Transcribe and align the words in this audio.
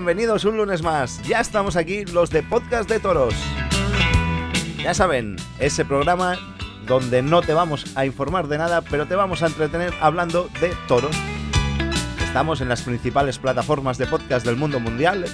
Bienvenidos 0.00 0.46
un 0.46 0.56
lunes 0.56 0.82
más. 0.82 1.20
Ya 1.28 1.40
estamos 1.40 1.76
aquí 1.76 2.06
los 2.06 2.30
de 2.30 2.42
Podcast 2.42 2.88
de 2.88 3.00
Toros. 3.00 3.34
Ya 4.82 4.94
saben, 4.94 5.36
ese 5.58 5.84
programa 5.84 6.38
donde 6.86 7.20
no 7.20 7.42
te 7.42 7.52
vamos 7.52 7.84
a 7.94 8.06
informar 8.06 8.48
de 8.48 8.56
nada, 8.56 8.80
pero 8.80 9.06
te 9.06 9.14
vamos 9.14 9.42
a 9.42 9.48
entretener 9.48 9.92
hablando 10.00 10.48
de 10.58 10.74
toros. 10.88 11.14
Estamos 12.24 12.62
en 12.62 12.70
las 12.70 12.80
principales 12.80 13.38
plataformas 13.38 13.98
de 13.98 14.06
podcast 14.06 14.46
del 14.46 14.56
mundo 14.56 14.80
mundial. 14.80 15.26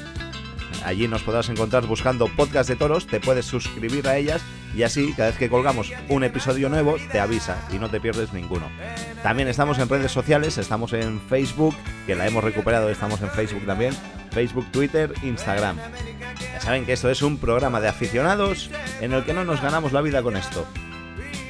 Allí 0.84 1.06
nos 1.06 1.23
podrás 1.23 1.48
encontrar 1.48 1.87
buscando 1.87 2.27
podcast 2.27 2.69
de 2.69 2.75
toros, 2.75 3.06
te 3.06 3.20
puedes 3.20 3.47
suscribir 3.47 4.09
a 4.09 4.17
ellas 4.17 4.42
y 4.75 4.83
así 4.83 5.12
cada 5.17 5.28
vez 5.28 5.39
que 5.39 5.48
colgamos 5.48 5.92
un 6.09 6.25
episodio 6.25 6.69
nuevo 6.69 6.97
te 7.12 7.20
avisa 7.20 7.56
y 7.73 7.78
no 7.78 7.89
te 7.89 8.01
pierdes 8.01 8.33
ninguno. 8.33 8.69
También 9.23 9.47
estamos 9.47 9.78
en 9.78 9.89
redes 9.89 10.11
sociales, 10.11 10.59
estamos 10.59 10.92
en 10.92 11.20
Facebook, 11.20 11.77
que 12.05 12.17
la 12.17 12.27
hemos 12.27 12.42
recuperado, 12.42 12.91
estamos 12.91 13.20
en 13.23 13.30
Facebook 13.30 13.64
también, 13.64 13.95
Facebook, 14.37 14.71
Twitter, 14.71 15.15
Instagram. 15.23 15.79
Ya 16.53 16.61
saben 16.61 16.85
que 16.85 16.93
esto 16.93 17.09
es 17.09 17.23
un 17.23 17.39
programa 17.39 17.81
de 17.81 17.89
aficionados 17.89 18.69
en 19.01 19.15
el 19.15 19.25
que 19.25 19.33
no 19.33 19.47
nos 19.47 19.62
ganamos 19.62 19.93
la 19.93 20.03
vida 20.03 20.23
con 20.23 20.37
esto. 20.37 20.67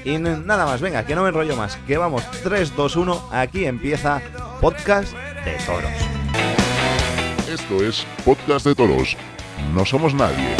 Y 0.04 0.18
nada 0.18 0.66
más, 0.66 0.80
venga, 0.80 1.04
que 1.04 1.16
no 1.16 1.24
me 1.24 1.30
enrollo 1.30 1.56
más, 1.56 1.78
que 1.88 1.98
vamos 1.98 2.22
3, 2.44 2.76
2, 2.76 2.94
1, 2.94 3.30
aquí 3.32 3.64
empieza 3.64 4.22
Podcast 4.60 5.12
de 5.44 5.54
Toros. 5.66 5.90
Esto 7.50 7.84
es 7.84 8.06
Podcast 8.24 8.64
de 8.64 8.76
Toros. 8.76 9.16
No 9.74 9.84
somos 9.84 10.14
nadie. 10.14 10.54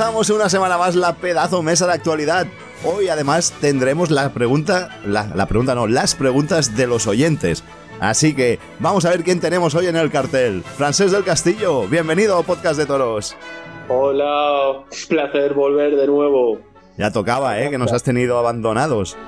Empezamos 0.00 0.30
una 0.30 0.48
semana 0.48 0.78
más 0.78 0.96
la 0.96 1.16
pedazo 1.16 1.62
mesa 1.62 1.86
de 1.86 1.92
actualidad. 1.92 2.46
Hoy 2.86 3.08
además 3.08 3.52
tendremos 3.60 4.10
la 4.10 4.32
pregunta, 4.32 4.98
la, 5.04 5.26
la 5.34 5.44
pregunta 5.44 5.74
no, 5.74 5.86
las 5.86 6.14
preguntas 6.14 6.74
de 6.74 6.86
los 6.86 7.06
oyentes. 7.06 7.62
Así 8.00 8.34
que 8.34 8.58
vamos 8.78 9.04
a 9.04 9.10
ver 9.10 9.22
quién 9.22 9.40
tenemos 9.40 9.74
hoy 9.74 9.88
en 9.88 9.96
el 9.96 10.10
cartel. 10.10 10.62
Francés 10.62 11.12
del 11.12 11.22
Castillo, 11.22 11.86
bienvenido 11.86 12.38
a 12.38 12.42
Podcast 12.42 12.78
de 12.78 12.86
Toros. 12.86 13.36
Hola, 13.90 14.86
placer 15.10 15.52
volver 15.52 15.94
de 15.94 16.06
nuevo. 16.06 16.60
Ya 16.96 17.12
tocaba, 17.12 17.60
¿eh? 17.60 17.68
Que 17.68 17.76
nos 17.76 17.92
has 17.92 18.02
tenido 18.02 18.38
abandonados. 18.38 19.18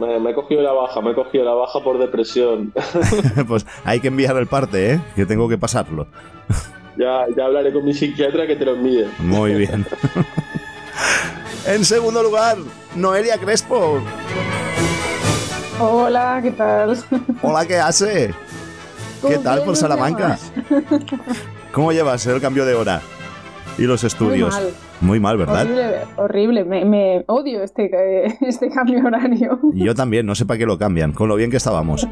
Me, 0.00 0.18
me 0.18 0.32
he 0.32 0.34
cogido 0.34 0.62
la 0.62 0.72
baja, 0.72 1.00
me 1.00 1.12
he 1.12 1.14
cogido 1.14 1.44
la 1.44 1.54
baja 1.54 1.78
por 1.78 2.00
depresión. 2.00 2.72
pues 3.46 3.64
hay 3.84 4.00
que 4.00 4.08
enviar 4.08 4.36
el 4.36 4.48
parte, 4.48 4.94
¿eh? 4.94 5.00
Que 5.14 5.26
tengo 5.26 5.48
que 5.48 5.58
pasarlo. 5.58 6.08
Ya, 6.96 7.26
ya 7.36 7.44
hablaré 7.44 7.72
con 7.72 7.84
mi 7.84 7.92
psiquiatra 7.94 8.46
que 8.46 8.56
te 8.56 8.64
lo 8.64 8.74
envíe. 8.74 9.06
Muy 9.18 9.54
bien. 9.56 9.86
en 11.66 11.84
segundo 11.84 12.22
lugar, 12.22 12.56
Noelia 12.94 13.38
Crespo. 13.38 14.00
Hola, 15.78 16.40
¿qué 16.42 16.52
tal? 16.52 16.96
Hola, 17.42 17.66
¿qué 17.66 17.76
hace? 17.76 18.28
¿Qué 19.20 19.34
¿Cómo 19.34 19.40
tal 19.40 19.62
por 19.62 19.76
Salamanca? 19.76 20.38
¿Cómo 21.72 21.92
llevas 21.92 22.26
el 22.26 22.40
cambio 22.40 22.64
de 22.64 22.74
hora? 22.74 23.00
Y 23.76 23.82
los 23.82 24.04
estudios. 24.04 24.54
mal. 24.54 24.70
Muy 25.02 25.20
mal, 25.20 25.36
¿verdad? 25.36 25.66
Horrible, 25.66 25.98
horrible. 26.16 26.64
Me, 26.64 26.84
me 26.86 27.24
odio 27.26 27.62
este, 27.62 27.90
eh, 27.92 28.38
este 28.40 28.70
cambio 28.70 29.04
horario. 29.04 29.58
Y 29.74 29.84
yo 29.84 29.94
también, 29.94 30.24
no 30.24 30.34
sé 30.34 30.46
para 30.46 30.56
qué 30.58 30.64
lo 30.64 30.78
cambian, 30.78 31.12
con 31.12 31.28
lo 31.28 31.36
bien 31.36 31.50
que 31.50 31.58
estábamos. 31.58 32.08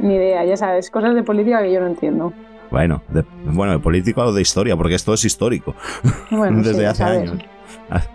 Ni 0.00 0.14
idea, 0.14 0.44
ya 0.44 0.56
sabes, 0.56 0.90
cosas 0.90 1.14
de 1.14 1.22
política 1.22 1.62
que 1.62 1.72
yo 1.72 1.80
no 1.80 1.86
entiendo. 1.86 2.32
Bueno, 2.70 3.02
de, 3.08 3.24
bueno, 3.44 3.72
de 3.72 3.78
político 3.80 4.22
o 4.22 4.32
de 4.32 4.42
historia, 4.42 4.76
porque 4.76 4.94
esto 4.94 5.12
es 5.14 5.24
histórico. 5.24 5.74
Bueno, 6.30 6.58
Desde 6.62 6.74
sí, 6.80 6.84
hace 6.84 7.02
sabes. 7.02 7.30
años. 7.30 7.42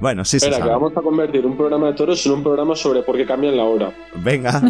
Bueno, 0.00 0.22
sí 0.24 0.38
se 0.40 0.46
Espera, 0.48 0.56
que 0.56 0.62
sabe. 0.68 0.72
vamos 0.72 0.92
a 0.98 1.00
convertir 1.00 1.46
un 1.46 1.56
programa 1.56 1.86
de 1.86 1.92
toros 1.94 2.26
en 2.26 2.32
un 2.32 2.42
programa 2.42 2.74
sobre 2.74 3.02
por 3.02 3.16
qué 3.16 3.24
cambian 3.24 3.56
la 3.56 3.62
hora. 3.62 3.92
Venga. 4.16 4.60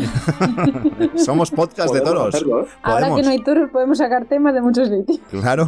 Somos 1.17 1.51
podcast 1.51 1.93
de 1.93 2.03
toros. 2.03 2.33
hacerlo, 2.35 2.61
¿eh? 2.63 2.67
Ahora 2.83 3.13
que 3.17 3.23
no 3.23 3.31
hay 3.31 3.43
toros 3.43 3.71
podemos 3.73 3.99
sacar 3.99 4.27
temas 4.27 4.55
de 4.55 4.61
muchos 4.61 4.89
sitios. 4.91 5.19
Claro. 5.31 5.67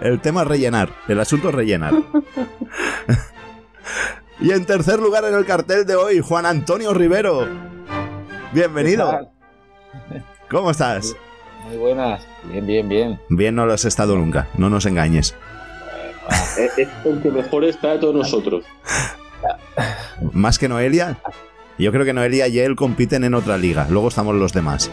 El 0.00 0.20
tema 0.20 0.42
es 0.42 0.48
rellenar. 0.48 0.90
El 1.08 1.18
asunto 1.18 1.48
es 1.48 1.54
rellenar. 1.56 1.94
Y 4.40 4.50
en 4.52 4.64
tercer 4.64 5.00
lugar 5.00 5.24
en 5.24 5.34
el 5.34 5.46
cartel 5.46 5.86
de 5.86 5.96
hoy, 5.96 6.20
Juan 6.20 6.46
Antonio 6.46 6.92
Rivero. 6.94 7.48
Bienvenido. 8.52 9.30
¿Cómo 10.50 10.70
estás? 10.70 11.16
Muy 11.66 11.76
buenas, 11.76 12.26
bien, 12.44 12.66
bien, 12.66 12.88
bien. 12.88 13.20
Bien 13.28 13.54
no 13.54 13.66
lo 13.66 13.72
has 13.72 13.84
estado 13.84 14.16
nunca, 14.16 14.48
no 14.56 14.70
nos 14.70 14.86
engañes. 14.86 15.34
Es 16.58 16.78
es 16.78 16.88
el 17.04 17.20
que 17.20 17.30
mejor 17.30 17.64
está 17.64 17.92
de 17.92 17.98
todos 17.98 18.14
nosotros. 18.14 18.64
Más 20.32 20.58
que 20.58 20.68
Noelia, 20.68 21.18
yo 21.78 21.92
creo 21.92 22.04
que 22.04 22.12
Noelia 22.12 22.48
y 22.48 22.58
él 22.60 22.76
compiten 22.76 23.24
en 23.24 23.34
otra 23.34 23.58
liga. 23.58 23.86
Luego 23.90 24.08
estamos 24.08 24.34
los 24.34 24.52
demás. 24.52 24.90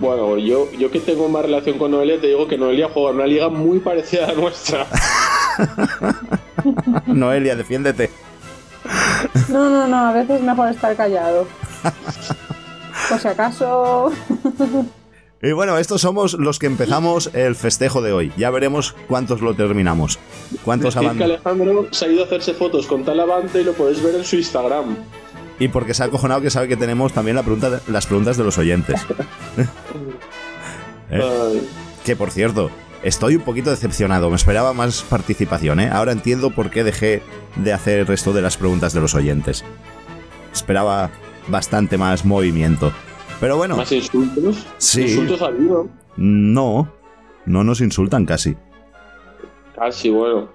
Bueno, 0.00 0.36
yo, 0.36 0.70
yo 0.72 0.90
que 0.90 1.00
tengo 1.00 1.28
más 1.28 1.44
relación 1.44 1.78
con 1.78 1.92
Noelia, 1.92 2.20
te 2.20 2.26
digo 2.26 2.46
que 2.48 2.58
Noelia 2.58 2.90
juega 2.92 3.10
en 3.10 3.16
una 3.16 3.26
liga 3.26 3.48
muy 3.48 3.78
parecida 3.78 4.24
a 4.24 4.32
la 4.32 4.34
nuestra. 4.34 4.86
Noelia, 7.06 7.56
defiéndete. 7.56 8.10
No, 9.48 9.70
no, 9.70 9.86
no, 9.86 10.08
a 10.08 10.12
veces 10.12 10.40
es 10.40 10.42
mejor 10.42 10.68
estar 10.68 10.94
callado. 10.96 11.46
Por 13.08 13.18
si 13.18 13.28
acaso. 13.28 14.12
Y 15.42 15.52
bueno, 15.52 15.76
estos 15.76 16.00
somos 16.00 16.34
los 16.34 16.58
que 16.58 16.66
empezamos 16.66 17.30
el 17.34 17.54
festejo 17.54 18.00
de 18.00 18.12
hoy. 18.12 18.32
Ya 18.36 18.50
veremos 18.50 18.94
cuántos 19.08 19.42
lo 19.42 19.54
terminamos. 19.54 20.18
¿Cuántos 20.64 20.94
Decir 20.94 21.10
que? 21.18 21.24
Alejandro 21.24 21.88
se 21.90 22.06
ha 22.06 22.08
ido 22.08 22.22
a 22.22 22.26
hacerse 22.26 22.54
fotos 22.54 22.86
con 22.86 23.04
Talavante 23.04 23.60
y 23.60 23.64
lo 23.64 23.74
podéis 23.74 24.02
ver 24.02 24.14
en 24.14 24.24
su 24.24 24.36
Instagram. 24.36 24.96
Y 25.58 25.68
porque 25.68 25.94
se 25.94 26.02
ha 26.02 26.06
acojonado 26.06 26.40
que 26.40 26.50
sabe 26.50 26.68
que 26.68 26.76
tenemos 26.76 27.12
también 27.12 27.36
la 27.36 27.42
pregunta 27.42 27.80
las 27.88 28.06
preguntas 28.06 28.36
de 28.36 28.44
los 28.44 28.58
oyentes. 28.58 29.06
¿Eh? 31.10 31.62
Que 32.04 32.16
por 32.16 32.30
cierto, 32.30 32.70
estoy 33.02 33.36
un 33.36 33.42
poquito 33.42 33.70
decepcionado. 33.70 34.30
Me 34.30 34.36
esperaba 34.36 34.72
más 34.72 35.02
participación, 35.02 35.78
¿eh? 35.80 35.90
Ahora 35.92 36.12
entiendo 36.12 36.50
por 36.50 36.70
qué 36.70 36.84
dejé 36.84 37.22
de 37.56 37.72
hacer 37.72 38.10
esto 38.10 38.32
de 38.32 38.42
las 38.42 38.56
preguntas 38.56 38.94
de 38.94 39.00
los 39.00 39.14
oyentes. 39.14 39.64
Esperaba 40.52 41.10
bastante 41.48 41.98
más 41.98 42.24
movimiento. 42.24 42.92
Pero 43.40 43.56
bueno, 43.56 43.76
Más 43.76 43.90
insultos. 43.92 44.66
sí. 44.78 45.02
Insultos 45.02 45.42
al 45.42 45.54
vino. 45.54 45.88
No, 46.16 46.88
no 47.46 47.64
nos 47.64 47.80
insultan 47.80 48.24
casi. 48.26 48.56
Casi, 49.76 50.10
bueno. 50.10 50.48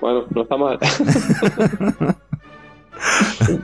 Bueno, 0.00 0.24
no 0.34 0.42
está 0.42 0.56
mal. 0.56 0.78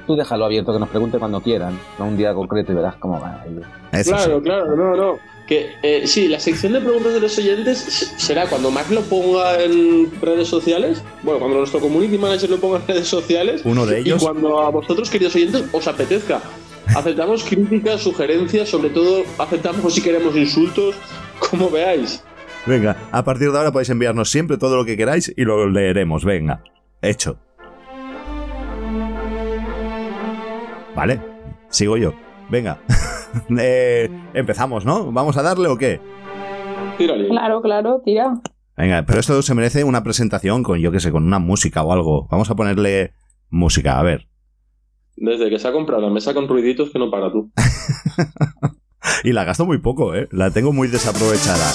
Tú 0.07 0.17
déjalo 0.17 0.45
abierto, 0.47 0.73
que 0.73 0.79
nos 0.81 0.89
pregunte 0.89 1.19
cuando 1.19 1.41
quieran, 1.41 1.79
no 1.99 2.07
un 2.07 2.17
día 2.17 2.35
concreto 2.35 2.73
y 2.73 2.75
verás 2.75 2.97
cómo 2.97 3.21
va. 3.21 3.45
Eso 3.93 4.11
claro, 4.13 4.39
sí. 4.39 4.43
claro, 4.45 4.77
no, 4.77 4.97
no. 4.97 5.19
Que 5.47 5.71
eh, 5.83 6.07
sí, 6.07 6.29
la 6.29 6.41
sección 6.41 6.73
de 6.75 6.81
preguntas 6.81 7.13
de 7.15 7.21
los 7.21 7.39
oyentes 7.39 7.79
se- 7.79 8.19
será 8.19 8.47
cuando 8.49 8.71
Mac 8.71 8.91
lo 8.91 9.01
ponga 9.03 9.63
en 9.63 10.11
redes 10.21 10.49
sociales. 10.49 11.03
Bueno, 11.23 11.39
cuando 11.39 11.59
nuestro 11.59 11.81
community 11.81 12.19
manager 12.19 12.51
lo 12.51 12.59
ponga 12.59 12.79
en 12.79 12.87
redes 12.89 13.07
sociales. 13.09 13.63
Uno 13.65 13.87
de 13.87 14.01
ellos. 14.01 14.21
Y 14.21 14.25
cuando 14.27 14.61
a 14.61 14.71
vosotros, 14.71 15.09
queridos 15.09 15.35
oyentes, 15.37 15.65
os 15.73 15.87
apetezca. 15.89 16.41
Aceptamos 16.97 17.45
críticas, 17.45 18.01
sugerencias, 18.03 18.69
sobre 18.69 18.91
todo 18.91 19.23
aceptamos 19.39 19.95
si 19.95 20.03
queremos 20.03 20.37
insultos, 20.37 20.97
como 21.39 21.71
veáis. 21.71 22.23
Venga, 22.67 22.97
a 23.13 23.25
partir 23.25 23.51
de 23.51 23.59
ahora 23.59 23.73
podéis 23.73 23.91
enviarnos 23.91 24.31
siempre 24.31 24.59
todo 24.59 24.77
lo 24.77 24.85
que 24.85 24.97
queráis 24.97 25.33
y 25.37 25.45
lo 25.45 25.69
leeremos. 25.69 26.25
Venga, 26.25 26.63
hecho. 27.03 27.39
Vale, 30.95 31.21
sigo 31.69 31.97
yo. 31.97 32.13
Venga. 32.51 32.79
Eh, 33.59 34.09
empezamos, 34.33 34.87
¿no? 34.87 35.13
¿Vamos 35.13 35.37
a 35.37 35.43
darle 35.43 35.69
o 35.69 35.77
qué? 35.77 36.01
Tírale. 36.97 37.29
Claro, 37.29 37.61
claro, 37.61 38.01
tira. 38.03 38.41
Venga, 38.75 39.05
pero 39.07 39.21
esto 39.21 39.43
se 39.43 39.55
merece 39.55 39.85
una 39.85 40.03
presentación 40.03 40.63
con, 40.63 40.79
yo 40.79 40.91
qué 40.91 40.99
sé, 40.99 41.13
con 41.13 41.25
una 41.25 41.39
música 41.39 41.83
o 41.83 41.93
algo. 41.93 42.27
Vamos 42.31 42.51
a 42.51 42.57
ponerle 42.57 43.13
música, 43.51 43.99
a 43.99 44.03
ver. 44.03 44.29
Desde 45.21 45.51
que 45.51 45.59
se 45.59 45.69
ha 45.69 45.73
comprado 45.73 46.03
la 46.03 46.11
mesa 46.11 46.35
con 46.35 46.49
ruiditos 46.49 46.91
que 46.91 46.99
no 46.99 47.11
para 47.11 47.31
tú. 47.33 47.51
Y 49.25 49.33
la 49.33 49.45
gasto 49.45 49.65
muy 49.67 49.79
poco, 49.79 50.15
¿eh? 50.15 50.29
La 50.31 50.51
tengo 50.51 50.73
muy 50.73 50.89
desaprovechada. 50.89 51.73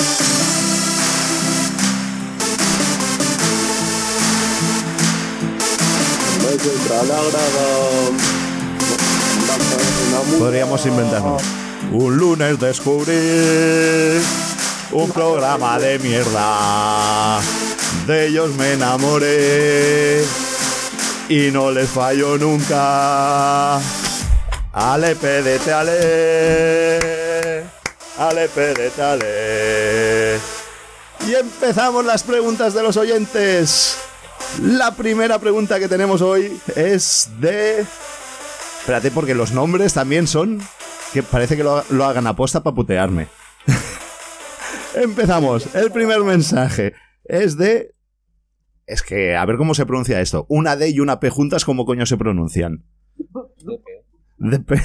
Podríamos 10.39 10.85
inventarnos. 10.85 11.43
Un 11.91 12.17
lunes 12.17 12.59
descubrí 12.59 13.13
un 14.91 15.11
programa 15.11 15.79
de 15.79 15.99
mierda. 15.99 17.39
De 18.07 18.27
ellos 18.27 18.55
me 18.55 18.73
enamoré 18.73 20.23
y 21.29 21.51
no 21.51 21.71
les 21.71 21.89
fallo 21.89 22.37
nunca. 22.37 23.77
Ale, 24.73 25.15
pedete, 25.15 25.71
ale. 25.71 27.33
Ale, 28.17 28.47
Pérez, 28.49 28.99
ale. 28.99 30.37
Y 31.27 31.33
empezamos 31.33 32.05
las 32.05 32.23
preguntas 32.23 32.73
de 32.73 32.83
los 32.83 32.95
oyentes. 32.97 33.97
La 34.61 34.95
primera 34.95 35.39
pregunta 35.39 35.79
que 35.79 35.87
tenemos 35.87 36.21
hoy 36.21 36.59
es 36.75 37.29
de... 37.39 37.85
Espérate, 38.79 39.09
porque 39.09 39.33
los 39.33 39.51
nombres 39.51 39.93
también 39.93 40.27
son... 40.27 40.61
Que 41.11 41.23
parece 41.23 41.57
que 41.57 41.63
lo, 41.63 41.83
lo 41.89 42.05
hagan 42.05 42.27
aposta 42.27 42.61
para 42.61 42.75
putearme. 42.75 43.27
Empezamos. 44.95 45.67
El 45.73 45.91
primer 45.91 46.19
mensaje 46.21 46.93
es 47.25 47.57
de... 47.57 47.92
Es 48.85 49.01
que, 49.01 49.35
a 49.35 49.45
ver 49.45 49.57
cómo 49.57 49.73
se 49.73 49.85
pronuncia 49.85 50.19
esto. 50.19 50.45
Una 50.49 50.75
D 50.75 50.89
y 50.89 50.99
una 50.99 51.19
P 51.19 51.29
juntas, 51.29 51.65
¿cómo 51.65 51.85
coño 51.85 52.05
se 52.05 52.17
pronuncian? 52.17 52.83
De 54.37 54.59
P... 54.59 54.81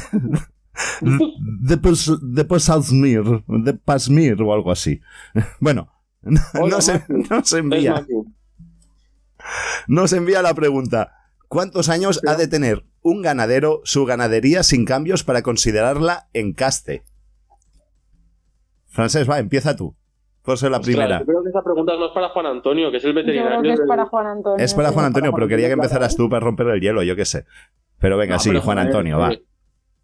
De, 1.00 1.76
de 2.22 2.44
Pasmir, 2.44 3.24
de 3.48 3.74
Pasmir 3.74 4.40
o 4.42 4.52
algo 4.52 4.70
así. 4.70 5.00
Bueno, 5.58 5.90
no, 6.22 6.40
Hola, 6.60 6.76
no 6.76 6.80
se, 6.80 6.92
Maki. 6.92 7.12
no 7.30 7.44
se 7.44 7.58
envía. 7.58 8.06
Envía 10.12 10.42
la 10.42 10.54
pregunta. 10.54 11.14
¿Cuántos 11.48 11.88
años 11.88 12.20
ha 12.28 12.36
de 12.36 12.46
tener 12.46 12.84
un 13.02 13.22
ganadero 13.22 13.80
su 13.84 14.04
ganadería 14.04 14.62
sin 14.62 14.84
cambios 14.84 15.24
para 15.24 15.42
considerarla 15.42 16.28
encaste? 16.32 17.02
Francés, 18.86 19.28
va, 19.28 19.38
empieza 19.38 19.74
tú. 19.74 19.96
Por 20.48 20.56
ser 20.58 20.70
la 20.70 20.78
Ostras, 20.78 20.96
primera. 20.96 21.18
yo 21.20 21.26
creo 21.26 21.42
que 21.42 21.50
esa 21.50 21.62
pregunta 21.62 21.92
no 21.98 22.06
es 22.06 22.12
para 22.12 22.30
Juan 22.30 22.46
Antonio, 22.46 22.90
que 22.90 22.96
es 22.96 23.04
el 23.04 23.10
Yo 23.10 23.16
veterinario. 23.16 23.50
creo 23.60 23.62
que 23.62 23.72
es 23.74 23.78
del- 23.80 23.86
para 23.88 24.06
Juan 24.06 24.26
Antonio. 24.28 24.64
Es 24.64 24.72
para 24.72 24.88
sí, 24.88 24.94
Juan 24.94 25.06
Antonio, 25.06 25.32
pero 25.34 25.46
quería 25.46 25.66
que 25.66 25.74
empezaras 25.74 26.16
tú 26.16 26.28
para 26.30 26.40
romper 26.40 26.68
el 26.68 26.80
hielo, 26.80 27.02
yo 27.02 27.14
qué 27.16 27.26
sé. 27.26 27.44
Pero 28.00 28.16
venga, 28.16 28.36
No, 28.36 28.40
sí, 28.40 28.48
pero 28.48 28.62
Juan 28.62 28.78
Antonio, 28.78 29.18
va. 29.18 29.32
eh, 29.32 29.42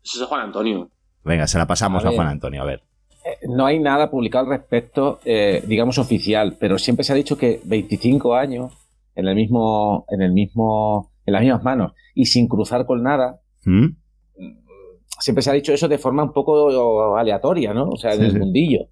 Eso 0.05 0.23
es 0.23 0.29
Juan 0.29 0.43
Antonio. 0.43 0.91
Venga, 1.25 1.46
se 1.46 1.56
la 1.56 1.67
pasamos 1.67 2.05
A. 2.05 2.11
Juan 2.11 2.26
Antonio, 2.29 2.61
a 2.61 2.67
ver. 2.67 2.82
Eh, 3.25 3.46
No 3.49 3.64
hay 3.64 3.79
nada 3.79 4.11
publicado 4.11 4.44
al 4.44 4.50
respecto, 4.58 5.19
eh, 5.25 5.62
digamos, 5.67 5.96
oficial, 5.99 6.56
pero 6.61 6.76
siempre 6.79 7.05
se 7.05 7.12
ha 7.14 7.17
dicho 7.17 7.38
que 7.38 7.61
25 7.64 8.35
años 8.35 8.75
en 9.14 9.26
el 9.29 9.35
mismo, 9.35 10.05
en 10.11 10.20
el 10.20 10.32
mismo, 10.32 11.11
en 11.25 11.32
las 11.32 11.40
mismas 11.43 11.62
manos 11.64 11.93
y 12.14 12.26
sin 12.26 12.49
cruzar 12.49 12.85
con 12.85 13.02
nada. 13.02 13.40
¿Mm? 13.64 13.87
Siempre 15.20 15.43
se 15.43 15.50
ha 15.50 15.55
dicho 15.55 15.73
eso 15.73 15.88
de 15.88 15.97
forma 15.97 16.23
un 16.25 16.32
poco 16.32 17.17
aleatoria, 17.17 17.73
¿no? 17.73 17.88
O 17.88 17.97
sea, 17.97 18.12
en 18.12 18.19
Sí, 18.19 18.25
el 18.26 18.32
sí. 18.32 18.38
mundillo. 18.38 18.88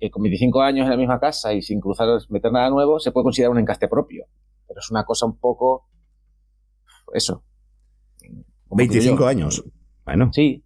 Que 0.00 0.10
con 0.10 0.22
25 0.22 0.62
años 0.62 0.84
en 0.84 0.90
la 0.90 0.96
misma 0.96 1.20
casa 1.20 1.52
y 1.52 1.60
sin 1.62 1.78
cruzar, 1.80 2.08
meter 2.30 2.50
nada 2.50 2.70
nuevo, 2.70 2.98
se 2.98 3.12
puede 3.12 3.24
considerar 3.24 3.50
un 3.52 3.58
encaste 3.58 3.86
propio. 3.86 4.24
Pero 4.66 4.80
es 4.80 4.90
una 4.90 5.04
cosa 5.04 5.26
un 5.26 5.36
poco. 5.38 5.86
Eso. 7.12 7.44
Como 8.68 8.78
te 8.78 8.82
digo 8.84 8.92
25 8.92 9.18
yo. 9.22 9.26
años. 9.28 9.64
Bueno, 10.04 10.30
Sí, 10.32 10.64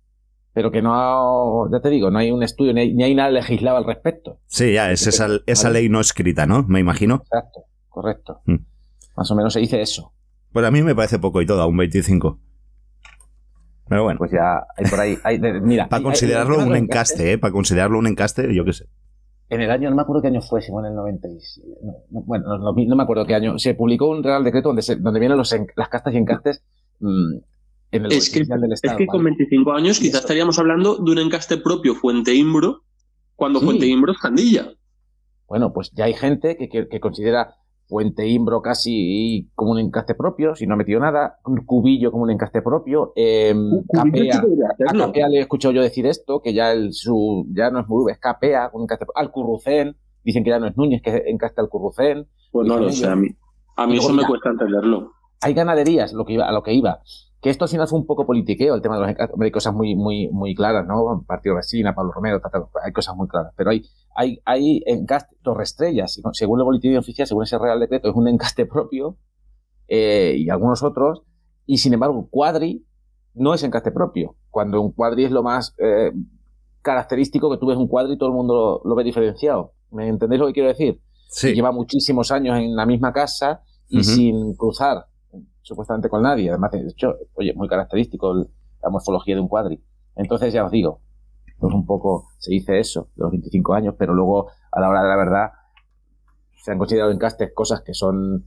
pero 0.52 0.70
que 0.70 0.80
no, 0.82 1.68
ya 1.72 1.80
te 1.80 1.90
digo, 1.90 2.10
no 2.10 2.18
hay 2.18 2.30
un 2.30 2.42
estudio 2.42 2.72
ni 2.72 2.80
hay, 2.82 2.94
ni 2.94 3.02
hay 3.02 3.14
nada 3.14 3.30
legislado 3.30 3.76
al 3.78 3.84
respecto. 3.84 4.38
sí, 4.46 4.72
ya, 4.72 4.90
es 4.92 5.06
esa, 5.06 5.28
esa 5.46 5.70
ley 5.70 5.88
no 5.88 6.00
escrita, 6.00 6.46
¿no? 6.46 6.62
Me 6.64 6.80
imagino. 6.80 7.16
Exacto, 7.24 7.64
correcto. 7.88 8.40
Mm. 8.46 8.56
Más 9.16 9.30
o 9.30 9.34
menos 9.34 9.52
se 9.52 9.60
dice 9.60 9.80
eso. 9.80 10.12
Pues 10.52 10.64
a 10.64 10.70
mí 10.70 10.82
me 10.82 10.94
parece 10.94 11.18
poco 11.18 11.42
y 11.42 11.46
todo, 11.46 11.66
un 11.66 11.76
25. 11.76 12.38
Pero 13.88 14.04
bueno, 14.04 14.18
Pues 14.18 14.30
ya 14.30 14.64
hay 14.76 14.84
por 14.90 15.00
ahí. 15.00 15.18
hay- 15.24 15.38
mira, 15.38 15.88
para 15.88 16.02
considerarlo 16.02 16.54
hay- 16.56 16.62
hay 16.62 16.68
un 16.70 16.76
encaste, 16.76 17.32
¿eh? 17.32 17.38
Para 17.38 17.52
considerarlo 17.52 17.98
un 17.98 18.06
encaste, 18.06 18.54
yo 18.54 18.64
qué 18.64 18.72
sé. 18.72 18.86
En 19.50 19.60
el 19.60 19.70
año, 19.70 19.90
no 19.90 19.96
me 19.96 20.02
acuerdo 20.02 20.22
qué 20.22 20.28
año 20.28 20.40
fue, 20.40 20.62
si 20.62 20.70
fue 20.72 20.80
en 20.82 20.88
el 20.88 20.94
97. 20.94 21.68
no, 21.82 21.92
no, 22.10 22.22
bueno, 22.22 22.58
no, 22.58 22.72
me 22.96 23.02
acuerdo 23.02 23.26
qué 23.26 23.34
año. 23.34 23.58
Se 23.58 23.74
publicó 23.74 24.08
un 24.08 24.22
Real 24.22 24.42
Decreto 24.42 24.70
donde, 24.70 24.82
se- 24.82 24.96
donde 24.96 25.20
vienen 25.20 25.36
los 25.38 25.52
en- 25.52 25.66
las 25.76 25.88
castas 25.88 26.14
y 26.14 26.16
encastes 26.16 26.62
mm, 27.00 27.34
en 27.92 28.04
el 28.06 28.12
Es 28.12 28.30
que, 28.30 28.40
del 28.44 28.72
es 28.72 28.80
Estado. 28.82 28.98
que 28.98 29.06
con 29.06 29.22
¿vale? 29.22 29.36
25 29.36 29.72
años 29.72 29.98
quizás 30.00 30.20
estaríamos 30.20 30.58
hablando 30.58 30.96
de 30.96 31.12
un 31.12 31.18
encaste 31.18 31.58
propio 31.58 31.94
Fuente 31.94 32.34
Imbro, 32.34 32.82
cuando 33.36 33.58
Sí. 33.60 33.66
Fuente 33.66 33.86
Imbro 33.86 34.12
es 34.12 34.18
Candilla. 34.18 34.72
Bueno, 35.46 35.72
pues 35.72 35.90
ya 35.92 36.06
hay 36.06 36.14
gente 36.14 36.56
que, 36.56 36.68
que- 36.68 36.88
que 36.88 37.00
considera 37.00 37.54
Fuente 37.86 38.26
Imbro 38.26 38.62
casi 38.62 39.50
como 39.54 39.72
un 39.72 39.78
encaste 39.78 40.14
propio, 40.14 40.54
si 40.54 40.66
no 40.66 40.74
ha 40.74 40.76
metido 40.76 41.00
nada, 41.00 41.38
un 41.44 41.64
cubillo 41.64 42.10
como 42.10 42.24
un 42.24 42.30
encaste 42.30 42.62
propio, 42.62 43.12
eh, 43.14 43.54
Capea, 43.92 44.42
a 44.88 44.92
Capea 44.92 45.28
le 45.28 45.38
he 45.38 45.40
escuchado 45.40 45.74
yo 45.74 45.82
decir 45.82 46.06
esto, 46.06 46.40
que 46.40 46.54
ya 46.54 46.72
el, 46.72 46.92
su, 46.92 47.46
ya 47.50 47.70
no 47.70 47.80
es 47.80 47.88
muy 47.88 48.10
es 48.10 48.18
Capea, 48.18 48.70
un 48.72 48.82
encaste, 48.82 49.04
Alcurrucén, 49.14 49.96
dicen 50.24 50.44
que 50.44 50.50
ya 50.50 50.58
no 50.58 50.66
es 50.66 50.76
Núñez, 50.76 51.02
que 51.02 51.24
encaste 51.26 51.60
Alcurrucén. 51.60 52.26
Pues 52.52 52.66
no 52.66 52.78
lo 52.78 52.90
sé, 52.90 53.06
a 53.06 53.16
mí, 53.16 53.28
a 53.76 53.86
mí 53.86 53.98
eso 53.98 54.12
me 54.12 54.26
cuesta 54.26 54.50
entenderlo. 54.50 55.12
Hay 55.42 55.52
ganaderías, 55.52 56.14
lo 56.14 56.24
que 56.24 56.34
iba, 56.34 56.48
a 56.48 56.52
lo 56.52 56.62
que 56.62 56.72
iba. 56.72 57.02
Que 57.44 57.50
esto 57.50 57.66
al 57.66 57.68
final 57.68 57.86
fue 57.86 57.98
un 57.98 58.06
poco 58.06 58.24
politiqueo, 58.24 58.74
el 58.74 58.80
tema 58.80 58.98
de 58.98 59.06
los 59.06 59.30
Hay 59.38 59.50
cosas 59.50 59.74
muy, 59.74 59.94
muy, 59.94 60.30
muy 60.30 60.54
claras, 60.54 60.86
¿no? 60.86 61.26
Partido 61.26 61.56
Resina, 61.56 61.94
Pablo 61.94 62.10
Romero, 62.10 62.40
ta, 62.40 62.48
ta, 62.48 62.66
hay 62.82 62.90
cosas 62.90 63.14
muy 63.16 63.28
claras. 63.28 63.52
Pero 63.54 63.68
hay, 63.68 63.84
hay, 64.16 64.40
hay 64.46 64.82
encastes, 64.86 65.38
Torrestrellas, 65.42 66.22
según 66.32 66.60
el 66.60 66.64
boletín 66.64 66.96
oficial, 66.96 67.28
según 67.28 67.42
ese 67.42 67.58
Real 67.58 67.78
Decreto, 67.78 68.08
es 68.08 68.16
un 68.16 68.28
encaste 68.28 68.64
propio, 68.72 69.18
eh, 69.88 70.36
y 70.38 70.48
algunos 70.48 70.82
otros, 70.82 71.20
y 71.66 71.76
sin 71.76 71.92
embargo, 71.92 72.28
Cuadri 72.30 72.86
no 73.34 73.52
es 73.52 73.62
encaste 73.62 73.92
propio. 73.92 74.36
Cuando 74.48 74.80
un 74.80 74.92
Cuadri 74.92 75.26
es 75.26 75.30
lo 75.30 75.42
más 75.42 75.74
eh, 75.76 76.12
característico 76.80 77.50
que 77.50 77.58
tú 77.58 77.66
ves 77.66 77.76
un 77.76 77.88
Cuadri 77.88 78.14
y 78.14 78.16
todo 78.16 78.30
el 78.30 78.34
mundo 78.36 78.80
lo, 78.82 78.88
lo 78.88 78.96
ve 78.96 79.04
diferenciado. 79.04 79.74
¿Me 79.90 80.08
entendéis 80.08 80.40
lo 80.40 80.46
que 80.46 80.54
quiero 80.54 80.70
decir? 80.70 80.98
Sí. 81.28 81.48
que 81.48 81.56
lleva 81.56 81.72
muchísimos 81.72 82.30
años 82.30 82.56
en 82.56 82.74
la 82.74 82.86
misma 82.86 83.12
casa 83.12 83.60
y 83.90 84.02
sin 84.02 84.54
cruzar 84.54 85.08
supuestamente 85.62 86.08
con 86.08 86.22
nadie. 86.22 86.50
Además, 86.50 86.70
de 86.72 86.86
hecho, 86.88 87.14
oye, 87.34 87.52
muy 87.54 87.68
característico 87.68 88.32
el- 88.32 88.48
la 88.82 88.90
morfología 88.90 89.34
de 89.34 89.40
un 89.40 89.48
cuadri. 89.48 89.82
Entonces, 90.16 90.52
ya 90.52 90.64
os 90.64 90.70
digo, 90.70 91.00
pues 91.58 91.72
un 91.74 91.86
poco 91.86 92.28
se 92.38 92.52
dice 92.52 92.78
eso, 92.78 93.08
los 93.16 93.30
25 93.30 93.74
años, 93.74 93.94
pero 93.98 94.12
luego, 94.14 94.48
a 94.72 94.80
la 94.80 94.88
hora 94.88 95.02
de 95.02 95.08
la 95.08 95.16
verdad, 95.16 95.50
se 96.62 96.72
han 96.72 96.78
considerado 96.78 97.10
encastes 97.12 97.52
cosas 97.54 97.82
que 97.82 97.94
son 97.94 98.46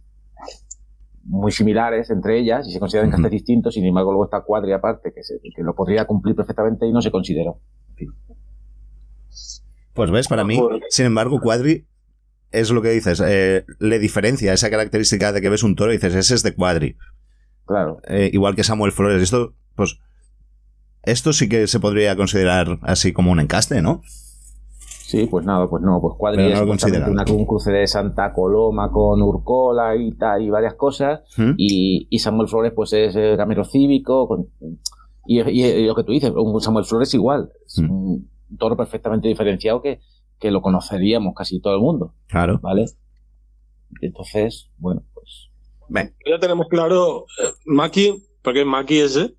muy 1.24 1.52
similares 1.52 2.10
entre 2.10 2.40
ellas 2.40 2.68
y 2.68 2.72
se 2.72 2.80
consideran 2.80 3.10
Ujú. 3.10 3.18
encastes 3.18 3.32
distintos, 3.32 3.74
sin 3.74 3.86
embargo, 3.86 4.12
luego 4.12 4.26
está 4.26 4.42
cuadri 4.42 4.72
aparte, 4.72 5.12
que, 5.14 5.24
se- 5.24 5.40
que 5.56 5.62
lo 5.64 5.76
podría 5.76 6.06
cumplir 6.06 6.36
perfectamente 6.36 6.86
y 6.88 6.94
no 6.94 7.02
se 7.02 7.12
consideró. 7.12 7.60
Pues 9.94 10.12
ves, 10.12 10.28
para 10.28 10.44
mí, 10.44 10.58
Joder. 10.58 10.82
sin 10.90 11.08
embargo, 11.08 11.40
Cuadri 11.42 11.88
es 12.52 12.72
lo 12.72 12.82
que 12.82 12.90
dices, 12.92 13.22
eh, 13.26 13.66
le 13.80 14.00
diferencia 14.00 14.54
esa 14.54 14.70
característica 14.70 15.32
de 15.32 15.42
que 15.42 15.50
ves 15.50 15.64
un 15.64 15.76
toro 15.76 15.92
y 15.92 15.98
dices, 15.98 16.16
ese 16.16 16.36
es 16.36 16.44
de 16.44 16.54
Cuadri. 16.56 16.96
Claro. 17.66 18.00
Eh, 18.08 18.30
igual 18.34 18.56
que 18.56 18.64
Samuel 18.64 18.92
Flores. 18.94 19.22
Esto, 19.22 19.54
pues, 19.76 20.00
esto 21.04 21.34
sí 21.34 21.48
que 21.50 21.68
se 21.68 21.80
podría 21.80 22.16
considerar 22.16 22.80
así 22.82 23.14
como 23.14 23.32
un 23.32 23.40
encaste, 23.40 23.82
¿no? 23.82 24.02
Sí, 24.80 25.26
pues 25.32 25.46
nada, 25.46 25.70
pues 25.70 25.82
no, 25.84 26.02
pues 26.02 26.16
Cuadri 26.18 26.44
no 26.44 26.74
es 26.74 26.84
una, 26.84 27.24
un 27.32 27.46
cruce 27.46 27.72
de 27.72 27.88
Santa 27.88 28.34
Coloma 28.34 28.92
con 28.92 29.22
Urcola 29.22 29.96
y 29.96 30.12
tal, 30.18 30.42
y 30.42 30.50
varias 30.50 30.74
cosas, 30.74 31.22
¿Mm? 31.38 31.52
y, 31.56 32.08
y 32.10 32.20
Samuel 32.20 32.50
Flores 32.50 32.74
pues 32.76 32.92
es 32.92 33.16
eh, 33.16 33.38
gamero 33.38 33.64
cívico, 33.64 34.28
con- 34.28 34.48
y, 35.26 35.42
y- 35.50 35.64
y 35.64 35.86
lo 35.86 35.96
que 35.96 36.04
tú 36.04 36.12
dices, 36.12 36.32
un 36.36 36.60
Samuel 36.60 36.84
Flores 36.84 37.14
igual, 37.14 37.52
es 37.66 37.80
Mm. 37.80 37.90
un 37.92 38.30
toro 38.58 38.76
perfectamente 38.76 39.30
diferenciado 39.30 39.82
que, 39.82 40.02
que 40.40 40.52
lo 40.52 40.62
conoceríamos 40.62 41.34
casi 41.36 41.60
todo 41.60 41.76
el 41.76 41.82
mundo, 41.82 42.14
Claro. 42.28 42.60
¿vale? 42.62 42.86
Entonces, 44.02 44.70
bueno, 44.78 45.04
pues 45.14 45.50
Ven, 45.90 46.16
Ya 46.30 46.40
tenemos 46.40 46.68
claro, 46.70 47.26
eh, 47.44 47.52
Maki, 47.66 48.24
porque 48.42 48.66
Maki 48.66 49.00
ese, 49.00 49.36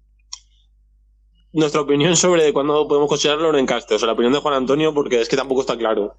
nuestra 1.53 1.81
opinión 1.83 2.17
sobre 2.17 2.53
cuándo 2.53 2.89
podemos 2.89 3.09
considerarlo 3.09 3.51
un 3.51 3.57
encaste. 3.57 3.95
O 3.95 3.99
sea, 3.99 4.07
la 4.07 4.13
opinión 4.15 4.33
de 4.33 4.39
Juan 4.41 4.55
Antonio, 4.55 4.95
porque 4.95 5.21
es 5.21 5.29
que 5.29 5.37
tampoco 5.37 5.61
está 5.63 5.77
claro. 5.77 6.17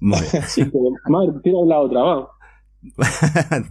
Sí, 0.48 0.64
pero, 0.64 0.84
madre, 1.08 1.32
tira 1.42 1.58
la 1.66 1.78
otra, 1.80 2.02
va. 2.02 2.28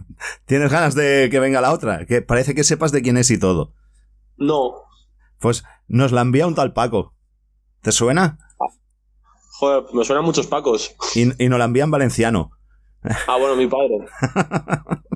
¿Tienes 0.46 0.70
ganas 0.70 0.94
de 0.94 1.28
que 1.30 1.38
venga 1.40 1.60
la 1.60 1.72
otra? 1.72 2.06
Que 2.06 2.22
parece 2.22 2.54
que 2.54 2.64
sepas 2.64 2.92
de 2.92 3.02
quién 3.02 3.16
es 3.18 3.30
y 3.30 3.38
todo. 3.38 3.72
No, 4.38 4.72
Pues 5.38 5.64
nos 5.88 6.12
la 6.12 6.22
envía 6.22 6.46
un 6.46 6.54
tal 6.54 6.72
Paco. 6.72 7.14
¿Te 7.82 7.92
suena? 7.92 8.38
Joder, 9.62 9.84
me 9.92 10.04
suenan 10.04 10.24
muchos 10.24 10.48
pacos. 10.48 10.92
Y, 11.14 11.44
y 11.44 11.48
nos 11.48 11.56
la 11.60 11.66
envía 11.66 11.84
en 11.84 11.92
valenciano. 11.92 12.50
Ah, 13.28 13.36
bueno, 13.38 13.54
mi 13.54 13.68
padre. 13.68 13.98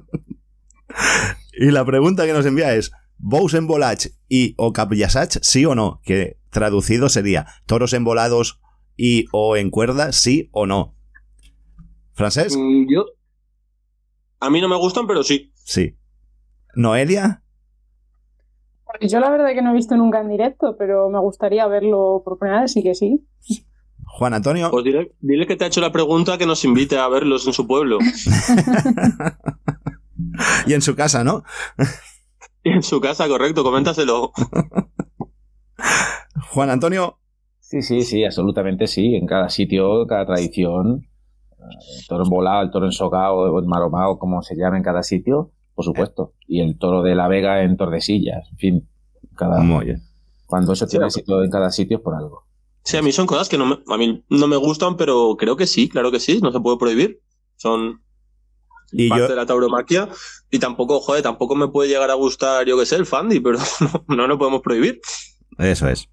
Y 1.58 1.70
la 1.70 1.84
pregunta 1.84 2.26
que 2.26 2.32
nos 2.32 2.46
envía 2.46 2.74
es: 2.74 2.92
¿Bous 3.18 3.54
embolach 3.54 4.06
y 4.28 4.54
o 4.58 4.72
capillasach, 4.72 5.38
sí 5.42 5.64
o 5.64 5.74
no? 5.74 6.00
Que 6.04 6.38
traducido 6.50 7.08
sería: 7.08 7.46
¿toros 7.66 7.92
embolados 7.92 8.60
y 8.96 9.24
o 9.32 9.56
en 9.56 9.70
cuerda, 9.70 10.12
sí 10.12 10.48
o 10.52 10.66
no? 10.66 10.94
¿Francés? 12.12 12.56
Mm, 12.56 12.86
Yo. 12.90 13.06
A 14.40 14.48
mí 14.50 14.60
no 14.60 14.68
me 14.68 14.76
gustan, 14.76 15.06
pero 15.06 15.22
sí. 15.22 15.52
Sí. 15.64 15.98
¿Noelia? 16.74 17.42
Pues 18.84 19.10
Yo 19.10 19.18
la 19.20 19.30
verdad 19.30 19.48
que 19.54 19.62
no 19.62 19.70
he 19.70 19.74
visto 19.74 19.96
nunca 19.96 20.20
en 20.20 20.28
directo, 20.28 20.76
pero 20.78 21.10
me 21.10 21.18
gustaría 21.18 21.66
verlo 21.66 22.22
por 22.24 22.38
primera 22.38 22.62
vez, 22.62 22.72
sí 22.72 22.82
que 22.82 22.94
sí. 22.94 23.26
¿Juan 24.16 24.32
Antonio? 24.32 24.70
Pues 24.70 24.82
dile, 24.84 25.12
dile 25.20 25.46
que 25.46 25.56
te 25.56 25.64
ha 25.64 25.66
hecho 25.66 25.82
la 25.82 25.92
pregunta 25.92 26.38
que 26.38 26.46
nos 26.46 26.64
invite 26.64 26.96
a 26.96 27.06
verlos 27.08 27.46
en 27.46 27.52
su 27.52 27.66
pueblo. 27.66 27.98
Y 30.66 30.72
en 30.72 30.80
su 30.82 30.96
casa, 30.96 31.22
¿no? 31.24 31.44
En 32.64 32.82
su 32.82 33.00
casa, 33.00 33.28
correcto, 33.28 33.62
coméntaselo. 33.62 34.32
Juan 36.50 36.70
Antonio, 36.70 37.18
sí, 37.60 37.82
Sí, 37.82 38.02
sí, 38.02 38.24
absolutamente 38.24 38.86
sí. 38.88 39.14
En 39.14 39.26
cada 39.26 39.48
sitio, 39.50 40.02
en 40.02 40.08
cada 40.08 40.26
tradición, 40.26 41.06
el 41.60 42.06
toro 42.08 42.24
embolado, 42.24 42.62
el 42.62 42.70
toro 42.70 42.86
ensogado 42.86 43.36
o 43.36 43.58
el 43.60 43.66
maromao, 43.66 44.18
como 44.18 44.42
se 44.42 44.56
llama 44.56 44.78
en 44.78 44.82
cada 44.82 45.02
sitio, 45.04 45.52
por 45.74 45.84
supuesto. 45.84 46.32
Y 46.48 46.60
el 46.60 46.76
toro 46.78 47.02
de 47.02 47.14
la 47.14 47.28
Vega 47.28 47.62
en 47.62 47.76
Tordesillas, 47.76 48.48
en 48.50 48.56
fin. 48.56 48.88
Cada, 49.36 49.60
Muy 49.60 49.84
bien. 49.84 50.02
cuando 50.46 50.72
eso 50.72 50.86
tiene 50.86 51.08
Sí. 51.10 51.20
éxito 51.20 51.44
en 51.44 51.50
cada 51.50 51.70
sitio 51.70 51.98
es 51.98 52.02
por 52.02 52.14
algo. 52.16 52.45
Sí, 52.86 52.96
a 52.96 53.02
mí 53.02 53.10
son 53.10 53.26
cosas 53.26 53.48
que 53.48 53.58
no 53.58 53.66
me, 53.66 53.78
a 53.92 53.98
mí 53.98 54.24
no 54.28 54.46
me 54.46 54.56
gustan, 54.56 54.96
pero 54.96 55.36
creo 55.36 55.56
que 55.56 55.66
sí, 55.66 55.88
claro 55.88 56.12
que 56.12 56.20
sí, 56.20 56.38
no 56.40 56.52
se 56.52 56.60
puede 56.60 56.78
prohibir. 56.78 57.20
Son 57.56 58.00
Y 58.92 59.08
parte 59.08 59.24
yo, 59.24 59.28
de 59.28 59.34
la 59.34 59.44
tauromaquia 59.44 60.08
y 60.52 60.60
tampoco, 60.60 61.00
joder, 61.00 61.20
tampoco 61.20 61.56
me 61.56 61.66
puede 61.66 61.88
llegar 61.88 62.12
a 62.12 62.14
gustar, 62.14 62.64
yo 62.64 62.78
que 62.78 62.86
sé, 62.86 62.94
el 62.94 63.04
Fandi, 63.04 63.40
pero 63.44 63.58
no, 63.80 64.16
no 64.16 64.28
lo 64.28 64.38
podemos 64.38 64.62
prohibir. 64.62 65.00
eso 65.58 65.88
es. 65.88 66.08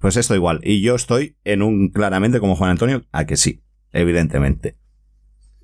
Pues 0.00 0.18
esto 0.18 0.34
igual. 0.34 0.60
Y 0.62 0.82
yo 0.82 0.96
estoy 0.96 1.38
en 1.44 1.62
un 1.62 1.88
claramente 1.88 2.40
como 2.40 2.56
Juan 2.56 2.72
Antonio, 2.72 3.06
a 3.10 3.24
que 3.24 3.38
sí, 3.38 3.62
evidentemente. 3.92 4.76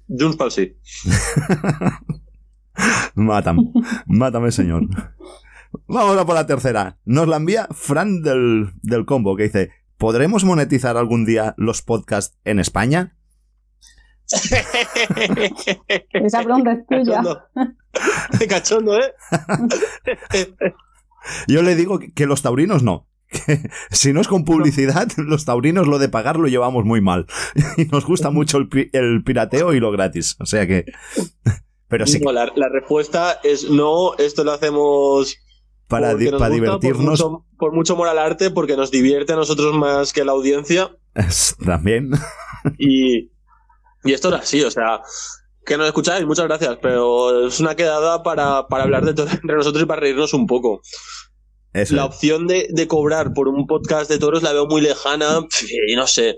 Junts 0.08 0.38
pel 0.38 0.50
sí. 0.50 0.76
Mátame, 3.14 3.70
mátame, 4.06 4.50
señor. 4.50 4.88
Vamos 5.86 6.16
a 6.16 6.24
por 6.24 6.34
la 6.34 6.46
tercera. 6.46 6.98
Nos 7.04 7.28
la 7.28 7.36
envía 7.36 7.68
Fran 7.72 8.22
del, 8.22 8.70
del 8.80 9.04
combo, 9.04 9.36
que 9.36 9.42
dice: 9.44 9.72
¿Podremos 9.98 10.44
monetizar 10.44 10.96
algún 10.96 11.24
día 11.26 11.54
los 11.58 11.82
podcasts 11.82 12.38
en 12.44 12.60
España? 12.60 13.16
Esa 16.12 16.42
pregunta 16.42 16.72
es 16.72 16.86
tuya. 16.86 17.22
Cachondo. 17.22 17.42
Cachondo, 18.48 18.98
¿eh? 18.98 19.12
Yo 21.48 21.62
le 21.62 21.74
digo 21.74 21.98
que, 22.14 22.26
los 22.26 22.42
taurinos 22.42 22.82
no. 22.82 23.06
Que 23.30 23.68
si 23.90 24.12
no 24.12 24.20
es 24.20 24.28
con 24.28 24.44
publicidad, 24.44 25.08
los 25.18 25.44
taurinos 25.44 25.86
lo 25.86 25.98
de 25.98 26.08
pagar 26.08 26.38
lo 26.38 26.48
llevamos 26.48 26.84
muy 26.84 27.00
mal. 27.00 27.26
Y 27.76 27.84
nos 27.86 28.06
gusta 28.06 28.30
mucho 28.30 28.56
el, 28.58 28.68
pi- 28.68 28.88
el 28.92 29.22
pirateo 29.24 29.74
y 29.74 29.80
lo 29.80 29.90
gratis. 29.90 30.36
O 30.40 30.46
sea 30.46 30.66
que. 30.66 30.84
Pero 31.88 32.06
sí, 32.06 32.20
No, 32.20 32.32
la, 32.32 32.50
la 32.54 32.68
respuesta 32.68 33.40
es 33.42 33.68
no, 33.70 34.14
esto 34.18 34.44
lo 34.44 34.52
hacemos 34.52 35.36
para, 35.88 36.14
di- 36.14 36.26
para 36.26 36.48
gusta, 36.48 36.50
divertirnos 36.50 37.20
Por 37.20 37.30
mucho, 37.30 37.46
por 37.58 37.72
mucho 37.72 37.96
moral 37.96 38.18
arte, 38.18 38.50
porque 38.50 38.76
nos 38.76 38.90
divierte 38.90 39.32
a 39.32 39.36
nosotros 39.36 39.74
más 39.74 40.12
que 40.12 40.20
a 40.20 40.24
la 40.24 40.32
audiencia. 40.32 40.90
también. 41.64 42.10
Y, 42.78 43.30
y 44.04 44.12
esto 44.12 44.28
era 44.28 44.38
así, 44.38 44.62
o 44.62 44.70
sea, 44.70 45.00
que 45.64 45.76
nos 45.76 45.86
escucháis, 45.86 46.26
muchas 46.26 46.46
gracias, 46.46 46.76
pero 46.82 47.46
es 47.46 47.60
una 47.60 47.76
quedada 47.76 48.22
para, 48.24 48.66
para 48.66 48.82
hablar 48.84 49.04
de 49.04 49.14
todo 49.14 49.28
entre 49.30 49.54
nosotros 49.56 49.82
y 49.82 49.86
para 49.86 50.00
reírnos 50.00 50.34
un 50.34 50.46
poco. 50.46 50.82
Eso 51.72 51.94
La 51.94 52.04
opción 52.04 52.46
de, 52.48 52.66
de 52.70 52.88
cobrar 52.88 53.32
por 53.32 53.46
un 53.48 53.66
podcast 53.66 54.10
de 54.10 54.18
toros 54.18 54.42
la 54.42 54.52
veo 54.52 54.66
muy 54.66 54.80
lejana 54.80 55.46
y 55.86 55.94
no 55.94 56.06
sé. 56.06 56.34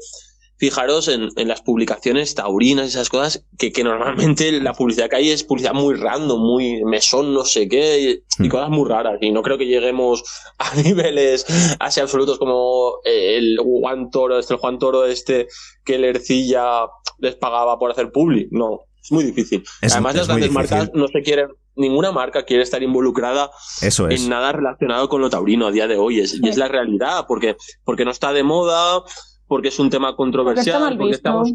Fijaros 0.60 1.08
en, 1.08 1.28
en 1.36 1.48
las 1.48 1.62
publicaciones 1.62 2.34
taurinas 2.34 2.84
y 2.84 2.88
esas 2.90 3.08
cosas, 3.08 3.44
que, 3.58 3.72
que 3.72 3.82
normalmente 3.82 4.52
la 4.60 4.74
publicidad 4.74 5.08
que 5.08 5.16
hay 5.16 5.30
es 5.30 5.42
publicidad 5.42 5.72
muy 5.72 5.94
random, 5.94 6.38
muy 6.40 6.84
mesón, 6.84 7.32
no 7.34 7.44
sé 7.44 7.66
qué, 7.68 7.98
y, 8.00 8.10
y 8.44 8.46
Hmm. 8.46 8.50
cosas 8.50 8.68
muy 8.70 8.88
raras. 8.88 9.18
Y 9.22 9.32
no 9.32 9.42
creo 9.42 9.56
que 9.58 9.66
lleguemos 9.66 10.22
a 10.58 10.74
niveles 10.82 11.46
así 11.80 11.98
absolutos 12.00 12.38
como 12.38 12.92
eh, 13.04 13.38
el 13.38 13.56
Juan 13.58 14.10
Toro, 14.10 14.38
este, 14.38 14.52
el 14.54 14.60
Juan 14.60 14.78
Toro 14.78 15.06
este, 15.06 15.48
que 15.84 15.94
el 15.96 16.04
Ercilla 16.04 16.82
les 17.18 17.34
pagaba 17.36 17.78
por 17.78 17.90
hacer 17.90 18.12
publi. 18.12 18.46
No, 18.50 18.80
es 19.02 19.10
muy 19.12 19.24
difícil. 19.24 19.64
Es- 19.80 19.92
Además, 19.94 20.12
es 20.14 20.18
las 20.18 20.28
grandes 20.28 20.50
marcas 20.52 20.90
no 20.94 21.08
se 21.08 21.22
quieren, 21.22 21.48
ninguna 21.74 22.12
marca 22.12 22.44
quiere 22.44 22.62
estar 22.62 22.82
involucrada 22.82 23.50
Eso 23.80 24.08
es. 24.08 24.22
en 24.22 24.28
nada 24.28 24.52
relacionado 24.52 25.08
con 25.08 25.22
lo 25.22 25.30
taurino 25.30 25.66
a 25.66 25.70
día 25.72 25.86
de 25.86 25.96
hoy. 25.96 26.20
Es, 26.20 26.38
Y 26.42 26.48
es 26.48 26.56
la 26.58 26.68
realidad, 26.68 27.24
porque, 27.26 27.56
porque 27.84 28.04
no 28.04 28.10
está 28.10 28.32
de 28.34 28.42
moda, 28.42 29.02
porque 29.50 29.68
es 29.68 29.78
un 29.80 29.90
tema 29.90 30.14
Porque 30.16 30.60
está 30.60 30.72
controversial, 30.72 30.82
porque 30.96 31.04
visto. 31.10 31.16
estamos, 31.16 31.52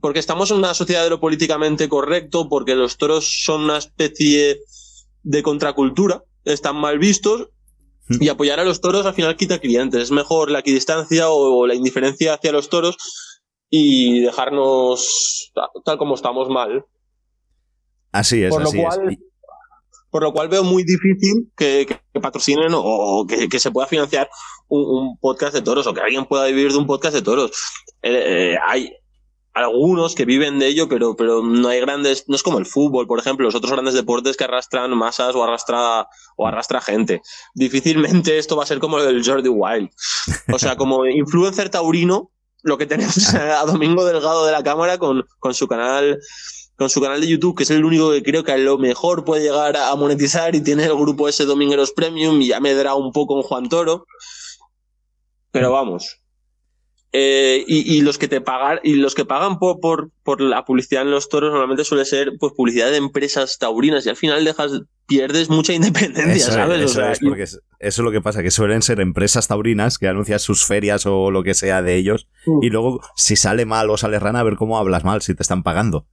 porque 0.00 0.18
estamos 0.18 0.50
en 0.50 0.56
una 0.56 0.74
sociedad 0.74 1.04
de 1.04 1.10
lo 1.10 1.20
políticamente 1.20 1.88
correcto, 1.88 2.48
porque 2.48 2.74
los 2.74 2.96
toros 2.96 3.42
son 3.44 3.62
una 3.62 3.78
especie 3.78 4.58
de 5.22 5.42
contracultura, 5.44 6.24
están 6.44 6.76
mal 6.76 6.98
vistos. 6.98 7.48
Mm. 8.08 8.22
Y 8.22 8.28
apoyar 8.28 8.58
a 8.60 8.64
los 8.64 8.80
toros 8.80 9.06
al 9.06 9.14
final 9.14 9.36
quita 9.36 9.58
clientes. 9.60 10.00
Es 10.02 10.10
mejor 10.10 10.50
la 10.50 10.60
equidistancia 10.60 11.28
o 11.30 11.66
la 11.66 11.74
indiferencia 11.74 12.34
hacia 12.34 12.52
los 12.52 12.68
toros 12.68 12.96
y 13.70 14.20
dejarnos 14.20 15.50
ta- 15.54 15.70
tal 15.84 15.98
como 15.98 16.14
estamos 16.16 16.48
mal. 16.48 16.84
Así 18.12 18.42
es, 18.42 18.50
Por 18.50 18.62
lo 18.62 18.68
así 18.68 18.78
es. 18.80 18.84
cual- 18.84 19.12
Y- 19.12 19.18
por 20.16 20.22
lo 20.22 20.32
cual 20.32 20.48
veo 20.48 20.64
muy 20.64 20.82
difícil 20.82 21.52
que, 21.56 21.84
que- 21.86 22.00
que 22.14 22.20
patrocinen 22.22 22.72
o, 22.72 22.80
o 22.82 23.26
que, 23.26 23.46
que 23.50 23.58
se 23.60 23.70
pueda 23.70 23.86
financiar 23.86 24.30
un, 24.68 24.80
un 24.80 25.18
podcast 25.18 25.52
de 25.52 25.60
toros 25.60 25.86
o 25.86 25.92
que 25.92 26.00
alguien 26.00 26.24
pueda 26.24 26.46
vivir 26.46 26.72
de 26.72 26.78
un 26.78 26.86
podcast 26.86 27.14
de 27.14 27.20
toros. 27.20 27.50
Eh, 28.02 28.54
eh, 28.54 28.58
hay 28.66 28.90
algunos 29.52 30.14
que 30.14 30.24
viven 30.24 30.58
de 30.58 30.68
ello, 30.68 30.88
pero, 30.88 31.14
pero 31.16 31.42
no 31.42 31.68
hay 31.68 31.80
grandes, 31.80 32.24
no 32.28 32.36
es 32.36 32.42
como 32.42 32.58
el 32.58 32.64
fútbol, 32.64 33.06
por 33.06 33.18
ejemplo, 33.18 33.44
los 33.44 33.54
otros 33.54 33.72
grandes 33.72 33.92
deportes 33.92 34.36
que 34.38 34.44
arrastran 34.44 34.96
masas 34.96 35.34
o 35.34 35.44
arrastra, 35.44 36.06
o 36.38 36.46
arrastra 36.46 36.80
gente. 36.80 37.20
Difícilmente 37.54 38.38
esto 38.38 38.56
va 38.56 38.62
a 38.62 38.66
ser 38.66 38.78
como 38.78 38.98
el 38.98 39.22
Jordi 39.22 39.50
Wild. 39.50 39.90
O 40.54 40.58
sea, 40.58 40.76
como 40.76 41.04
influencer 41.06 41.68
taurino, 41.68 42.30
lo 42.62 42.78
que 42.78 42.86
tenemos 42.86 43.34
a 43.34 43.64
Domingo 43.66 44.06
Delgado 44.06 44.46
de 44.46 44.52
la 44.52 44.62
Cámara 44.62 44.96
con, 44.98 45.22
con 45.38 45.52
su 45.52 45.66
canal 45.68 46.18
con 46.76 46.90
su 46.90 47.00
canal 47.00 47.20
de 47.20 47.26
YouTube, 47.28 47.56
que 47.56 47.62
es 47.62 47.70
el 47.70 47.84
único 47.84 48.10
que 48.12 48.22
creo 48.22 48.44
que 48.44 48.52
a 48.52 48.58
lo 48.58 48.76
mejor 48.78 49.24
puede 49.24 49.42
llegar 49.44 49.76
a 49.76 49.94
monetizar 49.96 50.54
y 50.54 50.60
tiene 50.62 50.84
el 50.84 50.94
grupo 50.94 51.28
ese 51.28 51.44
Domingueros 51.46 51.92
Premium 51.92 52.40
y 52.42 52.48
ya 52.48 52.60
me 52.60 52.74
dará 52.74 52.94
un 52.94 53.12
poco 53.12 53.36
en 53.36 53.42
Juan 53.42 53.68
Toro. 53.68 54.06
Pero 55.52 55.72
vamos. 55.72 56.20
Eh, 57.12 57.64
y, 57.66 57.96
y 57.96 58.02
los 58.02 58.18
que 58.18 58.28
te 58.28 58.42
pagan, 58.42 58.78
y 58.82 58.94
los 58.96 59.14
que 59.14 59.24
pagan 59.24 59.58
por, 59.58 59.80
por, 59.80 60.10
por 60.22 60.42
la 60.42 60.66
publicidad 60.66 61.00
en 61.02 61.10
los 61.10 61.30
toros 61.30 61.50
normalmente 61.50 61.84
suele 61.84 62.04
ser 62.04 62.32
pues 62.38 62.52
publicidad 62.52 62.90
de 62.90 62.98
empresas 62.98 63.56
taurinas 63.58 64.04
y 64.04 64.10
al 64.10 64.16
final 64.16 64.44
dejas, 64.44 64.72
pierdes 65.06 65.48
mucha 65.48 65.72
independencia, 65.72 66.34
Eso, 66.34 66.48
es, 66.50 66.54
¿sabes? 66.54 66.84
O 66.84 66.88
sea, 66.88 67.12
es, 67.12 67.20
porque 67.20 67.44
es- 67.44 67.60
eso 67.78 68.02
es 68.02 68.04
lo 68.04 68.10
que 68.10 68.20
pasa, 68.20 68.42
que 68.42 68.50
suelen 68.50 68.82
ser 68.82 69.00
empresas 69.00 69.48
taurinas 69.48 69.96
que 69.96 70.08
anuncian 70.08 70.40
sus 70.40 70.66
ferias 70.66 71.06
o 71.06 71.30
lo 71.30 71.42
que 71.42 71.54
sea 71.54 71.80
de 71.80 71.96
ellos, 71.96 72.26
Mm. 72.44 72.62
y 72.64 72.68
luego 72.70 73.00
si 73.14 73.36
sale 73.36 73.64
mal 73.64 73.88
o 73.88 73.96
sale 73.96 74.18
rana, 74.18 74.40
a 74.40 74.44
ver 74.44 74.56
cómo 74.56 74.76
hablas 74.76 75.04
mal, 75.04 75.22
si 75.22 75.34
te 75.34 75.42
están 75.42 75.62
pagando. 75.62 76.06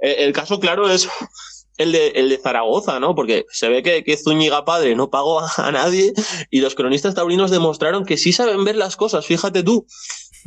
Eh, 0.00 0.16
El 0.18 0.32
caso 0.32 0.60
claro 0.60 0.90
es 0.90 1.08
el 1.78 1.92
de, 1.92 2.40
Zaragoza, 2.42 3.00
¿no? 3.00 3.14
Porque 3.14 3.44
se 3.50 3.68
ve 3.68 3.82
que, 3.82 4.04
que 4.04 4.16
Zúñiga 4.16 4.64
padre 4.64 4.94
no 4.94 5.10
pagó 5.10 5.40
a, 5.40 5.50
a 5.56 5.72
nadie 5.72 6.12
y 6.50 6.60
los 6.60 6.74
cronistas 6.74 7.14
taurinos 7.14 7.50
demostraron 7.50 8.04
que 8.04 8.16
sí 8.16 8.32
saben 8.32 8.64
ver 8.64 8.76
las 8.76 8.96
cosas, 8.96 9.26
fíjate 9.26 9.62
tú. 9.62 9.86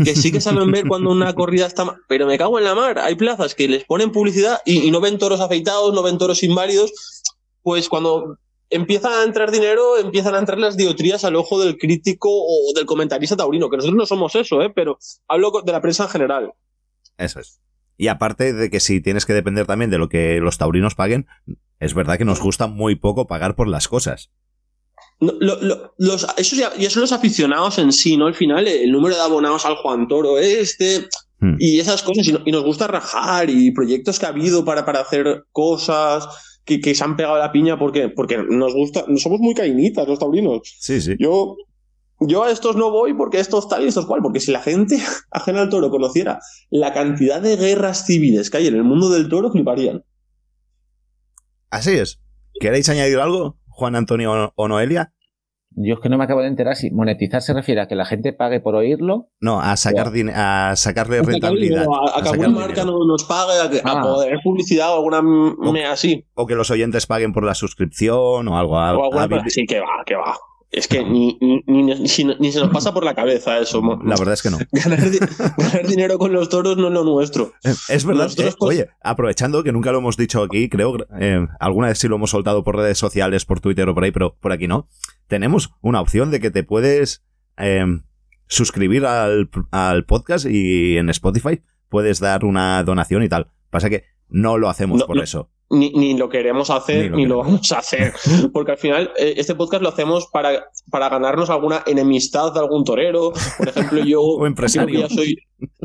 Que 0.04 0.16
sí 0.16 0.32
que 0.32 0.42
saben 0.42 0.72
ver 0.72 0.88
cuando 0.88 1.10
una 1.10 1.34
corrida 1.34 1.66
está 1.66 1.84
mal. 1.84 1.98
Pero 2.08 2.28
me 2.28 2.38
cago 2.38 2.60
en 2.60 2.66
la 2.66 2.76
mar. 2.76 3.00
Hay 3.00 3.16
plazas 3.16 3.56
que 3.56 3.68
les 3.68 3.84
ponen 3.84 4.12
publicidad 4.12 4.62
y, 4.64 4.88
y 4.88 4.92
no 4.92 5.02
ven 5.02 5.18
toros 5.18 5.40
afeitados, 5.40 5.92
no 5.92 6.04
ven 6.04 6.20
toros 6.20 6.44
inválidos. 6.44 6.92
Pues 7.64 7.90
cuando 7.90 8.38
empieza 8.70 9.22
a 9.22 9.24
entrar 9.24 9.52
dinero, 9.52 9.98
empiezan 9.98 10.36
a 10.36 10.40
entrar 10.40 10.60
las 10.60 10.78
diotrías 10.78 11.24
al 11.26 11.36
ojo 11.36 11.60
del 11.60 11.78
crítico 11.78 12.30
o 12.32 12.74
del 12.76 12.86
comentarista 12.86 13.36
taurino. 13.36 13.70
Que 13.70 13.78
nosotros 13.78 13.98
no 13.98 14.06
somos 14.06 14.36
eso, 14.36 14.62
¿eh? 14.62 14.70
Pero 14.70 15.00
hablo 15.28 15.52
de 15.64 15.72
la 15.72 15.82
prensa 15.82 16.04
en 16.04 16.10
general. 16.10 16.54
Eso 17.18 17.40
es. 17.40 17.60
Y 17.98 18.08
aparte 18.10 18.54
de 18.54 18.70
que 18.70 18.80
si 18.80 19.02
tienes 19.02 19.26
que 19.26 19.34
depender 19.34 19.66
también 19.66 19.90
de 19.92 19.98
lo 19.98 20.08
que 20.10 20.40
los 20.40 20.58
taurinos 20.58 20.96
paguen, 20.96 21.26
es 21.80 21.94
verdad 21.94 22.18
que 22.18 22.26
nos 22.26 22.40
gusta 22.40 22.68
muy 22.68 22.96
poco 22.96 23.28
pagar 23.28 23.56
por 23.56 23.68
las 23.68 23.88
cosas. 23.88 24.30
No, 25.20 25.34
lo- 25.40 25.60
lo- 25.62 25.94
los, 25.98 26.28
eso 26.38 26.56
ya, 26.56 26.76
ya 26.78 26.90
son 26.92 27.02
los 27.02 27.12
aficionados 27.12 27.80
en 27.80 27.92
sí, 27.92 28.18
¿no? 28.18 28.28
Al 28.28 28.36
final, 28.36 28.68
el 28.68 28.92
número 28.92 29.16
de 29.16 29.22
abonados 29.22 29.66
al 29.66 29.76
Juan 29.78 30.08
Toro 30.08 30.38
este 30.38 31.08
Hmm. 31.40 31.56
y 31.60 31.80
esas 31.80 32.02
cosas. 32.04 32.28
Y, 32.28 32.34
no- 32.34 32.42
y 32.46 32.52
nos 32.52 32.64
gusta 32.64 32.88
rajar 32.88 33.50
y 33.50 33.72
proyectos 33.72 34.20
que 34.20 34.26
ha 34.26 34.30
habido 34.30 34.64
para, 34.66 34.86
para 34.86 35.02
hacer 35.02 35.46
cosas 35.52 36.28
que, 36.66 36.80
que 36.82 36.94
se 36.96 37.04
han 37.04 37.16
pegado 37.16 37.36
a 37.36 37.40
la 37.40 37.52
piña 37.52 37.78
porque, 37.80 38.10
porque 38.10 38.38
nos 38.50 38.74
gusta. 38.74 39.06
Somos 39.18 39.40
muy 39.40 39.54
cainitas 39.56 40.08
los 40.08 40.20
taurinos. 40.20 40.62
Sí, 40.80 41.00
sí. 41.02 41.16
Yo, 41.20 41.56
yo 42.20 42.44
a 42.44 42.52
estos 42.52 42.76
no 42.76 42.90
voy 42.92 43.14
porque 43.14 43.40
estos 43.40 43.68
tal 43.70 43.84
y 43.84 43.88
estos 43.88 44.06
cual. 44.06 44.22
Porque 44.22 44.40
si 44.40 44.52
la 44.52 44.62
gente 44.62 44.98
ajena 45.32 45.62
al 45.62 45.70
toro 45.70 45.90
conociera 45.90 46.40
la 46.70 46.94
cantidad 46.94 47.42
de 47.42 47.56
guerras 47.58 48.06
civiles 48.06 48.50
que 48.50 48.58
hay 48.58 48.68
en 48.68 48.76
el 48.76 48.84
mundo 48.84 49.10
del 49.10 49.30
toro, 49.30 49.52
fliparían. 49.52 50.04
Así 51.70 51.92
es. 51.92 52.20
¿Queréis 52.60 52.90
añadir 52.90 53.20
algo, 53.20 53.58
Juan 53.68 53.96
Antonio 53.96 54.32
o- 54.32 54.54
o 54.56 54.68
Noelia? 54.68 55.14
Yo 55.80 55.96
es 55.96 56.00
que 56.00 56.10
no 56.10 56.18
me 56.18 56.24
acabo 56.24 56.42
de 56.42 56.48
enterar 56.48 56.76
si 56.76 56.90
monetizar 56.90 57.42
se 57.44 57.54
refiere 57.54 57.82
a 57.82 57.88
que 57.88 57.94
la 57.94 58.06
gente 58.06 58.34
pague 58.34 58.60
por 58.62 58.74
oírlo. 58.74 59.28
No, 59.40 59.62
a 59.62 59.78
sacar 59.78 60.12
a 60.34 60.76
sacarle 60.76 61.22
rentabilidad. 61.22 61.84
A, 61.86 62.16
a 62.16 62.20
a 62.20 62.24
que 62.24 62.30
alguna 62.30 62.50
marca 62.50 62.84
no 62.84 63.06
nos 63.06 63.26
pague, 63.26 63.60
a, 63.62 63.70
que, 63.70 63.78
a 63.88 64.00
Ah. 64.00 64.02
poder 64.02 64.40
publicidad 64.44 64.92
o 64.94 64.96
alguna 64.96 65.22
me 65.22 65.86
así. 65.86 66.26
O 66.34 66.48
que 66.48 66.56
los 66.56 66.72
oyentes 66.72 67.06
paguen 67.06 67.32
por 67.32 67.44
la 67.44 67.54
suscripción 67.54 68.48
o 68.48 68.58
algo. 68.58 68.80
A- 68.80 68.98
O 68.98 69.20
alguna 69.20 69.44
así, 69.46 69.66
que 69.68 69.80
va, 69.80 70.04
que 70.04 70.16
va. 70.16 70.36
Es 70.70 70.88
que 70.90 71.02
ni, 71.04 71.38
ni, 71.40 71.64
ni, 71.66 71.84
ni- 71.84 72.08
si- 72.10 72.26
ni 72.26 72.52
se 72.52 72.60
nos 72.60 72.70
pasa 72.72 72.94
por 72.94 73.06
la 73.06 73.16
cabeza 73.16 73.58
eso. 73.60 73.82
mo- 73.82 74.00
La 74.04 74.16
verdad 74.18 74.34
es 74.34 74.42
que 74.42 74.50
no. 74.50 74.58
Ganar, 74.72 75.10
di- 75.10 75.20
ganar 75.58 75.88
dinero 75.88 76.18
con 76.18 76.34
los 76.34 76.50
toros 76.50 76.76
no 76.78 76.88
es 76.88 76.94
lo 76.94 77.04
nuestro. 77.06 77.54
Eh, 77.64 77.74
Es 77.90 78.04
verdad. 78.06 78.30
Eh, 78.38 78.54
oye, 78.60 78.90
aprovechando 79.02 79.64
que 79.64 79.72
nunca 79.72 79.92
lo 79.94 80.00
hemos 80.00 80.18
dicho 80.18 80.44
aquí, 80.44 80.68
creo, 80.68 80.98
eh, 81.20 81.48
alguna 81.62 81.88
vez 81.88 82.00
sí 82.00 82.08
lo 82.10 82.18
hemos 82.18 82.32
soltado 82.32 82.64
por 82.66 82.76
redes 82.76 82.98
sociales, 82.98 83.46
por 83.46 83.62
Twitter 83.62 83.88
o 83.88 83.94
por 83.94 84.04
ahí, 84.04 84.12
pero 84.12 84.36
por 84.42 84.52
aquí 84.52 84.68
no. 84.68 84.90
Tenemos 85.28 85.72
una 85.82 86.02
opción 86.02 86.32
de 86.32 86.42
que 86.42 86.52
te 86.52 86.64
puedes 86.64 87.24
eh, 87.58 87.86
suscribir 88.48 89.06
al, 89.06 89.50
al 89.72 90.06
podcast 90.06 90.46
y 90.50 90.98
en 90.98 91.10
Spotify 91.10 91.62
puedes 91.90 92.20
dar 92.20 92.44
una 92.44 92.84
donación 92.84 93.24
y 93.24 93.30
tal. 93.30 93.52
Pasa 93.70 93.90
que 93.90 94.04
no 94.30 94.58
lo 94.58 94.70
hacemos 94.70 95.00
No, 95.00 95.06
por 95.08 95.16
no. 95.18 95.24
eso. 95.24 95.50
Ni, 95.70 95.90
ni 95.90 96.18
lo 96.18 96.30
queremos 96.30 96.70
hacer, 96.70 97.12
Ni 97.12 97.18
ni 97.18 97.24
lo 97.26 97.36
lo, 97.36 97.42
vamos 97.44 97.70
a 97.74 97.80
hacer. 97.80 98.14
Porque 98.54 98.72
al 98.72 98.78
final, 98.78 99.12
eh, 99.18 99.34
este 99.36 99.54
podcast 99.54 99.84
lo 99.84 99.90
hacemos 99.90 100.28
para, 100.28 100.66
para 100.90 101.10
ganarnos 101.10 101.50
alguna 101.50 101.84
enemistad 101.86 102.54
de 102.54 102.60
algún 102.62 102.86
torero. 102.86 103.34
Por 103.58 103.68
ejemplo, 103.68 104.02
yo 104.06 104.22
O 104.24 104.38
creo 104.38 104.48
empresario. 104.48 104.96
que 104.96 105.08
ya 105.08 105.10
soy 105.14 105.36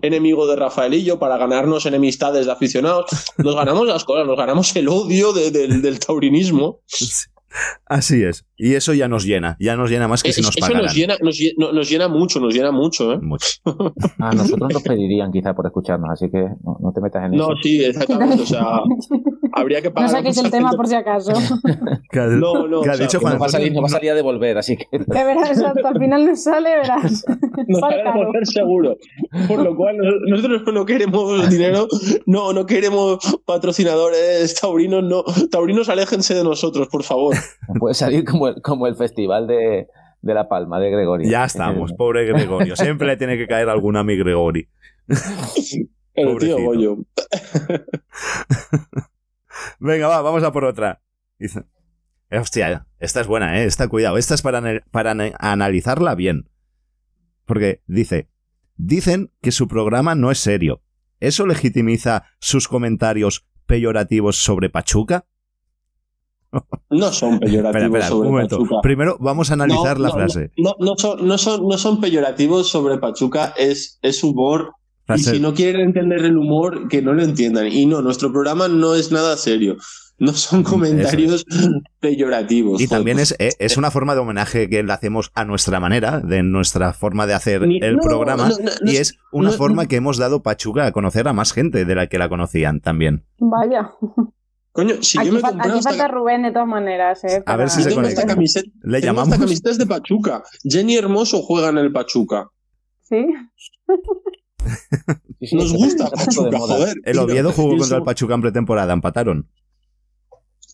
enemigo 0.03 0.47
de 0.47 0.55
Rafaelillo 0.57 1.19
para 1.19 1.37
ganarnos 1.37 1.85
enemistades 1.87 2.47
de 2.47 2.53
aficionados. 2.53 3.07
Nos 3.39 3.57
ganamos 3.57 3.87
las 3.89 4.05
cosas, 4.05 4.25
nos 4.27 4.37
ganamos 4.37 4.75
el 4.77 4.89
odio 4.89 5.33
de- 5.33 5.51
del- 5.51 5.83
del 5.83 5.99
taurinismo. 5.99 6.79
Así 7.85 8.23
es. 8.23 8.47
Y 8.57 8.75
eso 8.77 8.95
ya 8.95 9.09
nos 9.09 9.25
llena. 9.25 9.57
Ya 9.61 9.77
nos 9.77 9.91
llena 9.91 10.09
más 10.09 10.23
que 10.23 10.33
si 10.33 10.41
Es- 10.41 10.47
nos 10.47 10.57
eso 10.57 10.61
pagaran. 10.67 10.85
nos 10.87 10.95
llena, 10.95 11.17
nos, 11.21 11.37
lle- 11.39 11.53
no- 11.59 11.73
nos 11.73 11.91
llena 11.91 12.09
mucho, 12.09 12.41
nos 12.41 12.55
llena 12.55 12.71
mucho. 12.71 13.13
¿eh? 13.13 13.19
Mucho. 13.21 13.47
A 14.21 14.33
nosotros 14.33 14.73
nos 14.73 14.83
pedirían 14.83 15.31
quizá 15.33 15.53
por 15.55 15.67
escucharnos, 15.67 16.09
así 16.13 16.31
que 16.31 16.39
no, 16.39 16.79
no 16.81 16.93
te 16.95 17.01
metas 17.03 17.25
en 17.27 17.33
No, 17.33 17.53
eso. 17.53 17.57
sí, 17.63 17.85
exactamente. 17.85 18.43
O 18.43 18.47
sea, 18.47 18.81
habría 19.53 19.81
que 19.83 19.89
No 19.89 19.95
pagar. 19.95 20.11
saques 20.11 20.37
mucha 20.37 20.47
el 20.47 20.51
tema 20.53 20.69
gente- 20.71 20.77
por 20.77 20.87
si 20.89 20.95
acaso. 20.95 21.33
No, 22.13 22.69
no, 22.69 22.81
ha 22.83 22.85
sea, 22.85 22.97
dicho 23.07 23.21
Juan 23.21 23.35
No 23.35 23.41
va, 23.41 23.47
a 23.47 23.49
salir, 23.49 23.73
no 23.73 23.81
va 23.81 23.87
a 23.87 23.91
salir 23.91 24.11
a 24.11 24.15
devolver, 24.15 24.59
así 24.59 24.77
que 24.77 24.87
Que 24.91 25.25
verás, 25.25 25.59
hasta 25.63 25.89
al 25.89 25.99
final 25.99 26.27
no 26.27 26.37
sale, 26.37 26.71
verás. 26.77 27.25
Nos 27.69 27.81
Sale 27.81 27.97
sale 27.97 28.01
a 28.01 28.05
caro. 28.13 28.27
volver 28.27 28.47
seguro. 28.47 28.97
Por 29.49 29.63
lo 29.63 29.77
cual, 29.77 29.97
no- 29.99 30.05
nosotros 30.37 30.63
no 30.75 30.85
queremos 30.85 31.49
dinero, 31.51 31.89
no, 32.27 32.53
no 32.53 32.67
queremos 32.67 33.19
patrocinadores 33.47 34.55
taurinos, 34.61 35.03
no. 35.05 35.25
Taurinos, 35.51 35.89
aléjense 35.89 36.35
de 36.35 36.45
nosotros, 36.45 36.89
por 36.89 37.03
favor. 37.03 37.35
puede 37.79 37.95
salir 37.95 38.25
como 38.25 38.49
el, 38.49 38.61
como 38.63 38.87
el 38.87 38.95
festival 38.97 39.47
de, 39.47 39.87
de 40.21 40.35
La 40.35 40.49
Palma, 40.49 40.79
de 40.81 40.91
Gregorio. 40.91 41.31
Ya 41.31 41.45
estamos, 41.45 41.93
pobre 41.95 42.25
Gregorio. 42.27 42.77
Siempre 42.77 43.07
le 43.07 43.17
tiene 43.17 43.37
que 43.39 43.47
caer 43.47 43.69
alguna 43.69 44.01
a 44.01 44.05
mi 44.05 44.17
Gregori. 44.17 44.67
El 46.15 46.27
Pobrecito. 46.29 46.57
tío 46.57 46.65
Goyo. 46.67 46.97
Venga, 49.79 50.09
va, 50.09 50.21
vamos 50.23 50.43
a 50.43 50.53
por 50.53 50.65
otra. 50.65 51.03
Dice, 51.39 51.65
eh, 52.31 52.39
hostia, 52.39 52.87
esta 52.99 53.21
es 53.21 53.27
buena, 53.27 53.61
¿eh? 53.61 53.65
Esta, 53.65 53.89
cuidado. 53.89 54.17
Esta 54.19 54.35
es 54.35 54.43
para, 54.43 54.63
para 54.91 55.11
ana- 55.13 55.33
analizarla 55.39 56.15
bien. 56.15 56.49
Porque 57.45 57.83
dice, 57.87 58.29
dicen 58.77 59.33
que 59.41 59.53
su 59.53 59.69
programa 59.69 60.15
no 60.15 60.31
es 60.31 60.39
serio. 60.39 60.83
¿Eso 61.21 61.47
legitimiza 61.47 62.25
sus 62.41 62.69
comentarios 62.69 63.47
peyorativos 63.67 64.37
sobre 64.37 64.71
Pachuca? 64.71 65.27
No 66.91 67.13
son 67.13 67.39
peyorativos 67.41 67.67
Espera, 67.75 67.87
espera, 67.87 68.09
sobre 68.09 68.29
un 68.29 68.35
momento. 68.35 68.59
Pachuca. 68.59 68.81
Primero 68.83 69.17
vamos 69.21 69.51
a 69.51 69.55
analizar 69.55 69.97
No, 69.99 70.03
la 70.03 70.09
no, 70.09 70.15
frase. 70.15 70.51
No, 70.57 70.75
no, 70.79 70.95
son, 70.97 71.27
no, 71.27 71.39
son, 71.39 71.67
no 71.69 71.79
son 71.79 72.01
peyorativos 72.01 72.69
sobre 72.69 72.99
Pachuca, 72.99 73.55
es, 73.57 73.99
es 74.03 74.23
humor. 74.23 74.75
Y 75.15 75.19
si 75.19 75.41
no 75.41 75.53
quieren 75.55 75.81
entender 75.83 76.25
el 76.25 76.37
humor, 76.39 76.89
que 76.89 77.03
no 77.03 77.13
lo 77.13 77.23
entiendan. 77.23 77.67
Y 77.69 77.87
no, 77.87 78.01
nuestro 78.03 78.33
programa 78.33 78.69
no 78.69 78.95
es 78.95 79.11
nada 79.13 79.37
serio. 79.37 79.77
No 80.19 80.33
son 80.33 80.63
comentarios 80.63 81.45
peyorativos. 82.01 82.81
Y 82.81 82.87
joder. 82.87 82.99
también 83.01 83.19
es, 83.19 83.35
eh, 83.39 83.51
es 83.59 83.77
una 83.77 83.91
forma 83.91 84.15
de 84.15 84.21
homenaje 84.21 84.69
que 84.69 84.83
le 84.83 84.93
hacemos 84.93 85.31
a 85.35 85.45
nuestra 85.45 85.81
manera, 85.81 86.21
de 86.21 86.43
nuestra 86.45 86.93
forma 86.93 87.27
de 87.27 87.35
hacer 87.35 87.67
Ni- 87.67 87.81
el 87.83 87.97
no, 87.97 88.03
programa. 88.03 88.49
no, 88.49 88.57
no, 88.59 88.71
no 88.83 88.91
y 88.93 88.97
es- 88.99 89.17
una 89.33 89.51
no- 89.51 89.57
forma 89.57 89.87
que 89.87 89.97
hemos 89.97 90.19
dado 90.19 90.43
Pachuca 90.43 90.87
a 90.87 90.93
conocer 90.93 91.27
a 91.27 91.33
más 91.33 91.53
gente 91.53 91.85
de 91.85 91.95
la 91.95 92.07
que 92.07 92.19
la 92.19 92.29
conocían 92.29 92.81
también. 92.81 93.25
Vaya. 93.39 93.91
Coño, 94.71 94.95
si 95.03 95.19
aquí 95.19 95.27
yo 95.29 95.33
me 95.35 95.39
aquí 95.41 95.49
hasta- 95.69 95.91
falta 95.91 96.09
Rubén 96.09 96.43
de 96.45 96.53
todas 96.53 96.69
maneras, 96.69 97.25
¿eh? 97.25 97.43
A 97.45 97.57
ver 97.57 97.69
si 97.69 97.83
yo 97.83 97.89
se 97.91 97.95
conecta. 97.97 98.21
esta 98.23 98.35
camiseta, 98.35 98.71
Le 98.83 99.01
llamamos. 99.01 99.29
esta 99.35 99.45
camiseta 99.45 99.71
es 99.71 99.79
de 99.79 99.87
Pachuca. 99.87 100.43
Jenny 100.63 100.97
Hermoso 100.97 101.43
juega 101.43 101.71
en 101.71 101.79
el 101.79 101.91
Pachuca. 101.93 102.49
Sí. 103.03 103.27
Sí, 105.41 105.47
sí, 105.49 105.57
Nos 105.57 105.73
gusta 105.73 106.09
Pachuca, 106.11 106.59
joder. 106.59 106.97
El 107.05 107.19
Oviedo 107.19 107.53
jugó 107.53 107.77
contra 107.77 107.97
el 107.99 108.03
Pachuca 108.05 108.35
en 108.35 108.43
pretemporada, 108.43 108.93
empataron. 108.93 109.49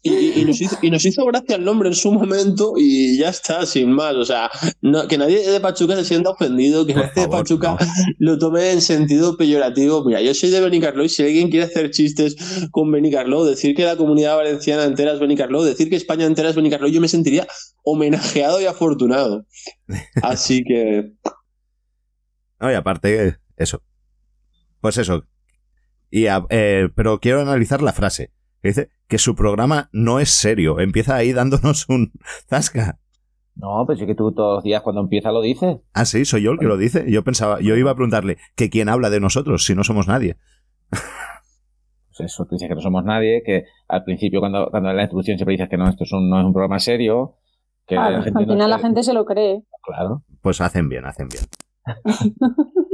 Y, 0.00 0.44
nos 0.44 0.60
hizo, 0.60 0.78
y 0.80 0.90
nos 0.90 1.04
hizo 1.04 1.26
gracia 1.26 1.56
el 1.56 1.64
nombre 1.64 1.88
en 1.88 1.94
su 1.94 2.12
momento 2.12 2.74
y 2.76 3.18
ya 3.18 3.30
está, 3.30 3.66
sin 3.66 3.90
más. 3.90 4.14
O 4.14 4.24
sea, 4.24 4.48
no- 4.80 5.08
que 5.08 5.18
nadie 5.18 5.50
de 5.50 5.60
Pachuca 5.60 5.96
se 5.96 6.04
sienta 6.04 6.30
ofendido, 6.30 6.86
que 6.86 6.94
nadie 6.94 7.10
de 7.22 7.28
Pachuca 7.28 7.76
no. 7.78 7.86
lo 8.18 8.38
tome 8.38 8.70
en 8.70 8.80
sentido 8.80 9.36
peyorativo. 9.36 10.04
Mira, 10.04 10.22
yo 10.22 10.32
soy 10.34 10.50
de 10.50 10.60
Benicarló 10.60 11.04
y 11.04 11.08
si 11.08 11.24
alguien 11.24 11.50
quiere 11.50 11.66
hacer 11.66 11.90
chistes 11.90 12.36
con 12.70 12.90
Benicarló, 12.92 13.44
decir 13.44 13.74
que 13.74 13.84
la 13.84 13.96
comunidad 13.96 14.36
valenciana 14.36 14.84
entera 14.84 15.12
es 15.12 15.20
Benicarló, 15.20 15.64
decir 15.64 15.90
que 15.90 15.96
España 15.96 16.26
entera 16.26 16.50
es 16.50 16.56
Benicarló, 16.56 16.86
yo 16.88 17.00
me 17.00 17.08
sentiría 17.08 17.46
homenajeado 17.82 18.60
y 18.60 18.66
afortunado. 18.66 19.46
Así 20.22 20.62
que, 20.62 21.12
No, 22.60 22.70
y 22.70 22.74
aparte, 22.74 23.36
eso. 23.58 23.82
Pues 24.80 24.96
eso. 24.98 25.24
Y 26.10 26.26
a- 26.26 26.46
eh, 26.50 26.88
pero 26.94 27.20
quiero 27.20 27.40
analizar 27.40 27.82
la 27.82 27.92
frase. 27.92 28.32
Que 28.62 28.68
dice 28.68 28.90
que 29.06 29.18
su 29.18 29.34
programa 29.36 29.88
no 29.92 30.18
es 30.20 30.30
serio. 30.30 30.80
Empieza 30.80 31.14
ahí 31.16 31.32
dándonos 31.32 31.88
un 31.88 32.12
zasca. 32.48 32.98
No, 33.54 33.84
pero 33.86 33.98
sí 33.98 34.06
que 34.06 34.14
tú 34.14 34.32
todos 34.32 34.56
los 34.56 34.64
días 34.64 34.82
cuando 34.82 35.00
empieza 35.02 35.32
lo 35.32 35.40
dices. 35.42 35.78
Ah, 35.92 36.04
sí, 36.04 36.24
soy 36.24 36.42
yo 36.42 36.52
el 36.52 36.58
que 36.58 36.66
lo 36.66 36.76
dice. 36.76 37.04
Yo 37.10 37.24
pensaba, 37.24 37.60
yo 37.60 37.76
iba 37.76 37.90
a 37.90 37.94
preguntarle 37.94 38.38
que 38.56 38.70
quién 38.70 38.88
habla 38.88 39.10
de 39.10 39.20
nosotros 39.20 39.64
si 39.64 39.74
no 39.74 39.82
somos 39.84 40.06
nadie. 40.08 40.36
Pues 40.90 42.32
eso, 42.32 42.44
tú 42.46 42.54
dices 42.56 42.68
que 42.68 42.74
no 42.74 42.80
somos 42.80 43.04
nadie, 43.04 43.42
que 43.44 43.64
al 43.88 44.02
principio 44.04 44.40
cuando, 44.40 44.68
cuando 44.70 44.90
en 44.90 44.96
la 44.96 45.02
introducción 45.04 45.38
siempre 45.38 45.52
dices 45.54 45.68
que 45.68 45.76
no, 45.76 45.88
esto 45.88 46.04
es 46.04 46.12
un- 46.12 46.28
no 46.30 46.38
es 46.40 46.44
un 46.46 46.52
programa 46.52 46.78
serio, 46.80 47.36
que 47.86 47.94
Claro, 47.96 48.18
la 48.18 48.22
gente 48.22 48.38
al 48.40 48.46
no 48.46 48.52
final 48.54 48.70
la 48.70 48.78
gente 48.78 49.02
se 49.04 49.12
lo 49.12 49.24
cree. 49.24 49.62
Claro. 49.82 50.22
Pues 50.40 50.60
hacen 50.60 50.88
bien, 50.88 51.04
hacen 51.04 51.28
bien. 51.28 51.44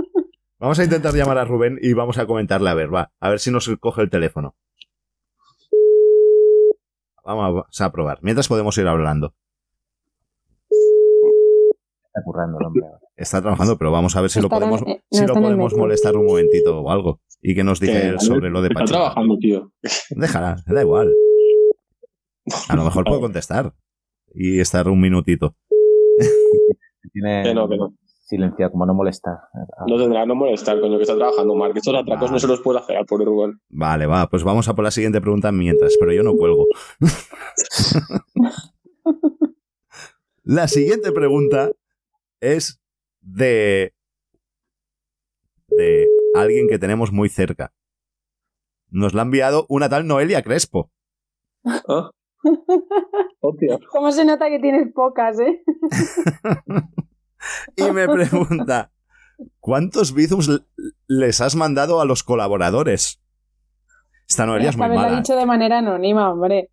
Vamos 0.64 0.78
a 0.78 0.84
intentar 0.84 1.12
llamar 1.12 1.36
a 1.36 1.44
Rubén 1.44 1.78
y 1.82 1.92
vamos 1.92 2.16
a 2.16 2.24
comentarle 2.24 2.70
a 2.70 2.74
ver, 2.74 2.92
va, 2.92 3.12
a 3.20 3.28
ver 3.28 3.38
si 3.38 3.50
nos 3.50 3.68
coge 3.80 4.00
el 4.00 4.08
teléfono. 4.08 4.56
Vamos 7.22 7.66
a 7.78 7.92
probar. 7.92 8.20
Mientras 8.22 8.48
podemos 8.48 8.78
ir 8.78 8.86
hablando. 8.86 9.34
Está 10.70 12.22
currando 12.24 12.58
el 12.60 12.64
hombre. 12.64 12.86
ahora. 12.86 12.98
Está 13.14 13.42
trabajando, 13.42 13.76
pero 13.76 13.92
vamos 13.92 14.16
a 14.16 14.22
ver 14.22 14.30
si 14.30 14.40
lo 14.40 14.48
podemos, 14.48 14.80
eh, 14.80 14.84
no 14.86 14.96
si 15.10 15.20
lo 15.20 15.34
está 15.34 15.40
podemos 15.42 15.74
molestar 15.74 16.16
un 16.16 16.24
momentito 16.24 16.80
o 16.80 16.90
algo. 16.90 17.20
Y 17.42 17.54
que 17.54 17.62
nos 17.62 17.82
él 17.82 18.18
sobre 18.20 18.48
lo 18.48 18.62
de 18.62 18.68
está 18.68 18.80
Pachuca. 18.80 18.98
trabajando, 18.98 19.36
tío. 19.38 19.70
Déjala, 20.16 20.56
da 20.66 20.80
igual. 20.80 21.12
A 22.70 22.76
lo 22.76 22.84
mejor 22.84 23.04
puedo 23.04 23.20
contestar. 23.20 23.74
Y 24.32 24.60
estar 24.60 24.88
un 24.88 24.98
minutito. 24.98 25.56
Tiene 27.12 27.42
Que 27.42 27.52
no, 27.54 27.68
que 27.68 27.76
no. 27.76 27.94
Silenciado, 28.24 28.72
como 28.72 28.86
no 28.86 28.94
molestar. 28.94 29.36
No 29.86 29.98
tendrá 29.98 30.24
no 30.26 30.34
molestar, 30.34 30.80
coño, 30.80 30.96
que 30.96 31.02
está 31.02 31.14
trabajando, 31.14 31.54
Mark. 31.54 31.74
Estos 31.76 31.94
atracos 31.94 32.22
Vale. 32.22 32.32
no 32.32 32.38
se 32.38 32.46
los 32.46 32.60
puede 32.60 32.78
hacer 32.80 32.96
al 32.96 33.06
pobre 33.06 33.26
Rubén. 33.26 33.60
Vale, 33.68 34.06
va, 34.06 34.28
pues 34.28 34.42
vamos 34.42 34.68
a 34.68 34.74
por 34.74 34.84
la 34.84 34.90
siguiente 34.90 35.20
pregunta 35.20 35.52
mientras, 35.52 35.96
pero 36.00 36.12
yo 36.12 36.22
no 36.22 36.34
cuelgo. 36.34 36.66
la 40.42 40.68
siguiente 40.68 41.12
pregunta 41.12 41.70
es 42.40 42.80
de. 43.20 43.92
de 45.68 46.08
alguien 46.34 46.66
que 46.68 46.78
tenemos 46.78 47.12
muy 47.12 47.28
cerca. 47.28 47.72
Nos 48.88 49.12
la 49.12 49.22
ha 49.22 49.24
enviado 49.24 49.66
una 49.68 49.88
tal 49.88 50.06
Noelia 50.06 50.42
Crespo. 50.42 50.90
¿Ah? 51.64 52.10
Hostia. 53.40 53.78
¿Cómo 53.90 54.12
se 54.12 54.24
nota 54.24 54.48
que 54.48 54.60
tienes 54.60 54.92
pocas, 54.92 55.38
eh? 55.40 55.62
Y 57.76 57.90
me 57.90 58.08
pregunta: 58.08 58.90
¿Cuántos 59.60 60.14
bizums 60.14 60.62
les 61.06 61.40
has 61.40 61.56
mandado 61.56 62.00
a 62.00 62.04
los 62.04 62.22
colaboradores? 62.22 63.20
Esta 64.28 64.46
Noelia 64.46 64.70
es 64.70 64.76
muy 64.76 64.88
vez 64.88 64.94
lo 64.96 65.00
ha 65.00 65.06
mala. 65.06 65.16
dicho 65.18 65.36
de 65.36 65.46
manera 65.46 65.78
anónima, 65.78 66.30
hombre. 66.30 66.70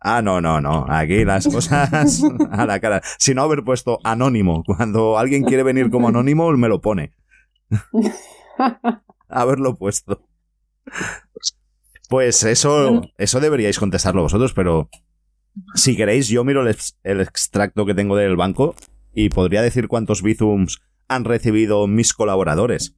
Ah, 0.00 0.20
no, 0.20 0.40
no, 0.40 0.60
no. 0.60 0.84
Aquí 0.88 1.24
las 1.24 1.46
cosas 1.52 2.22
a 2.50 2.66
la 2.66 2.80
cara. 2.80 3.00
Si 3.18 3.34
no 3.34 3.42
haber 3.42 3.62
puesto 3.64 3.98
anónimo. 4.04 4.62
Cuando 4.64 5.16
alguien 5.18 5.44
quiere 5.44 5.62
venir 5.62 5.90
como 5.90 6.08
anónimo, 6.08 6.50
me 6.52 6.68
lo 6.68 6.80
pone. 6.80 7.12
Haberlo 9.28 9.76
puesto. 9.76 10.22
Pues 12.08 12.42
eso, 12.44 13.02
eso 13.16 13.40
deberíais 13.40 13.78
contestarlo 13.78 14.22
vosotros, 14.22 14.52
pero 14.52 14.90
si 15.74 15.96
queréis, 15.96 16.28
yo 16.28 16.44
miro 16.44 16.62
el 16.62 17.20
extracto 17.20 17.86
que 17.86 17.94
tengo 17.94 18.16
del 18.16 18.36
banco 18.36 18.74
y 19.14 19.28
podría 19.28 19.62
decir 19.62 19.88
cuántos 19.88 20.22
bizums 20.22 20.80
han 21.08 21.24
recibido 21.24 21.86
mis 21.86 22.14
colaboradores. 22.14 22.96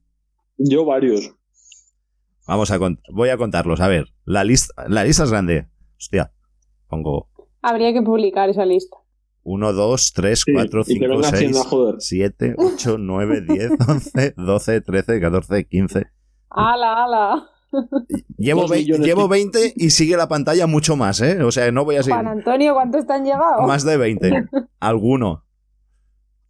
Yo 0.57 0.85
varios. 0.85 1.33
Vamos 2.47 2.71
a 2.71 2.79
voy 3.11 3.29
a 3.29 3.37
contarlos. 3.37 3.81
A 3.81 3.87
ver, 3.87 4.05
la 4.23 4.43
lista, 4.43 4.73
la 4.87 5.03
lista 5.03 5.23
es 5.23 5.31
grande. 5.31 5.67
Hostia, 5.97 6.31
pongo 6.87 7.29
Habría 7.61 7.91
que 7.93 8.01
publicar 8.01 8.49
esa 8.49 8.65
lista. 8.65 8.97
1, 9.43 9.73
2, 9.73 10.13
3, 10.13 10.43
Sí, 10.45 10.53
4, 10.53 10.81
y 10.81 10.83
que 10.85 10.93
5, 11.05 11.07
venga 11.07 11.23
6, 11.29 11.33
Hacienda 11.33 11.61
a 11.61 11.63
joder. 11.63 11.95
7, 11.99 12.55
8, 12.57 12.97
9, 12.99 13.41
10, 13.47 13.71
11, 13.87 14.33
12, 14.37 14.81
13, 14.81 15.19
14, 15.21 15.65
15. 15.67 16.05
¡Hala, 16.49 17.03
ala! 17.03 17.49
Llevo, 18.37 18.65
llevo 18.67 19.25
y- 19.25 19.29
20 19.29 19.73
y 19.75 19.89
sigue 19.89 20.15
la 20.17 20.27
pantalla 20.27 20.65
mucho 20.67 20.95
más, 20.95 21.21
¿eh? 21.21 21.43
O 21.43 21.51
sea, 21.51 21.71
no 21.71 21.85
voy 21.85 21.97
a 21.97 22.03
seguir. 22.03 22.15
Juan 22.15 22.27
Antonio, 22.27 22.73
¿cuántos 22.73 23.05
te 23.05 23.13
han 23.13 23.23
llegado? 23.25 23.63
Más 23.67 23.83
de 23.83 23.97
20. 23.97 24.45
Alguno. 24.79 25.44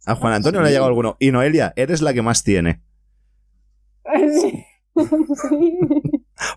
A 0.06 0.14
Juan 0.14 0.32
Antonio 0.34 0.60
le 0.62 0.68
ha 0.68 0.70
llegado 0.70 0.86
alguno. 0.88 1.16
Y 1.18 1.32
Noelia, 1.32 1.72
eres 1.76 2.00
la 2.00 2.14
que 2.14 2.22
más 2.22 2.42
tiene. 2.44 2.82
Sí. 4.14 4.64
Sí. 5.48 5.78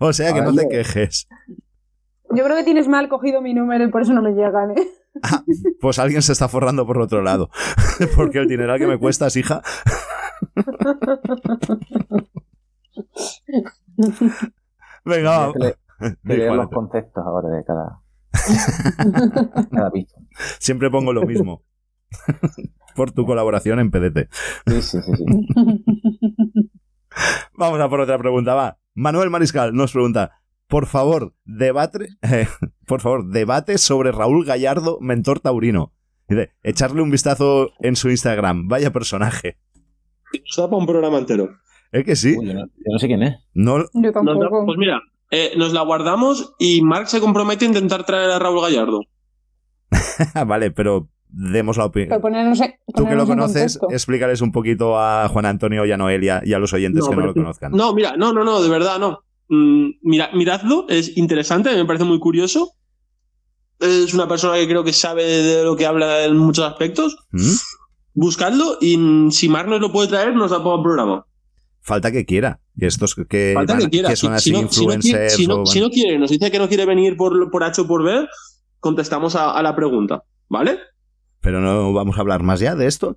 O 0.00 0.12
sea 0.12 0.32
que 0.34 0.42
no 0.42 0.54
te 0.54 0.68
quejes. 0.68 1.26
Yo 2.34 2.44
creo 2.44 2.54
que 2.56 2.62
tienes 2.64 2.86
mal 2.86 3.08
cogido 3.08 3.40
mi 3.42 3.54
número 3.54 3.82
y 3.84 3.88
por 3.88 4.02
eso 4.02 4.12
no 4.12 4.20
me 4.22 4.32
llegan, 4.32 4.70
¿eh? 4.72 4.86
Ah, 5.22 5.42
pues 5.80 5.98
alguien 5.98 6.20
se 6.22 6.32
está 6.32 6.48
forrando 6.48 6.86
por 6.86 7.00
otro 7.00 7.22
lado. 7.22 7.50
Porque 8.16 8.38
el 8.38 8.46
dineral 8.46 8.78
que 8.78 8.86
me 8.86 8.98
cuestas, 8.98 9.34
hija. 9.36 9.62
Venga, 15.04 15.30
va. 15.30 15.46
Hay 15.46 15.52
que 15.52 15.58
leer- 15.58 15.78
hay 16.00 16.10
que 16.10 16.16
Di, 16.22 16.36
leer 16.36 16.48
Juan 16.48 16.58
los 16.60 16.70
conceptos 16.70 17.24
ahora 17.26 17.48
de 17.50 17.64
cada. 17.64 18.00
Siempre 20.58 20.90
pongo 20.90 21.12
lo 21.12 21.22
mismo. 21.26 21.62
Por 23.00 23.12
tu 23.12 23.24
colaboración 23.24 23.80
en 23.80 23.90
PDT. 23.90 24.28
Sí, 24.66 24.82
sí, 24.82 24.98
sí. 25.00 25.12
sí. 25.16 25.24
Vamos 27.56 27.80
a 27.80 27.88
por 27.88 28.00
otra 28.00 28.18
pregunta, 28.18 28.54
va. 28.54 28.76
Manuel 28.92 29.30
Mariscal 29.30 29.72
nos 29.74 29.92
pregunta, 29.92 30.32
por 30.68 30.84
favor, 30.84 31.34
debate, 31.46 32.08
eh, 32.20 32.46
por 32.86 33.00
favor, 33.00 33.30
debate 33.30 33.78
sobre 33.78 34.12
Raúl 34.12 34.44
Gallardo, 34.44 34.98
mentor 35.00 35.40
taurino. 35.40 35.94
Dice, 36.28 36.50
echarle 36.62 37.00
un 37.00 37.10
vistazo 37.10 37.70
en 37.78 37.96
su 37.96 38.10
Instagram. 38.10 38.68
Vaya 38.68 38.92
personaje. 38.92 39.56
Nos 40.34 40.56
da 40.58 40.64
para 40.64 40.76
un 40.76 40.86
programa 40.86 41.16
entero. 41.16 41.48
Es 41.92 42.04
que 42.04 42.16
sí. 42.16 42.36
Uy, 42.38 42.48
yo, 42.48 42.52
no, 42.52 42.66
yo 42.66 42.92
no 42.92 42.98
sé 42.98 43.06
quién 43.06 43.22
es. 43.22 43.36
No, 43.54 43.78
Yo 43.78 43.88
Nos 43.94 44.12
tampoco. 44.12 44.66
pues 44.66 44.76
mira, 44.76 45.00
eh, 45.30 45.54
nos 45.56 45.72
la 45.72 45.80
guardamos 45.80 46.52
y 46.58 46.82
Mark 46.82 47.08
se 47.08 47.20
compromete 47.20 47.64
a 47.64 47.68
intentar 47.68 48.04
traer 48.04 48.30
a 48.30 48.38
Raúl 48.38 48.60
Gallardo. 48.60 49.00
vale, 50.46 50.70
pero 50.70 51.08
demos 51.32 51.76
la 51.76 51.86
opinión. 51.86 52.20
Tú 52.94 53.06
que 53.06 53.14
lo 53.14 53.26
conoces, 53.26 53.78
explícales 53.90 54.40
un 54.40 54.52
poquito 54.52 54.98
a 54.98 55.28
Juan 55.28 55.46
Antonio 55.46 55.84
y 55.86 55.92
a 55.92 55.96
Noelia 55.96 56.42
y 56.44 56.52
a 56.52 56.58
los 56.58 56.72
oyentes 56.72 57.06
que 57.08 57.16
no 57.16 57.26
lo 57.26 57.34
conozcan. 57.34 57.72
No, 57.72 57.94
mira, 57.94 58.16
no, 58.16 58.32
no, 58.32 58.44
no, 58.44 58.62
de 58.62 58.68
verdad, 58.68 58.98
no. 58.98 59.20
Mm, 59.48 59.90
mira, 60.02 60.30
miradlo, 60.34 60.86
es 60.88 61.16
interesante, 61.16 61.74
me 61.74 61.84
parece 61.84 62.04
muy 62.04 62.18
curioso. 62.20 62.72
Es 63.78 64.12
una 64.12 64.28
persona 64.28 64.54
que 64.56 64.68
creo 64.68 64.84
que 64.84 64.92
sabe 64.92 65.24
de 65.24 65.64
lo 65.64 65.74
que 65.76 65.86
habla 65.86 66.24
en 66.24 66.36
muchos 66.36 66.64
aspectos. 66.64 67.16
¿Mm? 67.32 67.40
Buscadlo 68.12 68.76
y 68.80 69.28
si 69.30 69.48
Mark 69.48 69.68
nos 69.68 69.80
lo 69.80 69.92
puede 69.92 70.08
traer, 70.08 70.34
nos 70.34 70.50
da 70.50 70.58
para 70.62 70.76
un 70.76 70.82
programa. 70.82 71.26
Falta 71.80 72.12
que 72.12 72.26
quiera. 72.26 72.60
Y 72.76 72.84
estos 72.86 73.14
que, 73.14 73.52
Falta 73.54 73.74
van- 73.74 73.82
que 73.82 73.88
quiera. 73.90 74.08
que 74.10 74.16
son 74.16 74.38
Si- 74.38 74.50
así 74.50 74.50
si, 74.50 74.52
no, 74.52 74.68
si 74.70 74.84
no 74.84 74.88
quiere, 74.90 74.94
influencers 74.96 75.32
si 75.34 75.46
no- 75.46 75.62
o- 75.62 75.66
si 75.66 75.80
no 75.80 75.90
quiere, 75.90 76.18
nos 76.18 76.30
dice 76.30 76.50
que 76.50 76.58
no 76.58 76.68
quiere 76.68 76.84
venir 76.86 77.16
por, 77.16 77.50
por 77.50 77.64
H 77.64 77.80
o 77.80 77.86
por 77.86 78.02
B, 78.04 78.26
contestamos 78.80 79.34
a, 79.36 79.52
a 79.52 79.62
la 79.62 79.74
pregunta, 79.74 80.24
¿vale? 80.48 80.78
Pero 81.40 81.60
no 81.60 81.92
vamos 81.92 82.16
a 82.18 82.20
hablar 82.20 82.42
más 82.42 82.60
ya 82.60 82.74
de 82.74 82.86
esto. 82.86 83.16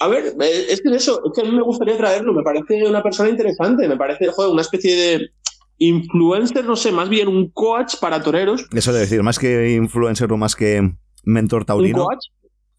A 0.00 0.08
ver, 0.08 0.34
eh, 0.40 0.66
es 0.70 0.80
que 0.80 0.94
eso, 0.94 1.20
es 1.24 1.32
que 1.34 1.40
a 1.46 1.50
mí 1.50 1.54
me 1.56 1.62
gustaría 1.62 1.96
traerlo, 1.96 2.32
me 2.32 2.42
parece 2.42 2.84
una 2.86 3.02
persona 3.02 3.28
interesante, 3.30 3.88
me 3.88 3.96
parece, 3.96 4.28
joder, 4.28 4.52
una 4.52 4.62
especie 4.62 4.94
de 4.94 5.30
influencer, 5.78 6.64
no 6.64 6.76
sé, 6.76 6.92
más 6.92 7.08
bien 7.08 7.28
un 7.28 7.50
coach 7.50 7.96
para 8.00 8.22
toreros. 8.22 8.66
Eso 8.72 8.92
de 8.92 9.00
decir, 9.00 9.22
más 9.22 9.38
que 9.38 9.72
influencer 9.72 10.32
o 10.32 10.36
más 10.36 10.54
que 10.56 10.92
mentor 11.24 11.62
Un 11.62 11.66
taurino, 11.66 12.04
coach, 12.04 12.26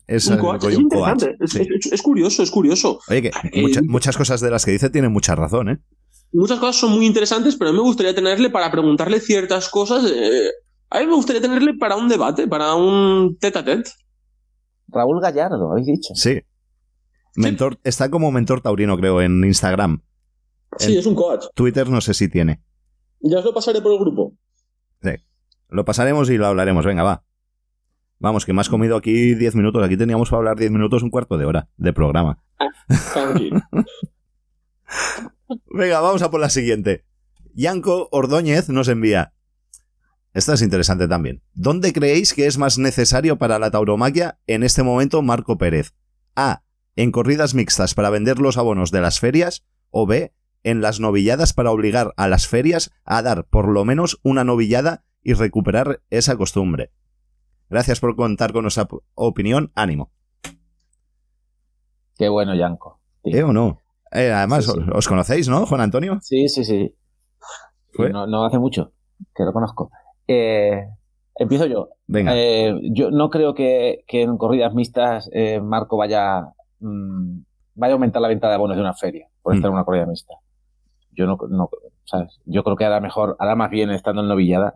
es, 0.07 0.27
un 0.27 0.37
coach, 0.37 0.63
es 0.65 0.77
un 0.77 0.89
coach. 0.89 1.09
interesante, 1.11 1.37
es, 1.43 1.51
Sí. 1.51 1.67
es- 1.79 1.91
es 1.93 2.01
curioso, 2.01 2.41
es 2.41 2.51
curioso. 2.51 2.99
Oye, 3.09 3.21
que 3.23 3.31
Eh, 3.51 3.61
mucha- 3.61 3.81
muchas 3.83 4.17
cosas 4.17 4.39
de 4.41 4.49
las 4.51 4.63
que 4.65 4.71
dice 4.71 4.89
tienen 4.89 5.11
mucha 5.11 5.35
razón, 5.35 5.69
¿eh? 5.69 5.77
Muchas 6.31 6.59
cosas 6.59 6.75
son 6.77 6.91
muy 6.91 7.05
interesantes, 7.05 7.55
pero 7.55 7.69
a 7.69 7.73
mí 7.73 7.77
me 7.79 7.83
gustaría 7.83 8.13
tenerle 8.15 8.49
para 8.49 8.71
preguntarle 8.71 9.19
ciertas 9.19 9.67
cosas. 9.69 10.09
eh, 10.09 10.49
a 10.91 10.99
mí 11.01 11.05
me 11.07 11.15
gustaría 11.15 11.41
tenerle 11.41 11.73
para 11.75 11.95
un 11.95 12.07
debate, 12.07 12.47
para 12.47 12.73
un 12.75 13.37
tete 13.39 13.59
a 13.59 13.63
tete. 13.65 13.89
Raúl 14.91 15.21
Gallardo, 15.21 15.71
habéis 15.71 15.87
dicho. 15.87 16.13
Sí. 16.15 16.41
Mentor, 17.35 17.79
está 17.83 18.09
como 18.09 18.31
mentor 18.31 18.61
taurino, 18.61 18.97
creo, 18.97 19.21
en 19.21 19.43
Instagram. 19.43 20.01
Sí, 20.77 20.93
En- 20.93 20.99
es 20.99 21.05
un 21.05 21.15
coach. 21.15 21.45
Twitter 21.55 21.89
no 21.89 22.01
sé 22.01 22.13
si 22.13 22.27
tiene. 22.27 22.61
Ya 23.21 23.39
os 23.39 23.45
lo 23.45 23.53
pasaré 23.53 23.81
por 23.81 23.91
el 23.93 23.99
grupo. 23.99 24.33
Lo 25.71 25.85
pasaremos 25.85 26.27
y 26.31 26.37
lo 26.39 26.47
hablaremos. 26.47 26.83
Venga, 26.83 27.03
va. 27.03 27.23
Vamos, 28.17 28.43
que 28.43 28.53
me 28.53 28.61
has 28.61 28.69
comido 28.69 28.97
aquí 28.97 29.35
10 29.35 29.53
minutos. 29.53 29.83
Aquí 29.85 29.97
teníamos 29.97 30.27
para 30.31 30.39
hablar 30.39 30.57
10 30.57 30.71
minutos, 30.71 31.03
un 31.03 31.11
cuarto 31.11 31.37
de 31.37 31.45
hora 31.45 31.69
de 31.77 31.93
programa. 31.93 32.43
Tranquilo. 33.13 33.61
Venga, 35.71 35.99
vamos 36.01 36.21
a 36.23 36.31
por 36.31 36.39
la 36.39 36.49
siguiente. 36.49 37.05
Yanko 37.53 38.09
Ordóñez 38.11 38.69
nos 38.69 38.87
envía. 38.87 39.33
Esta 40.39 40.53
es 40.53 40.61
interesante 40.61 41.05
también. 41.09 41.43
¿Dónde 41.53 41.91
creéis 41.91 42.33
que 42.33 42.47
es 42.47 42.57
más 42.57 42.77
necesario 42.77 43.37
para 43.37 43.59
la 43.59 43.71
tauromaquia 43.71 44.39
en 44.47 44.63
este 44.63 44.83
momento 44.83 45.21
Marco 45.21 45.57
Pérez? 45.57 45.93
A. 46.33 46.63
En 46.95 47.11
corridas 47.11 47.55
mixtas 47.55 47.93
para 47.93 48.09
vender 48.09 48.39
los 48.39 48.55
abonos 48.55 48.89
de 48.91 49.01
las 49.01 49.19
ferias. 49.19 49.65
O 49.89 50.07
B. 50.07 50.33
En 50.63 50.79
las 50.79 51.01
novilladas 51.01 51.51
para 51.51 51.71
obligar 51.71 52.13
a 52.15 52.29
las 52.29 52.47
ferias 52.47 52.89
a 53.03 53.21
dar 53.21 53.47
por 53.47 53.67
lo 53.67 53.83
menos 53.83 54.21
una 54.23 54.45
novillada 54.45 55.03
y 55.21 55.33
recuperar 55.33 56.03
esa 56.09 56.37
costumbre. 56.37 56.93
Gracias 57.69 57.99
por 57.99 58.15
contar 58.15 58.53
con 58.53 58.61
nuestra 58.61 58.87
opinión. 59.15 59.73
Ánimo. 59.75 60.13
Qué 62.17 62.29
bueno, 62.29 62.55
Yanko. 62.55 63.01
Sí. 63.25 63.31
¿Eh 63.31 63.43
o 63.43 63.51
no? 63.51 63.81
Eh, 64.13 64.31
además, 64.31 64.63
Sí, 64.63 64.71
sí. 64.71 64.79
Os, 64.79 64.95
os 64.99 65.07
conocéis, 65.09 65.49
¿no, 65.49 65.65
Juan 65.65 65.81
Antonio? 65.81 66.17
Sí, 66.21 66.47
sí, 66.47 66.63
sí. 66.63 66.95
No 67.97 68.45
hace 68.45 68.57
mucho 68.57 68.93
que 69.35 69.43
lo 69.43 69.51
conozco. 69.51 69.91
Eh, 70.31 70.85
empiezo 71.35 71.65
yo. 71.65 71.89
Venga. 72.05 72.33
Eh, 72.35 72.79
yo 72.91 73.09
no 73.09 73.29
creo 73.31 73.55
que, 73.55 74.03
que 74.07 74.21
en 74.21 74.37
corridas 74.37 74.73
mixtas 74.75 75.27
eh, 75.33 75.59
Marco 75.59 75.97
vaya, 75.97 76.53
mm, 76.79 77.39
vaya 77.73 77.93
a 77.93 77.95
aumentar 77.95 78.21
la 78.21 78.27
venta 78.27 78.47
de 78.47 78.53
abonos 78.53 78.77
de 78.77 78.81
una 78.83 78.93
feria 78.93 79.27
por 79.41 79.53
Mm. 79.53 79.55
estar 79.57 79.69
en 79.69 79.73
una 79.73 79.85
corrida 79.85 80.05
mixta. 80.05 80.35
Yo 81.11 81.25
no, 81.25 81.37
no 81.49 81.69
¿sabes? 82.05 82.39
Yo 82.45 82.63
creo 82.63 82.75
que 82.75 82.85
hará 82.85 82.99
mejor, 82.99 83.35
hará 83.39 83.55
más 83.55 83.71
bien 83.71 83.89
estando 83.89 84.21
en 84.21 84.27
novilladas, 84.27 84.75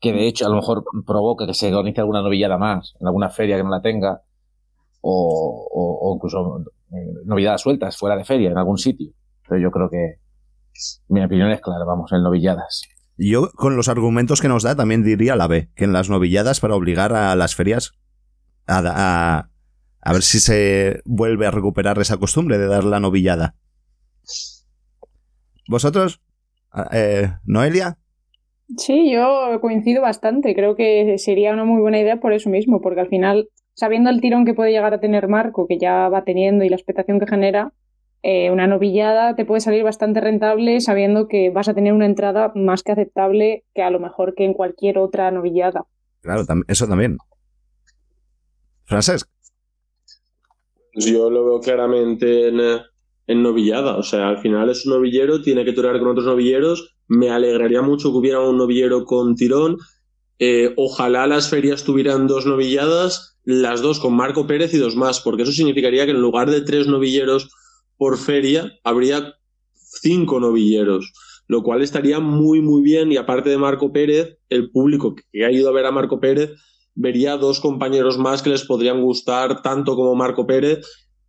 que 0.00 0.12
de 0.12 0.26
hecho 0.28 0.46
a 0.46 0.48
lo 0.48 0.56
mejor 0.56 0.84
provoca 1.06 1.46
que 1.46 1.54
se 1.54 1.74
organice 1.74 2.00
alguna 2.00 2.22
novillada 2.22 2.56
más 2.58 2.94
en 3.00 3.06
alguna 3.08 3.30
feria 3.30 3.56
que 3.56 3.64
no 3.64 3.70
la 3.70 3.80
tenga, 3.82 4.22
o, 5.00 5.68
o- 5.72 6.10
o 6.10 6.14
incluso 6.14 6.60
eh, 6.92 7.12
novilladas 7.24 7.60
sueltas 7.62 7.96
fuera 7.96 8.16
de 8.16 8.24
feria 8.24 8.50
en 8.50 8.58
algún 8.58 8.78
sitio. 8.78 9.10
Pero 9.48 9.60
yo 9.60 9.70
creo 9.72 9.90
que 9.90 10.20
mi 11.08 11.24
opinión 11.24 11.50
es 11.50 11.60
clara, 11.60 11.84
vamos, 11.84 12.12
en 12.12 12.22
novilladas. 12.22 12.82
Yo, 13.18 13.50
con 13.52 13.76
los 13.76 13.88
argumentos 13.88 14.40
que 14.40 14.48
nos 14.48 14.62
da, 14.62 14.76
también 14.76 15.02
diría 15.02 15.36
la 15.36 15.46
B, 15.46 15.70
que 15.74 15.84
en 15.84 15.92
las 15.92 16.10
novilladas 16.10 16.60
para 16.60 16.74
obligar 16.74 17.12
a 17.14 17.34
las 17.34 17.54
ferias 17.54 17.92
a, 18.66 18.82
a, 18.84 19.50
a 20.00 20.12
ver 20.12 20.22
si 20.22 20.38
se 20.38 21.00
vuelve 21.04 21.46
a 21.46 21.50
recuperar 21.50 21.98
esa 21.98 22.18
costumbre 22.18 22.58
de 22.58 22.66
dar 22.66 22.84
la 22.84 23.00
novillada. 23.00 23.54
¿Vosotros? 25.68 26.20
Ah, 26.70 26.88
Eh, 26.92 27.30
¿Noelia? 27.44 27.98
Sí, 28.76 29.10
yo 29.12 29.58
coincido 29.60 30.02
bastante. 30.02 30.54
Creo 30.54 30.76
que 30.76 31.16
sería 31.18 31.52
una 31.52 31.64
muy 31.64 31.80
buena 31.80 32.00
idea 32.00 32.20
por 32.20 32.32
eso 32.32 32.50
mismo, 32.50 32.80
porque 32.80 33.00
al 33.00 33.08
final, 33.08 33.48
sabiendo 33.74 34.10
el 34.10 34.20
tirón 34.20 34.44
que 34.44 34.54
puede 34.54 34.72
llegar 34.72 34.92
a 34.92 35.00
tener 35.00 35.28
Marco, 35.28 35.66
que 35.66 35.78
ya 35.78 36.08
va 36.08 36.24
teniendo, 36.24 36.64
y 36.64 36.68
la 36.68 36.76
expectación 36.76 37.18
que 37.18 37.26
genera, 37.26 37.72
eh, 38.28 38.50
una 38.50 38.66
novillada 38.66 39.36
te 39.36 39.44
puede 39.44 39.60
salir 39.60 39.84
bastante 39.84 40.20
rentable 40.20 40.80
sabiendo 40.80 41.28
que 41.28 41.50
vas 41.50 41.68
a 41.68 41.74
tener 41.74 41.92
una 41.92 42.06
entrada 42.06 42.50
más 42.56 42.82
que 42.82 42.90
aceptable 42.90 43.64
que 43.72 43.82
a 43.82 43.90
lo 43.90 44.00
mejor 44.00 44.34
que 44.34 44.44
en 44.44 44.52
cualquier 44.52 44.98
otra 44.98 45.30
novillada. 45.30 45.84
Claro, 46.22 46.42
tam- 46.44 46.64
eso 46.66 46.88
también. 46.88 47.18
Francesc. 48.84 49.28
Pues 50.92 51.06
Yo 51.06 51.30
lo 51.30 51.44
veo 51.44 51.60
claramente 51.60 52.48
en, 52.48 52.58
eh, 52.60 52.80
en 53.28 53.42
novillada. 53.44 53.96
O 53.96 54.02
sea, 54.02 54.28
al 54.28 54.38
final 54.38 54.70
es 54.70 54.84
un 54.86 54.94
novillero, 54.94 55.40
tiene 55.42 55.64
que 55.64 55.72
torear 55.72 55.98
con 56.00 56.08
otros 56.08 56.26
novilleros. 56.26 56.96
Me 57.06 57.30
alegraría 57.30 57.82
mucho 57.82 58.10
que 58.10 58.18
hubiera 58.18 58.40
un 58.40 58.56
novillero 58.58 59.04
con 59.04 59.36
tirón. 59.36 59.76
Eh, 60.38 60.72
ojalá 60.76 61.26
las 61.26 61.48
ferias 61.48 61.84
tuvieran 61.84 62.26
dos 62.26 62.44
novilladas, 62.44 63.38
las 63.44 63.82
dos 63.82 64.00
con 64.00 64.14
Marco 64.16 64.46
Pérez 64.48 64.74
y 64.74 64.78
dos 64.78 64.96
más, 64.96 65.20
porque 65.20 65.44
eso 65.44 65.52
significaría 65.52 66.04
que 66.04 66.10
en 66.10 66.20
lugar 66.20 66.50
de 66.50 66.60
tres 66.62 66.86
novilleros 66.88 67.50
por 67.96 68.18
feria, 68.18 68.72
habría 68.84 69.34
cinco 69.74 70.40
novilleros, 70.40 71.12
lo 71.48 71.62
cual 71.62 71.82
estaría 71.82 72.20
muy, 72.20 72.60
muy 72.60 72.82
bien. 72.82 73.12
Y 73.12 73.16
aparte 73.16 73.50
de 73.50 73.58
Marco 73.58 73.92
Pérez, 73.92 74.38
el 74.48 74.70
público 74.70 75.14
que 75.14 75.44
ha 75.44 75.50
ido 75.50 75.68
a 75.68 75.72
ver 75.72 75.86
a 75.86 75.92
Marco 75.92 76.20
Pérez 76.20 76.52
vería 76.94 77.36
dos 77.36 77.60
compañeros 77.60 78.18
más 78.18 78.42
que 78.42 78.50
les 78.50 78.64
podrían 78.64 79.02
gustar 79.02 79.62
tanto 79.62 79.94
como 79.96 80.14
Marco 80.14 80.46
Pérez 80.46 80.84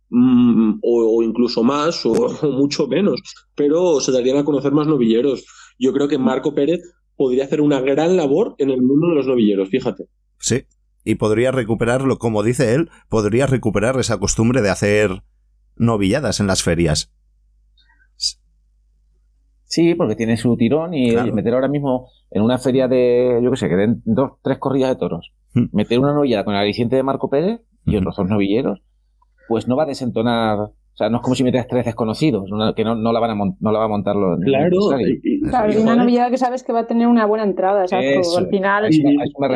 mm, 0.08 0.78
o, 0.82 1.22
incluso 1.22 1.62
más 1.62 2.04
o, 2.06 2.12
o 2.42 2.50
mucho 2.50 2.86
menos, 2.86 3.20
pero 3.54 4.00
se 4.00 4.12
darían 4.12 4.38
a 4.38 4.44
conocer 4.44 4.72
más 4.72 4.86
novilleros. 4.86 5.44
Yo 5.78 5.92
creo 5.92 6.08
que 6.08 6.18
Marco 6.18 6.54
Pérez 6.54 6.80
podría 7.16 7.44
hacer 7.44 7.60
una 7.60 7.80
gran 7.80 8.16
labor 8.16 8.54
en 8.58 8.70
el 8.70 8.80
mundo 8.80 9.08
de 9.08 9.14
los 9.14 9.26
novilleros, 9.26 9.68
fíjate. 9.68 10.06
Sí. 10.38 10.64
Y 11.04 11.16
podría 11.16 11.52
recuperarlo, 11.52 12.18
como 12.18 12.42
dice 12.42 12.74
él, 12.74 12.90
podría 13.08 13.46
recuperar 13.46 13.98
esa 13.98 14.18
costumbre 14.18 14.62
de 14.62 14.70
hacer 14.70 15.22
novilladas 15.78 16.40
en 16.40 16.46
las 16.46 16.62
ferias. 16.62 17.12
Sí, 19.64 19.94
porque 19.94 20.16
tiene 20.16 20.36
su 20.38 20.56
tirón 20.56 20.94
y 20.94 21.10
Claro. 21.10 21.24
oye, 21.24 21.32
meter 21.32 21.52
ahora 21.54 21.68
mismo 21.68 22.08
en 22.30 22.42
una 22.42 22.58
feria 22.58 22.88
de, 22.88 23.38
yo 23.42 23.50
qué 23.50 23.56
sé, 23.58 23.68
que 23.68 23.76
den 23.76 24.02
dos, 24.06 24.32
tres 24.42 24.58
corridas 24.58 24.90
de 24.90 24.96
toros, 24.96 25.32
Hmm. 25.54 25.64
meter 25.72 25.98
una 25.98 26.12
novillada 26.14 26.44
con 26.44 26.54
el 26.54 26.60
aliciente 26.60 26.96
de 26.96 27.02
Marco 27.02 27.28
Pérez 27.30 27.60
y 27.86 27.96
otros 27.96 28.16
dos 28.16 28.28
novilleros, 28.28 28.80
pues 29.48 29.66
no 29.68 29.76
va 29.76 29.84
a 29.84 29.86
desentonar 29.86 30.58
o 30.98 31.02
sea, 31.02 31.10
no 31.10 31.18
es 31.18 31.22
como 31.22 31.36
si 31.36 31.44
metes 31.44 31.64
tres 31.68 31.84
desconocidos, 31.84 32.50
que 32.74 32.82
no, 32.82 32.96
la 32.96 33.20
van 33.20 33.30
a 33.30 33.34
no 33.36 33.70
la 33.70 33.78
va 33.78 33.84
a 33.84 33.88
montar 33.88 34.16
los. 34.16 34.40
Claro, 34.40 34.76
claro, 35.48 35.72
y 35.72 35.76
una 35.76 35.94
novillada 35.94 36.28
que 36.28 36.38
sabes 36.38 36.64
que 36.64 36.72
va 36.72 36.80
a 36.80 36.86
tener 36.88 37.06
una 37.06 37.24
buena 37.24 37.44
entrada, 37.44 37.82
exacto. 37.82 38.36
Al 38.36 38.48
final, 38.48 38.88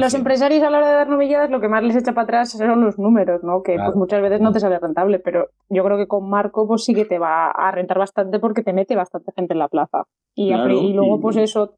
los 0.00 0.14
empresarios 0.14 0.62
a 0.62 0.70
la 0.70 0.78
hora 0.78 0.88
de 0.88 0.94
dar 0.94 1.08
novilladas 1.08 1.50
lo 1.50 1.60
que 1.60 1.66
más 1.66 1.82
les 1.82 1.96
echa 1.96 2.12
para 2.12 2.22
atrás 2.22 2.52
son 2.52 2.84
los 2.84 2.96
números, 2.96 3.42
¿no? 3.42 3.60
Que 3.64 3.74
pues 3.74 3.96
muchas 3.96 4.22
veces 4.22 4.40
no 4.40 4.52
te 4.52 4.60
sale 4.60 4.78
rentable, 4.78 5.18
pero 5.18 5.48
yo 5.68 5.82
creo 5.82 5.96
que 5.96 6.06
con 6.06 6.30
Marco 6.30 6.68
pues 6.68 6.84
sí 6.84 6.94
que 6.94 7.06
te 7.06 7.18
va 7.18 7.50
a 7.50 7.72
rentar 7.72 7.98
bastante 7.98 8.38
porque 8.38 8.62
te 8.62 8.72
mete 8.72 8.94
bastante 8.94 9.32
gente 9.34 9.54
en 9.54 9.58
la 9.58 9.66
plaza. 9.66 10.04
Y, 10.36 10.52
y 10.52 10.92
luego, 10.92 11.20
pues 11.20 11.38
eso 11.38 11.74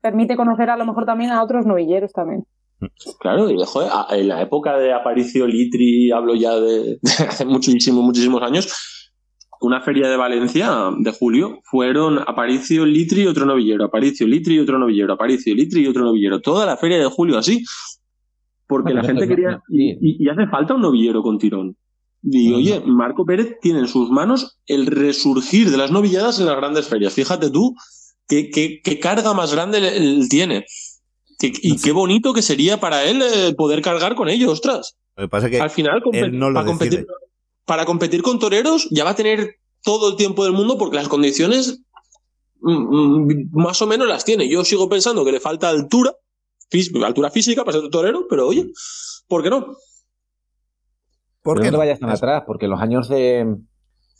permite 0.00 0.36
conocer 0.36 0.70
a 0.70 0.76
lo 0.76 0.86
mejor 0.86 1.06
también 1.06 1.32
a 1.32 1.42
otros 1.42 1.66
novilleros 1.66 2.12
también. 2.12 2.44
Claro, 3.20 3.50
y 3.50 3.56
joder, 3.64 3.90
en 4.10 4.28
la 4.28 4.42
época 4.42 4.76
de 4.78 4.92
Aparicio 4.92 5.46
Litri, 5.46 6.10
hablo 6.10 6.34
ya 6.34 6.54
de, 6.54 6.98
hace 7.28 7.44
muchísimos, 7.44 8.04
muchísimos 8.04 8.42
años, 8.42 8.68
una 9.62 9.80
feria 9.80 10.08
de 10.08 10.16
Valencia 10.16 10.90
de 10.98 11.12
julio 11.12 11.60
fueron 11.64 12.18
Aparicio 12.18 12.84
Litri 12.84 13.22
y 13.22 13.26
otro 13.26 13.46
novillero, 13.46 13.84
Aparicio 13.84 14.26
Litri 14.26 14.56
y 14.56 14.58
otro 14.58 14.78
novillero, 14.78 15.14
Aparicio 15.14 15.54
Litri 15.54 15.82
y 15.82 15.86
otro 15.86 16.04
novillero. 16.04 16.40
Toda 16.40 16.66
la 16.66 16.76
feria 16.76 16.98
de 16.98 17.06
julio 17.06 17.38
así. 17.38 17.64
Porque 18.66 18.92
la 18.92 19.04
gente 19.04 19.28
quería. 19.28 19.62
Y, 19.68 20.28
hace 20.28 20.48
falta 20.48 20.74
un 20.74 20.82
novillero 20.82 21.22
con 21.22 21.38
tirón. 21.38 21.76
Y 22.24 22.52
oye, 22.52 22.82
Marco 22.86 23.24
Pérez 23.24 23.58
tiene 23.60 23.80
en 23.80 23.88
sus 23.88 24.10
manos 24.10 24.58
el 24.66 24.86
resurgir 24.86 25.70
de 25.70 25.76
las 25.76 25.90
novilladas 25.90 26.40
en 26.40 26.46
las 26.46 26.56
grandes 26.56 26.88
ferias. 26.88 27.14
Fíjate 27.14 27.50
tú 27.50 27.74
qué, 28.28 28.50
qué, 28.50 28.98
carga 29.00 29.34
más 29.34 29.52
grande 29.52 29.96
él 29.96 30.28
tiene 30.28 30.64
y 31.42 31.76
qué 31.76 31.92
bonito 31.92 32.32
que 32.32 32.42
sería 32.42 32.78
para 32.78 33.04
él 33.04 33.22
eh, 33.22 33.54
poder 33.54 33.82
cargar 33.82 34.14
con 34.14 34.28
ellos, 34.28 34.52
ostras. 34.52 34.96
pasa 35.30 35.50
que 35.50 35.60
Al 35.60 35.70
final, 35.70 36.02
para, 36.52 36.64
competir, 36.64 37.06
para 37.64 37.84
competir 37.84 38.22
con 38.22 38.38
toreros 38.38 38.88
ya 38.90 39.04
va 39.04 39.10
a 39.10 39.16
tener 39.16 39.56
todo 39.82 40.10
el 40.10 40.16
tiempo 40.16 40.44
del 40.44 40.52
mundo 40.52 40.78
porque 40.78 40.96
las 40.96 41.08
condiciones 41.08 41.80
mm, 42.60 42.72
mm, 42.72 43.50
más 43.52 43.82
o 43.82 43.86
menos 43.86 44.06
las 44.06 44.24
tiene. 44.24 44.48
Yo 44.48 44.64
sigo 44.64 44.88
pensando 44.88 45.24
que 45.24 45.32
le 45.32 45.40
falta 45.40 45.68
altura, 45.68 46.12
altura 47.04 47.30
física 47.30 47.64
para 47.64 47.80
ser 47.80 47.90
torero, 47.90 48.26
pero 48.28 48.46
oye, 48.46 48.70
¿por 49.26 49.42
qué 49.42 49.50
no? 49.50 49.76
¿Por 51.42 51.60
qué 51.60 51.70
no 51.70 51.78
vayas 51.78 51.98
tan 51.98 52.10
atrás? 52.10 52.44
Porque 52.46 52.68
los 52.68 52.80
años 52.80 53.08
de 53.08 53.56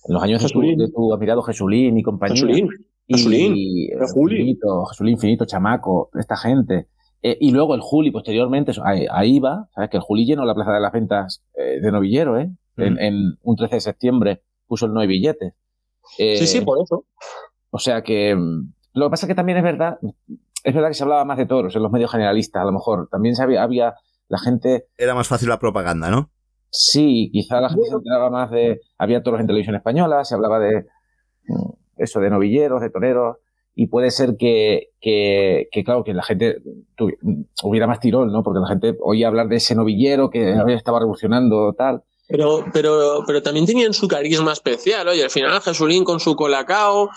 los 0.08 0.22
años 0.22 0.42
de 0.42 0.88
tu, 0.92 1.14
admirado 1.14 1.42
Jesulín 1.42 1.96
y 1.96 2.02
compañía. 2.02 2.34
Jesulín. 2.34 2.68
Jesulín. 3.08 3.54
Y, 3.56 3.88
Finito, 4.28 4.84
Jesulín 4.86 5.18
Finito, 5.18 5.44
Chamaco, 5.44 6.10
esta 6.18 6.36
gente. 6.36 6.88
Eh, 7.22 7.38
y 7.40 7.52
luego 7.52 7.74
el 7.74 7.80
Juli, 7.80 8.10
posteriormente, 8.10 8.72
ahí, 8.82 9.38
va, 9.38 9.68
¿sabes? 9.74 9.90
Que 9.90 9.96
el 9.98 10.02
Juli 10.02 10.26
llenó 10.26 10.44
la 10.44 10.54
Plaza 10.54 10.72
de 10.72 10.80
las 10.80 10.92
Ventas 10.92 11.44
eh, 11.54 11.80
de 11.80 11.92
novillero, 11.92 12.38
¿eh? 12.38 12.50
En, 12.76 13.38
un 13.42 13.56
13 13.56 13.76
de 13.76 13.80
septiembre 13.80 14.42
puso 14.66 14.86
el 14.86 14.92
nueve 14.92 15.08
billetes. 15.08 15.54
sí, 16.16 16.46
sí, 16.46 16.60
por 16.62 16.82
eso. 16.82 17.04
O 17.70 17.78
sea 17.78 18.02
que. 18.02 18.34
Mm, 18.34 18.72
lo 18.94 19.06
que 19.06 19.10
pasa 19.10 19.26
es 19.26 19.28
que 19.28 19.34
también 19.34 19.58
es 19.58 19.64
verdad, 19.64 19.98
es 20.64 20.74
verdad 20.74 20.88
que 20.88 20.94
se 20.94 21.02
hablaba 21.02 21.24
más 21.24 21.38
de 21.38 21.46
toros 21.46 21.74
en 21.76 21.82
los 21.82 21.92
medios 21.92 22.10
generalistas, 22.10 22.60
a 22.62 22.64
lo 22.64 22.72
mejor. 22.72 23.08
También 23.10 23.34
había, 23.40 23.62
había 23.62 23.94
la 24.28 24.38
gente. 24.38 24.88
Era 24.98 25.14
más 25.14 25.28
fácil 25.28 25.48
la 25.48 25.58
propaganda, 25.58 26.10
¿no? 26.10 26.30
Sí, 26.70 27.30
quizá 27.32 27.60
la 27.60 27.68
gente 27.68 27.88
se 27.88 27.94
enteraba 27.94 28.30
más 28.30 28.50
de. 28.50 28.80
Había 28.98 29.22
toros 29.22 29.40
en 29.40 29.46
televisión 29.46 29.76
española, 29.76 30.24
se 30.24 30.34
hablaba 30.34 30.58
de. 30.58 30.86
Mm, 31.46 31.70
eso, 31.98 32.20
de 32.20 32.30
novilleros, 32.30 32.80
de 32.80 32.90
toreros 32.90 33.36
y 33.74 33.86
puede 33.86 34.10
ser 34.10 34.36
que, 34.36 34.90
que, 35.00 35.68
claro, 35.84 36.04
que 36.04 36.14
la 36.14 36.22
gente 36.22 36.58
hubiera 37.62 37.86
más 37.86 38.00
tirón, 38.00 38.32
¿no? 38.32 38.42
Porque 38.42 38.60
la 38.60 38.68
gente 38.68 38.96
oía 39.00 39.28
hablar 39.28 39.48
de 39.48 39.56
ese 39.56 39.74
novillero 39.74 40.30
que 40.30 40.54
estaba 40.68 40.98
revolucionando 40.98 41.72
tal. 41.72 42.02
Pero, 42.28 42.64
pero, 42.72 43.24
pero 43.26 43.42
también 43.42 43.66
tenían 43.66 43.92
su 43.92 44.08
carisma 44.08 44.52
especial, 44.52 45.08
oye, 45.08 45.24
al 45.24 45.30
final 45.30 45.60
Jesulín 45.60 46.04
con 46.04 46.20
su 46.20 46.34
colacao, 46.34 47.10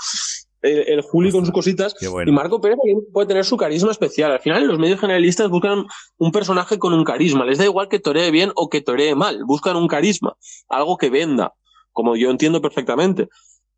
el, 0.61 1.01
Juli 1.01 1.31
con 1.31 1.45
sus 1.45 1.53
cositas, 1.53 1.95
y 2.01 2.31
Marco 2.31 2.59
Pérez 2.59 2.77
también 2.77 2.99
puede 3.13 3.27
tener 3.27 3.45
su 3.45 3.55
carisma 3.55 3.91
especial. 3.91 4.31
Al 4.31 4.39
final 4.39 4.65
los 4.67 4.79
medios 4.79 4.99
generalistas 4.99 5.49
buscan 5.49 5.85
un 6.17 6.31
personaje 6.31 6.79
con 6.79 6.93
un 6.93 7.03
carisma, 7.03 7.45
les 7.45 7.59
da 7.59 7.65
igual 7.65 7.87
que 7.87 7.99
toree 7.99 8.31
bien 8.31 8.51
o 8.55 8.69
que 8.69 8.81
toree 8.81 9.15
mal, 9.15 9.43
buscan 9.45 9.75
un 9.77 9.87
carisma, 9.87 10.35
algo 10.67 10.97
que 10.97 11.09
venda, 11.09 11.53
como 11.91 12.15
yo 12.15 12.31
entiendo 12.31 12.61
perfectamente. 12.61 13.29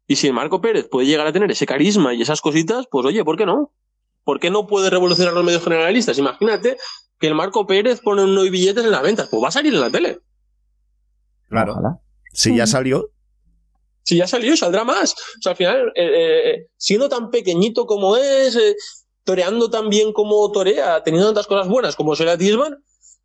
Y 0.07 0.15
si 0.15 0.27
el 0.27 0.33
Marco 0.33 0.61
Pérez 0.61 0.87
puede 0.89 1.07
llegar 1.07 1.27
a 1.27 1.33
tener 1.33 1.51
ese 1.51 1.65
carisma 1.65 2.13
y 2.13 2.21
esas 2.21 2.41
cositas, 2.41 2.85
pues 2.89 3.05
oye, 3.05 3.23
¿por 3.25 3.37
qué 3.37 3.45
no? 3.45 3.73
¿Por 4.23 4.39
qué 4.39 4.49
no 4.49 4.67
puede 4.67 4.89
revolucionar 4.89 5.33
los 5.33 5.43
medios 5.43 5.63
generalistas? 5.63 6.17
Imagínate 6.17 6.77
que 7.19 7.27
el 7.27 7.35
Marco 7.35 7.65
Pérez 7.67 8.01
pone 8.01 8.23
unos 8.23 8.49
billetes 8.49 8.83
en 8.83 8.91
las 8.91 9.01
ventas, 9.01 9.27
pues 9.29 9.43
va 9.43 9.49
a 9.49 9.51
salir 9.51 9.73
en 9.73 9.81
la 9.81 9.89
tele. 9.89 10.19
Claro. 11.49 11.75
Si 12.33 12.55
ya 12.55 12.67
salió. 12.67 13.11
Si 14.03 14.17
ya 14.17 14.27
salió, 14.27 14.55
saldrá 14.55 14.83
más. 14.83 15.13
O 15.13 15.41
sea, 15.41 15.51
al 15.51 15.57
final, 15.57 15.91
eh, 15.95 16.51
eh, 16.51 16.67
siendo 16.77 17.09
tan 17.09 17.29
pequeñito 17.29 17.85
como 17.85 18.15
es, 18.15 18.55
eh, 18.55 18.75
toreando 19.23 19.69
tan 19.69 19.89
bien 19.89 20.13
como 20.13 20.49
torea, 20.51 21.03
teniendo 21.03 21.27
tantas 21.27 21.47
cosas 21.47 21.67
buenas 21.67 21.95
como 21.95 22.15
será 22.15 22.37
Tisman, 22.37 22.77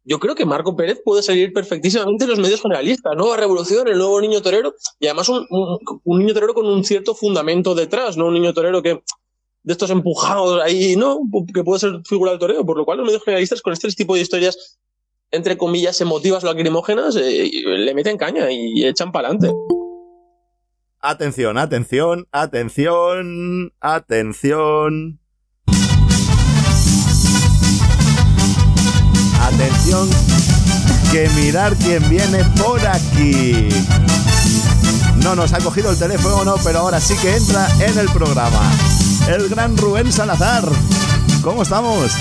yo 0.04 0.18
creo 0.18 0.34
que 0.34 0.44
Marco 0.44 0.74
Pérez 0.74 1.00
puede 1.04 1.22
salir 1.22 1.52
perfectísimamente 1.52 2.24
en 2.24 2.30
los 2.30 2.38
medios 2.38 2.60
generalistas. 2.60 3.12
Nueva 3.16 3.36
revolución, 3.36 3.86
el 3.86 3.98
nuevo 3.98 4.20
niño 4.20 4.42
torero, 4.42 4.74
y 4.98 5.06
además 5.06 5.28
un, 5.28 5.46
niño 6.04 6.34
torero 6.34 6.54
con 6.54 6.66
un 6.66 6.84
cierto 6.84 7.14
fundamento 7.14 7.74
detrás, 7.74 8.16
no 8.16 8.26
un 8.26 8.34
niño 8.34 8.52
torero 8.52 8.82
que 8.82 9.02
de 9.64 9.72
estos 9.72 9.90
empujados 9.90 10.60
ahí, 10.60 10.96
no, 10.96 11.20
que 11.54 11.62
puede 11.62 11.78
ser 11.78 12.00
figura 12.04 12.32
del 12.32 12.40
torero, 12.40 12.66
por 12.66 12.76
lo 12.76 12.84
cual 12.84 12.98
los 12.98 13.06
medios 13.06 13.22
generalistas 13.22 13.62
con 13.62 13.72
este 13.72 13.88
tipo 13.90 14.14
de 14.14 14.22
historias, 14.22 14.78
entre 15.30 15.56
comillas, 15.56 16.00
emotivas 16.00 16.42
lacrimógenas, 16.42 17.14
eh, 17.16 17.48
le 17.64 17.94
meten 17.94 18.18
caña 18.18 18.50
y 18.50 18.84
echan 18.84 19.12
para 19.12 19.28
adelante. 19.28 19.54
Atención, 20.98 21.58
atención, 21.58 22.26
atención, 22.32 23.72
atención. 23.80 25.21
Atención, 29.54 30.08
que 31.12 31.28
mirar 31.40 31.76
quién 31.76 32.08
viene 32.08 32.44
por 32.62 32.80
aquí. 32.86 33.68
No 35.22 35.34
nos 35.34 35.52
ha 35.52 35.58
cogido 35.58 35.90
el 35.90 35.98
teléfono, 35.98 36.56
pero 36.64 36.80
ahora 36.80 37.00
sí 37.00 37.14
que 37.20 37.36
entra 37.36 37.68
en 37.80 37.98
el 37.98 38.08
programa. 38.10 38.60
El 39.28 39.48
gran 39.48 39.76
Rubén 39.76 40.10
Salazar. 40.10 40.64
¿Cómo 41.44 41.62
estamos? 41.62 42.12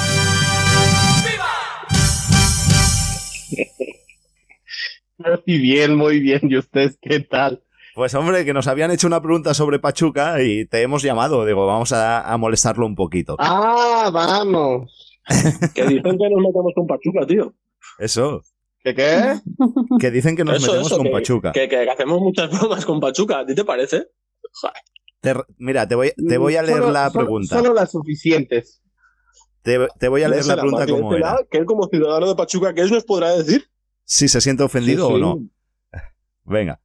Muy 5.18 5.58
bien, 5.58 5.96
muy 5.96 6.20
bien. 6.20 6.42
¿Y 6.44 6.58
ustedes 6.58 6.98
qué 7.02 7.20
tal? 7.22 7.64
Pues 7.94 8.14
hombre, 8.16 8.46
que 8.46 8.54
nos 8.54 8.68
habían 8.68 8.92
hecho 8.92 9.08
una 9.08 9.22
pregunta 9.22 9.54
sobre 9.54 9.80
Pachuca 9.80 10.42
y 10.42 10.66
te 10.66 10.82
hemos 10.82 11.04
llamado. 11.04 11.46
Digo, 11.46 11.66
vamos 11.68 11.92
a, 11.92 12.22
a 12.22 12.38
molestarlo 12.38 12.86
un 12.86 12.96
poquito. 12.96 13.36
Ah, 13.40 14.10
vamos. 14.12 15.01
que 15.76 15.86
dicen 15.86 16.18
que 16.18 16.30
nos 16.30 16.42
metemos 16.42 16.74
con 16.76 16.88
Pachuca, 16.88 17.26
tío. 17.26 17.54
Eso. 18.00 18.42
¿Qué 18.84 18.96
qué? 18.96 19.40
Que 20.00 20.12
dicen 20.12 20.36
que 20.36 20.44
nos 20.44 20.62
metemos 20.62 20.90
con 20.90 21.12
Pachuca. 21.12 21.52
Que, 21.52 21.90
hacemos 21.90 22.20
muchas 22.20 22.50
bromas 22.60 22.86
con 22.86 23.00
Pachuca. 23.00 23.40
¿A 23.40 23.46
ti 23.46 23.56
te 23.56 23.64
parece? 23.64 24.08
mira, 25.58 25.88
te 25.88 25.96
voy, 25.96 26.12
te 26.28 26.38
voy 26.38 26.56
a 26.56 26.64
leer 26.64 26.84
la 26.86 27.12
pregunta. 27.12 27.58
Solo, 27.58 27.74
las 27.74 27.92
suficientes. 27.92 28.82
Te, 29.62 30.08
voy 30.08 30.24
a 30.24 30.30
leer 30.30 30.46
la 30.46 30.56
pregunta 30.56 30.88
como 30.88 31.16
era. 31.16 31.38
Que 31.50 31.60
él 31.60 31.66
como 31.66 31.88
ciudadano 31.88 32.28
de 32.28 32.36
Pachuca, 32.36 32.74
¿qué 32.74 32.82
es 32.82 32.92
nos 32.92 33.04
podrá 33.04 33.36
decir? 33.38 33.66
Si 34.04 34.28
se 34.28 34.42
siente 34.42 34.64
ofendido 34.64 35.08
o 35.08 35.18
no. 35.18 35.40
Venga. 36.44 36.82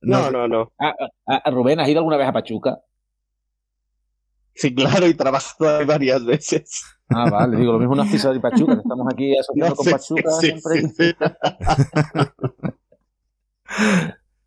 No, 0.00 0.30
no, 0.30 0.46
no. 0.48 0.72
Ah, 0.78 0.94
ah, 1.26 1.42
ah, 1.44 1.50
Rubén, 1.50 1.80
¿has 1.80 1.88
ido 1.88 1.98
alguna 1.98 2.16
vez 2.16 2.28
a 2.28 2.32
Pachuca? 2.32 2.80
Sí, 4.56 4.74
claro, 4.74 5.06
y 5.06 5.14
trabajado 5.14 5.84
varias 5.86 6.24
veces. 6.24 6.82
Ah, 7.10 7.28
vale, 7.30 7.58
digo, 7.58 7.72
lo 7.72 7.78
mismo 7.78 7.94
nos 7.94 8.08
pisado 8.08 8.32
de 8.32 8.40
Pachuca, 8.40 8.72
estamos 8.72 9.06
aquí 9.12 9.36
asociando 9.38 9.76
con 9.76 9.86
Pachuca 9.90 10.30
siempre. 10.40 10.82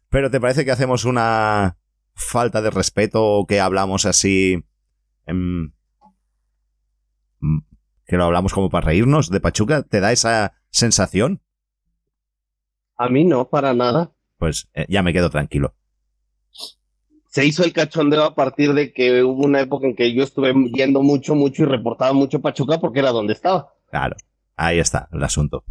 Pero 0.10 0.32
¿te 0.32 0.42
parece 0.42 0.66
que 0.66 0.72
hacemos 0.72 1.06
una 1.06 1.78
falta 2.16 2.62
de 2.62 2.72
respeto 2.72 3.24
o 3.24 3.46
que 3.46 3.60
hablamos 3.60 4.08
así... 4.08 4.66
Mm, 5.28 5.68
que 8.06 8.18
lo 8.18 8.24
hablamos 8.24 8.54
como 8.54 8.72
para 8.72 8.88
reírnos 8.88 9.30
de 9.30 9.40
Pachuca? 9.40 9.84
¿Te 9.84 10.00
da 10.00 10.12
esa 10.12 10.54
sensación? 10.72 11.44
A 12.98 13.08
mí 13.10 13.26
no, 13.26 13.48
para 13.48 13.76
nada. 13.76 14.12
Pues 14.38 14.70
eh, 14.74 14.88
ya 14.90 15.04
me 15.04 15.14
quedo 15.14 15.30
tranquilo 15.30 15.76
se 17.30 17.46
hizo 17.46 17.64
el 17.64 17.74
cachondeo 17.74 18.24
a 18.24 18.36
partir 18.36 18.74
de 18.74 18.92
que 18.92 19.24
hubo 19.24 19.46
una 19.46 19.62
época 19.62 19.88
en 19.88 19.96
que 19.96 20.14
yo 20.14 20.24
estuve 20.24 20.54
yendo 20.74 21.02
mucho, 21.04 21.36
mucho 21.36 21.64
y 21.64 21.66
reportaba 21.66 22.12
mucho 22.14 22.42
Pachuca 22.42 22.80
porque 22.80 23.00
era 23.00 23.12
donde 23.12 23.34
estaba. 23.34 23.74
Claro, 23.90 24.16
ahí 24.56 24.80
está 24.80 25.08
el 25.12 25.24
asunto. 25.24 25.64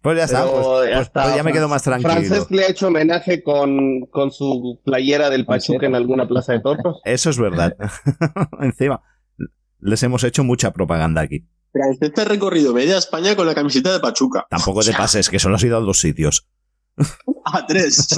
Pues 0.00 0.18
ya 0.18 0.24
está, 0.24 0.46
pues, 0.46 0.64
pues, 0.64 1.10
pues, 1.10 1.36
ya 1.36 1.42
me 1.42 1.52
quedo 1.52 1.68
más 1.68 1.82
tranquilo. 1.82 2.12
Francés 2.12 2.46
le 2.50 2.64
ha 2.64 2.68
hecho 2.68 2.86
homenaje 2.86 3.42
con, 3.42 4.06
con 4.06 4.30
su 4.30 4.80
playera 4.84 5.30
del 5.30 5.44
Pachuca 5.44 5.86
en 5.86 5.96
alguna 5.96 6.28
plaza 6.28 6.52
de 6.52 6.60
toros. 6.60 7.00
Eso 7.04 7.30
es 7.30 7.38
verdad. 7.38 7.76
Encima, 8.60 9.02
les 9.80 10.00
hemos 10.04 10.22
hecho 10.22 10.44
mucha 10.44 10.72
propaganda 10.72 11.22
aquí. 11.22 11.48
Francés 11.72 12.12
te 12.12 12.20
ha 12.20 12.24
recorrido 12.24 12.72
media 12.72 12.96
España 12.96 13.34
con 13.34 13.48
la 13.48 13.54
camiseta 13.56 13.92
de 13.92 13.98
Pachuca. 13.98 14.46
Tampoco 14.48 14.82
te 14.84 14.92
pases, 14.96 15.28
que 15.28 15.40
solo 15.40 15.56
has 15.56 15.64
ido 15.64 15.76
a 15.76 15.80
dos 15.80 15.98
sitios. 15.98 16.46
A 17.44 17.66
tres. 17.66 18.08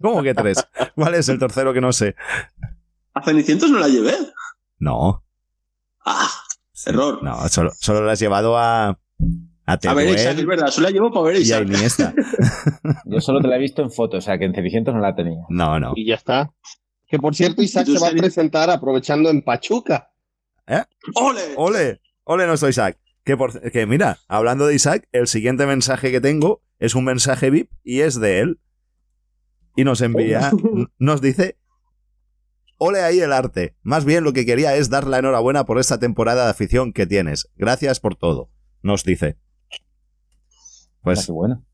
¿Cómo 0.00 0.22
que 0.22 0.34
tres? 0.34 0.66
¿Cuál 0.94 1.14
es 1.14 1.28
el 1.28 1.38
tercero 1.38 1.72
que 1.72 1.80
no 1.80 1.92
sé? 1.92 2.14
¿A 3.14 3.22
Cenicientos 3.22 3.70
no 3.70 3.78
la 3.78 3.88
llevé? 3.88 4.14
No. 4.78 5.24
Ah, 6.04 6.30
error. 6.84 7.22
No, 7.22 7.48
solo, 7.48 7.72
solo 7.78 8.02
lo 8.02 8.10
has 8.10 8.20
llevado 8.20 8.58
a. 8.58 8.98
A 9.68 9.72
A 9.72 9.94
ver, 9.94 10.14
Isaac, 10.14 10.38
es 10.38 10.46
verdad, 10.46 10.68
solo 10.68 10.86
la 10.88 10.92
llevo 10.92 11.10
para 11.10 11.26
ver 11.26 11.36
y 11.36 11.38
a 11.38 11.42
Isaac. 11.42 11.66
Iniesta. 11.66 12.14
Yo 13.06 13.20
solo 13.20 13.40
te 13.40 13.48
la 13.48 13.56
he 13.56 13.58
visto 13.58 13.82
en 13.82 13.90
fotos, 13.90 14.18
o 14.18 14.20
sea 14.20 14.38
que 14.38 14.44
en 14.44 14.54
Cenicientos 14.54 14.94
no 14.94 15.00
la 15.00 15.16
tenía. 15.16 15.44
No, 15.48 15.80
no. 15.80 15.92
Y 15.96 16.06
ya 16.06 16.14
está. 16.14 16.52
Que 17.08 17.18
por 17.18 17.34
cierto, 17.34 17.62
Isaac 17.62 17.86
¿Tú 17.86 17.94
se 17.94 18.00
va 18.00 18.08
a 18.08 18.12
presentar 18.12 18.70
aprovechando 18.70 19.30
en 19.30 19.42
Pachuca. 19.42 20.10
¡Ole! 21.14 21.40
Ole, 21.56 22.00
ole 22.24 22.46
nuestro 22.46 22.68
Isaac. 22.68 22.98
Que, 23.24 23.36
por, 23.36 23.60
que 23.70 23.86
mira, 23.86 24.18
hablando 24.28 24.66
de 24.66 24.74
Isaac, 24.74 25.08
el 25.12 25.26
siguiente 25.26 25.66
mensaje 25.66 26.12
que 26.12 26.20
tengo 26.20 26.62
es 26.78 26.94
un 26.94 27.04
mensaje 27.04 27.50
VIP 27.50 27.70
y 27.82 28.00
es 28.00 28.20
de 28.20 28.40
él. 28.40 28.60
Y 29.76 29.84
nos 29.84 30.00
envía, 30.00 30.50
nos 30.98 31.20
dice, 31.20 31.58
ole 32.78 33.02
ahí 33.02 33.20
el 33.20 33.32
arte. 33.32 33.76
Más 33.82 34.04
bien 34.04 34.24
lo 34.24 34.32
que 34.32 34.46
quería 34.46 34.74
es 34.76 34.90
dar 34.90 35.06
la 35.06 35.18
enhorabuena 35.18 35.64
por 35.64 35.78
esta 35.78 35.98
temporada 35.98 36.44
de 36.44 36.50
afición 36.50 36.92
que 36.92 37.06
tienes. 37.06 37.50
Gracias 37.56 38.00
por 38.00 38.16
todo. 38.16 38.50
Nos 38.82 39.04
dice. 39.04 39.36
Pues, 41.02 41.26
qué 41.26 41.32
bueno. 41.32 41.64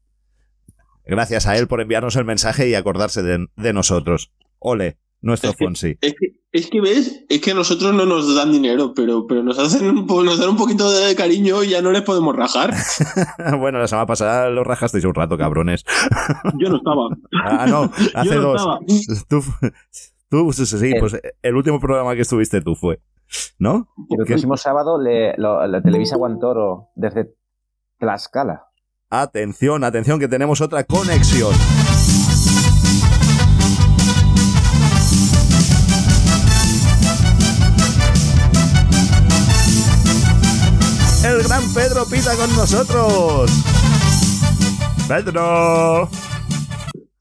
gracias 1.07 1.47
a 1.47 1.57
él 1.57 1.67
por 1.67 1.81
enviarnos 1.81 2.17
el 2.17 2.25
mensaje 2.25 2.69
y 2.69 2.75
acordarse 2.75 3.23
de, 3.23 3.47
de 3.57 3.73
nosotros. 3.73 4.33
Ole, 4.59 4.99
nuestro 5.22 5.50
Es 5.50 5.56
que- 5.56 5.64
Fonsi. 5.64 5.96
Es 6.00 6.14
que, 6.18 6.26
es 6.52 6.68
que 6.68 6.80
ves, 6.82 7.24
es 7.30 7.40
que 7.40 7.52
a 7.52 7.54
nosotros 7.54 7.94
no 7.94 8.04
nos 8.04 8.35
dan 8.37 8.52
dinero, 8.52 8.92
pero, 8.94 9.26
pero 9.26 9.42
nos 9.42 9.58
hacen 9.58 9.88
un 9.88 10.06
nos 10.06 10.38
dan 10.38 10.50
un 10.50 10.56
poquito 10.58 10.90
de 10.90 11.14
cariño 11.16 11.62
y 11.64 11.70
ya 11.70 11.80
no 11.80 11.90
les 11.92 12.02
podemos 12.02 12.37
rajar. 12.37 12.74
bueno, 13.58 13.78
la 13.78 13.88
semana 13.88 14.06
pasada 14.06 14.50
lo 14.50 14.62
rajasteis 14.62 15.04
un 15.06 15.14
rato, 15.14 15.38
cabrones. 15.38 15.85
Yo 16.58 16.68
no 16.68 16.76
estaba. 16.76 17.08
Ah, 17.44 17.66
no, 17.66 17.85
hace 18.14 18.28
Yo 18.28 18.35
no 18.35 18.42
dos. 18.52 18.61
estaba. 18.61 18.80
Tú, 19.28 19.42
tú, 20.28 20.52
sí, 20.52 20.66
sí, 20.66 20.92
pues 21.00 21.16
el 21.40 21.56
último 21.56 21.80
programa 21.80 22.14
que 22.14 22.20
estuviste 22.22 22.61
tú 22.61 22.74
fue, 22.74 23.00
¿no? 23.58 23.88
El 24.11 24.18
¿Qué? 24.18 24.32
próximo 24.32 24.56
sábado 24.58 25.00
le, 25.00 25.35
lo, 25.38 25.66
le 25.66 25.80
televisa 25.80 26.16
Guantoro 26.16 26.88
desde 26.96 27.32
Tlaxcala. 27.98 28.64
Atención, 29.08 29.85
atención, 29.85 30.18
que 30.18 30.28
tenemos 30.28 30.61
otra 30.61 30.85
conexión. 30.85 31.52
Pedro 41.75 42.05
Pita 42.07 42.37
con 42.37 42.55
nosotros. 42.57 43.51
Pedro. 45.09 46.09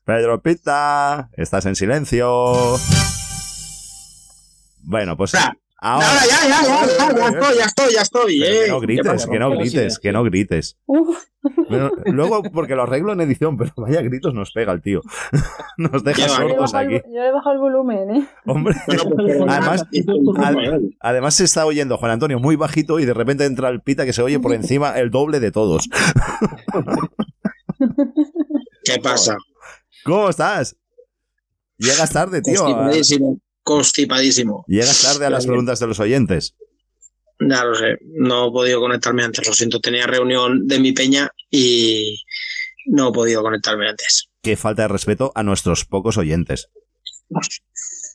Pedro 0.03 0.41
Pita, 0.41 1.29
estás 1.37 1.65
en 1.65 1.75
silencio. 1.75 2.77
Bueno, 4.83 5.15
pues 5.15 5.33
ahora. 5.81 6.07
Ahora, 6.07 6.21
ya, 6.29 6.47
ya, 6.47 6.63
ya, 6.63 6.85
ya, 6.87 7.17
ya 7.17 7.27
estoy, 7.27 7.57
ya 7.57 7.65
estoy, 7.65 7.93
ya 7.93 8.01
estoy. 8.01 8.43
Eh. 8.43 8.61
que 8.65 8.69
no 8.71 8.79
grites, 8.79 9.25
que 9.25 9.39
no 9.39 9.47
¿Por 9.49 9.57
qué 9.57 9.57
lo 9.57 9.59
grites, 9.59 9.99
que 9.99 10.11
no 10.11 10.23
grites. 10.23 10.77
Bueno, 11.69 11.89
luego, 12.05 12.43
porque 12.43 12.75
lo 12.75 12.83
arreglo 12.83 13.13
en 13.13 13.21
edición, 13.21 13.57
pero 13.57 13.71
vaya 13.77 14.01
gritos 14.01 14.33
nos 14.35 14.51
pega 14.51 14.71
el 14.73 14.81
tío. 14.81 15.01
Nos 15.77 16.03
deja 16.03 16.27
sordos 16.29 16.73
el, 16.75 16.79
aquí. 16.79 17.01
yo 17.11 17.21
le 17.21 17.27
he 17.29 17.31
bajado 17.31 17.53
el 17.55 17.59
volumen, 17.59 18.15
¿eh? 18.15 18.27
Hombre, 18.45 18.75
Además- 19.49 19.85
Ad- 20.37 20.81
además 20.99 21.33
se 21.33 21.45
está 21.45 21.65
oyendo 21.65 21.97
Juan 21.97 22.11
Antonio 22.11 22.39
muy 22.39 22.55
bajito 22.55 22.99
y 22.99 23.05
de 23.05 23.13
repente 23.15 23.45
entra 23.45 23.69
el 23.69 23.81
pita 23.81 24.05
que 24.05 24.13
se 24.13 24.21
oye 24.21 24.39
por 24.39 24.53
encima 24.53 24.99
el 24.99 25.09
doble 25.09 25.39
de 25.39 25.51
todos. 25.51 25.89
¿Qué 28.83 28.99
pasa? 29.01 29.37
¿Cómo 30.03 30.29
estás? 30.29 30.75
Llegas 31.77 32.11
tarde, 32.11 32.41
tío. 32.43 32.63
Constipadísimo. 33.63 34.65
Llegas 34.67 35.01
tarde 35.03 35.25
a 35.25 35.29
las 35.29 35.45
preguntas 35.45 35.79
de 35.79 35.87
los 35.87 35.99
oyentes. 35.99 36.55
Ya 37.39 37.63
lo 37.65 37.73
sé, 37.75 37.97
no 38.03 38.47
he 38.47 38.51
podido 38.51 38.79
conectarme 38.79 39.23
antes, 39.23 39.47
lo 39.47 39.53
siento, 39.53 39.79
tenía 39.79 40.05
reunión 40.05 40.67
de 40.67 40.79
mi 40.79 40.91
peña 40.91 41.29
y 41.49 42.23
no 42.85 43.09
he 43.09 43.11
podido 43.11 43.41
conectarme 43.41 43.89
antes. 43.89 44.27
Qué 44.43 44.55
falta 44.55 44.83
de 44.83 44.87
respeto 44.89 45.31
a 45.33 45.41
nuestros 45.43 45.85
pocos 45.85 46.17
oyentes. 46.17 46.69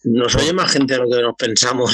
Nos 0.04 0.34
oye 0.36 0.52
más 0.52 0.70
gente 0.70 0.94
de 0.94 1.00
lo 1.00 1.08
que 1.08 1.22
nos 1.22 1.34
pensamos. 1.36 1.90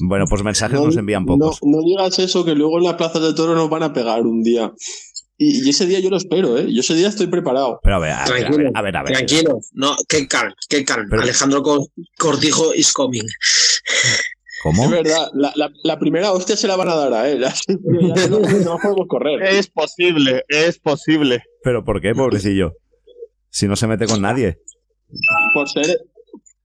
Bueno, 0.00 0.24
pues 0.28 0.42
mensajes 0.42 0.78
No- 0.80 0.86
nos 0.86 0.96
envían 0.96 1.24
No, 1.26 1.36
pocos. 1.36 1.58
no 1.62 1.78
digas 1.84 2.18
eso, 2.18 2.44
que 2.44 2.54
luego 2.54 2.78
en 2.78 2.84
la 2.84 2.96
plaza 2.96 3.20
de 3.20 3.34
toros 3.34 3.54
nos 3.56 3.68
van 3.68 3.82
a 3.82 3.92
pegar 3.92 4.22
un 4.22 4.42
día. 4.42 4.72
Y, 5.42 5.64
y 5.66 5.70
ese 5.70 5.86
día 5.86 6.00
yo 6.00 6.10
lo 6.10 6.18
espero, 6.18 6.58
¿eh? 6.58 6.66
Yo 6.70 6.80
ese 6.80 6.94
día 6.94 7.08
estoy 7.08 7.26
preparado. 7.28 7.80
Pero 7.82 7.96
a 7.96 7.98
ver, 7.98 8.12
a 8.12 8.24
ver, 8.28 8.46
a 8.46 8.50
ver, 8.50 8.50
Tranquilo, 8.52 8.70
a 8.74 8.82
ver. 8.82 8.96
a 8.96 9.02
ver. 9.02 9.12
Tranquilo, 9.14 9.58
no, 9.72 9.96
qué 10.06 10.28
calm, 10.28 10.52
qué 10.68 10.84
calm. 10.84 11.06
Pero- 11.08 11.22
Alejandro 11.22 11.62
Cor- 11.62 11.86
Cortijo 12.18 12.74
is 12.74 12.92
coming. 12.92 13.24
¿Cómo? 14.62 14.84
Es 14.84 14.90
verdad, 14.90 15.28
la, 15.32 15.50
la- 15.56 15.72
la 15.82 15.98
primera 15.98 16.32
hostia 16.32 16.56
se 16.56 16.68
la 16.68 16.76
van 16.76 16.90
a 16.90 16.94
dar 16.94 17.14
a 17.14 17.28
él. 17.30 17.42
que 17.66 18.28
no, 18.28 18.38
no 18.40 18.78
podemos 18.82 19.06
correr. 19.08 19.42
Es 19.42 19.68
posible, 19.70 20.44
es 20.48 20.78
posible. 20.78 21.42
¿Pero 21.64 21.84
por 21.84 22.02
qué, 22.02 22.14
pobrecillo? 22.14 22.74
Si 23.48 23.66
no 23.66 23.76
se 23.76 23.86
mete 23.86 24.06
con 24.06 24.20
nadie. 24.20 24.58
Por 25.54 25.66
ser, 25.70 26.00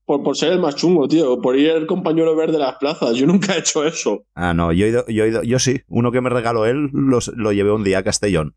por, 0.04 0.22
por 0.22 0.36
ser 0.36 0.52
el 0.52 0.60
más 0.60 0.76
chungo, 0.76 1.08
tío. 1.08 1.40
Por 1.42 1.58
ir 1.58 1.70
el 1.70 1.88
compañero 1.88 2.36
verde 2.36 2.54
de 2.54 2.60
las 2.60 2.76
plazas. 2.76 3.16
Yo 3.16 3.26
nunca 3.26 3.56
he 3.56 3.60
hecho 3.60 3.86
eso. 3.86 4.26
Ah, 4.36 4.54
no, 4.54 4.74
yo 4.74 4.86
he 4.86 4.90
ido, 4.90 5.06
yo 5.08 5.24
he 5.24 5.30
ido, 5.30 5.44
yo 5.44 5.60
sí. 5.60 5.80
Uno 5.88 6.12
que 6.12 6.20
me 6.20 6.30
regaló 6.30 6.66
él 6.66 6.90
los- 6.92 7.32
lo 7.38 7.54
llevé 7.54 7.72
un 7.72 7.86
día 7.86 8.00
a 8.00 8.04
Castellón. 8.04 8.54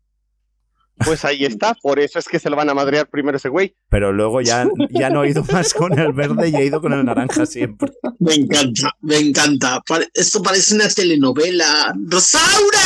Pues 1.05 1.23
ahí 1.25 1.45
está, 1.45 1.73
por 1.75 1.99
eso 1.99 2.19
es 2.19 2.27
que 2.27 2.39
se 2.39 2.49
lo 2.49 2.55
van 2.55 2.69
a 2.69 2.73
madrear 2.73 3.07
primero 3.09 3.37
ese 3.37 3.49
güey. 3.49 3.75
Pero 3.89 4.11
luego 4.11 4.41
ya, 4.41 4.67
ya 4.89 5.09
no 5.09 5.23
he 5.23 5.29
ido 5.29 5.43
más 5.51 5.73
con 5.73 5.97
el 5.97 6.13
verde 6.13 6.49
y 6.49 6.55
he 6.55 6.65
ido 6.65 6.81
con 6.81 6.93
el 6.93 7.05
naranja 7.05 7.45
siempre. 7.45 7.91
Me 8.19 8.35
encanta, 8.35 8.95
me 9.01 9.17
encanta. 9.17 9.81
Esto 10.13 10.41
parece 10.41 10.75
una 10.75 10.89
telenovela. 10.89 11.93
¡Rosaura! 12.07 12.81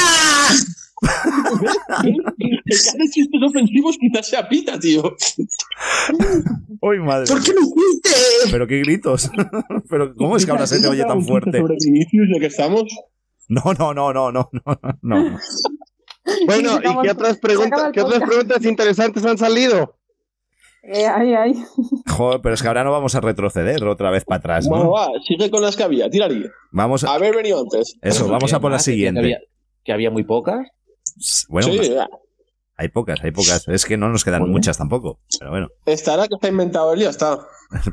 El 2.04 2.18
que 2.66 2.76
hace 2.76 2.98
chistes 3.12 3.42
ofensivos 3.42 3.98
quizás 4.00 4.28
sea 4.28 4.48
Pita, 4.48 4.80
tío. 4.80 5.16
¡Uy, 6.82 7.00
madre! 7.00 7.28
¿Por 7.28 7.44
qué 7.44 7.54
no 7.54 7.62
fuiste? 7.62 8.10
¿Pero 8.52 8.68
qué 8.68 8.80
gritos? 8.80 9.30
¿Pero 9.90 10.16
cómo 10.16 10.38
es 10.38 10.46
que 10.46 10.52
ahora 10.52 10.68
se 10.68 10.82
te 10.82 10.88
oye 10.88 11.04
tan 11.04 11.24
fuerte? 11.26 11.60
Sobre 11.60 11.76
Vinicius, 11.84 12.28
ya 12.34 12.40
que 12.40 12.48
estamos. 12.48 12.84
No, 13.50 13.74
no, 13.78 13.94
no, 13.94 14.14
no, 14.14 14.32
no, 14.32 14.50
no, 14.54 14.80
no. 15.02 15.40
Bueno, 16.46 16.80
¿y 16.82 17.02
qué 17.02 17.12
otras 17.12 17.38
preguntas, 17.38 17.84
el 17.86 17.92
qué 17.92 18.02
otras 18.02 18.22
preguntas 18.22 18.64
interesantes 18.66 19.26
han 19.26 19.38
salido? 19.38 19.98
Eh, 20.84 21.06
ay, 21.06 21.34
ay. 21.34 21.54
Joder, 22.10 22.42
pero 22.42 22.56
es 22.56 22.62
que 22.62 22.68
ahora 22.68 22.84
no 22.84 22.92
vamos 22.92 23.16
a 23.16 23.22
retroceder 23.22 23.84
otra 23.86 24.10
vez 24.12 24.26
para 24.26 24.40
atrás, 24.40 24.68
Bueno, 24.68 24.86
¿no? 24.86 24.92
va, 24.92 25.10
sigue 25.26 25.50
con 25.50 25.62
las 25.62 25.76
que 25.76 25.84
había, 25.84 26.10
tírale. 26.10 26.50
Vamos 26.72 27.04
a... 27.04 27.14
Haber 27.14 27.36
venido 27.36 27.60
antes. 27.60 27.98
Eso, 28.02 28.28
vamos 28.28 28.54
a 28.54 28.60
por 28.60 28.72
la 28.72 28.78
Que 28.78 28.82
había, 28.82 28.94
siguiente. 28.94 29.38
que 29.84 29.94
había 29.94 30.12
muy 30.12 30.24
pocas. 30.24 30.68
Bueno, 31.50 31.70
sí, 31.70 31.78
pues 31.78 31.92
hay 32.76 32.88
pocas, 32.90 33.24
hay 33.24 33.32
pocas. 33.32 33.68
Es 33.68 33.86
que 33.86 33.98
no 33.98 34.10
nos 34.10 34.24
quedan 34.24 34.50
muchas 34.50 34.78
tampoco. 34.78 35.20
Pero 35.40 35.52
bueno, 35.52 35.68
estará 35.86 36.28
que 36.28 36.36
está 36.36 36.48
inventado 36.48 36.94
él 36.94 37.02
y 37.02 37.04
ya 37.04 37.12
está. 37.12 37.40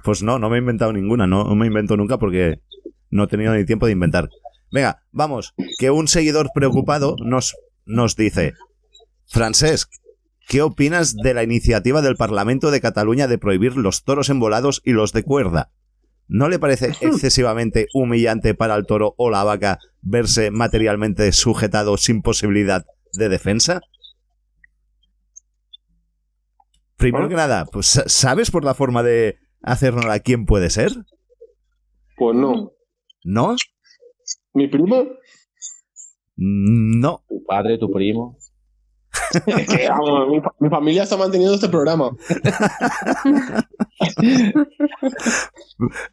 pues 0.04 0.22
no, 0.22 0.38
no 0.38 0.48
me 0.48 0.56
he 0.56 0.60
inventado 0.60 0.92
ninguna. 0.92 1.26
No, 1.26 1.44
no 1.44 1.54
me 1.54 1.66
invento 1.66 1.96
nunca 1.96 2.18
porque 2.18 2.60
no 3.10 3.24
he 3.24 3.26
tenido 3.28 3.54
ni 3.54 3.64
tiempo 3.64 3.86
de 3.86 3.92
inventar. 3.92 4.28
Venga, 4.72 5.02
vamos, 5.10 5.54
que 5.78 5.90
un 5.90 6.08
seguidor 6.08 6.50
preocupado 6.54 7.16
nos, 7.24 7.56
nos 7.90 8.16
dice, 8.16 8.54
Francesc, 9.26 9.90
¿qué 10.48 10.62
opinas 10.62 11.14
de 11.16 11.34
la 11.34 11.42
iniciativa 11.42 12.02
del 12.02 12.16
Parlamento 12.16 12.70
de 12.70 12.80
Cataluña 12.80 13.26
de 13.28 13.38
prohibir 13.38 13.76
los 13.76 14.04
toros 14.04 14.28
embolados 14.30 14.80
y 14.84 14.92
los 14.92 15.12
de 15.12 15.22
cuerda? 15.24 15.72
¿No 16.28 16.48
le 16.48 16.58
parece 16.58 16.86
excesivamente 17.00 17.88
humillante 17.92 18.54
para 18.54 18.76
el 18.76 18.86
toro 18.86 19.14
o 19.18 19.30
la 19.30 19.42
vaca 19.44 19.78
verse 20.02 20.50
materialmente 20.50 21.32
sujetado 21.32 21.96
sin 21.96 22.22
posibilidad 22.22 22.84
de 23.12 23.28
defensa? 23.28 23.80
Primero 26.96 27.28
que 27.28 27.34
nada, 27.34 27.64
pues, 27.64 27.86
sa- 27.86 28.04
¿sabes 28.08 28.50
por 28.50 28.64
la 28.64 28.74
forma 28.74 29.02
de 29.02 29.38
hacerlo 29.62 30.10
a 30.12 30.18
quién 30.18 30.44
puede 30.46 30.68
ser? 30.70 30.92
Pues 32.16 32.36
no. 32.36 32.72
¿No? 33.24 33.56
Mi 34.52 34.68
primo, 34.68 35.04
No. 36.42 37.22
Tu 37.28 37.44
padre, 37.44 37.76
tu 37.78 37.90
primo. 37.90 38.36
es 39.46 39.68
que, 39.68 39.88
vamos, 39.88 40.28
mi, 40.30 40.40
fa- 40.40 40.54
mi 40.58 40.68
familia 40.70 41.02
está 41.02 41.16
manteniendo 41.16 41.54
este 41.54 41.68
programa. 41.68 42.10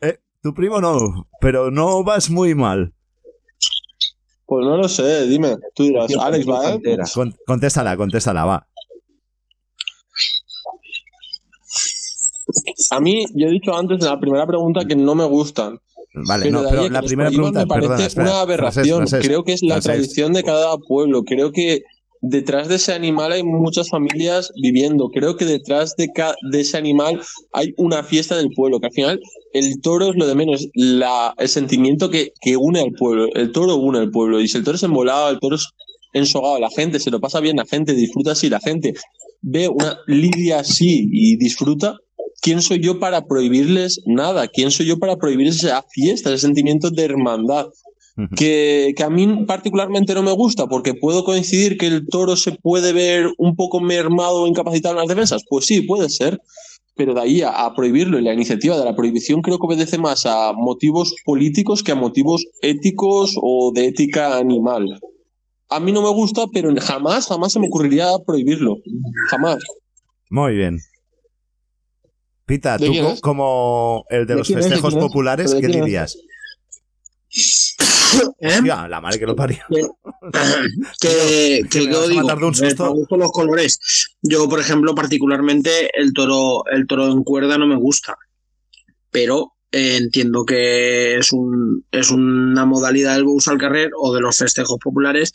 Eh, 0.01 0.17
tu 0.41 0.53
primo 0.53 0.79
no, 0.81 1.27
pero 1.41 1.71
no 1.71 2.03
vas 2.03 2.29
muy 2.29 2.55
mal. 2.55 2.93
Pues 4.45 4.65
no 4.65 4.77
lo 4.77 4.87
sé, 4.87 5.27
dime. 5.27 5.57
Tú 5.75 5.83
dirás, 5.83 6.11
Alex, 6.19 6.47
¿va? 6.47 6.73
eh? 6.73 6.81
Con- 7.13 7.35
contéstala, 7.45 7.97
contéstala, 7.97 8.45
va. 8.45 8.67
A 12.91 12.99
mí, 13.01 13.25
yo 13.35 13.47
he 13.47 13.51
dicho 13.51 13.75
antes 13.75 13.99
en 14.01 14.05
la 14.09 14.19
primera 14.19 14.47
pregunta 14.47 14.85
que 14.85 14.95
no 14.95 15.15
me 15.15 15.25
gustan. 15.25 15.79
Vale, 16.25 16.45
Pero 16.45 16.61
no, 16.61 16.69
pero 16.69 16.89
la 16.89 17.01
primera 17.01 17.29
pregunta, 17.29 17.59
me 17.61 17.67
parece 17.67 17.87
perdona, 17.87 18.05
espera. 18.07 18.29
una 18.29 18.41
aberración. 18.41 19.05
Creo 19.05 19.43
que 19.43 19.53
es 19.53 19.63
la 19.63 19.79
tradición 19.79 20.33
de 20.33 20.43
cada 20.43 20.77
pueblo. 20.77 21.23
Creo 21.23 21.51
que 21.51 21.81
detrás 22.21 22.67
de 22.67 22.75
ese 22.75 22.93
animal 22.93 23.31
hay 23.31 23.43
muchas 23.43 23.89
familias 23.89 24.51
viviendo. 24.61 25.09
Creo 25.09 25.37
que 25.37 25.45
detrás 25.45 25.95
de, 25.95 26.07
de 26.51 26.59
ese 26.59 26.77
animal 26.77 27.21
hay 27.53 27.73
una 27.77 28.03
fiesta 28.03 28.35
del 28.35 28.49
pueblo, 28.55 28.79
que 28.79 28.87
al 28.87 28.93
final 28.93 29.19
el 29.53 29.81
toro 29.81 30.09
es 30.09 30.15
lo 30.15 30.27
de 30.27 30.35
menos, 30.35 30.67
la, 30.73 31.33
el 31.37 31.49
sentimiento 31.49 32.09
que, 32.09 32.33
que 32.41 32.57
une 32.57 32.81
al 32.81 32.91
pueblo. 32.91 33.27
El 33.33 33.51
toro 33.51 33.75
une 33.75 33.99
al 33.99 34.11
pueblo. 34.11 34.41
Y 34.41 34.47
si 34.47 34.57
el 34.57 34.63
toro 34.63 34.75
es 34.75 34.83
embolado, 34.83 35.29
el 35.29 35.39
toro 35.39 35.55
es 35.55 35.67
ensogado, 36.13 36.59
la 36.59 36.69
gente 36.69 36.99
se 36.99 37.11
lo 37.11 37.19
pasa 37.19 37.39
bien, 37.39 37.57
la 37.57 37.65
gente 37.65 37.93
disfruta 37.93 38.31
así, 38.31 38.49
la 38.49 38.59
gente 38.59 38.93
ve 39.41 39.67
una 39.67 39.99
lidia 40.07 40.59
así 40.59 41.07
y 41.11 41.37
disfruta, 41.37 41.97
¿quién 42.41 42.61
soy 42.61 42.79
yo 42.79 42.99
para 42.99 43.25
prohibirles 43.25 44.01
nada? 44.05 44.47
¿Quién 44.47 44.71
soy 44.71 44.85
yo 44.85 44.99
para 44.99 45.17
prohibirles 45.17 45.63
esa 45.63 45.83
fiesta, 45.89 46.29
ese 46.29 46.45
sentimiento 46.45 46.89
de 46.89 47.03
hermandad? 47.03 47.67
Que, 48.35 48.93
que, 48.97 49.03
a 49.03 49.11
mí 49.11 49.45
particularmente 49.45 50.15
no 50.15 50.23
me 50.23 50.31
gusta, 50.31 50.65
porque 50.65 50.95
puedo 50.95 51.23
coincidir 51.23 51.77
que 51.77 51.85
el 51.85 52.07
toro 52.07 52.35
se 52.35 52.51
puede 52.51 52.91
ver 52.91 53.27
un 53.37 53.55
poco 53.55 53.79
mermado 53.79 54.41
o 54.41 54.47
incapacitado 54.47 54.95
en 54.95 54.99
las 55.01 55.07
defensas. 55.07 55.43
Pues 55.47 55.67
sí, 55.67 55.81
puede 55.81 56.09
ser, 56.09 56.41
pero 56.95 57.13
de 57.13 57.21
ahí 57.21 57.41
a, 57.43 57.65
a, 57.65 57.75
prohibirlo 57.75 58.17
y 58.17 58.23
la 58.23 58.33
iniciativa 58.33 58.75
de 58.75 58.85
la 58.85 58.95
prohibición 58.95 59.43
creo 59.43 59.59
que 59.59 59.67
obedece 59.67 59.99
más 59.99 60.25
a 60.25 60.51
motivos 60.53 61.15
políticos 61.25 61.83
que 61.83 61.91
a 61.91 61.95
motivos 61.95 62.43
éticos 62.63 63.35
o 63.39 63.71
de 63.71 63.85
ética 63.85 64.37
animal. 64.37 64.99
A 65.69 65.79
mí 65.79 65.91
no 65.91 66.01
me 66.01 66.09
gusta, 66.09 66.45
pero 66.51 66.73
jamás, 66.79 67.27
jamás 67.27 67.53
se 67.53 67.59
me 67.59 67.67
ocurriría 67.67 68.07
prohibirlo. 68.25 68.77
Jamás. 69.29 69.57
Muy 70.29 70.55
bien. 70.55 70.79
Pita, 72.47 72.77
tú 72.77 72.93
como 73.19 74.05
el 74.09 74.25
de, 74.25 74.35
los 74.35 74.47
festejos 74.47 74.95
populares, 74.95 75.53
¿qué 75.53 75.67
dirías? 75.67 76.17
¿Eh? 78.39 78.61
La 78.63 79.01
madre 79.01 79.19
que 79.19 79.25
lo 79.25 79.35
parió. 79.35 79.59
que, 81.01 81.61
que, 81.69 81.79
digo, 81.79 81.99
un 82.41 82.55
susto. 82.55 82.85
me 82.85 82.91
gustan 82.91 83.19
los 83.19 83.31
colores. 83.33 84.15
Yo, 84.21 84.47
por 84.47 84.61
ejemplo, 84.61 84.95
particularmente 84.95 85.89
el 85.93 86.13
toro, 86.13 86.63
el 86.71 86.87
toro 86.87 87.11
en 87.11 87.25
cuerda 87.25 87.57
no 87.57 87.67
me 87.67 87.75
gusta. 87.75 88.15
Pero 89.11 89.55
eh, 89.73 89.97
entiendo 89.97 90.45
que 90.45 91.17
es, 91.17 91.33
un, 91.33 91.85
es 91.91 92.11
una 92.11 92.65
modalidad 92.65 93.15
del 93.15 93.25
bus 93.25 93.49
al 93.49 93.57
carrer 93.57 93.91
o 93.99 94.15
de 94.15 94.21
los 94.21 94.37
festejos 94.37 94.77
populares 94.81 95.33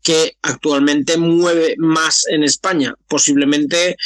que 0.00 0.36
actualmente 0.42 1.16
mueve 1.16 1.74
más 1.78 2.22
en 2.28 2.44
España. 2.44 2.94
Posiblemente 3.08 3.96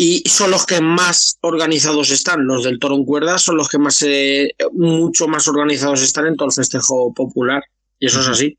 y 0.00 0.22
son 0.28 0.52
los 0.52 0.64
que 0.64 0.80
más 0.80 1.38
organizados 1.40 2.12
están. 2.12 2.46
Los 2.46 2.62
del 2.62 2.78
toro 2.78 2.94
en 2.94 3.04
cuerda 3.04 3.36
son 3.36 3.56
los 3.56 3.68
que 3.68 3.78
más, 3.78 4.00
eh, 4.02 4.54
mucho 4.72 5.26
más 5.26 5.48
organizados 5.48 6.02
están 6.02 6.28
en 6.28 6.36
todo 6.36 6.46
el 6.46 6.54
festejo 6.54 7.12
popular. 7.12 7.64
Y 7.98 8.06
eso 8.06 8.20
es 8.20 8.28
así. 8.28 8.56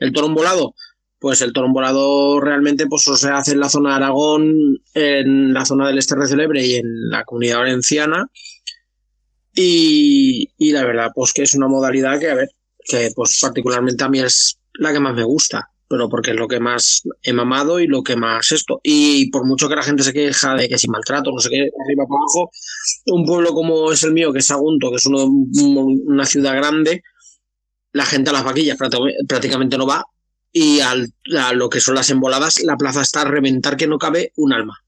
El 0.00 0.12
toro 0.12 0.28
volado, 0.30 0.74
pues 1.20 1.42
el 1.42 1.52
toro 1.52 1.68
volado 1.70 2.40
realmente 2.40 2.88
pues 2.88 3.02
se 3.04 3.28
hace 3.28 3.52
en 3.52 3.60
la 3.60 3.68
zona 3.68 3.90
de 3.90 3.96
Aragón, 3.96 4.52
en 4.94 5.54
la 5.54 5.64
zona 5.64 5.86
del 5.86 5.98
Este 5.98 6.16
Celebre 6.26 6.66
y 6.66 6.74
en 6.74 7.08
la 7.08 7.22
comunidad 7.22 7.58
valenciana. 7.58 8.26
Y, 9.54 10.50
y 10.58 10.72
la 10.72 10.84
verdad, 10.84 11.12
pues 11.14 11.32
que 11.32 11.42
es 11.42 11.54
una 11.54 11.68
modalidad 11.68 12.18
que, 12.18 12.30
a 12.30 12.34
ver, 12.34 12.48
que 12.84 13.12
pues 13.14 13.38
particularmente 13.40 14.02
a 14.02 14.08
mí 14.08 14.18
es 14.18 14.58
la 14.74 14.92
que 14.92 14.98
más 14.98 15.14
me 15.14 15.22
gusta 15.22 15.70
pero 15.90 16.08
porque 16.08 16.30
es 16.30 16.36
lo 16.36 16.46
que 16.46 16.60
más 16.60 17.02
he 17.20 17.32
mamado 17.32 17.80
y 17.80 17.88
lo 17.88 18.04
que 18.04 18.14
más 18.14 18.52
esto. 18.52 18.80
Y 18.84 19.28
por 19.30 19.44
mucho 19.44 19.68
que 19.68 19.74
la 19.74 19.82
gente 19.82 20.04
se 20.04 20.12
queja 20.12 20.54
de 20.54 20.68
que 20.68 20.78
si 20.78 20.88
maltrato, 20.88 21.32
no 21.32 21.40
sé 21.40 21.50
qué, 21.50 21.56
arriba 21.62 22.06
para 22.06 22.20
abajo, 22.20 22.50
un 23.06 23.26
pueblo 23.26 23.52
como 23.52 23.90
es 23.90 24.04
el 24.04 24.12
mío, 24.12 24.32
que 24.32 24.38
es 24.38 24.46
Sagunto, 24.46 24.90
que 24.90 24.96
es 24.96 25.06
una 25.06 26.24
ciudad 26.26 26.54
grande, 26.54 27.02
la 27.92 28.04
gente 28.04 28.30
a 28.30 28.32
las 28.32 28.44
vaquillas 28.44 28.78
prácticamente 29.26 29.76
no 29.76 29.84
va 29.84 30.04
y 30.52 30.78
al, 30.78 31.12
a 31.36 31.52
lo 31.54 31.68
que 31.68 31.80
son 31.80 31.96
las 31.96 32.08
emboladas, 32.10 32.62
la 32.62 32.76
plaza 32.76 33.02
está 33.02 33.22
a 33.22 33.24
reventar 33.24 33.76
que 33.76 33.88
no 33.88 33.98
cabe 33.98 34.32
un 34.36 34.52
alma. 34.52 34.78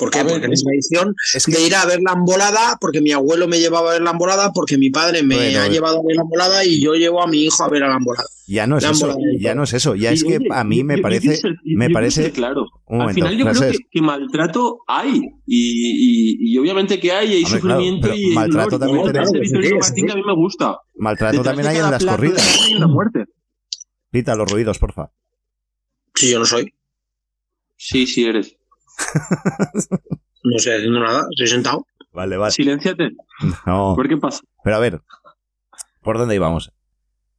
¿Por 0.00 0.10
qué? 0.10 0.24
porque 0.24 0.46
en 0.46 0.52
esa 0.54 0.70
edición 0.70 1.14
de 1.46 1.66
ir 1.66 1.74
a 1.74 1.84
ver 1.84 2.00
la 2.00 2.12
embolada, 2.12 2.78
porque 2.80 3.02
mi 3.02 3.12
abuelo 3.12 3.46
me 3.46 3.58
llevaba 3.60 3.90
a 3.90 3.92
ver 3.92 4.02
la 4.02 4.12
embolada, 4.12 4.50
porque 4.50 4.78
mi 4.78 4.88
padre 4.88 5.22
me 5.22 5.58
ha 5.58 5.68
llevado 5.68 5.98
a 5.98 6.02
ver 6.02 6.16
la 6.16 6.22
embolada 6.22 6.64
y 6.64 6.82
yo 6.82 6.94
llevo 6.94 7.22
a 7.22 7.26
mi 7.26 7.44
hijo 7.44 7.62
a 7.62 7.68
ver 7.68 7.84
a 7.84 7.88
la 7.88 7.96
embolada. 7.96 8.26
Ya 8.46 8.66
no 8.66 8.78
es 8.78 8.84
eso, 8.84 9.14
ya 9.38 9.54
no 9.54 9.64
es 9.64 9.74
eso, 9.74 9.94
ya 9.94 10.10
es 10.10 10.24
que 10.24 10.38
a 10.50 10.64
mí 10.64 10.82
me 10.84 10.96
parece, 10.98 11.38
me 11.64 11.90
parece 11.90 12.32
claro. 12.32 12.64
Al 12.88 13.12
final 13.12 13.36
yo 13.36 13.44
creo 13.44 13.72
que, 13.90 14.00
maltrato 14.00 14.78
hay 14.88 15.20
y, 15.46 16.56
obviamente 16.56 16.98
que 16.98 17.12
hay, 17.12 17.34
hay 17.34 17.44
sufrimiento 17.44 18.14
y 18.14 18.34
maltrato 18.34 18.78
también 18.78 19.04
tenemos. 19.04 19.90
a 19.90 20.14
mí 20.14 20.22
me 20.26 20.34
gusta. 20.34 20.78
Maltrato 20.96 21.42
también 21.42 21.68
hay 21.68 21.76
en 21.76 21.90
las 21.90 22.02
corridas. 22.02 22.58
Hay 22.64 22.76
una 22.76 22.86
muerte. 22.86 23.26
Pita 24.10 24.34
los 24.34 24.50
ruidos, 24.50 24.78
porfa. 24.78 25.10
Si 26.14 26.30
yo 26.30 26.38
no 26.38 26.46
soy. 26.46 26.72
Sí, 27.76 28.06
sí 28.06 28.24
eres. 28.24 28.59
No 30.42 30.56
estoy 30.56 30.74
haciendo 30.74 31.00
nada, 31.00 31.26
estoy 31.30 31.46
sentado. 31.46 31.86
Vale, 32.12 32.36
vale. 32.36 32.52
Silenciate. 32.52 33.10
No. 33.66 33.94
¿Por 33.96 34.08
qué 34.08 34.16
pasa? 34.16 34.40
Pero 34.64 34.76
a 34.76 34.80
ver, 34.80 35.00
¿por 36.02 36.18
dónde 36.18 36.34
íbamos? 36.34 36.72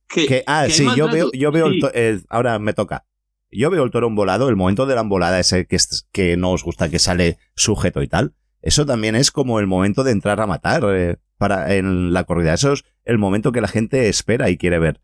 Que, 0.07 0.43
ah, 0.45 0.68
sí, 0.70 0.86
yo 0.95 1.09
veo, 1.09 1.32
yo 1.34 1.51
veo 1.51 1.68
El, 1.93 2.26
ahora 2.30 2.59
me 2.59 2.74
toca. 2.74 3.05
Yo 3.49 3.70
veo 3.70 3.84
el 3.84 3.91
toro 3.91 4.09
volado, 4.09 4.49
el 4.49 4.55
momento 4.55 4.86
de 4.86 4.95
la 4.95 5.01
embolada 5.01 5.39
ese 5.39 5.66
que, 5.68 5.78
que 6.12 6.38
no 6.38 6.51
os 6.51 6.64
gusta 6.64 6.89
que 6.89 6.99
sale 6.99 7.38
sujeto 7.55 8.01
y 8.01 8.07
tal. 8.07 8.34
Eso 8.62 8.86
también 8.86 9.16
es 9.16 9.32
como 9.32 9.59
el 9.59 9.68
momento 9.68 10.03
de 10.03 10.12
entrar 10.12 10.39
a 10.39 10.47
matar 10.47 10.84
eh, 10.89 11.18
para 11.38 11.76
en 11.76 12.14
la 12.14 12.24
corrida. 12.24 12.53
Eso 12.53 12.74
es 12.74 12.84
el 13.03 13.18
momento 13.18 13.51
que 13.51 13.62
la 13.62 13.68
gente 13.68 14.09
espera 14.09 14.49
y 14.49 14.57
quiere 14.57 14.80
ver. 14.80 15.01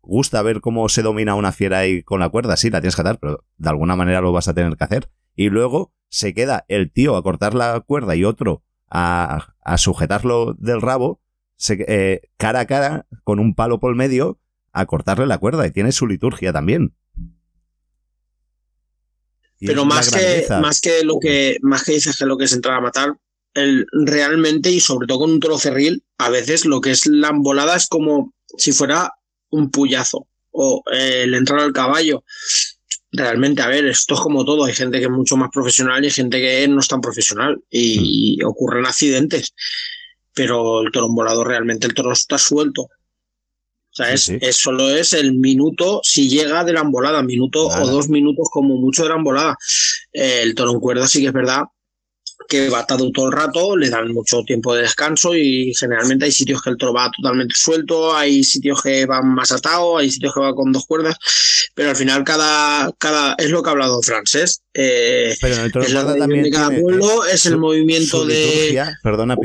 Gusta 0.00 0.42
ver 0.42 0.60
cómo 0.60 0.88
se 0.88 1.02
domina 1.02 1.34
una 1.34 1.52
fiera 1.52 1.78
ahí 1.78 2.02
con 2.02 2.20
la 2.20 2.28
cuerda, 2.28 2.56
sí, 2.56 2.70
la 2.70 2.80
tienes 2.80 2.96
que 2.96 3.02
atar, 3.02 3.18
pero 3.18 3.44
de 3.56 3.68
alguna 3.68 3.96
manera 3.96 4.20
lo 4.20 4.32
vas 4.32 4.48
a 4.48 4.54
tener 4.54 4.76
que 4.76 4.84
hacer 4.84 5.10
y 5.38 5.50
luego 5.50 5.94
se 6.08 6.34
queda 6.34 6.64
el 6.66 6.90
tío 6.90 7.16
a 7.16 7.22
cortar 7.22 7.54
la 7.54 7.78
cuerda 7.78 8.16
y 8.16 8.24
otro 8.24 8.64
a, 8.90 9.54
a 9.62 9.78
sujetarlo 9.78 10.54
del 10.58 10.82
rabo, 10.82 11.20
se, 11.56 11.84
eh, 11.86 12.22
cara 12.36 12.60
a 12.60 12.66
cara, 12.66 13.06
con 13.22 13.38
un 13.38 13.54
palo 13.54 13.78
por 13.78 13.94
medio, 13.94 14.40
a 14.72 14.84
cortarle 14.86 15.26
la 15.26 15.38
cuerda 15.38 15.64
y 15.64 15.70
tiene 15.70 15.92
su 15.92 16.08
liturgia 16.08 16.52
también. 16.52 16.92
Pero 19.60 19.84
más 19.84 20.10
que, 20.10 20.44
más 20.60 20.80
que 20.80 21.04
lo 21.04 21.20
que 21.20 21.58
más 21.62 21.84
que 21.84 21.92
dices 21.92 22.18
que 22.18 22.26
lo 22.26 22.36
que 22.36 22.46
es 22.46 22.52
entrar 22.52 22.76
a 22.76 22.80
matar, 22.80 23.16
el, 23.54 23.86
realmente 23.92 24.72
y 24.72 24.80
sobre 24.80 25.06
todo 25.06 25.20
con 25.20 25.30
un 25.30 25.40
toro 25.40 25.56
cerril, 25.56 26.02
a 26.16 26.30
veces 26.30 26.64
lo 26.64 26.80
que 26.80 26.90
es 26.90 27.06
la 27.06 27.28
embolada 27.28 27.76
es 27.76 27.86
como 27.86 28.34
si 28.56 28.72
fuera 28.72 29.12
un 29.50 29.70
puyazo 29.70 30.26
o 30.50 30.82
eh, 30.92 31.22
el 31.22 31.34
entrar 31.34 31.60
al 31.60 31.72
caballo 31.72 32.24
realmente, 33.12 33.62
a 33.62 33.68
ver, 33.68 33.86
esto 33.86 34.14
es 34.14 34.20
como 34.20 34.44
todo, 34.44 34.64
hay 34.64 34.74
gente 34.74 34.98
que 34.98 35.04
es 35.04 35.10
mucho 35.10 35.36
más 35.36 35.50
profesional 35.52 36.02
y 36.02 36.06
hay 36.06 36.12
gente 36.12 36.40
que 36.40 36.68
no 36.68 36.80
es 36.80 36.88
tan 36.88 37.00
profesional 37.00 37.60
y, 37.70 38.38
ocurren 38.44 38.86
accidentes, 38.86 39.54
pero 40.34 40.82
el 40.82 40.92
toro 40.92 41.08
volador 41.08 41.48
realmente 41.48 41.86
el 41.86 41.94
toro 41.94 42.12
está 42.12 42.38
suelto. 42.38 42.82
O 42.82 43.94
sea, 43.98 44.12
es, 44.12 44.30
solo 44.52 44.90
es 44.90 45.12
el 45.12 45.34
minuto, 45.34 46.00
si 46.04 46.28
llega 46.28 46.62
de 46.62 46.72
la 46.72 46.80
embolada, 46.80 47.22
minuto 47.22 47.66
o 47.66 47.86
dos 47.86 48.08
minutos 48.08 48.48
como 48.52 48.76
mucho 48.76 49.02
de 49.02 49.08
la 49.08 49.16
embolada. 49.16 49.56
el 50.12 50.54
toro 50.54 50.72
en 50.72 50.80
cuerda 50.80 51.08
sí 51.08 51.20
que 51.20 51.28
es 51.28 51.32
verdad 51.32 51.62
que 52.48 52.70
va 52.70 52.80
atado 52.80 53.10
todo 53.12 53.26
el 53.26 53.32
rato, 53.32 53.76
le 53.76 53.90
dan 53.90 54.10
mucho 54.12 54.42
tiempo 54.42 54.74
de 54.74 54.82
descanso 54.82 55.34
y 55.34 55.74
generalmente 55.74 56.24
hay 56.24 56.32
sitios 56.32 56.62
que 56.62 56.70
el 56.70 56.78
toro 56.78 56.94
va 56.94 57.10
totalmente 57.14 57.54
suelto, 57.54 58.16
hay 58.16 58.42
sitios 58.42 58.82
que 58.82 59.04
van 59.04 59.34
más 59.34 59.52
atados, 59.52 60.00
hay 60.00 60.10
sitios 60.10 60.32
que 60.32 60.40
va 60.40 60.54
con 60.54 60.72
dos 60.72 60.86
cuerdas, 60.86 61.16
pero 61.74 61.90
al 61.90 61.96
final 61.96 62.24
cada, 62.24 62.90
cada 62.98 63.34
es 63.36 63.50
lo 63.50 63.62
que 63.62 63.68
ha 63.68 63.72
hablado 63.72 64.00
Francés. 64.00 64.62
Eh, 64.72 65.36
pero 65.42 65.56
en 65.56 65.60
el 65.60 65.72
toro 65.72 65.84
es 65.84 65.92
también 65.92 66.42
de 66.44 66.50
cada 66.50 66.70
pueblo, 66.70 67.26
es 67.26 67.44
el 67.44 67.58
movimiento 67.58 68.24
de... 68.24 68.82
Perdona, 69.02 69.36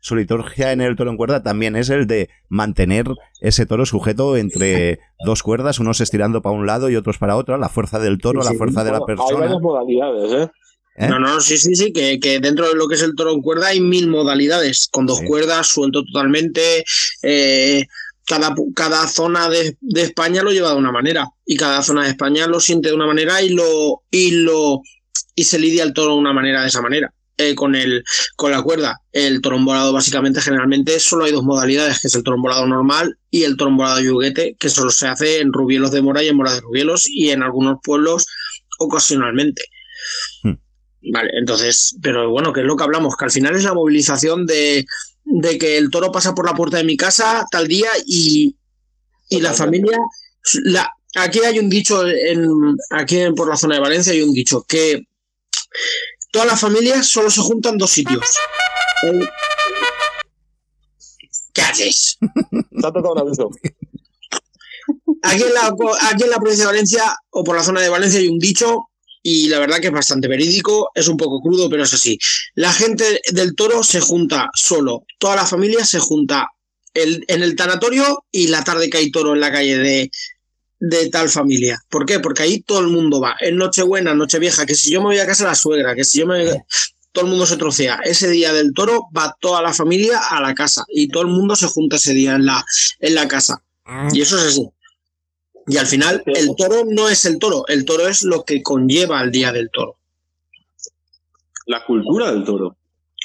su, 0.00 0.14
liturgia 0.14 0.70
en 0.70 0.80
el 0.80 0.94
toro 0.94 1.10
en 1.10 1.16
cuerda 1.16 1.42
también 1.42 1.74
es 1.74 1.90
el 1.90 2.06
de 2.06 2.28
mantener 2.48 3.06
ese 3.40 3.66
toro 3.66 3.86
sujeto 3.86 4.36
entre 4.36 5.00
dos 5.24 5.42
cuerdas, 5.42 5.80
unos 5.80 6.00
estirando 6.00 6.42
para 6.42 6.54
un 6.54 6.64
lado 6.64 6.90
y 6.90 6.96
otros 6.96 7.18
para 7.18 7.36
otro, 7.36 7.58
la 7.58 7.68
fuerza 7.68 7.98
del 7.98 8.18
toro, 8.18 8.44
la 8.44 8.52
fuerza 8.52 8.84
de 8.84 8.92
la 8.92 9.00
persona. 9.00 9.30
Hay 9.30 9.40
varias 9.40 9.60
modalidades, 9.60 10.32
¿eh? 10.32 10.50
¿Eh? 10.98 11.08
No, 11.08 11.18
no, 11.18 11.40
sí, 11.40 11.58
sí, 11.58 11.74
sí, 11.74 11.92
que, 11.92 12.18
que, 12.18 12.40
dentro 12.40 12.68
de 12.68 12.74
lo 12.74 12.88
que 12.88 12.94
es 12.94 13.02
el 13.02 13.14
toro 13.14 13.32
en 13.32 13.42
cuerda 13.42 13.68
hay 13.68 13.80
mil 13.80 14.08
modalidades, 14.08 14.88
con 14.90 15.06
dos 15.06 15.20
cuerdas, 15.26 15.68
suelto 15.68 16.02
totalmente. 16.04 16.84
Eh, 17.22 17.84
cada, 18.26 18.54
cada 18.74 19.06
zona 19.06 19.48
de, 19.48 19.76
de, 19.80 20.02
España 20.02 20.42
lo 20.42 20.50
lleva 20.50 20.70
de 20.70 20.76
una 20.76 20.90
manera 20.90 21.28
y 21.44 21.56
cada 21.56 21.82
zona 21.82 22.04
de 22.04 22.10
España 22.10 22.46
lo 22.46 22.60
siente 22.60 22.88
de 22.88 22.94
una 22.94 23.06
manera 23.06 23.40
y 23.42 23.50
lo 23.50 24.02
y 24.10 24.30
lo 24.42 24.80
y 25.34 25.44
se 25.44 25.58
lidia 25.58 25.84
el 25.84 25.92
toro 25.92 26.14
de 26.14 26.18
una 26.18 26.32
manera 26.32 26.62
de 26.62 26.68
esa 26.68 26.82
manera. 26.82 27.12
Eh, 27.38 27.54
con 27.54 27.74
el 27.74 28.02
con 28.34 28.50
la 28.50 28.62
cuerda, 28.62 28.98
el 29.12 29.42
trombolado 29.42 29.92
básicamente 29.92 30.40
generalmente 30.40 30.98
solo 30.98 31.26
hay 31.26 31.32
dos 31.32 31.44
modalidades, 31.44 32.00
que 32.00 32.08
es 32.08 32.14
el 32.14 32.24
trombolado 32.24 32.66
normal 32.66 33.18
y 33.30 33.42
el 33.42 33.58
trombolado 33.58 34.00
yuguete, 34.00 34.56
que 34.58 34.70
solo 34.70 34.90
se 34.90 35.06
hace 35.06 35.40
en 35.40 35.52
Rubielos 35.52 35.90
de 35.90 36.00
Mora 36.00 36.22
y 36.22 36.28
en 36.28 36.36
Mora 36.36 36.54
de 36.54 36.62
Rubielos 36.62 37.06
y 37.06 37.30
en 37.30 37.42
algunos 37.42 37.76
pueblos 37.84 38.26
ocasionalmente. 38.78 39.62
Hmm. 40.42 40.54
Vale, 41.12 41.30
entonces, 41.34 41.96
pero 42.02 42.30
bueno, 42.30 42.52
que 42.52 42.60
es 42.60 42.66
lo 42.66 42.76
que 42.76 42.84
hablamos, 42.84 43.16
que 43.16 43.24
al 43.24 43.30
final 43.30 43.54
es 43.54 43.64
la 43.64 43.74
movilización 43.74 44.44
de, 44.44 44.84
de 45.24 45.58
que 45.58 45.78
el 45.78 45.90
toro 45.90 46.10
pasa 46.10 46.34
por 46.34 46.46
la 46.46 46.54
puerta 46.54 46.78
de 46.78 46.84
mi 46.84 46.96
casa 46.96 47.46
tal 47.50 47.68
día 47.68 47.88
y, 48.06 48.56
y 49.28 49.40
la 49.40 49.52
familia, 49.52 49.98
la, 50.64 50.90
aquí 51.16 51.40
hay 51.40 51.58
un 51.58 51.68
dicho, 51.68 52.06
en, 52.06 52.48
aquí 52.90 53.18
por 53.36 53.48
la 53.48 53.56
zona 53.56 53.76
de 53.76 53.80
Valencia 53.80 54.12
hay 54.12 54.22
un 54.22 54.32
dicho 54.32 54.64
que 54.68 55.04
todas 56.32 56.48
las 56.48 56.60
familias 56.60 57.06
solo 57.06 57.30
se 57.30 57.40
juntan 57.40 57.74
en 57.74 57.78
dos 57.78 57.90
sitios. 57.90 58.24
¿Qué 61.52 61.62
haces? 61.62 62.18
Te 62.20 62.86
ha 62.86 62.92
tocado 62.92 63.12
un 63.12 63.20
aviso. 63.20 63.50
Aquí 65.22 65.42
en, 65.42 65.54
la, 65.54 65.72
aquí 66.10 66.22
en 66.24 66.30
la 66.30 66.38
provincia 66.38 66.64
de 66.64 66.72
Valencia 66.72 67.16
o 67.30 67.44
por 67.44 67.56
la 67.56 67.62
zona 67.62 67.80
de 67.80 67.88
Valencia 67.88 68.20
hay 68.20 68.28
un 68.28 68.38
dicho 68.38 68.88
y 69.28 69.48
la 69.48 69.58
verdad 69.58 69.80
que 69.80 69.88
es 69.88 69.92
bastante 69.92 70.28
verídico, 70.28 70.92
es 70.94 71.08
un 71.08 71.16
poco 71.16 71.42
crudo, 71.42 71.68
pero 71.68 71.82
es 71.82 71.92
así. 71.92 72.16
La 72.54 72.72
gente 72.72 73.20
del 73.32 73.56
toro 73.56 73.82
se 73.82 73.98
junta 73.98 74.48
solo, 74.54 75.04
toda 75.18 75.34
la 75.34 75.44
familia 75.44 75.84
se 75.84 75.98
junta 75.98 76.48
en 76.94 77.42
el 77.42 77.56
tanatorio 77.56 78.24
y 78.30 78.46
la 78.46 78.62
tarde 78.62 78.88
que 78.88 78.98
hay 78.98 79.10
toro 79.10 79.34
en 79.34 79.40
la 79.40 79.50
calle 79.50 79.78
de, 79.78 80.10
de 80.78 81.10
tal 81.10 81.28
familia. 81.28 81.76
¿Por 81.88 82.06
qué? 82.06 82.20
Porque 82.20 82.44
ahí 82.44 82.60
todo 82.60 82.78
el 82.78 82.86
mundo 82.86 83.20
va. 83.20 83.34
En 83.40 83.56
Nochebuena, 83.56 84.14
Nochevieja, 84.14 84.64
que 84.64 84.76
si 84.76 84.92
yo 84.92 85.00
me 85.00 85.06
voy 85.06 85.18
a 85.18 85.26
casa 85.26 85.42
de 85.42 85.50
la 85.50 85.56
suegra, 85.56 85.96
que 85.96 86.04
si 86.04 86.20
yo 86.20 86.26
me... 86.28 86.62
Todo 87.10 87.24
el 87.24 87.30
mundo 87.30 87.46
se 87.46 87.56
trocea. 87.56 87.98
Ese 88.04 88.28
día 88.28 88.52
del 88.52 88.74
toro 88.74 89.08
va 89.16 89.34
toda 89.40 89.60
la 89.60 89.72
familia 89.72 90.20
a 90.30 90.40
la 90.40 90.54
casa 90.54 90.84
y 90.88 91.08
todo 91.08 91.22
el 91.22 91.30
mundo 91.30 91.56
se 91.56 91.66
junta 91.66 91.96
ese 91.96 92.12
día 92.12 92.34
en 92.34 92.44
la, 92.44 92.62
en 93.00 93.14
la 93.14 93.26
casa. 93.26 93.60
Y 94.12 94.20
eso 94.20 94.38
es 94.38 94.52
así. 94.52 94.68
Y 95.68 95.78
al 95.78 95.86
final, 95.86 96.22
el 96.26 96.54
toro 96.56 96.84
no 96.86 97.08
es 97.08 97.24
el 97.24 97.38
toro, 97.38 97.66
el 97.66 97.84
toro 97.84 98.06
es 98.06 98.22
lo 98.22 98.44
que 98.44 98.62
conlleva 98.62 99.18
al 99.18 99.30
día 99.30 99.52
del 99.52 99.70
toro. 99.70 99.98
La 101.66 101.84
cultura 101.84 102.30
del 102.30 102.44
toro. 102.44 102.76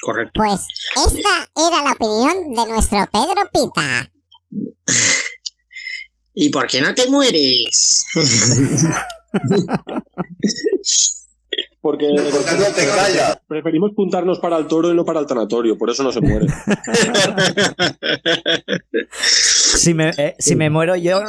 Correcto. 0.01 0.31
Pues 0.35 0.65
esta 0.95 1.49
era 1.55 1.83
la 1.83 1.91
opinión 1.91 2.53
de 2.53 2.65
nuestro 2.71 3.07
Pedro 3.11 3.49
Pita. 3.53 4.11
¿Y 6.33 6.49
por 6.49 6.65
qué 6.67 6.81
no 6.81 6.95
te 6.95 7.07
mueres? 7.07 8.05
Porque, 11.81 12.05
preferimos 13.47 13.91
puntarnos 13.95 14.39
para 14.39 14.57
el 14.57 14.67
toro 14.67 14.91
y 14.91 14.95
no 14.95 15.03
para 15.03 15.19
el 15.19 15.25
tanatorio, 15.25 15.79
por 15.79 15.89
eso 15.89 16.03
no 16.03 16.11
se 16.11 16.21
muere. 16.21 16.45
si, 19.19 19.95
me, 19.95 20.09
eh, 20.09 20.35
si 20.37 20.55
me 20.55 20.69
muero 20.69 20.95
yo, 20.95 21.23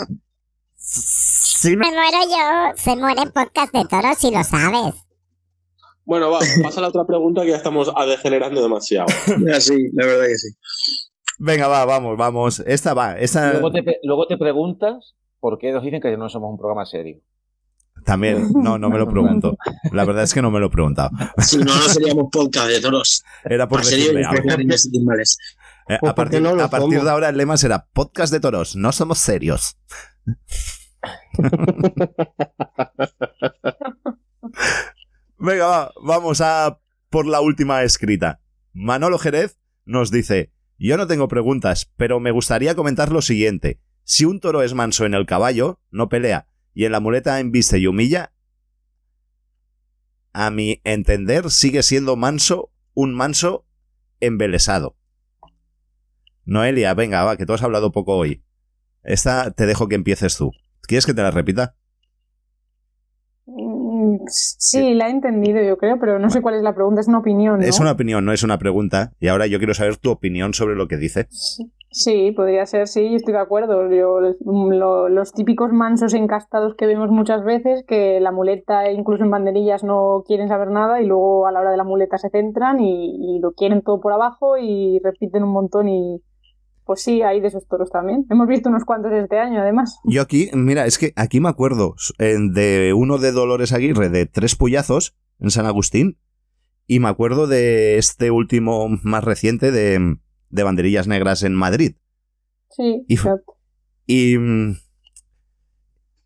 si 0.92 1.76
me 1.76 1.90
muero 1.90 2.18
yo, 2.28 2.76
se 2.76 2.96
muere 2.96 3.22
en 3.22 3.30
podcast 3.30 3.72
de 3.72 3.84
toros 3.86 4.18
si 4.18 4.30
lo 4.30 4.44
sabes. 4.44 4.94
Bueno, 6.04 6.30
va, 6.30 6.40
pasa 6.62 6.80
a 6.80 6.82
la 6.82 6.88
otra 6.88 7.06
pregunta 7.06 7.42
que 7.42 7.50
ya 7.50 7.56
estamos 7.56 7.90
degenerando 8.06 8.60
demasiado. 8.62 9.06
Sí, 9.60 9.88
la 9.92 10.06
verdad 10.06 10.26
que 10.26 10.38
sí. 10.38 10.48
Venga, 11.38 11.68
va, 11.68 11.84
vamos, 11.84 12.18
vamos. 12.18 12.60
Esta 12.60 12.94
va. 12.94 13.18
Esta... 13.18 13.52
Luego, 13.52 13.72
te, 13.72 14.00
luego 14.02 14.26
te 14.26 14.36
preguntas 14.36 15.14
por 15.40 15.58
qué 15.58 15.72
nos 15.72 15.82
dicen 15.82 16.00
que 16.00 16.16
no 16.16 16.28
somos 16.28 16.50
un 16.50 16.58
programa 16.58 16.84
serio. 16.84 17.20
También, 18.04 18.52
no, 18.54 18.78
no 18.78 18.90
me 18.90 18.98
lo 18.98 19.08
pregunto. 19.08 19.56
La 19.92 20.04
verdad 20.04 20.24
es 20.24 20.34
que 20.34 20.42
no 20.42 20.50
me 20.50 20.58
lo 20.58 20.66
he 20.66 20.70
preguntado. 20.70 21.10
Si 21.38 21.56
no, 21.58 21.64
no 21.64 21.88
seríamos 21.88 22.26
podcast 22.30 22.68
de 22.68 22.80
toros. 22.80 23.22
Era 23.44 23.68
por 23.68 23.80
decirle 23.80 24.24
algo. 24.24 24.42
Eh, 25.88 25.98
a 26.00 26.14
partir, 26.14 26.46
a 26.46 26.68
partir 26.68 27.02
de 27.02 27.10
ahora 27.10 27.28
el 27.28 27.36
lema 27.36 27.56
será 27.56 27.86
podcast 27.92 28.32
de 28.32 28.40
toros, 28.40 28.76
no 28.76 28.92
somos 28.92 29.18
serios. 29.18 29.76
Venga, 35.38 35.66
va, 35.66 35.92
vamos 36.02 36.40
a 36.40 36.78
por 37.10 37.26
la 37.26 37.40
última 37.40 37.82
escrita. 37.82 38.40
Manolo 38.72 39.18
Jerez 39.18 39.58
nos 39.84 40.10
dice, 40.10 40.52
yo 40.78 40.96
no 40.96 41.06
tengo 41.06 41.28
preguntas, 41.28 41.92
pero 41.96 42.20
me 42.20 42.30
gustaría 42.30 42.74
comentar 42.74 43.12
lo 43.12 43.22
siguiente. 43.22 43.80
Si 44.04 44.24
un 44.24 44.40
toro 44.40 44.62
es 44.62 44.74
manso 44.74 45.04
en 45.04 45.14
el 45.14 45.26
caballo, 45.26 45.80
no 45.90 46.08
pelea, 46.08 46.48
y 46.74 46.86
en 46.86 46.92
la 46.92 47.00
muleta 47.00 47.38
embiste 47.38 47.78
y 47.78 47.86
humilla, 47.86 48.32
a 50.32 50.50
mi 50.50 50.80
entender 50.84 51.50
sigue 51.50 51.82
siendo 51.82 52.16
manso 52.16 52.72
un 52.94 53.14
manso 53.14 53.66
embelesado. 54.20 54.96
Noelia, 56.44 56.94
venga, 56.94 57.22
va, 57.22 57.36
que 57.36 57.46
tú 57.46 57.52
has 57.52 57.62
hablado 57.62 57.92
poco 57.92 58.16
hoy. 58.16 58.42
Esta 59.02 59.50
te 59.50 59.66
dejo 59.66 59.88
que 59.88 59.94
empieces 59.94 60.36
tú. 60.36 60.52
¿Quieres 60.86 61.06
que 61.06 61.14
te 61.14 61.22
la 61.22 61.30
repita? 61.30 61.74
Mm, 63.46 64.18
sí, 64.28 64.94
la 64.94 65.08
he 65.08 65.10
entendido, 65.10 65.62
yo 65.62 65.76
creo, 65.76 65.98
pero 65.98 66.18
no 66.18 66.30
sé 66.30 66.40
cuál 66.40 66.54
es 66.54 66.62
la 66.62 66.74
pregunta. 66.74 67.00
Es 67.00 67.08
una 67.08 67.18
opinión. 67.18 67.60
¿no? 67.60 67.66
Es 67.66 67.80
una 67.80 67.92
opinión, 67.92 68.24
no 68.24 68.32
es 68.32 68.42
una 68.42 68.58
pregunta. 68.58 69.12
Y 69.20 69.28
ahora 69.28 69.46
yo 69.46 69.58
quiero 69.58 69.74
saber 69.74 69.96
tu 69.96 70.10
opinión 70.10 70.54
sobre 70.54 70.74
lo 70.74 70.88
que 70.88 70.96
dice. 70.96 71.26
Sí, 71.90 72.32
podría 72.32 72.64
ser, 72.64 72.88
sí, 72.88 73.14
estoy 73.14 73.34
de 73.34 73.40
acuerdo. 73.40 73.82
los 73.82 75.32
típicos 75.32 75.72
mansos 75.72 76.14
encastados 76.14 76.74
que 76.76 76.86
vemos 76.86 77.10
muchas 77.10 77.44
veces, 77.44 77.84
que 77.86 78.18
la 78.20 78.32
muleta, 78.32 78.90
incluso 78.90 79.24
en 79.24 79.30
banderillas, 79.30 79.84
no 79.84 80.22
quieren 80.26 80.48
saber 80.48 80.68
nada 80.68 81.02
y 81.02 81.06
luego 81.06 81.46
a 81.46 81.52
la 81.52 81.60
hora 81.60 81.70
de 81.70 81.76
la 81.76 81.84
muleta 81.84 82.16
se 82.16 82.30
centran 82.30 82.80
y 82.80 83.38
lo 83.40 83.52
quieren 83.52 83.82
todo 83.82 84.00
por 84.00 84.12
abajo 84.12 84.56
y 84.56 85.00
repiten 85.04 85.42
un 85.42 85.52
montón 85.52 85.88
y, 85.88 86.22
pues 86.92 87.04
sí, 87.04 87.22
hay 87.22 87.40
de 87.40 87.48
esos 87.48 87.66
toros 87.66 87.90
también. 87.90 88.26
Hemos 88.28 88.46
visto 88.46 88.68
unos 88.68 88.84
cuantos 88.84 89.12
este 89.14 89.38
año, 89.38 89.62
además. 89.62 89.98
Yo 90.04 90.20
aquí, 90.20 90.50
mira, 90.52 90.84
es 90.84 90.98
que 90.98 91.14
aquí 91.16 91.40
me 91.40 91.48
acuerdo 91.48 91.94
de 92.18 92.92
uno 92.94 93.16
de 93.16 93.32
Dolores 93.32 93.72
Aguirre, 93.72 94.10
de 94.10 94.26
Tres 94.26 94.56
Puyazos, 94.56 95.16
en 95.40 95.50
San 95.50 95.64
Agustín, 95.64 96.18
y 96.86 97.00
me 97.00 97.08
acuerdo 97.08 97.46
de 97.46 97.96
este 97.96 98.30
último 98.30 98.90
más 99.04 99.24
reciente 99.24 99.72
de, 99.72 100.18
de 100.50 100.62
Banderillas 100.62 101.08
Negras 101.08 101.44
en 101.44 101.54
Madrid. 101.54 101.96
Sí, 102.68 103.06
y, 103.08 103.16
y, 104.06 104.36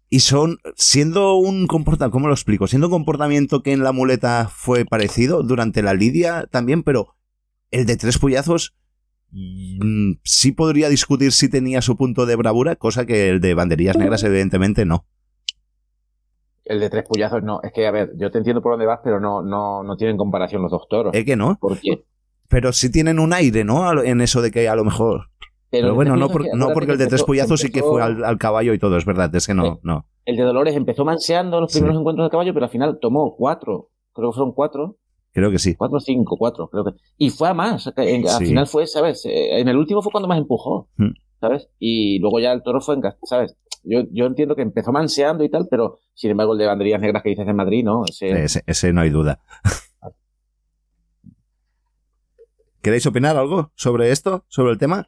y 0.09 0.19
son, 0.19 0.59
siendo 0.75 1.37
un 1.37 1.69
comportamiento, 1.69 2.11
¿cómo 2.11 2.27
lo 2.27 2.35
explico? 2.35 2.67
Siendo 2.67 2.89
un 2.89 2.93
comportamiento 2.93 3.63
que 3.63 3.71
en 3.71 3.85
la 3.85 3.93
muleta 3.93 4.51
fue 4.53 4.85
parecido 4.85 5.45
durante 5.45 5.81
la 5.81 5.95
lidia 5.95 6.49
también, 6.51 6.83
pero 6.83 7.15
el 7.71 7.87
de 7.87 7.97
Tres 7.97 8.19
Puyazos 8.19 8.75
sí 10.23 10.53
podría 10.53 10.89
discutir 10.89 11.33
si 11.33 11.51
tenía 11.51 11.83
su 11.83 11.97
punto 11.97 12.27
de 12.27 12.37
bravura, 12.37 12.77
cosa 12.77 13.07
que 13.07 13.29
el 13.29 13.41
de 13.41 13.55
banderillas 13.55 13.97
negras 13.97 14.23
evidentemente 14.23 14.85
no. 14.85 15.05
El 16.65 16.81
de 16.81 16.91
tres 16.91 17.05
puyazos 17.05 17.43
no. 17.43 17.61
Es 17.63 17.73
que, 17.73 17.87
a 17.87 17.93
ver, 17.93 18.13
yo 18.17 18.31
te 18.31 18.39
entiendo 18.39 18.61
por 18.61 18.73
dónde 18.73 18.87
vas, 18.87 19.01
pero 19.03 19.21
no, 19.21 19.41
no, 19.43 19.85
no 19.85 19.97
tienen 19.97 20.17
comparación 20.17 20.63
los 20.63 20.71
dos 20.71 20.89
toros. 20.89 21.15
¿Es 21.15 21.25
que 21.25 21.37
no? 21.37 21.57
¿Por 21.61 21.79
qué? 21.79 22.05
Pero 22.49 22.73
sí 22.73 22.91
tienen 22.91 23.21
un 23.21 23.33
aire, 23.33 23.65
¿no? 23.65 24.03
En 24.03 24.21
eso 24.21 24.43
de 24.43 24.51
que 24.51 24.69
a 24.69 24.75
lo 24.75 24.85
mejor... 24.85 25.29
Pero, 25.71 25.95
bueno, 25.95 26.17
no, 26.17 26.29
no 26.29 26.69
porque 26.73 26.93
el 26.93 26.99
de 26.99 27.09
tres 27.09 27.25
puyazos 27.25 27.61
sí 27.61 27.71
que 27.71 27.83
fue 27.83 28.01
al, 28.01 28.39
caballo 28.39 28.73
y 28.73 28.79
todo, 28.79 28.97
es 28.97 29.05
verdad, 29.05 29.35
es 29.35 29.47
que 29.47 29.55
no, 29.55 29.81
no. 29.83 30.07
El 30.25 30.37
de 30.37 30.43
Dolores 30.45 30.77
empezó 30.77 31.05
manseando 31.05 31.61
los 31.61 31.73
primeros 31.73 31.99
encuentros 31.99 32.27
de 32.27 32.31
caballo, 32.31 32.55
pero 32.55 32.67
al 32.67 32.71
final 32.71 32.99
tomó 33.01 33.35
cuatro, 33.37 33.91
creo 34.15 34.31
que 34.31 34.37
fueron 34.37 34.55
cuatro, 34.55 34.97
Creo 35.37 35.51
que 35.51 35.59
sí. 35.59 35.75
Cuatro, 35.75 36.01
cinco, 36.01 36.39
cuatro, 36.39 36.67
creo 36.69 36.83
que. 36.83 36.93
Y 37.19 37.29
fue 37.29 37.51
a 37.51 37.53
más. 37.53 37.87
al 37.87 38.39
final 38.39 38.67
fue, 38.67 38.87
¿sabes? 38.87 39.27
Eh, 39.27 39.61
en 39.61 39.69
el 39.69 39.77
último 39.77 40.01
fue 40.01 40.11
cuando 40.11 40.29
más 40.29 40.39
empujó, 40.39 40.89
hmm. 40.97 41.11
¿sabes? 41.39 41.69
Y 41.79 42.19
luego 42.21 42.41
ya 42.41 42.53
el 42.53 42.63
toro 42.63 42.81
fue 42.81 42.95
en 42.95 43.03
¿sabes? 43.23 43.55
Yo, 43.83 44.05
yo 44.13 44.25
entiendo 44.25 44.57
que 44.57 44.63
empezó 44.63 44.93
manseando 44.93 45.45
y 45.45 45.51
tal, 45.51 45.67
pero 45.71 45.99
sin 46.15 46.31
embargo 46.31 46.55
el 46.55 46.59
de 46.59 46.65
banderillas 46.65 47.03
negras 47.03 47.23
que 47.23 47.29
dices 47.29 47.47
en 47.47 47.55
Madrid, 47.55 47.85
¿no? 47.85 48.05
Ese, 48.07 48.63
ese, 48.65 48.93
no 48.95 49.03
hay 49.03 49.11
duda. 49.11 49.43
¿Queréis 52.81 53.07
opinar 53.07 53.37
algo 53.37 53.73
sobre 53.75 54.13
esto? 54.13 54.47
¿Sobre 54.49 54.73
el 54.73 54.79
tema? 54.79 55.07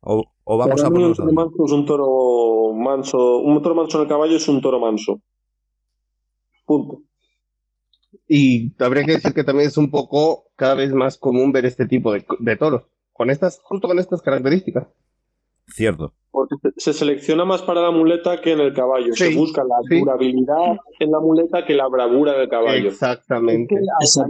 ¿O, 0.00 0.24
vamos 0.44 0.82
a 0.82 0.90
ponernos 0.90 1.20
un 1.20 1.26
toro 1.26 1.32
manso 1.32 1.64
es 1.64 1.70
un 1.70 1.86
toro 1.86 2.72
manso. 2.74 3.38
Un 3.38 3.62
toro 3.62 3.76
manso 3.76 3.98
en 3.98 4.02
el 4.02 4.08
caballo 4.08 4.36
es 4.36 4.48
un 4.48 4.60
toro 4.60 4.80
manso. 4.80 5.20
Punto. 6.66 7.02
Y 8.28 8.72
habría 8.82 9.04
que 9.04 9.12
decir 9.12 9.34
que 9.34 9.44
también 9.44 9.68
es 9.68 9.76
un 9.76 9.90
poco 9.90 10.46
cada 10.56 10.74
vez 10.74 10.92
más 10.92 11.18
común 11.18 11.52
ver 11.52 11.66
este 11.66 11.86
tipo 11.86 12.12
de, 12.12 12.56
toros, 12.56 12.82
con 13.12 13.30
estas, 13.30 13.60
justo 13.62 13.88
con 13.88 13.98
estas 13.98 14.22
características. 14.22 14.86
Cierto. 15.66 16.12
Porque 16.30 16.56
se 16.76 16.92
selecciona 16.92 17.44
más 17.44 17.62
para 17.62 17.80
la 17.80 17.90
muleta 17.90 18.40
que 18.40 18.52
en 18.52 18.60
el 18.60 18.74
caballo. 18.74 19.14
se 19.14 19.34
busca 19.34 19.62
la 19.64 19.76
durabilidad 19.88 20.76
en 20.98 21.10
la 21.10 21.20
muleta 21.20 21.64
que 21.64 21.74
la 21.74 21.88
bravura 21.88 22.36
del 22.36 22.48
caballo. 22.48 22.88
Exactamente. 22.88 23.74
Está 24.00 24.26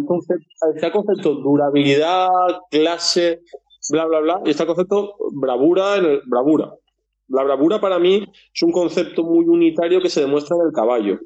el 0.86 0.92
concepto, 0.92 1.34
durabilidad, 1.34 2.28
clase, 2.70 3.40
bla, 3.90 4.04
bla, 4.04 4.20
bla. 4.20 4.42
Y 4.44 4.50
está 4.50 4.66
concepto 4.66 5.16
bravura 5.32 5.96
en 5.96 6.04
el, 6.04 6.20
bravura. 6.26 6.74
La 7.28 7.42
bravura 7.42 7.80
para 7.80 7.98
mí 7.98 8.26
es 8.54 8.62
un 8.62 8.70
concepto 8.70 9.24
muy 9.24 9.46
unitario 9.46 10.00
que 10.00 10.10
se 10.10 10.20
demuestra 10.20 10.56
en 10.56 10.66
el 10.66 10.72
caballo. 10.72 11.18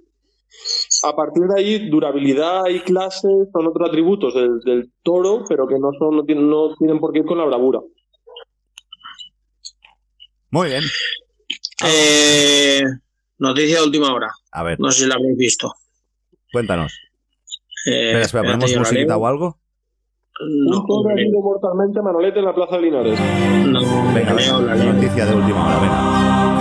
A 1.05 1.15
partir 1.15 1.45
de 1.45 1.61
ahí, 1.61 1.89
durabilidad 1.91 2.67
y 2.69 2.81
clase 2.81 3.29
son 3.53 3.67
otros 3.67 3.89
atributos 3.89 4.35
del, 4.35 4.93
toro, 5.03 5.45
pero 5.49 5.67
que 5.67 5.79
no, 5.79 5.91
son, 5.99 6.17
no, 6.17 6.25
tienen, 6.25 6.49
no 6.49 6.75
tienen 6.77 6.99
por 6.99 7.13
qué 7.13 7.21
ir 7.21 7.25
con 7.25 7.39
la 7.39 7.45
bravura. 7.45 7.81
Muy 10.51 10.69
bien. 10.69 10.83
Eh, 11.85 12.83
noticia 13.39 13.79
de 13.79 13.85
última 13.85 14.13
hora. 14.13 14.29
A 14.53 14.63
ver. 14.63 14.81
No 14.81 14.91
sé 14.91 15.05
si 15.05 15.09
la 15.09 15.15
habéis 15.15 15.37
visto. 15.37 15.73
Cuéntanos. 16.53 16.99
Eh, 17.87 18.21
espera, 18.21 18.43
¿ponemos 18.45 18.77
musiquita 18.77 19.17
o 19.17 19.27
algo? 19.27 19.59
No, 20.41 20.81
Un 20.81 20.87
toro 20.87 21.09
ha 21.11 21.13
herido 21.13 21.41
mortalmente 21.41 21.99
a 21.99 22.03
Manolete 22.03 22.39
en 22.39 22.45
la 22.45 22.55
Plaza 22.55 22.77
de 22.77 22.83
Linares. 22.83 23.21
No, 23.67 23.81
venga, 24.15 24.35
venga, 24.35 24.75
la 24.75 24.93
noticia 24.93 25.27
de 25.27 25.35
última 25.35 25.67
hora, 25.67 25.81
venga. 25.81 26.58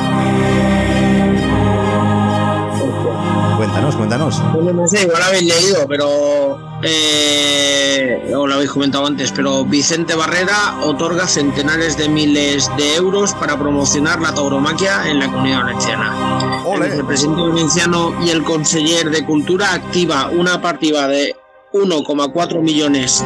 Cuéntanos. 3.95 4.41
Bueno, 4.53 4.73
no 4.73 4.87
sé, 4.87 5.03
igual 5.03 5.21
habéis 5.23 5.43
leído, 5.43 5.87
pero. 5.87 6.59
Eh, 6.83 8.33
o 8.35 8.45
lo 8.45 8.53
habéis 8.53 8.69
comentado 8.69 9.05
antes, 9.05 9.31
pero 9.31 9.65
Vicente 9.65 10.15
Barrera 10.15 10.77
otorga 10.83 11.27
centenares 11.27 11.97
de 11.97 12.07
miles 12.07 12.69
de 12.77 12.95
euros 12.95 13.33
para 13.33 13.57
promocionar 13.57 14.21
la 14.21 14.33
tauromaquia 14.33 15.09
en 15.09 15.19
la 15.19 15.27
comunidad 15.27 15.63
valenciana. 15.63 16.63
El 16.75 17.05
presidente 17.05 17.41
valenciano 17.41 18.13
y 18.23 18.29
el 18.29 18.43
conseller 18.43 19.09
de 19.09 19.25
Cultura 19.25 19.73
activa 19.73 20.29
una 20.29 20.61
partida 20.61 21.07
de 21.07 21.35
1,4 21.73 22.61
millones 22.61 23.23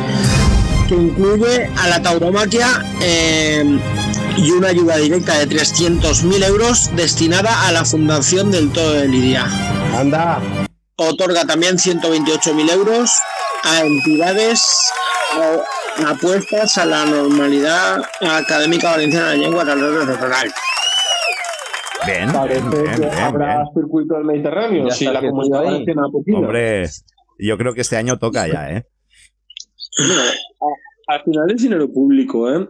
que 0.87 0.95
incluye 0.95 1.69
a 1.77 1.87
la 1.87 2.01
tauromaquia 2.01 2.67
eh, 3.01 3.79
y 4.37 4.51
una 4.51 4.69
ayuda 4.69 4.97
directa 4.97 5.37
de 5.39 5.47
300.000 5.47 6.45
euros 6.47 6.95
destinada 6.95 7.67
a 7.67 7.71
la 7.71 7.85
Fundación 7.85 8.51
del 8.51 8.71
Todo 8.71 8.93
de 8.93 9.07
Lidia. 9.07 9.45
Anda. 9.97 10.41
Otorga 10.95 11.45
también 11.45 11.77
128.000 11.77 12.71
euros 12.71 13.11
a 13.63 13.81
entidades 13.81 14.91
apuestas 16.05 16.77
a 16.77 16.85
la 16.85 17.05
normalidad 17.05 18.01
académica 18.21 18.91
valenciana 18.91 19.31
de 19.31 19.37
lengua 19.37 19.63
rural. 19.63 20.51
Bien, 22.05 22.31
Parece 22.31 22.61
bien, 22.61 22.71
que 22.95 22.99
bien, 22.99 23.13
habrá 23.19 23.57
bien. 23.57 23.67
circuito 23.75 24.15
del 24.15 24.25
Mediterráneo. 24.25 24.89
Si 24.91 25.05
la 25.05 25.19
comunidad 25.19 25.63
valenciana 25.63 26.01
poquito. 26.11 26.37
Hombre, 26.37 26.89
yo 27.37 27.57
creo 27.57 27.73
que 27.73 27.81
este 27.81 27.97
año 27.97 28.17
toca 28.17 28.47
ya, 28.47 28.71
¿eh? 28.71 28.85
Al 31.07 31.23
final 31.23 31.51
es 31.51 31.61
dinero 31.61 31.91
público, 31.91 32.49
¿eh? 32.51 32.67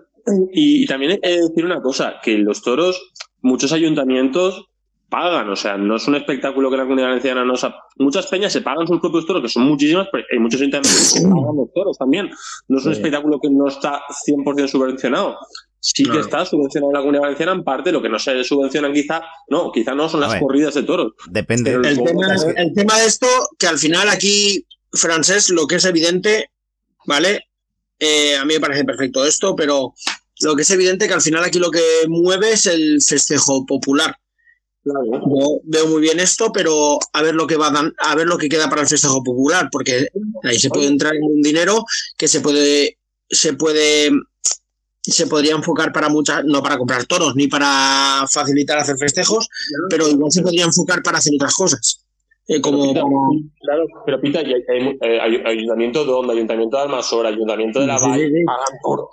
Y, 0.53 0.84
y 0.84 0.86
también 0.86 1.19
he 1.22 1.30
de 1.32 1.41
decir 1.47 1.65
una 1.65 1.82
cosa, 1.82 2.15
que 2.24 2.38
los 2.38 2.61
toros, 2.61 3.11
muchos 3.41 3.72
ayuntamientos 3.72 4.65
pagan, 5.09 5.49
o 5.49 5.55
sea, 5.57 5.76
no 5.78 5.97
es 5.97 6.07
un 6.07 6.15
espectáculo 6.15 6.69
que 6.72 6.78
la 6.78 6.84
comunidad 6.84 7.07
valenciana 7.09 7.43
no 7.43 7.57
sa- 7.57 7.76
Muchas 7.97 8.28
peñas 8.28 8.53
se 8.53 8.61
pagan 8.61 8.88
sus 8.88 8.99
propios 9.01 9.26
toros, 9.26 9.41
que 9.41 9.49
son 9.49 9.63
muchísimas, 9.63 10.07
pero 10.11 10.24
hay 10.32 10.39
muchos 10.39 10.61
ayuntamientos 10.61 11.13
que 11.13 11.22
pagan 11.22 11.55
los 11.57 11.74
toros 11.74 11.97
también. 11.97 12.30
No 12.69 12.78
es 12.80 12.86
un 12.86 12.93
Sí. 12.93 12.99
espectáculo 12.99 13.39
que 13.41 13.49
no 13.49 13.67
está 13.67 14.01
100% 14.26 14.67
subvencionado. 14.69 15.38
Sí 15.84 16.03
que 16.05 16.19
está 16.19 16.45
subvencionado 16.45 16.91
en 16.91 16.93
la 16.93 16.99
comunidad 16.99 17.22
valenciana 17.24 17.51
en 17.53 17.63
parte, 17.63 17.91
lo 17.91 18.01
que 18.01 18.07
no 18.09 18.19
se 18.19 18.43
subvencionan 18.43 18.93
quizá, 18.93 19.22
no, 19.49 19.72
quizá 19.72 19.95
no 19.95 20.07
son 20.07 20.22
las 20.22 20.36
corridas 20.39 20.76
de 20.76 20.84
toros. 20.84 21.13
Depende. 21.30 21.72
Pero 21.72 21.84
El 21.84 22.03
tema, 22.03 22.34
Es 22.36 22.45
que- 22.45 22.61
el 22.61 22.74
tema 22.74 22.97
de 22.99 23.05
esto, 23.07 23.28
que 23.59 23.67
al 23.67 23.80
final 23.80 24.07
aquí, 24.07 24.65
francés, 24.93 25.49
lo 25.49 25.65
que 25.67 25.76
es 25.76 25.86
evidente, 25.86 26.51
¿vale? 27.05 27.47
Eh, 28.03 28.35
a 28.35 28.43
mí 28.45 28.55
me 28.55 28.59
parece 28.59 28.83
perfecto 28.83 29.23
esto, 29.25 29.55
pero 29.55 29.93
lo 30.41 30.55
que 30.55 30.63
es 30.63 30.71
evidente 30.71 31.07
que 31.07 31.13
al 31.13 31.21
final 31.21 31.43
aquí 31.43 31.59
lo 31.59 31.69
que 31.69 31.83
mueve 32.07 32.53
es 32.53 32.65
el 32.65 32.99
festejo 33.01 33.63
popular. 33.65 34.15
Yo 34.83 35.59
veo 35.65 35.87
muy 35.87 36.01
bien 36.01 36.19
esto, 36.19 36.51
pero 36.51 36.97
a 37.13 37.21
ver 37.21 37.35
lo 37.35 37.45
que 37.45 37.55
va 37.57 37.67
a 37.67 37.71
dan- 37.71 37.93
a 37.99 38.15
ver 38.15 38.25
lo 38.25 38.39
que 38.39 38.49
queda 38.49 38.67
para 38.67 38.81
el 38.81 38.87
festejo 38.87 39.23
popular, 39.23 39.69
porque 39.71 40.07
ahí 40.43 40.59
se 40.59 40.69
puede 40.69 40.87
entrar 40.87 41.15
en 41.15 41.21
un 41.23 41.41
dinero 41.43 41.85
que 42.17 42.27
se 42.27 42.41
puede, 42.41 42.97
se 43.29 43.53
puede, 43.53 44.09
se 45.03 45.27
podría 45.27 45.53
enfocar 45.53 45.91
para 45.93 46.09
muchas, 46.09 46.43
no 46.45 46.63
para 46.63 46.79
comprar 46.79 47.05
toros 47.05 47.35
ni 47.35 47.47
para 47.47 48.25
facilitar 48.31 48.79
hacer 48.79 48.97
festejos, 48.97 49.47
pero 49.91 50.09
igual 50.09 50.31
se 50.31 50.41
podría 50.41 50.65
enfocar 50.65 51.03
para 51.03 51.19
hacer 51.19 51.33
otras 51.35 51.53
cosas. 51.53 52.03
Eh, 52.53 52.59
como 52.61 52.91
Claro, 53.61 53.83
pero 54.05 54.19
Pita, 54.19 54.41
y 54.41 54.53
hay, 54.53 54.61
hay- 54.67 54.97
eh, 55.01 55.19
hay- 55.21 55.41
ayuntamiento 55.45 56.03
de 56.05 56.11
Onda, 56.11 56.33
ayuntamiento 56.33 56.75
de 56.77 56.83
Almasora, 56.83 57.29
ayuntamiento 57.29 57.79
de 57.79 57.87
La 57.87 57.97
Sí, 57.97 58.09
Valle, 58.09 58.27
sí, 58.27 58.33
sí. 58.35 58.43
pagan 58.45 58.79
toros. 58.83 59.07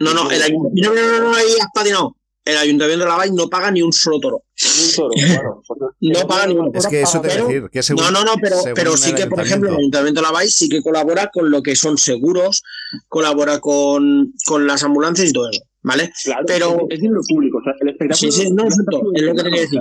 No, 0.00 0.12
no, 0.12 0.30
el 0.30 0.42
ayuntamiento, 0.42 0.92
no, 0.94 1.00
no, 1.00 1.18
no, 1.18 1.30
no, 1.30 1.34
ahí 1.36 1.46
has 1.60 1.68
patinado. 1.74 2.16
El 2.44 2.58
ayuntamiento 2.58 3.04
de 3.06 3.10
la 3.10 3.16
Valle 3.16 3.32
no 3.34 3.48
paga 3.48 3.70
ni 3.70 3.80
un 3.80 3.90
solo 3.92 4.20
toro. 4.20 4.36
Un 4.36 4.94
toro, 4.96 5.08
claro. 5.42 5.62
No 6.00 6.26
paga 6.28 6.46
ni 6.46 6.54
uno. 6.54 6.70
Es 6.74 6.86
que 6.86 7.00
eso 7.00 7.22
te 7.22 7.28
voy 7.28 7.30
a 7.30 7.36
Pero- 7.36 7.46
decir, 7.48 7.70
que 7.70 7.82
según, 7.82 8.04
No, 8.04 8.10
no, 8.10 8.22
no, 8.24 8.32
pero, 8.42 8.56
pero 8.74 8.96
sí 8.98 9.14
que, 9.14 9.26
por 9.28 9.40
ejemplo, 9.40 9.70
el 9.70 9.76
ayuntamiento. 9.78 10.20
De 10.20 10.26
la 10.26 10.32
Valle 10.32 10.50
sí 10.50 10.68
que 10.68 10.82
colabora 10.82 11.30
con 11.32 11.50
lo 11.50 11.62
que 11.62 11.74
son 11.74 11.96
seguros, 11.96 12.62
colabora 13.08 13.60
con, 13.60 14.34
con 14.46 14.66
las 14.66 14.82
ambulancias 14.84 15.30
y 15.30 15.32
todo 15.32 15.48
eso, 15.48 15.62
¿vale? 15.82 16.12
Claro, 16.22 16.44
Pero- 16.46 16.86
es, 16.90 17.00
dinero 17.00 17.20
público. 17.26 17.58
O 17.58 17.62
sea, 17.62 17.72
el 17.80 17.88
espectáculo 17.88 18.30
Sí, 18.32 18.42
sí, 18.44 18.50
no, 18.52 18.66
es 18.68 18.74
cierto, 18.74 19.00
es 19.14 19.22
lo 19.22 19.34
que 19.34 19.42
quería 19.44 19.60
decir. 19.62 19.80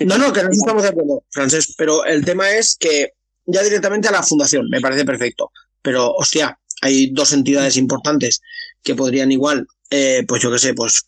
No, 0.00 0.18
no, 0.18 0.32
que 0.32 0.42
no 0.42 0.50
estamos 0.50 0.82
de 0.82 0.90
acuerdo, 0.90 1.24
Francés, 1.30 1.74
pero 1.76 2.04
el 2.04 2.24
tema 2.24 2.50
es 2.50 2.76
que 2.78 3.12
ya 3.46 3.62
directamente 3.62 4.08
a 4.08 4.12
la 4.12 4.22
fundación, 4.22 4.68
me 4.68 4.80
parece 4.80 5.04
perfecto. 5.04 5.50
Pero, 5.80 6.12
hostia, 6.12 6.58
hay 6.82 7.10
dos 7.12 7.32
entidades 7.32 7.76
importantes 7.76 8.42
que 8.82 8.94
podrían 8.94 9.32
igual, 9.32 9.66
eh, 9.90 10.24
pues 10.26 10.42
yo 10.42 10.50
qué 10.50 10.58
sé, 10.58 10.74
pues, 10.74 11.06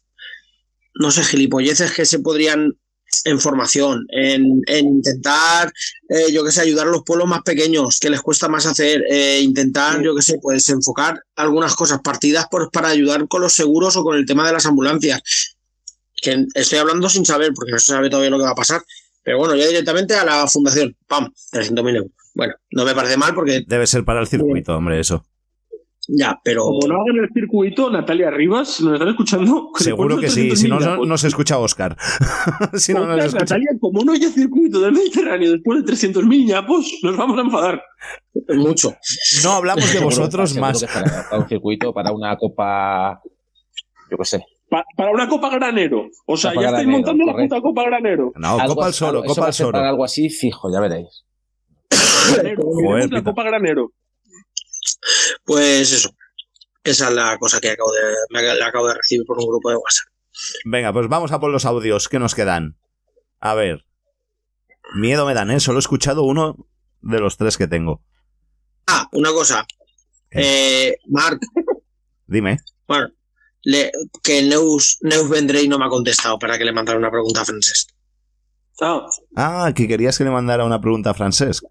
no 0.94 1.10
sé, 1.10 1.22
gilipolleces 1.24 1.92
que 1.92 2.06
se 2.06 2.20
podrían 2.20 2.72
en 3.24 3.40
formación, 3.40 4.06
en, 4.10 4.62
en 4.66 4.86
intentar, 4.86 5.72
eh, 6.08 6.30
yo 6.30 6.44
qué 6.44 6.52
sé, 6.52 6.60
ayudar 6.60 6.86
a 6.88 6.90
los 6.90 7.04
pueblos 7.04 7.28
más 7.28 7.42
pequeños, 7.42 7.98
que 7.98 8.10
les 8.10 8.20
cuesta 8.20 8.48
más 8.48 8.66
hacer, 8.66 9.02
eh, 9.10 9.40
intentar, 9.42 10.02
yo 10.02 10.14
qué 10.14 10.22
sé, 10.22 10.38
pues 10.40 10.68
enfocar 10.68 11.20
algunas 11.36 11.74
cosas, 11.74 12.00
partidas 12.02 12.46
por, 12.50 12.70
para 12.70 12.88
ayudar 12.88 13.26
con 13.28 13.40
los 13.40 13.52
seguros 13.52 13.96
o 13.96 14.04
con 14.04 14.16
el 14.16 14.26
tema 14.26 14.46
de 14.46 14.52
las 14.52 14.66
ambulancias. 14.66 15.57
Que 16.20 16.46
estoy 16.54 16.78
hablando 16.78 17.08
sin 17.08 17.24
saber, 17.24 17.52
porque 17.54 17.72
no 17.72 17.78
se 17.78 17.92
sabe 17.92 18.10
todavía 18.10 18.30
lo 18.30 18.38
que 18.38 18.44
va 18.44 18.50
a 18.50 18.54
pasar. 18.56 18.82
Pero 19.22 19.38
bueno, 19.38 19.54
ya 19.56 19.66
directamente 19.66 20.14
a 20.14 20.24
la 20.24 20.46
fundación, 20.46 20.96
¡pam! 21.06 21.30
300.000 21.52 21.96
euros. 21.96 22.12
Bueno, 22.34 22.54
no 22.70 22.84
me 22.84 22.94
parece 22.94 23.16
mal 23.16 23.34
porque 23.34 23.64
Debe 23.66 23.86
ser 23.86 24.04
para 24.04 24.20
el 24.20 24.26
circuito, 24.26 24.76
hombre, 24.76 25.00
eso. 25.00 25.24
ya, 26.06 26.38
pero. 26.42 26.62
Como 26.64 26.86
no 26.86 27.00
hagan 27.00 27.24
el 27.24 27.28
circuito, 27.34 27.90
Natalia 27.90 28.30
Rivas, 28.30 28.74
si 28.74 28.84
nos 28.84 28.94
están 28.94 29.08
escuchando. 29.08 29.70
Seguro 29.76 30.18
que 30.18 30.30
sí, 30.30 30.54
si 30.56 30.68
no, 30.68 30.78
300.000 30.78 30.80
no, 30.98 31.04
no 31.04 31.18
se 31.18 31.28
escucha 31.28 31.58
Oscar. 31.58 31.96
si 32.74 32.94
no, 32.94 33.12
escucha. 33.16 33.38
Natalia, 33.40 33.70
como 33.80 34.04
no 34.04 34.12
haya 34.12 34.30
circuito 34.30 34.80
del 34.80 34.92
Mediterráneo 34.92 35.52
después 35.52 35.84
de 35.84 35.92
300.000 35.92 36.46
ñapos, 36.46 36.90
nos 37.02 37.16
vamos 37.16 37.38
a 37.38 37.42
enfadar. 37.42 37.82
mucho. 38.54 38.94
No 39.42 39.52
hablamos 39.52 39.92
de 39.92 40.00
vosotros 40.00 40.54
más. 40.56 40.84
para 40.84 41.42
un 41.42 41.48
circuito, 41.48 41.92
para 41.92 42.12
una 42.12 42.36
copa, 42.36 43.20
yo 44.10 44.16
qué 44.16 44.24
sé. 44.24 44.44
Pa- 44.70 44.84
para 44.96 45.10
una 45.10 45.28
Copa 45.28 45.48
Granero. 45.50 46.08
O 46.26 46.36
sea, 46.36 46.50
Copa 46.52 46.62
ya 46.62 46.68
estáis 46.68 46.86
Granero, 46.86 47.06
montando 47.06 47.24
la 47.32 47.42
puta 47.42 47.60
Copa 47.62 47.82
Granero. 47.84 48.32
No, 48.36 48.48
Algo- 48.60 48.74
Copa 48.74 48.86
al 48.86 48.90
eso 48.90 49.06
Copa 49.26 49.46
al. 49.46 49.72
Para 49.72 49.88
algo 49.88 50.04
así, 50.04 50.28
fijo, 50.30 50.70
ya 50.72 50.80
veréis. 50.80 51.24
Granero, 52.34 52.62
Joder, 52.62 53.10
la. 53.12 53.24
Copa 53.24 53.42
Granero. 53.44 53.92
Pues 55.44 55.92
eso. 55.92 56.10
Esa 56.84 57.08
es 57.08 57.14
la 57.14 57.36
cosa 57.38 57.60
que 57.60 57.70
acabo 57.70 57.90
de, 57.92 58.00
me 58.30 58.40
ac- 58.40 58.58
la 58.58 58.66
acabo 58.66 58.88
de 58.88 58.94
recibir 58.94 59.24
por 59.26 59.38
un 59.38 59.46
grupo 59.46 59.70
de 59.70 59.76
WhatsApp. 59.76 60.08
Venga, 60.64 60.92
pues 60.92 61.08
vamos 61.08 61.32
a 61.32 61.40
por 61.40 61.50
los 61.50 61.64
audios 61.64 62.08
que 62.08 62.18
nos 62.18 62.34
quedan. 62.34 62.76
A 63.40 63.54
ver. 63.54 63.84
Miedo 64.94 65.26
me 65.26 65.34
dan, 65.34 65.50
¿eh? 65.50 65.60
Solo 65.60 65.78
he 65.78 65.80
escuchado 65.80 66.22
uno 66.22 66.56
de 67.02 67.20
los 67.20 67.36
tres 67.36 67.58
que 67.58 67.66
tengo. 67.66 68.02
Ah, 68.86 69.06
una 69.12 69.30
cosa. 69.32 69.66
Eh, 70.30 70.94
Marc, 71.08 71.40
Dime. 72.26 72.58
bueno, 72.86 73.08
le, 73.62 73.90
que 74.22 74.42
Neus, 74.42 74.98
Neus 75.02 75.28
vendré 75.28 75.62
y 75.62 75.68
no 75.68 75.78
me 75.78 75.84
ha 75.86 75.88
contestado 75.88 76.38
para 76.38 76.56
que 76.58 76.64
le 76.64 76.72
mandara 76.72 76.98
una 76.98 77.10
pregunta 77.10 77.42
a 77.42 77.44
Francesc. 77.44 77.90
Ah, 78.80 79.06
Ah, 79.36 79.72
que 79.74 79.88
querías 79.88 80.16
que 80.16 80.24
le 80.24 80.30
mandara 80.30 80.64
una 80.64 80.80
pregunta 80.80 81.10
a 81.10 81.14
Francesc. 81.14 81.64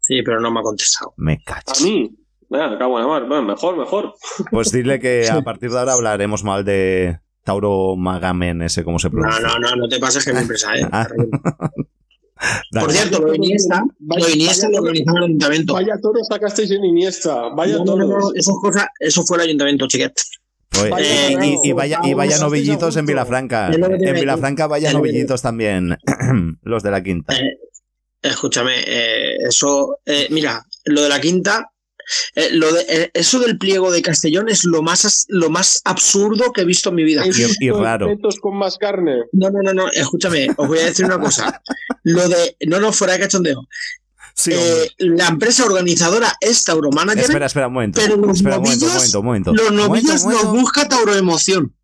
Sí, 0.00 0.22
pero 0.22 0.40
no 0.40 0.50
me 0.50 0.60
ha 0.60 0.62
contestado. 0.62 1.14
Me 1.16 1.34
a 1.34 1.38
cachas. 1.44 1.82
mí. 1.82 2.10
Venga, 2.48 2.68
me 2.70 2.78
cago 2.78 2.98
en 2.98 3.04
la 3.04 3.08
mar. 3.08 3.26
Bueno, 3.28 3.42
mejor, 3.44 3.76
mejor. 3.78 4.14
Pues 4.50 4.72
dile 4.72 4.98
que 4.98 5.28
a 5.30 5.40
partir 5.42 5.70
de 5.70 5.78
ahora 5.78 5.92
hablaremos 5.94 6.42
mal 6.44 6.64
de 6.64 7.18
Tauro 7.44 7.96
Magamen, 7.96 8.60
ese 8.62 8.84
cómo 8.84 8.98
se 8.98 9.08
No, 9.08 9.12
pronuncia. 9.12 9.46
no, 9.46 9.58
no, 9.58 9.76
no 9.76 9.88
te 9.88 9.98
pases 9.98 10.24
que 10.24 10.30
es 10.30 10.36
mi 10.36 10.42
empresa, 10.42 10.74
¿eh? 10.76 10.86
Ah. 10.90 11.06
Dale. 12.72 12.86
Por 12.86 12.92
cierto, 12.94 13.20
lo 13.20 13.30
de 13.32 13.36
Iniesta, 13.36 13.82
lo 14.00 14.24
de 14.26 14.32
Iniesta 14.32 14.68
lo 14.70 14.78
organizaba 14.78 15.18
el 15.18 15.24
ayuntamiento. 15.26 15.74
Vaya 15.74 15.98
toro 16.00 16.20
sacasteis 16.26 16.70
en 16.70 16.84
Iniesta. 16.84 17.48
Vaya 17.54 17.76
No, 17.78 17.84
no, 17.84 17.96
no, 17.96 18.06
no, 18.18 18.30
eso, 18.34 18.52
cosa- 18.60 18.88
eso 18.98 19.22
fue 19.24 19.36
el 19.36 19.42
ayuntamiento, 19.44 19.86
chiquet. 19.86 20.18
Oye, 20.78 20.90
Vaya 20.90 21.44
y, 21.44 21.68
y- 21.68 21.72
vaya, 21.72 22.00
y 22.04 22.14
vaya 22.14 22.38
novillitos 22.38 22.96
en. 22.96 23.06
Vilafranca. 23.06 23.72
En 23.72 24.14
Vilafranca 24.14 24.66
vaya 24.66 24.88
te- 24.88 24.94
novillitos 24.94 25.42
también. 25.42 25.96
Los 26.62 26.82
de 26.82 26.90
la 26.90 27.02
quinta. 27.02 27.34
Eh, 27.36 27.58
escúchame, 28.22 28.74
eh, 28.86 29.36
eso, 29.48 29.98
eh, 30.06 30.28
mira, 30.30 30.64
lo 30.84 31.02
de 31.02 31.08
la 31.08 31.20
quinta, 31.20 31.70
eh, 32.36 32.50
lo 32.52 32.72
de, 32.72 32.82
eh, 32.88 33.10
eso 33.14 33.40
del 33.40 33.58
pliego 33.58 33.90
de 33.90 34.00
Castellón 34.02 34.48
es 34.48 34.64
lo 34.64 34.82
más, 34.82 35.26
lo 35.28 35.50
más 35.50 35.80
absurdo 35.84 36.52
que 36.52 36.60
he 36.62 36.64
visto 36.64 36.90
en 36.90 36.94
mi 36.96 37.04
vida. 37.04 37.24
Y- 37.26 37.66
y 37.66 37.70
raro. 37.70 38.08
con 38.40 38.56
más 38.56 38.78
carne. 38.78 39.24
No, 39.32 39.50
no, 39.50 39.62
no, 39.62 39.72
no, 39.74 39.88
escúchame, 39.90 40.48
os 40.56 40.68
voy 40.68 40.78
a 40.78 40.86
decir 40.86 41.04
una 41.06 41.18
cosa. 41.18 41.60
Lo 42.04 42.28
de, 42.28 42.56
no, 42.66 42.78
no, 42.80 42.92
fuera 42.92 43.14
de 43.14 43.20
cachondeo. 43.20 43.66
Sí, 44.42 44.52
Eh, 44.54 44.90
la 44.98 45.28
empresa 45.28 45.64
organizador 45.64 46.22
es 46.40 46.64
Tauromanager, 46.64 47.24
Espera, 47.24 47.46
espera 47.46 47.66
un 47.68 47.74
momento. 47.74 48.00
pero 48.00 48.16
los 48.16 48.36
Espera 48.36 48.56
un 48.58 48.62
momento, 48.62 48.84
un 48.86 48.90
novillos- 48.90 48.94
momento, 48.96 49.18
un 49.20 49.24
momento. 49.26 49.52
los 49.54 49.72
novillos 49.72 50.24
nos 50.24 50.44
busca 50.52 50.88
Tauroemoción. 50.88 51.74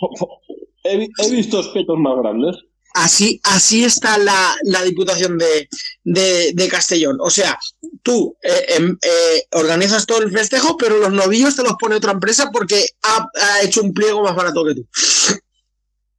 He, 0.86 0.98
vi- 0.98 1.08
he 1.18 1.30
visto 1.30 1.62
petos 1.72 1.96
más 1.98 2.14
grandes. 2.22 2.56
Así, 2.96 3.40
así 3.42 3.84
está 3.84 4.18
la, 4.18 4.54
la 4.64 4.82
Diputación 4.82 5.36
de, 5.38 5.68
de, 6.04 6.52
de 6.54 6.68
Castellón. 6.68 7.16
O 7.20 7.28
sea, 7.30 7.58
tú 8.04 8.36
eh, 8.42 8.66
em, 8.76 8.96
eh, 9.02 9.46
organizas 9.52 10.06
todo 10.06 10.18
el 10.22 10.30
festejo, 10.30 10.76
pero 10.76 10.98
los 10.98 11.12
novillos 11.12 11.56
te 11.56 11.62
los 11.64 11.72
pone 11.74 11.96
otra 11.96 12.12
empresa 12.12 12.50
porque 12.52 12.86
ha, 13.02 13.28
ha 13.42 13.62
hecho 13.62 13.82
un 13.82 13.92
pliego 13.94 14.22
más 14.22 14.36
barato 14.36 14.62
que 14.64 14.74
tú. 14.76 14.86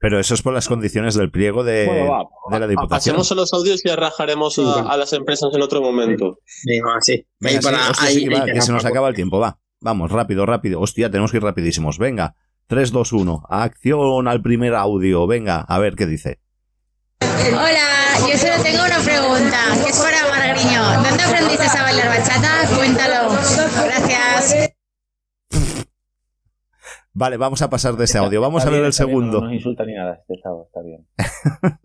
Pero 0.05 0.19
eso 0.19 0.35
es 0.35 0.43
por 0.43 0.53
las 0.53 0.67
condiciones 0.67 1.15
del 1.15 1.31
pliego 1.31 1.63
de, 1.63 1.87
Bueno, 1.87 2.11
va. 2.11 2.23
de 2.51 2.59
la 2.59 2.67
Diputación. 2.67 3.15
Pasemos 3.15 3.31
a 3.31 3.33
los 3.33 3.51
audios 3.53 3.81
y 3.83 3.89
rajaremos 3.89 4.59
a, 4.59 4.81
a 4.81 4.97
las 4.97 5.11
empresas 5.13 5.49
en 5.51 5.63
otro 5.63 5.81
momento. 5.81 6.37
Venga, 6.63 6.97
sí. 7.01 7.25
Venga, 7.39 7.57
Ahí 7.57 7.63
para- 7.63 7.77
sí, 7.85 7.89
hostia, 7.89 8.07
ahí- 8.07 8.13
sí, 8.19 8.27
va, 8.27 8.43
ahí 8.43 8.53
que 8.53 8.61
se 8.61 8.71
nos 8.71 8.85
acaba 8.85 9.07
el 9.09 9.15
tiempo, 9.15 9.39
va. 9.39 9.57
Vamos, 9.81 10.11
rápido, 10.11 10.45
rápido. 10.45 10.79
Hostia, 10.79 11.09
tenemos 11.09 11.31
que 11.31 11.37
ir 11.37 11.43
rapidísimos. 11.43 11.97
Venga, 11.97 12.35
3, 12.67 12.91
2, 12.91 13.13
1. 13.13 13.41
Acción 13.49 14.27
al 14.27 14.43
primer 14.43 14.75
audio. 14.75 15.25
Venga, 15.25 15.61
a 15.61 15.79
ver 15.79 15.95
qué 15.95 16.05
dice. 16.05 16.39
Hola, 17.21 18.29
yo 18.31 18.37
solo 18.37 18.61
tengo 18.61 18.83
una 18.85 18.99
pregunta, 18.99 19.57
que 19.83 19.89
es 19.89 19.99
para 19.99 20.21
Margariño. 20.29 20.83
¿Dónde 21.03 21.23
aprendiste 21.23 21.65
a 21.65 21.81
bailar 21.81 22.07
bachata? 22.09 22.75
Cuéntalo. 22.75 23.29
Gracias. 23.31 24.69
Vale, 27.17 27.37
vamos 27.37 27.61
a 27.61 27.69
pasar 27.69 27.95
de 27.95 28.03
este 28.03 28.17
audio. 28.17 28.41
Vamos 28.41 28.59
Está 28.61 28.69
a 28.69 28.71
ver 28.71 28.81
bien, 28.81 28.85
el 28.87 28.91
bien, 28.91 28.93
segundo. 28.93 29.39
No 29.39 29.45
nos 29.45 29.53
insulta 29.53 29.85
ni 29.85 29.93
nada 29.93 30.15
este 30.15 30.35
chavo, 30.43 30.65
está 30.67 30.81
bien. 30.81 31.07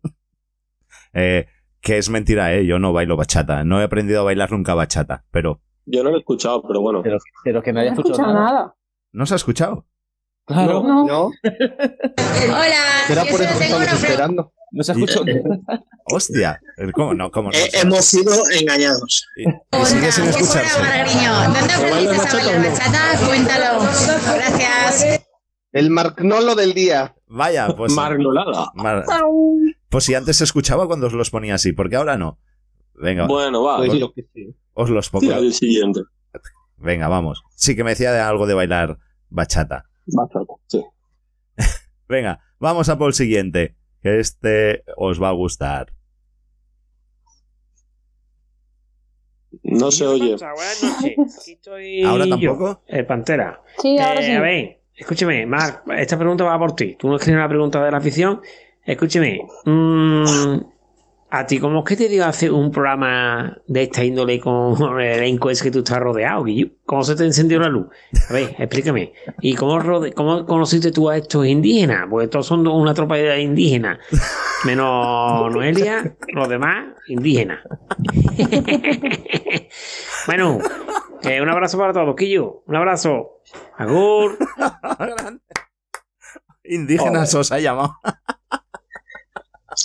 Eh, 1.12 1.46
que 1.80 1.98
es 1.98 2.08
mentira, 2.08 2.54
¿eh? 2.54 2.64
Yo 2.66 2.78
no 2.78 2.92
bailo 2.92 3.16
bachata. 3.16 3.64
No 3.64 3.80
he 3.80 3.84
aprendido 3.84 4.20
a 4.20 4.24
bailar 4.24 4.52
nunca 4.52 4.74
bachata. 4.74 5.24
Pero, 5.32 5.60
Yo 5.84 6.04
no 6.04 6.10
lo 6.10 6.16
he 6.16 6.20
escuchado, 6.20 6.62
pero 6.62 6.80
bueno. 6.80 7.02
Pero, 7.02 7.18
pero 7.42 7.60
que 7.62 7.72
nadie 7.72 7.90
No 7.90 7.94
ha 7.94 7.96
he 7.96 7.98
escuchado 7.98 8.28
escuchado 8.28 8.44
nada. 8.44 8.52
nada. 8.60 8.74
¿no 9.12 9.26
se 9.26 9.34
ha 9.34 9.36
escuchado? 9.36 9.86
Claro, 10.46 10.82
No. 10.84 11.06
¿No? 11.06 11.24
Hola, 12.44 12.84
yo 13.08 13.14
solo 13.14 13.44
tengo 13.58 13.76
una 13.76 13.86
pregunta. 13.86 14.50
no 14.70 14.82
se 14.84 14.92
ha 14.92 14.94
escuchado. 14.94 15.24
Hostia. 16.12 16.60
¿Cómo 16.94 17.14
no? 17.14 17.30
¿Cómo 17.30 17.50
no? 17.50 17.56
Eh, 17.58 17.70
hemos 17.74 18.04
sido 18.04 18.32
engañados. 18.58 19.26
Y, 19.36 19.48
y 19.48 19.84
sigue 19.86 20.12
sin 20.12 20.24
escucharse. 20.24 20.78
¿Dónde 20.78 21.58
aprendiste 21.74 21.74
a 21.74 21.90
bailar 21.90 22.16
bachata? 22.62 23.26
Cuéntalo. 23.26 23.80
Gracias. 24.34 25.26
El 25.72 25.90
marcnolo 25.90 26.54
del 26.54 26.74
día. 26.74 27.14
Vaya, 27.28 27.68
pues. 27.76 27.92
Marnolada. 27.92 28.70
Mar- 28.74 29.04
Pues 29.88 30.04
si 30.04 30.14
antes 30.14 30.36
se 30.36 30.44
escuchaba 30.44 30.86
cuando 30.86 31.06
os 31.06 31.12
los 31.12 31.30
ponía 31.30 31.54
así, 31.54 31.72
porque 31.72 31.96
ahora 31.96 32.16
no. 32.16 32.38
Venga, 32.94 33.26
Bueno, 33.26 33.62
va. 33.62 33.78
Pues 33.78 33.92
yo 33.94 34.12
que 34.12 34.26
sí. 34.34 34.54
os 34.74 34.90
los 34.90 35.08
pongo. 35.10 35.32
El 35.32 35.54
siguiente. 35.54 36.00
Venga, 36.76 37.08
vamos. 37.08 37.42
Sí 37.54 37.76
que 37.76 37.84
me 37.84 37.90
decía 37.90 38.12
de 38.12 38.20
algo 38.20 38.46
de 38.46 38.54
bailar 38.54 38.98
bachata. 39.28 39.84
Bachata, 40.06 40.52
sí. 40.66 40.82
Venga, 42.08 42.40
vamos 42.58 42.88
a 42.88 42.98
por 42.98 43.08
el 43.08 43.14
siguiente. 43.14 43.76
Que 44.02 44.18
este 44.18 44.82
os 44.96 45.22
va 45.22 45.28
a 45.28 45.32
gustar. 45.32 45.92
No 49.62 49.90
se 49.90 50.06
oye. 50.06 50.36
Buenas 50.36 50.82
noches. 50.82 51.38
Aquí 51.40 51.52
estoy 51.52 52.02
¿Ahora 52.04 52.24
yo, 52.24 52.30
tampoco? 52.30 52.82
el 52.86 53.06
Pantera. 53.06 53.62
Sí, 53.78 53.98
ahora 53.98 54.20
Eh, 54.20 54.24
sí. 54.24 54.32
A 54.32 54.40
ver, 54.40 54.80
escúcheme, 54.96 55.46
Marc, 55.46 55.82
esta 55.96 56.16
pregunta 56.18 56.44
va 56.44 56.58
por 56.58 56.74
ti. 56.76 56.96
Tú 56.98 57.08
no 57.08 57.16
escribes 57.16 57.40
la 57.40 57.48
pregunta 57.48 57.82
de 57.84 57.90
la 57.90 57.98
afición. 57.98 58.40
Escúcheme, 58.84 59.40
mm, 59.64 60.56
¿a 61.30 61.46
ti 61.46 61.58
cómo 61.58 61.80
es 61.80 61.84
que 61.84 61.96
te 61.96 62.08
dio 62.08 62.24
hacer 62.24 62.50
un 62.52 62.70
programa 62.70 63.58
de 63.66 63.82
esta 63.82 64.04
índole 64.04 64.40
con 64.40 64.76
el 65.00 65.06
elenco 65.18 65.50
ese 65.50 65.64
que 65.64 65.70
tú 65.70 65.80
estás 65.80 65.98
rodeado, 65.98 66.44
Guillo? 66.44 66.68
¿Cómo 66.86 67.02
se 67.04 67.14
te 67.16 67.24
encendió 67.24 67.58
la 67.60 67.68
luz? 67.68 67.86
A 68.28 68.32
ver, 68.32 68.54
explícame. 68.58 69.12
¿Y 69.40 69.54
cómo, 69.54 69.78
rode- 69.80 70.12
cómo 70.14 70.46
conociste 70.46 70.92
tú 70.92 71.08
a 71.10 71.16
estos 71.16 71.46
indígenas? 71.46 72.06
Porque 72.08 72.28
todos 72.28 72.46
son 72.46 72.66
una 72.66 72.94
tropa 72.94 73.16
de 73.16 73.40
indígenas. 73.40 73.98
Menos 74.64 75.52
Noelia, 75.54 76.16
los 76.34 76.48
demás, 76.48 76.94
indígenas. 77.08 77.60
bueno, 80.26 80.58
eh, 81.22 81.40
un 81.40 81.48
abrazo 81.48 81.78
para 81.78 81.92
todos, 81.92 82.14
Quillo. 82.16 82.62
Un 82.66 82.76
abrazo. 82.76 83.40
Agur. 83.76 84.36
Indígenas 86.64 87.34
os 87.34 87.50
ha 87.52 87.58
llamado. 87.58 87.96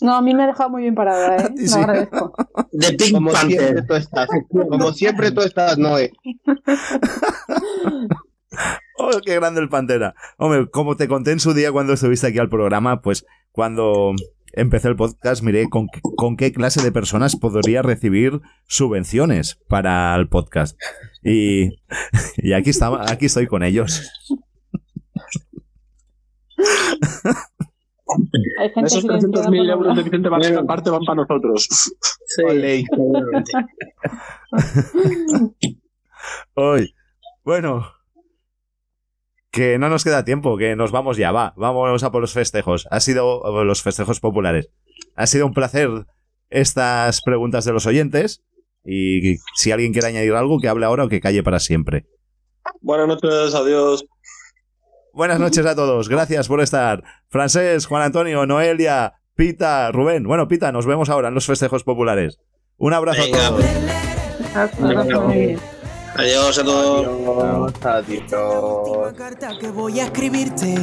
No, 0.01 0.15
a 0.15 0.21
mí 0.21 0.33
me 0.35 0.43
ha 0.43 0.47
dejado 0.47 0.69
muy 0.69 0.81
bien 0.81 0.95
parada, 0.95 1.37
¿eh? 1.37 1.53
Sí. 1.55 1.77
Lo 1.77 1.83
agradezco. 1.83 2.33
De 2.71 2.93
Pink 2.93 3.13
Como 3.13 3.31
siempre 3.31 3.81
tú 3.81 3.93
estás. 3.95 4.27
Como 4.49 4.91
siempre 4.91 5.31
tú 5.31 5.41
estás, 5.41 5.77
Noé. 5.77 6.11
Oh, 8.97 9.11
qué 9.23 9.35
grande 9.35 9.61
el 9.61 9.69
Pantera. 9.69 10.15
Hombre, 10.37 10.69
como 10.69 10.95
te 10.95 11.07
conté 11.07 11.31
en 11.31 11.39
su 11.39 11.53
día 11.53 11.71
cuando 11.71 11.93
estuviste 11.93 12.27
aquí 12.27 12.39
al 12.39 12.49
programa, 12.49 13.01
pues 13.01 13.25
cuando 13.51 14.13
empecé 14.55 14.87
el 14.87 14.95
podcast 14.95 15.43
miré 15.43 15.69
con, 15.69 15.87
qué- 15.87 16.01
con 16.15 16.37
qué 16.37 16.51
clase 16.51 16.81
de 16.83 16.91
personas 16.91 17.35
podría 17.35 17.81
recibir 17.81 18.41
subvenciones 18.67 19.55
para 19.67 20.15
el 20.15 20.27
podcast. 20.29 20.77
Y, 21.23 21.69
y 22.37 22.53
aquí, 22.53 22.69
estaba, 22.71 23.05
aquí 23.11 23.25
estoy 23.27 23.47
con 23.47 23.63
ellos. 23.63 24.09
Hay 28.59 28.69
gente 28.69 28.87
Esos 28.87 29.01
silenciada 29.01 29.47
300.000 29.47 29.57
por 29.57 29.69
euros 29.69 29.97
de. 29.97 30.03
Vicente 30.03 30.29
Vargas 30.29 30.57
aparte 30.57 30.89
van 30.89 31.03
para 31.05 31.15
nosotros. 31.21 31.67
Sí, 31.69 32.43
seguramente. 32.95 33.51
Hoy. 36.53 36.93
Bueno. 37.43 37.85
Que 39.55 39.79
no 39.79 39.87
nos 39.87 40.03
queda 40.03 40.25
tiempo, 40.25 40.57
que 40.57 40.75
nos 40.75 40.91
vamos 40.91 41.15
ya, 41.15 41.31
va. 41.31 41.53
Vamos 41.55 42.03
a 42.03 42.11
por 42.11 42.19
los 42.19 42.33
festejos. 42.33 42.89
Ha 42.91 42.99
sido 42.99 43.39
o 43.39 43.63
los 43.63 43.81
festejos 43.81 44.19
populares. 44.19 44.69
Ha 45.15 45.27
sido 45.27 45.45
un 45.45 45.53
placer 45.53 45.89
estas 46.49 47.21
preguntas 47.21 47.63
de 47.63 47.71
los 47.71 47.85
oyentes. 47.85 48.43
Y 48.83 49.37
si 49.55 49.71
alguien 49.71 49.93
quiere 49.93 50.09
añadir 50.09 50.33
algo, 50.33 50.59
que 50.59 50.67
hable 50.67 50.85
ahora 50.85 51.05
o 51.05 51.07
que 51.07 51.21
calle 51.21 51.41
para 51.41 51.61
siempre. 51.61 52.05
Buenas 52.81 53.07
noches, 53.07 53.55
adiós. 53.55 54.05
Buenas 55.13 55.39
noches 55.39 55.65
a 55.65 55.73
todos. 55.73 56.09
Gracias 56.09 56.49
por 56.49 56.59
estar. 56.59 57.01
Francés, 57.29 57.85
Juan 57.85 58.03
Antonio, 58.03 58.45
Noelia, 58.45 59.13
Pita, 59.35 59.89
Rubén. 59.93 60.25
Bueno, 60.25 60.49
Pita, 60.49 60.73
nos 60.73 60.85
vemos 60.85 61.09
ahora 61.09 61.29
en 61.29 61.33
los 61.33 61.45
festejos 61.45 61.85
populares. 61.85 62.39
Un 62.75 62.93
abrazo 62.93 63.21
Venga. 63.21 63.47
a 64.53 64.67
todos. 64.67 65.74
Adiós 66.17 66.57
a 66.59 66.63
todos. 66.63 67.73
Adiós. 67.83 69.13
carta 69.17 69.49
que 69.59 69.67
voy 69.67 69.99
a 69.99 70.05
escribirte. 70.05 70.73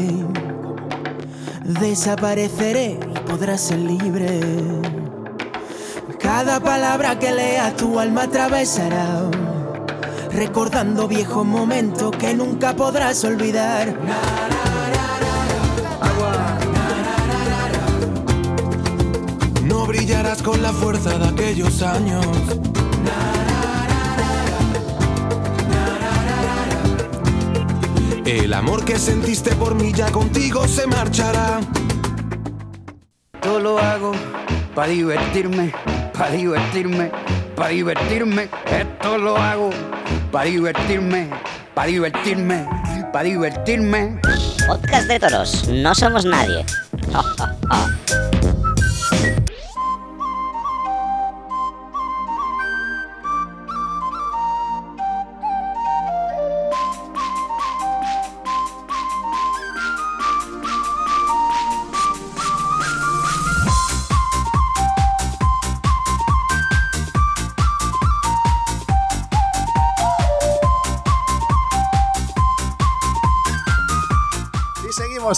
Desapareceré 1.65 2.99
y 3.15 3.19
podrás 3.21 3.63
ser 3.63 3.79
libre. 3.79 4.41
Cada 6.21 6.61
palabra 6.61 7.19
que 7.19 7.33
leas 7.33 7.75
tu 7.77 7.99
alma 7.99 8.25
atravesará. 8.25 9.31
Recordando 10.33 11.09
viejos 11.09 11.47
momentos 11.47 12.11
que 12.17 12.35
nunca 12.35 12.75
podrás 12.77 13.25
olvidar. 13.25 13.97
No 19.65 19.87
brillarás 19.87 20.43
con 20.43 20.61
la 20.61 20.73
fuerza 20.73 21.19
de 21.19 21.29
aquellos 21.29 21.83
años. 21.83 22.27
El 28.25 28.55
amor 28.55 28.85
que 28.85 28.99
sentiste 28.99 29.53
por 29.57 29.75
mí 29.75 29.93
ya 29.93 30.11
contigo 30.13 30.69
se 30.69 30.87
marchará. 30.87 31.61
Todo 33.41 33.59
lo 33.59 33.79
hago 33.81 34.13
para 34.77 34.89
divertirme, 34.93 35.73
para 36.13 36.31
divertirme, 36.31 37.11
para 37.57 37.71
divertirme. 37.71 38.49
Esto 38.71 39.19
lo 39.19 39.37
hago 39.37 39.71
para 40.31 40.45
divertirme, 40.45 41.31
para 41.75 41.89
divertirme, 41.89 42.69
para 43.13 43.25
divertirme. 43.25 44.21
Podcast 44.69 45.09
de 45.09 45.19
toros, 45.19 45.69
no 45.69 45.93
somos 45.93 46.25
nadie. 46.25 46.65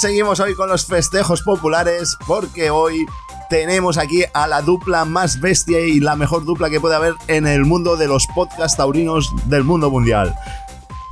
seguimos, 0.05 0.38
hoy 0.38 0.55
con 0.55 0.68
los 0.68 0.84
festejos 0.84 1.40
populares 1.40 2.18
porque 2.26 2.68
hoy 2.68 3.07
tenemos 3.48 3.96
aquí 3.96 4.22
a 4.34 4.46
la 4.46 4.61
dupla 4.61 5.07
más 5.07 5.40
bestia 5.40 5.80
y 5.80 5.98
la 5.98 6.14
mejor 6.14 6.44
dupla 6.44 6.68
que 6.68 6.78
puede 6.78 6.94
haber 6.94 7.14
en 7.26 7.46
el 7.46 7.64
mundo 7.64 7.96
de 7.96 8.07
los 8.07 8.26
podcast 8.34 8.76
taurinos 8.76 9.32
del 9.46 9.64
mundo 9.64 9.90
mundial. 9.90 10.34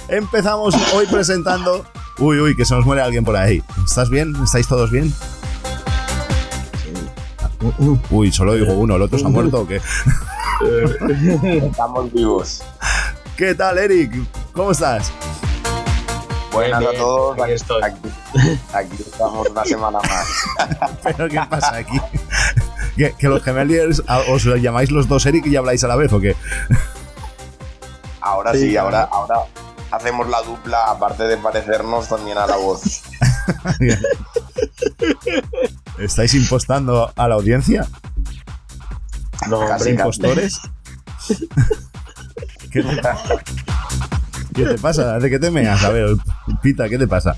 Empezamos 0.09 0.75
hoy 0.95 1.07
presentando... 1.07 1.87
Uy, 2.19 2.39
uy, 2.39 2.55
que 2.55 2.67
se 2.67 2.75
nos 2.75 2.85
muere 2.85 3.01
alguien 3.01 3.25
por 3.25 3.35
ahí. 3.35 3.63
¿Estás 3.83 4.11
bien? 4.11 4.37
¿Estáis 4.45 4.69
todos 4.69 4.91
bien? 4.91 5.11
Uy, 8.11 8.31
solo 8.31 8.53
oigo 8.53 8.75
uno, 8.75 8.97
¿el 8.97 9.03
otro 9.03 9.19
se 9.19 9.25
ha 9.25 9.31
muerto 9.31 9.61
o 9.61 9.67
qué? 9.67 9.81
Estamos 11.67 12.13
vivos. 12.13 12.63
¿Qué 13.39 13.55
tal, 13.55 13.79
Eric? 13.79 14.13
¿Cómo 14.53 14.73
estás? 14.73 15.11
Buenas 16.53 16.85
a 16.85 16.93
todos. 16.93 17.41
Aquí 17.41 17.53
estoy. 17.53 17.83
Aquí, 17.83 17.99
Aquí 18.73 18.97
estamos 18.99 19.49
una 19.49 19.65
semana 19.65 19.99
más. 20.01 20.27
¿Pero 21.03 21.29
qué 21.29 21.41
pasa 21.49 21.77
aquí? 21.77 22.01
¿Que, 22.97 23.15
que 23.15 23.29
los 23.29 23.43
gemeliers 23.43 24.03
os 24.29 24.45
llamáis 24.45 24.91
los 24.91 25.09
dos 25.09 25.27
Eric 25.27 25.47
y 25.47 25.57
habláis 25.57 25.85
a 25.85 25.89
la 25.89 25.97
vez 25.97 26.13
o 26.13 26.21
qué? 26.21 26.37
Ahora 28.21 28.53
sí, 28.53 28.71
Sí, 28.71 28.77
ahora, 28.77 29.09
ahora 29.11 29.45
hacemos 29.91 30.29
la 30.29 30.43
dupla, 30.43 30.85
aparte 30.87 31.25
de 31.25 31.37
parecernos 31.37 32.09
también 32.09 32.39
a 32.39 32.47
la 32.47 32.57
voz. 32.57 32.83
¿Estáis 35.99 36.35
impostando 36.35 37.13
a 37.15 37.29
la 37.29 37.35
audiencia? 37.35 37.87
No, 39.49 39.67
Casi. 39.67 39.91
¿Impostores? 39.91 40.61
¿Qué 42.71 42.83
te, 42.83 43.01
¿Qué 44.55 44.65
te 44.65 44.79
pasa? 44.79 45.19
¿De 45.19 45.31
qué 45.31 45.39
te 45.39 45.51
meas? 45.51 45.83
A 45.85 45.91
ver, 45.91 46.17
Pita, 46.63 46.89
¿qué 46.89 46.99
te 46.99 47.07
pasa? 47.09 47.37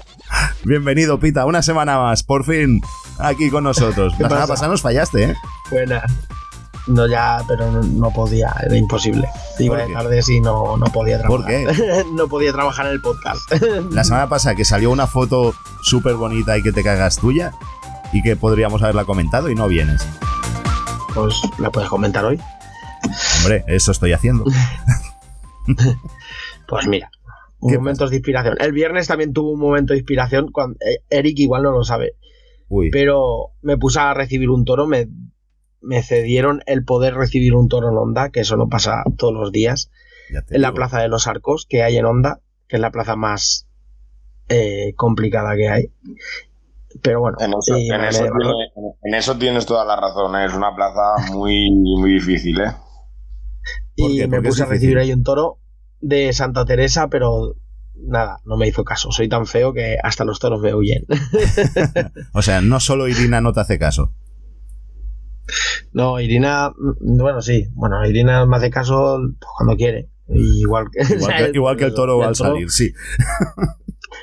Bienvenido, 0.65 1.19
Pita, 1.21 1.47
una 1.47 1.63
semana 1.63 1.99
más, 1.99 2.23
por 2.23 2.45
fin, 2.45 2.81
aquí 3.19 3.51
con 3.51 3.65
nosotros. 3.65 4.13
La 4.13 4.29
semana 4.29 4.35
pasa? 4.43 4.47
pasada 4.49 4.69
nos 4.71 4.83
fallaste, 4.83 5.25
¿eh? 5.25 5.35
Buena. 5.71 6.03
No, 6.87 7.07
ya, 7.07 7.41
pero 7.49 7.71
no, 7.71 7.83
no 7.83 8.11
podía, 8.11 8.55
era 8.63 8.77
imposible. 8.77 9.27
Iba 9.59 9.77
¿Por 9.77 9.83
de 9.83 9.89
qué? 9.89 9.95
tardes 9.95 10.29
y 10.29 10.41
no, 10.41 10.77
no 10.77 10.87
podía 10.87 11.19
trabajar. 11.19 11.37
¿Por 11.45 11.47
qué? 11.47 12.05
no 12.15 12.29
podía 12.29 12.53
trabajar 12.53 12.87
en 12.87 12.93
el 12.93 13.01
podcast. 13.01 13.51
La 13.91 14.05
semana 14.05 14.29
pasada 14.29 14.55
que 14.55 14.65
salió 14.65 14.91
una 14.91 15.07
foto 15.07 15.55
súper 15.83 16.15
bonita 16.15 16.59
y 16.59 16.63
que 16.63 16.73
te 16.73 16.83
cagas 16.83 17.17
tuya 17.17 17.53
y 18.13 18.23
que 18.23 18.37
podríamos 18.37 18.83
haberla 18.83 19.05
comentado 19.05 19.49
y 19.49 19.55
no 19.55 19.67
vienes. 19.69 20.07
Pues 21.15 21.35
la 21.59 21.71
puedes 21.71 21.89
comentar 21.89 22.25
hoy. 22.25 22.39
Hombre, 23.39 23.65
eso 23.69 23.93
estoy 23.93 24.13
haciendo. 24.13 24.45
Pues 26.69 26.87
mira, 26.87 27.11
momentos 27.61 28.11
de 28.11 28.17
inspiración. 28.17 28.57
El 28.61 28.73
viernes 28.73 29.07
también 29.09 29.33
tuvo 29.33 29.53
un 29.53 29.61
momento 29.61 29.93
de 29.93 29.99
inspiración. 30.01 30.51
Cuando, 30.53 30.77
eh, 30.81 31.03
Eric 31.11 31.39
igual 31.39 31.63
no 31.63 31.73
lo 31.73 31.85
sabe. 31.85 32.17
Uy. 32.69 32.91
Pero 32.91 33.53
me 33.63 33.77
puse 33.77 34.01
a 34.01 34.15
recibir 34.15 34.51
un 34.51 34.65
toro. 34.65 34.87
Me, 34.87 35.09
me 35.81 36.03
cedieron 36.03 36.63
el 36.67 36.85
poder 36.85 37.15
recibir 37.15 37.55
un 37.55 37.69
toro 37.69 37.91
en 37.91 37.97
Onda, 37.97 38.31
que 38.31 38.41
eso 38.41 38.57
no 38.57 38.69
pasa 38.69 39.05
todos 39.19 39.35
los 39.35 39.53
días. 39.53 39.91
En 40.51 40.63
la 40.63 40.73
plaza 40.73 41.01
de 41.01 41.09
los 41.09 41.27
arcos 41.27 41.67
que 41.69 41.83
hay 41.83 41.97
en 41.99 42.07
Onda, 42.07 42.41
que 42.67 42.77
es 42.77 42.81
la 42.81 42.91
plaza 42.91 43.15
más 43.17 43.67
eh, 44.49 44.95
complicada 44.97 45.55
que 45.57 45.69
hay. 45.69 45.91
Pero 47.03 47.21
bueno, 47.21 47.37
En 47.41 47.53
eso, 47.53 47.77
y 47.77 47.91
en 47.91 48.01
me- 48.01 48.09
eso 48.09 48.23
me- 48.25 48.31
tiene- 48.31 48.95
en 49.03 49.15
eso 49.15 49.37
tienes 49.37 49.67
toda 49.67 49.85
la 49.85 49.97
razón, 49.97 50.35
¿eh? 50.37 50.47
es 50.47 50.55
una 50.55 50.75
plaza 50.75 51.33
muy, 51.33 51.71
muy 51.71 52.13
difícil, 52.15 52.61
¿eh? 52.61 52.71
y 53.97 54.21
me 54.21 54.29
¿Por 54.29 54.43
qué 54.43 54.49
es 54.49 54.55
puse 54.55 54.63
a 54.63 54.67
recibir 54.67 54.99
ahí 54.99 55.13
un 55.13 55.23
toro 55.25 55.59
de 56.07 56.33
Santa 56.33 56.65
Teresa, 56.65 57.09
pero 57.09 57.57
nada, 57.97 58.39
no 58.45 58.57
me 58.57 58.69
hizo 58.69 58.85
caso. 58.85 59.11
Soy 59.11 59.29
tan 59.29 59.47
feo 59.47 59.73
que 59.73 59.97
hasta 60.03 60.25
los 60.25 60.39
toros 60.39 60.61
me 60.61 60.75
huyen. 60.75 61.05
O 62.35 62.43
sea, 62.43 62.61
no 62.61 62.81
solo 62.81 63.09
Irina 63.09 63.41
no 63.41 63.53
te 63.53 63.61
hace 63.61 63.79
caso. 63.79 64.13
No, 65.93 66.21
Irina, 66.21 66.71
mm, 66.71 67.19
bueno, 67.19 67.41
sí, 67.43 67.69
bueno, 67.75 68.05
Irina 68.07 68.47
me 68.47 68.57
hace 68.57 68.71
caso 68.71 69.19
pues, 69.39 69.51
cuando 69.57 69.77
quiere. 69.77 70.11
Igual 70.29 70.87
que, 70.91 71.03
Igual 71.15 71.37
que, 71.37 71.51
igual 71.55 71.77
que 71.77 71.85
el 71.85 71.95
toro 71.95 72.23
al 72.23 72.35
salir, 72.35 72.71
sí. 72.71 72.93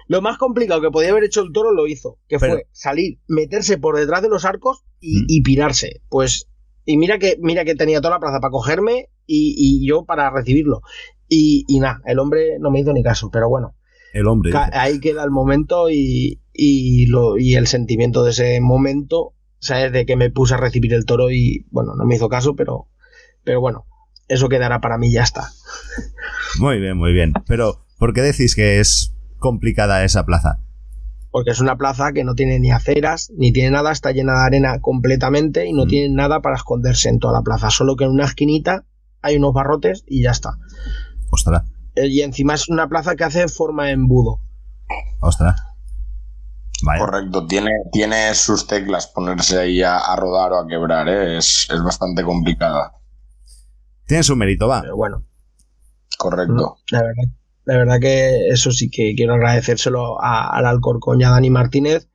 Lo 0.08 0.22
más 0.22 0.38
complicado 0.38 0.82
que 0.82 0.90
podía 0.90 1.12
haber 1.12 1.24
hecho 1.24 1.42
el 1.42 1.52
toro 1.52 1.72
lo 1.74 1.88
hizo, 1.88 2.18
que 2.28 2.40
Pero- 2.40 2.54
fue 2.54 2.68
salir, 2.72 3.20
meterse 3.28 3.78
por 3.78 3.98
detrás 3.98 4.22
de 4.22 4.30
los 4.30 4.46
arcos 4.46 4.84
Mm. 4.84 5.26
y, 5.28 5.38
y 5.38 5.42
pirarse. 5.42 6.02
Pues, 6.10 6.48
y 6.86 6.98
mira 6.98 7.18
que, 7.20 7.38
mira 7.40 7.66
que 7.66 7.76
tenía 7.76 8.02
toda 8.02 8.16
la 8.16 8.20
plaza 8.20 8.40
para 8.40 8.52
cogerme 8.52 9.10
y, 9.26 9.56
y 9.58 9.88
yo 9.88 10.06
para 10.06 10.30
recibirlo. 10.30 10.82
Y, 11.34 11.64
y 11.70 11.80
nada, 11.80 12.02
el 12.06 12.20
hombre 12.20 12.60
no 12.60 12.72
me 12.72 12.82
hizo 12.82 12.92
ni 12.92 13.04
caso, 13.04 13.30
pero 13.32 13.48
bueno, 13.48 13.74
El 14.14 14.28
hombre. 14.28 14.52
ca- 14.52 14.70
ahí 14.74 15.00
queda 15.00 15.24
el 15.24 15.32
momento 15.32 15.90
y, 15.90 16.42
y, 16.52 17.06
lo, 17.06 17.38
y 17.38 17.56
el 17.56 17.68
sentimiento 17.68 18.24
de 18.26 18.32
ese 18.32 18.60
momento, 18.60 19.34
¿sabes? 19.60 19.94
De 19.94 20.06
que 20.06 20.18
me 20.18 20.30
puse 20.30 20.56
a 20.56 20.58
recibir 20.58 20.94
el 20.94 21.06
toro 21.06 21.32
y, 21.32 21.66
bueno, 21.72 21.94
no 21.96 22.06
me 22.06 22.16
hizo 22.16 22.28
caso, 22.28 22.58
pero, 22.58 22.88
pero 23.46 23.62
bueno, 23.62 23.86
eso 24.28 24.50
quedará 24.50 24.82
para 24.82 24.98
mí 24.98 25.08
y 25.08 25.14
ya 25.14 25.24
está. 25.24 25.48
Muy 26.60 26.80
bien, 26.82 26.98
muy 26.98 27.14
bien. 27.14 27.32
Pero, 27.48 27.86
¿por 27.98 28.14
qué 28.14 28.22
decís 28.22 28.54
que 28.54 28.82
es 28.82 29.14
complicada 29.40 30.04
esa 30.04 30.26
plaza? 30.26 30.60
porque 31.34 31.52
es 31.52 31.62
una 31.62 31.78
plaza 31.78 32.12
que 32.12 32.26
no 32.26 32.36
tiene 32.36 32.60
ni 32.60 32.72
aceras, 32.72 33.32
ni 33.38 33.54
tiene 33.54 33.72
nada, 33.72 33.94
está 33.94 34.12
llena 34.12 34.34
de 34.34 34.46
arena 34.48 34.80
completamente 34.82 35.66
y 35.66 35.72
no 35.72 35.88
tiene 35.88 36.14
nada 36.14 36.42
para 36.42 36.58
esconderse 36.58 37.08
en 37.08 37.20
toda 37.20 37.32
la 37.32 37.42
plaza, 37.42 37.70
solo 37.70 37.96
que 37.96 38.04
en 38.04 38.10
una 38.12 38.26
esquinita 38.26 38.84
hay 39.22 39.38
unos 39.38 39.54
barrotes 39.54 40.04
y 40.08 40.24
ya 40.24 40.32
está. 40.32 40.58
Ostras, 41.32 41.64
Eh, 41.96 42.08
Y 42.08 42.22
encima 42.22 42.54
es 42.54 42.70
una 42.70 42.88
plaza 42.88 43.16
que 43.16 43.24
hace 43.24 43.48
forma 43.48 43.86
de 43.86 43.92
embudo. 43.92 44.40
ostras. 45.22 45.56
Correcto, 46.98 47.46
tiene, 47.46 47.70
tiene 47.92 48.34
sus 48.34 48.66
teclas 48.66 49.06
ponerse 49.08 49.60
ahí 49.60 49.84
a, 49.84 49.98
a 50.00 50.16
rodar 50.16 50.52
o 50.54 50.60
a 50.60 50.68
quebrar, 50.68 51.08
¿eh? 51.10 51.38
es, 51.38 51.68
es 51.72 51.84
bastante 51.84 52.24
complicada. 52.24 52.94
Tiene 54.08 54.24
su 54.24 54.36
mérito, 54.36 54.68
va. 54.68 54.82
Pero 54.82 54.96
bueno, 54.96 55.24
Correcto. 56.18 56.78
la 56.90 57.04
verdad, 57.04 57.24
la 57.66 57.78
verdad 57.78 58.00
que 58.00 58.48
eso 58.48 58.72
sí 58.72 58.90
que 58.90 59.14
quiero 59.16 59.36
agradecérselo 59.36 60.20
a- 60.22 60.50
al 60.58 60.66
Alcorcón 60.66 61.22
y 61.22 61.24
a 61.24 61.30
Dani 61.30 61.52
Martínez 61.52 62.08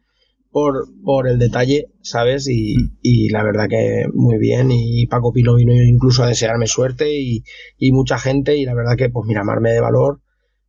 por, 0.57 0.87
por 1.05 1.29
el 1.29 1.39
detalle, 1.39 1.91
¿sabes? 2.01 2.49
Y, 2.49 2.77
y 3.03 3.29
la 3.29 3.43
verdad 3.43 3.69
que 3.69 4.07
muy 4.15 4.39
bien. 4.39 4.71
Y 4.71 5.07
Paco 5.07 5.31
Pino 5.31 5.55
vino 5.55 5.75
incluso 5.75 6.23
a 6.23 6.29
desearme 6.29 6.67
suerte 6.67 7.15
y, 7.15 7.45
y 7.77 7.93
mucha 7.93 8.17
gente. 8.19 8.57
Y 8.57 8.65
la 8.65 8.73
verdad 8.73 8.97
que, 8.97 9.11
pues 9.11 9.27
mira, 9.29 9.43
amarme 9.43 9.73
de 9.73 9.83
valor. 9.83 10.23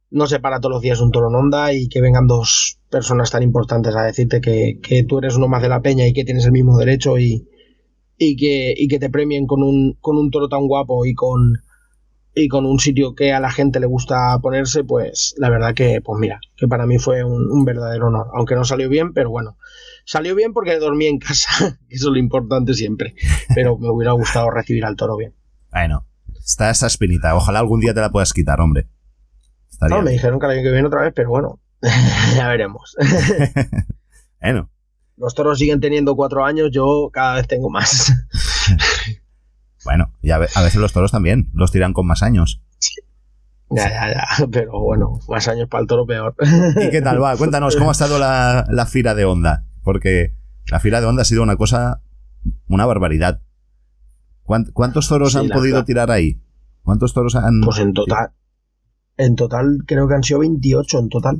No 0.10 0.28
se 0.28 0.42
para 0.42 0.60
todos 0.60 0.74
los 0.74 0.82
días 0.82 1.00
un 1.00 1.12
toro 1.12 1.30
en 1.30 1.36
onda 1.36 1.72
y 1.72 1.88
que 1.88 2.02
vengan 2.02 2.28
dos 2.28 2.82
personas 2.92 3.32
tan 3.32 3.44
importantes 3.44 3.96
a 3.96 4.04
decirte 4.04 4.42
que, 4.42 4.78
que 4.84 5.06
tú 5.06 5.20
eres 5.20 5.38
uno 5.38 5.48
más 5.48 5.62
de 5.62 5.70
la 5.70 5.82
peña 5.82 6.06
y 6.06 6.12
que 6.12 6.26
tienes 6.26 6.44
el 6.44 6.52
mismo 6.52 6.78
derecho 6.78 7.18
y, 7.18 7.48
y, 8.18 8.36
que, 8.36 8.74
y 8.76 8.90
que 8.90 9.00
te 9.00 9.10
premien 9.10 9.48
con 9.48 9.64
un, 9.64 9.98
con 10.02 10.18
un 10.18 10.32
toro 10.32 10.50
tan 10.50 10.68
guapo 10.68 11.06
y 11.06 11.14
con, 11.14 11.62
y 12.36 12.50
con 12.50 12.66
un 12.66 12.80
sitio 12.80 13.16
que 13.16 13.32
a 13.32 13.40
la 13.40 13.52
gente 13.52 13.80
le 13.80 13.88
gusta 13.88 14.38
ponerse, 14.42 14.84
pues 14.84 15.34
la 15.38 15.50
verdad 15.50 15.74
que, 15.74 16.02
pues 16.04 16.20
mira, 16.20 16.42
que 16.58 16.68
para 16.68 16.86
mí 16.86 16.98
fue 16.98 17.24
un, 17.24 17.50
un 17.50 17.64
verdadero 17.64 18.08
honor. 18.08 18.28
Aunque 18.34 18.56
no 18.56 18.66
salió 18.66 18.90
bien, 18.90 19.14
pero 19.14 19.30
bueno, 19.30 19.56
salió 20.08 20.36
bien 20.36 20.54
porque 20.54 20.80
dormí 20.80 21.06
en 21.08 21.20
casa, 21.20 21.50
eso 21.90 22.08
es 22.08 22.12
lo 22.14 22.18
importante 22.18 22.74
siempre. 22.74 23.14
Pero 23.54 23.78
me 23.78 23.90
hubiera 23.90 24.14
gustado 24.14 24.50
recibir 24.50 24.86
al 24.86 24.96
toro 24.96 25.18
bien. 25.18 25.36
Bueno, 25.70 26.08
está 26.40 26.70
esa 26.70 26.88
espinita. 26.88 27.36
Ojalá 27.36 27.60
algún 27.60 27.82
día 27.82 27.94
te 27.94 28.00
la 28.02 28.10
puedas 28.10 28.32
quitar, 28.34 28.62
hombre. 28.62 28.88
Estaría 29.70 29.98
No, 29.98 30.02
me 30.02 30.12
dijeron 30.12 30.40
que 30.40 30.46
el 30.46 30.52
año 30.54 30.64
que 30.64 30.72
viene 30.72 30.88
otra 30.88 31.02
vez, 31.02 31.12
pero 31.16 31.30
bueno, 31.30 31.60
ya 32.36 32.48
veremos. 32.48 32.96
Bueno, 34.40 34.70
Los 35.18 35.34
toros 35.34 35.58
siguen 35.58 35.80
teniendo 35.82 36.16
cuatro 36.16 36.46
años, 36.46 36.70
yo 36.72 37.10
cada 37.12 37.36
vez 37.36 37.48
tengo 37.48 37.70
más. 37.72 38.14
bueno. 39.84 40.14
Y 40.22 40.32
a, 40.32 40.38
ve- 40.38 40.50
a 40.56 40.62
veces 40.62 40.80
los 40.80 40.94
toros 40.94 41.12
también 41.12 41.50
los 41.54 41.72
tiran 41.72 41.92
con 41.94 42.06
más 42.06 42.22
años. 42.24 42.62
Ya, 43.70 43.90
ya, 43.90 44.14
ya, 44.14 44.48
pero 44.52 44.80
bueno, 44.80 45.20
más 45.28 45.48
años 45.48 45.68
para 45.70 45.82
el 45.82 45.88
toro 45.88 46.06
peor. 46.06 46.36
¿Y 46.82 46.90
qué 46.90 47.02
tal 47.02 47.22
va? 47.22 47.36
Cuéntanos, 47.36 47.76
¿cómo 47.76 47.90
ha 47.90 47.92
estado 47.94 48.18
la, 48.20 48.66
la 48.70 48.86
fira 48.86 49.14
de 49.16 49.26
onda? 49.26 49.66
Porque 49.88 50.34
la 50.70 50.82
fira 50.82 51.00
de 51.00 51.08
onda 51.08 51.22
ha 51.22 51.26
sido 51.26 51.42
una 51.44 51.56
cosa, 51.56 52.02
una 52.68 52.86
barbaridad. 52.86 53.42
¿Cuánt- 54.44 54.74
¿Cuántos 54.74 55.08
toros 55.08 55.32
Sí, 55.32 55.38
han 55.38 55.48
podido 55.48 55.76
verdad. 55.76 55.86
tirar 55.86 56.12
ahí? 56.12 56.42
¿Cuántos 56.84 57.14
toros 57.14 57.36
han...? 57.38 57.62
Pues 57.62 57.80
en 57.80 57.94
total, 57.94 58.34
en 59.16 59.36
total 59.38 59.78
creo 59.88 60.10
que 60.10 60.16
han 60.16 60.24
sido 60.24 60.40
28 60.40 61.00
en 61.00 61.08
total. 61.08 61.38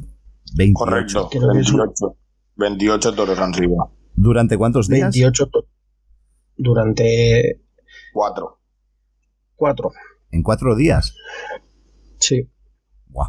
28. 0.56 0.74
Correcto, 0.80 1.28
Creo 1.30 1.52
que 1.52 1.60
es 1.60 1.72
un- 1.74 1.80
28, 1.80 2.18
28 2.56 3.14
toros 3.16 3.38
han 3.38 3.54
sido. 3.54 3.92
¿Durante 4.16 4.58
cuántos 4.58 4.88
días? 4.88 5.14
28 5.14 5.48
to- 5.48 5.68
durante 6.56 7.62
Cuatro. 8.14 8.62
cuatro. 9.58 9.92
En 10.32 10.42
cuatro 10.42 10.74
días. 10.78 11.14
Sí. 12.20 12.50
Buah. 13.08 13.28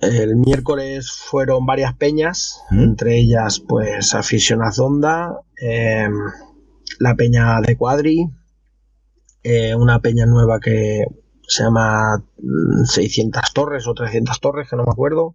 El 0.00 0.36
miércoles 0.36 1.10
fueron 1.10 1.66
varias 1.66 1.94
peñas, 1.94 2.62
¿Mm? 2.70 2.82
entre 2.82 3.18
ellas 3.18 3.60
pues 3.60 4.14
Aficionazonda, 4.14 5.40
eh, 5.60 6.08
la 7.00 7.14
peña 7.16 7.60
de 7.60 7.76
Cuadri, 7.76 8.28
eh, 9.42 9.74
una 9.74 10.00
peña 10.00 10.26
nueva 10.26 10.60
que 10.60 11.04
se 11.48 11.64
llama 11.64 12.24
mm, 12.38 12.84
600 12.84 13.52
Torres 13.52 13.86
o 13.88 13.94
300 13.94 14.40
Torres, 14.40 14.68
que 14.68 14.76
no 14.76 14.84
me 14.84 14.92
acuerdo. 14.92 15.34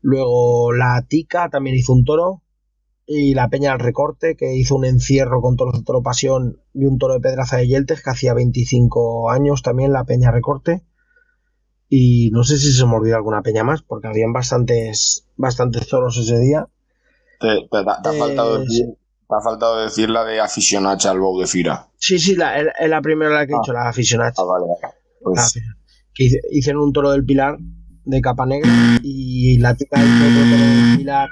Luego 0.00 0.72
la 0.72 1.02
Tica 1.08 1.48
también 1.48 1.76
hizo 1.76 1.92
un 1.92 2.04
toro. 2.04 2.42
Y 3.06 3.34
la 3.34 3.50
Peña 3.50 3.72
del 3.72 3.80
Recorte, 3.80 4.34
que 4.34 4.54
hizo 4.54 4.76
un 4.76 4.86
encierro 4.86 5.42
con 5.42 5.56
toros 5.56 5.74
de 5.78 5.84
Toro 5.84 6.02
Pasión 6.02 6.62
y 6.72 6.86
un 6.86 6.96
toro 6.96 7.12
de 7.12 7.20
Pedraza 7.20 7.58
de 7.58 7.68
Yeltes, 7.68 8.02
que 8.02 8.08
hacía 8.08 8.32
25 8.32 9.30
años 9.30 9.60
también 9.62 9.92
la 9.92 10.04
Peña 10.04 10.30
Recorte. 10.30 10.84
Y 11.96 12.30
no 12.32 12.42
sé 12.42 12.56
si 12.58 12.72
se 12.72 12.84
me 12.86 12.94
olvidó 12.96 13.14
alguna 13.16 13.40
peña 13.42 13.62
más, 13.62 13.82
porque 13.82 14.08
habían 14.08 14.32
bastantes, 14.32 15.26
bastantes 15.36 15.86
toros 15.86 16.16
ese 16.16 16.38
día. 16.40 16.66
Te, 17.38 17.48
te- 17.70 17.84
te 18.02 18.08
ha 18.08 18.12
Eh, 18.12 18.18
faltado 18.18 18.58
decir, 18.58 18.86
te 19.28 19.34
ha 19.36 19.40
faltado 19.40 19.80
decir 19.84 20.10
la 20.10 20.24
de 20.24 20.40
aficionacha 20.40 21.12
al 21.12 21.20
Bou 21.20 21.38
de 21.38 21.46
Fira. 21.46 21.86
Sí, 21.98 22.18
sí, 22.18 22.34
la, 22.34 22.58
es 22.58 22.88
la 22.90 23.00
primera 23.00 23.30
la 23.32 23.46
que 23.46 23.52
he 23.52 23.56
dicho, 23.56 23.72
la 23.72 23.88
aficionada. 23.88 24.32
Ah, 24.36 24.42
vale, 24.42 24.64
vale. 24.66 24.94
Pues, 25.22 25.52
que 26.12 26.24
hice- 26.24 26.40
hicieron 26.50 26.82
un 26.82 26.92
toro 26.92 27.12
del 27.12 27.24
Pilar 27.24 27.58
de 28.04 28.20
capa 28.20 28.44
negra 28.44 28.70
y 29.02 29.56
la 29.58 29.74
tica 29.76 29.96
hizo 29.98 30.24
otro 30.24 30.50
toro 30.50 30.64
del 30.64 30.96
pilar. 30.98 31.28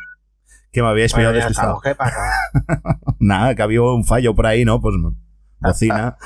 Que 0.71 0.81
me 0.83 0.89
habíais 0.89 1.13
pillado 1.13 1.33
Bueno, 1.35 1.41
ya 1.41 1.49
despistado. 1.49 1.81
Nada, 3.19 3.55
que 3.57 3.63
había 3.63 3.83
un 3.83 4.05
fallo 4.05 4.35
por 4.35 4.47
ahí, 4.47 4.65
¿no? 4.65 4.81
Pues 4.81 4.95
bocina. 5.61 6.17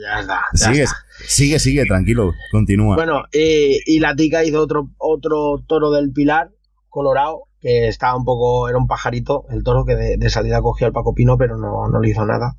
Ya 0.00 0.20
está. 0.20 0.40
ya 0.52 0.66
sigue, 0.68 0.82
está. 0.82 0.96
sigue, 1.26 1.58
sigue, 1.58 1.84
tranquilo. 1.84 2.32
Continúa. 2.50 2.96
Bueno, 2.96 3.24
eh, 3.32 3.78
y 3.86 4.00
la 4.00 4.14
tica 4.14 4.44
hizo 4.44 4.60
otro, 4.60 4.90
otro 4.98 5.62
toro 5.66 5.90
del 5.90 6.12
pilar, 6.12 6.50
colorado, 6.88 7.44
que 7.60 7.88
estaba 7.88 8.16
un 8.16 8.24
poco, 8.24 8.68
era 8.68 8.78
un 8.78 8.86
pajarito, 8.86 9.46
el 9.50 9.62
toro 9.62 9.84
que 9.84 9.96
de, 9.96 10.16
de 10.16 10.30
salida 10.30 10.62
cogió 10.62 10.86
al 10.86 10.92
Paco 10.92 11.14
Pino, 11.14 11.36
pero 11.38 11.56
no, 11.56 11.88
no 11.88 12.00
le 12.00 12.10
hizo 12.10 12.24
nada. 12.24 12.56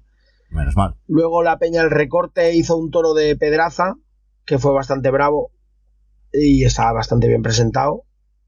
Menos 0.50 0.76
mal. 0.76 0.96
Luego 1.08 1.44
la 1.44 1.60
Peña 1.60 1.82
el 1.82 1.92
Recorte 1.92 2.56
hizo 2.56 2.78
un 2.78 2.92
toro 2.92 3.14
de 3.14 3.36
Pedraza, 3.36 3.96
que 4.46 4.60
fue 4.60 4.72
bastante 4.72 5.12
bravo 5.12 5.52
y 6.32 6.64
estaba 6.64 6.94
bastante 6.94 7.28
bien 7.28 7.42
presentado. 7.42 8.04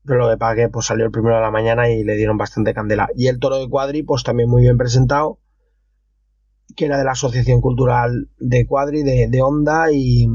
Pero 0.06 0.20
lo 0.20 0.30
de 0.30 0.38
Paque 0.38 0.70
pues 0.70 0.86
salió 0.86 1.06
el 1.06 1.12
primero 1.12 1.36
de 1.36 1.42
la 1.42 1.52
mañana 1.52 1.90
y 1.90 2.04
le 2.04 2.16
dieron 2.16 2.38
bastante 2.38 2.74
candela. 2.74 3.10
Y 3.16 3.28
el 3.28 3.40
toro 3.40 3.58
de 3.58 3.70
Cuadri, 3.70 4.04
pues 4.04 4.24
también 4.24 4.50
muy 4.50 4.62
bien 4.62 4.78
presentado, 4.78 5.40
que 6.80 6.86
era 6.86 6.98
de 6.98 7.04
la 7.04 7.12
Asociación 7.12 7.60
Cultural 7.60 8.30
de 8.40 8.66
Cuadri, 8.66 9.04
de, 9.04 9.28
de 9.28 9.42
Onda. 9.42 9.92
Y, 9.92 10.30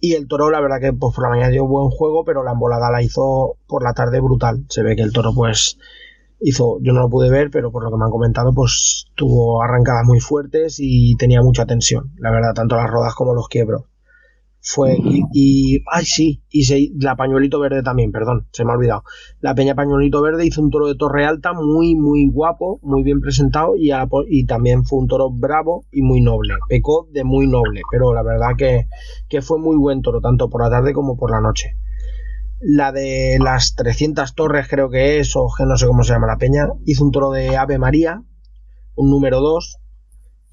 y 0.00 0.14
el 0.14 0.26
toro, 0.26 0.50
la 0.50 0.60
verdad 0.60 0.80
que 0.80 0.92
pues, 0.92 1.14
por 1.14 1.22
la 1.22 1.30
mañana 1.30 1.50
dio 1.50 1.68
buen 1.68 1.88
juego, 1.88 2.24
pero 2.24 2.42
la 2.42 2.50
embolada 2.50 2.90
la 2.90 3.00
hizo 3.00 3.58
por 3.68 3.84
la 3.84 3.94
tarde 3.94 4.18
brutal. 4.20 4.64
Se 4.68 4.82
ve 4.82 4.96
que 4.96 5.02
el 5.02 5.12
toro, 5.12 5.32
pues 5.32 5.78
hizo, 6.40 6.78
yo 6.82 6.92
no 6.92 7.00
lo 7.00 7.08
pude 7.08 7.30
ver, 7.30 7.50
pero 7.52 7.70
por 7.70 7.84
lo 7.84 7.92
que 7.92 7.96
me 7.96 8.04
han 8.04 8.10
comentado, 8.10 8.52
pues 8.52 9.06
tuvo 9.14 9.62
arrancadas 9.62 10.04
muy 10.04 10.18
fuertes 10.18 10.78
y 10.80 11.14
tenía 11.16 11.42
mucha 11.42 11.64
tensión, 11.64 12.10
la 12.18 12.32
verdad, 12.32 12.54
tanto 12.54 12.74
las 12.74 12.90
rodas 12.90 13.14
como 13.14 13.32
los 13.32 13.46
quiebros. 13.46 13.84
Fue, 14.66 14.96
y, 15.34 15.82
ay 15.92 16.04
sí, 16.06 16.42
y 16.48 16.64
se- 16.64 16.88
la 16.98 17.16
pañuelito 17.16 17.60
verde 17.60 17.82
también, 17.82 18.10
perdón, 18.12 18.48
se 18.50 18.64
me 18.64 18.72
ha 18.72 18.76
olvidado. 18.76 19.02
La 19.40 19.54
Peña 19.54 19.74
Pañuelito 19.74 20.22
Verde 20.22 20.46
hizo 20.46 20.62
un 20.62 20.70
toro 20.70 20.86
de 20.88 20.94
torre 20.94 21.26
alta 21.26 21.52
muy, 21.52 21.94
muy 21.94 22.26
guapo, 22.28 22.80
muy 22.82 23.02
bien 23.02 23.20
presentado 23.20 23.76
y, 23.76 23.90
a 23.90 24.08
y 24.26 24.46
también 24.46 24.84
fue 24.86 25.00
un 25.00 25.06
toro 25.06 25.30
bravo 25.30 25.84
y 25.92 26.00
muy 26.00 26.22
noble. 26.22 26.54
Pecó 26.66 27.06
de 27.12 27.24
muy 27.24 27.46
noble, 27.46 27.82
pero 27.90 28.14
la 28.14 28.22
verdad 28.22 28.56
que, 28.56 28.88
que 29.28 29.42
fue 29.42 29.58
muy 29.58 29.76
buen 29.76 30.00
toro, 30.00 30.22
tanto 30.22 30.48
por 30.48 30.62
la 30.62 30.70
tarde 30.70 30.94
como 30.94 31.16
por 31.18 31.30
la 31.30 31.42
noche 31.42 31.76
la 32.60 32.92
de 32.92 33.38
las 33.40 33.74
300 33.74 34.34
torres 34.34 34.68
creo 34.68 34.88
que 34.88 35.18
es, 35.18 35.36
o 35.36 35.48
que 35.56 35.66
no 35.66 35.76
sé 35.76 35.86
cómo 35.86 36.02
se 36.02 36.12
llama 36.14 36.26
la 36.26 36.38
peña, 36.38 36.68
hizo 36.86 37.04
un 37.04 37.10
toro 37.12 37.30
de 37.30 37.56
Ave 37.56 37.78
María, 37.78 38.22
un 38.94 39.10
número 39.10 39.40
2, 39.40 39.78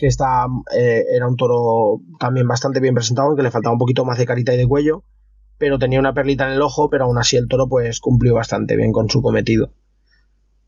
que 0.02 0.08
eh, 0.08 1.06
era 1.16 1.28
un 1.28 1.38
toro 1.38 2.02
también 2.20 2.48
bastante 2.48 2.80
bien 2.80 2.96
presentado, 2.96 3.28
aunque 3.28 3.44
le 3.44 3.52
faltaba 3.52 3.74
un 3.74 3.78
poquito 3.78 4.04
más 4.04 4.18
de 4.18 4.26
carita 4.26 4.52
y 4.52 4.58
de 4.58 4.68
cuello, 4.68 5.04
pero 5.60 5.78
tenía 5.78 6.00
una 6.00 6.16
perlita 6.16 6.48
en 6.48 6.54
el 6.54 6.62
ojo, 6.64 6.90
pero 6.90 7.06
aún 7.06 7.20
así 7.20 7.38
el 7.38 7.48
toro 7.48 7.70
pues 7.70 8.00
cumplió 8.00 8.34
bastante 8.34 8.76
bien 8.76 8.92
con 8.92 9.12
su 9.12 9.22
cometido. 9.22 9.74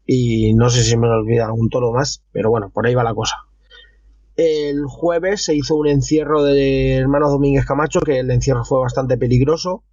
Y 0.06 0.54
no 0.54 0.70
sé 0.70 0.84
si 0.84 0.96
me 0.98 1.08
olvida 1.08 1.46
algún 1.46 1.70
toro 1.70 1.92
más, 1.92 2.24
pero 2.32 2.52
bueno, 2.52 2.70
por 2.70 2.86
ahí 2.86 2.94
va 2.94 3.04
la 3.04 3.16
cosa. 3.16 3.38
El 4.36 4.86
jueves 4.86 5.44
se 5.44 5.56
hizo 5.56 5.76
un 5.78 5.88
encierro 5.88 6.44
de 6.44 6.98
hermanos 6.98 7.32
Domínguez 7.32 7.66
Camacho, 7.66 8.02
que 8.02 8.20
el 8.20 8.30
encierro 8.30 8.66
fue 8.66 8.82
bastante 8.82 9.18
peligroso 9.18 9.84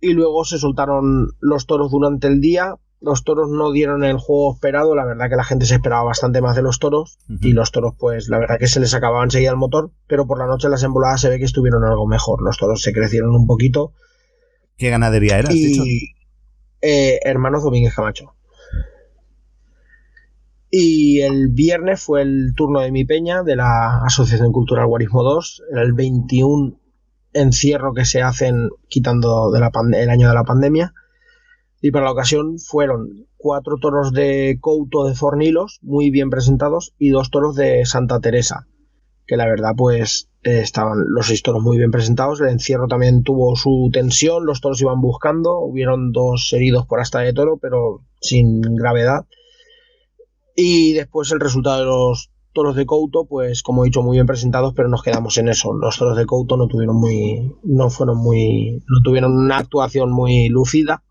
y 0.00 0.14
luego 0.14 0.44
se 0.44 0.58
soltaron 0.58 1.28
los 1.38 1.66
toros 1.66 1.92
durante 1.92 2.26
el 2.26 2.40
día. 2.40 2.74
Los 3.00 3.22
toros 3.22 3.48
no 3.50 3.70
dieron 3.70 4.02
el 4.02 4.16
juego 4.18 4.54
esperado, 4.54 4.94
la 4.96 5.04
verdad 5.04 5.28
que 5.30 5.36
la 5.36 5.44
gente 5.44 5.66
se 5.66 5.74
esperaba 5.74 6.02
bastante 6.02 6.40
más 6.40 6.56
de 6.56 6.62
los 6.62 6.80
toros 6.80 7.18
y 7.28 7.52
los 7.52 7.70
toros 7.70 7.94
pues 7.96 8.28
la 8.28 8.38
verdad 8.38 8.58
que 8.58 8.66
se 8.66 8.80
les 8.80 8.92
acababa 8.92 9.22
enseguida 9.22 9.50
el 9.50 9.56
motor, 9.56 9.92
pero 10.08 10.26
por 10.26 10.38
la 10.38 10.46
noche 10.46 10.68
las 10.68 10.82
emboladas 10.82 11.20
se 11.20 11.28
ve 11.28 11.38
que 11.38 11.44
estuvieron 11.44 11.84
algo 11.84 12.08
mejor, 12.08 12.42
los 12.42 12.56
toros 12.58 12.82
se 12.82 12.92
crecieron 12.92 13.30
un 13.36 13.46
poquito 13.46 13.92
¿Qué 14.76 14.90
ganadería 14.90 15.38
era? 15.38 15.52
y 15.52 16.14
eh, 16.82 17.18
hermanos 17.24 17.62
Domínguez 17.62 17.94
Camacho. 17.94 18.34
Y 20.70 21.20
el 21.22 21.48
viernes 21.48 22.02
fue 22.02 22.22
el 22.22 22.52
turno 22.54 22.80
de 22.80 22.92
mi 22.92 23.04
peña 23.04 23.42
de 23.42 23.56
la 23.56 24.02
Asociación 24.04 24.52
Cultural 24.52 24.86
Guarismo 24.86 25.22
2, 25.22 25.62
era 25.72 25.82
el 25.82 25.94
21 25.94 26.78
encierro 27.32 27.94
que 27.94 28.04
se 28.04 28.22
hacen 28.22 28.68
quitando 28.88 29.50
de 29.50 29.60
la 29.60 29.70
pan- 29.70 29.94
el 29.94 30.10
año 30.10 30.28
de 30.28 30.34
la 30.34 30.44
pandemia. 30.44 30.92
Y 31.80 31.90
para 31.90 32.06
la 32.06 32.12
ocasión 32.12 32.58
fueron 32.58 33.26
cuatro 33.36 33.76
toros 33.80 34.12
de 34.12 34.58
Couto 34.60 35.04
de 35.04 35.14
Fornilos, 35.14 35.78
muy 35.82 36.10
bien 36.10 36.30
presentados, 36.30 36.94
y 36.98 37.10
dos 37.10 37.30
toros 37.30 37.54
de 37.54 37.86
Santa 37.86 38.20
Teresa, 38.20 38.66
que 39.26 39.36
la 39.36 39.46
verdad 39.46 39.72
pues 39.76 40.28
eh, 40.42 40.60
estaban 40.60 40.98
los 41.08 41.26
seis 41.26 41.42
toros 41.42 41.62
muy 41.62 41.76
bien 41.76 41.90
presentados. 41.90 42.40
El 42.40 42.48
encierro 42.48 42.88
también 42.88 43.22
tuvo 43.22 43.54
su 43.56 43.90
tensión, 43.92 44.44
los 44.44 44.60
toros 44.60 44.80
iban 44.80 45.00
buscando, 45.00 45.58
hubieron 45.60 46.12
dos 46.12 46.52
heridos 46.52 46.86
por 46.86 47.00
hasta 47.00 47.20
de 47.20 47.32
toro, 47.32 47.58
pero 47.60 48.02
sin 48.20 48.60
gravedad. 48.60 49.26
Y 50.56 50.92
después 50.94 51.30
el 51.30 51.38
resultado 51.38 51.78
de 51.78 51.84
los 51.86 52.32
toros 52.52 52.74
de 52.74 52.86
Couto, 52.86 53.26
pues 53.26 53.62
como 53.62 53.84
he 53.84 53.86
dicho, 53.86 54.02
muy 54.02 54.16
bien 54.16 54.26
presentados, 54.26 54.74
pero 54.74 54.88
nos 54.88 55.04
quedamos 55.04 55.38
en 55.38 55.48
eso. 55.48 55.72
Los 55.72 55.96
toros 55.96 56.16
de 56.16 56.26
Couto 56.26 56.56
no 56.56 56.66
tuvieron 56.66 56.96
muy, 56.96 57.54
no 57.62 57.90
fueron 57.90 58.18
muy, 58.18 58.82
no 58.88 59.00
tuvieron 59.04 59.36
una 59.36 59.58
actuación 59.58 60.10
muy 60.10 60.48
lucida. 60.48 61.04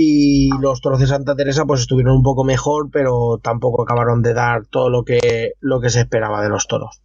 Y 0.00 0.50
los 0.60 0.80
toros 0.80 1.00
de 1.00 1.08
Santa 1.08 1.34
Teresa, 1.34 1.64
pues 1.64 1.80
estuvieron 1.80 2.14
un 2.14 2.22
poco 2.22 2.44
mejor, 2.44 2.88
pero 2.92 3.40
tampoco 3.42 3.82
acabaron 3.82 4.22
de 4.22 4.32
dar 4.32 4.64
todo 4.64 4.90
lo 4.90 5.02
que, 5.02 5.54
lo 5.58 5.80
que 5.80 5.90
se 5.90 5.98
esperaba 5.98 6.40
de 6.40 6.48
los 6.48 6.68
toros. 6.68 7.02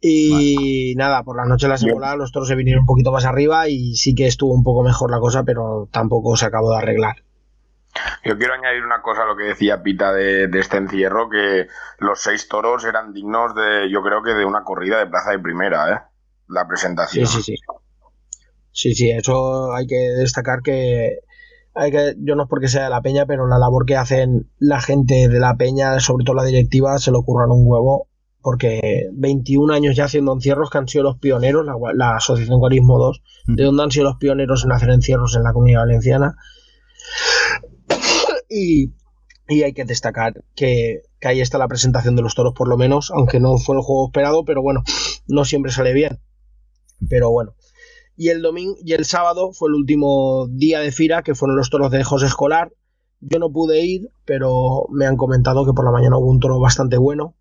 Y 0.00 0.94
nada, 0.96 1.24
por 1.24 1.36
la 1.36 1.46
noche 1.46 1.66
de 1.66 1.70
la 1.70 1.78
semana 1.78 2.14
los 2.14 2.30
toros 2.30 2.46
se 2.46 2.54
vinieron 2.54 2.82
un 2.82 2.86
poquito 2.86 3.10
más 3.10 3.24
arriba 3.24 3.66
y 3.66 3.96
sí 3.96 4.14
que 4.14 4.28
estuvo 4.28 4.54
un 4.54 4.62
poco 4.62 4.84
mejor 4.84 5.10
la 5.10 5.18
cosa, 5.18 5.42
pero 5.42 5.88
tampoco 5.90 6.36
se 6.36 6.46
acabó 6.46 6.70
de 6.70 6.78
arreglar. 6.78 7.24
Yo 8.24 8.38
quiero 8.38 8.54
añadir 8.54 8.84
una 8.84 9.02
cosa 9.02 9.24
a 9.24 9.26
lo 9.26 9.36
que 9.36 9.46
decía 9.46 9.82
Pita 9.82 10.12
de, 10.12 10.46
de 10.46 10.60
este 10.60 10.76
encierro, 10.76 11.28
que 11.28 11.66
los 11.98 12.20
seis 12.20 12.46
toros 12.48 12.84
eran 12.84 13.12
dignos 13.12 13.52
de, 13.56 13.90
yo 13.90 14.00
creo 14.04 14.22
que 14.22 14.34
de 14.34 14.44
una 14.44 14.62
corrida 14.62 15.00
de 15.00 15.08
plaza 15.08 15.32
de 15.32 15.40
primera, 15.40 15.92
¿eh? 15.92 15.98
La 16.46 16.68
presentación. 16.68 17.26
Sí, 17.26 17.42
sí, 17.42 17.56
sí. 17.56 17.62
Sí, 18.70 18.94
sí, 18.94 19.10
eso 19.10 19.74
hay 19.74 19.88
que 19.88 19.96
destacar 19.96 20.62
que 20.62 21.18
hay 21.74 21.90
que, 21.90 22.14
yo 22.18 22.34
no 22.34 22.44
es 22.44 22.48
porque 22.48 22.68
sea 22.68 22.84
de 22.84 22.90
la 22.90 23.02
peña, 23.02 23.26
pero 23.26 23.46
la 23.46 23.58
labor 23.58 23.86
que 23.86 23.96
hacen 23.96 24.50
la 24.58 24.80
gente 24.80 25.28
de 25.28 25.38
la 25.38 25.56
peña, 25.56 26.00
sobre 26.00 26.24
todo 26.24 26.36
la 26.36 26.44
directiva, 26.44 26.98
se 26.98 27.10
lo 27.10 27.22
curran 27.22 27.50
un 27.50 27.64
huevo, 27.64 28.08
porque 28.42 29.08
21 29.12 29.72
años 29.72 29.96
ya 29.96 30.04
haciendo 30.04 30.32
encierros 30.32 30.70
que 30.70 30.78
han 30.78 30.88
sido 30.88 31.04
los 31.04 31.18
pioneros, 31.18 31.64
la, 31.64 31.74
la 31.94 32.16
Asociación 32.16 32.58
Guarismo 32.58 32.98
2, 32.98 33.22
de 33.48 33.64
donde 33.64 33.82
han 33.82 33.90
sido 33.90 34.04
los 34.04 34.16
pioneros 34.16 34.64
en 34.64 34.72
hacer 34.72 34.90
encierros 34.90 35.36
en 35.36 35.42
la 35.42 35.52
comunidad 35.52 35.80
valenciana. 35.80 36.36
Y, 38.52 38.92
y 39.46 39.62
hay 39.62 39.72
que 39.72 39.84
destacar 39.84 40.42
que, 40.56 41.02
que 41.20 41.28
ahí 41.28 41.40
está 41.40 41.56
la 41.56 41.68
presentación 41.68 42.16
de 42.16 42.22
los 42.22 42.34
toros, 42.34 42.52
por 42.52 42.68
lo 42.68 42.76
menos, 42.76 43.12
aunque 43.12 43.38
no 43.38 43.58
fue 43.58 43.76
el 43.76 43.82
juego 43.82 44.08
esperado, 44.08 44.44
pero 44.44 44.60
bueno, 44.60 44.82
no 45.28 45.44
siempre 45.44 45.70
sale 45.70 45.92
bien. 45.92 46.18
Pero 47.08 47.30
bueno. 47.30 47.52
Y 48.20 48.28
el 48.28 48.42
domingo 48.42 48.76
y 48.84 48.92
el 48.92 49.06
sábado 49.06 49.50
fue 49.54 49.70
el 49.70 49.76
último 49.76 50.46
día 50.50 50.80
de 50.80 50.92
fira, 50.92 51.22
que 51.22 51.34
fueron 51.34 51.56
los 51.56 51.70
toros 51.70 51.90
de 51.90 52.04
José 52.04 52.26
Escolar. 52.26 52.70
Yo 53.18 53.38
no 53.38 53.50
pude 53.50 53.82
ir, 53.82 54.10
pero 54.26 54.84
me 54.90 55.06
han 55.06 55.16
comentado 55.16 55.64
que 55.64 55.72
por 55.72 55.86
la 55.86 55.90
mañana 55.90 56.18
hubo 56.18 56.30
un 56.30 56.38
toro 56.38 56.60
bastante 56.60 56.98
bueno. 56.98 57.34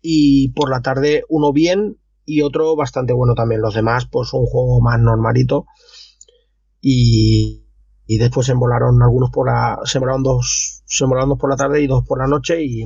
Y 0.00 0.48
por 0.54 0.70
la 0.70 0.82
tarde 0.82 1.22
uno 1.28 1.52
bien 1.52 2.00
y 2.24 2.42
otro 2.42 2.74
bastante 2.74 3.12
bueno 3.12 3.34
también. 3.34 3.60
Los 3.60 3.74
demás, 3.74 4.08
pues 4.10 4.32
un 4.32 4.44
juego 4.44 4.80
más 4.80 4.98
normalito. 4.98 5.66
Y, 6.80 7.64
y 8.04 8.18
después 8.18 8.46
se 8.46 8.54
embolaron 8.54 9.00
algunos 9.04 9.30
por 9.30 9.46
la. 9.46 9.78
Se 9.84 9.98
embolaron 9.98 10.24
dos. 10.24 10.82
Se 10.84 11.04
embolaron 11.04 11.28
dos 11.28 11.38
por 11.38 11.48
la 11.48 11.54
tarde 11.56 11.80
y 11.80 11.86
dos 11.86 12.04
por 12.08 12.18
la 12.18 12.26
noche. 12.26 12.60
Y, 12.60 12.82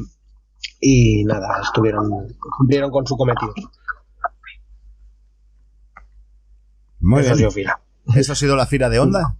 y 0.83 1.25
nada, 1.25 1.63
estuvieron. 1.63 2.11
cumplieron 2.59 2.91
con 2.91 3.07
su 3.07 3.17
cometido. 3.17 3.55
Muy 7.01 7.21
Eso 7.23 7.33
ha 7.33 7.37
sido 7.37 7.51
fila. 7.51 7.81
¿Eso 8.15 8.33
ha 8.33 8.37
sido 8.37 8.57
la 8.57 8.67
fira 8.67 8.89
de 8.89 8.99
Onda? 8.99 9.37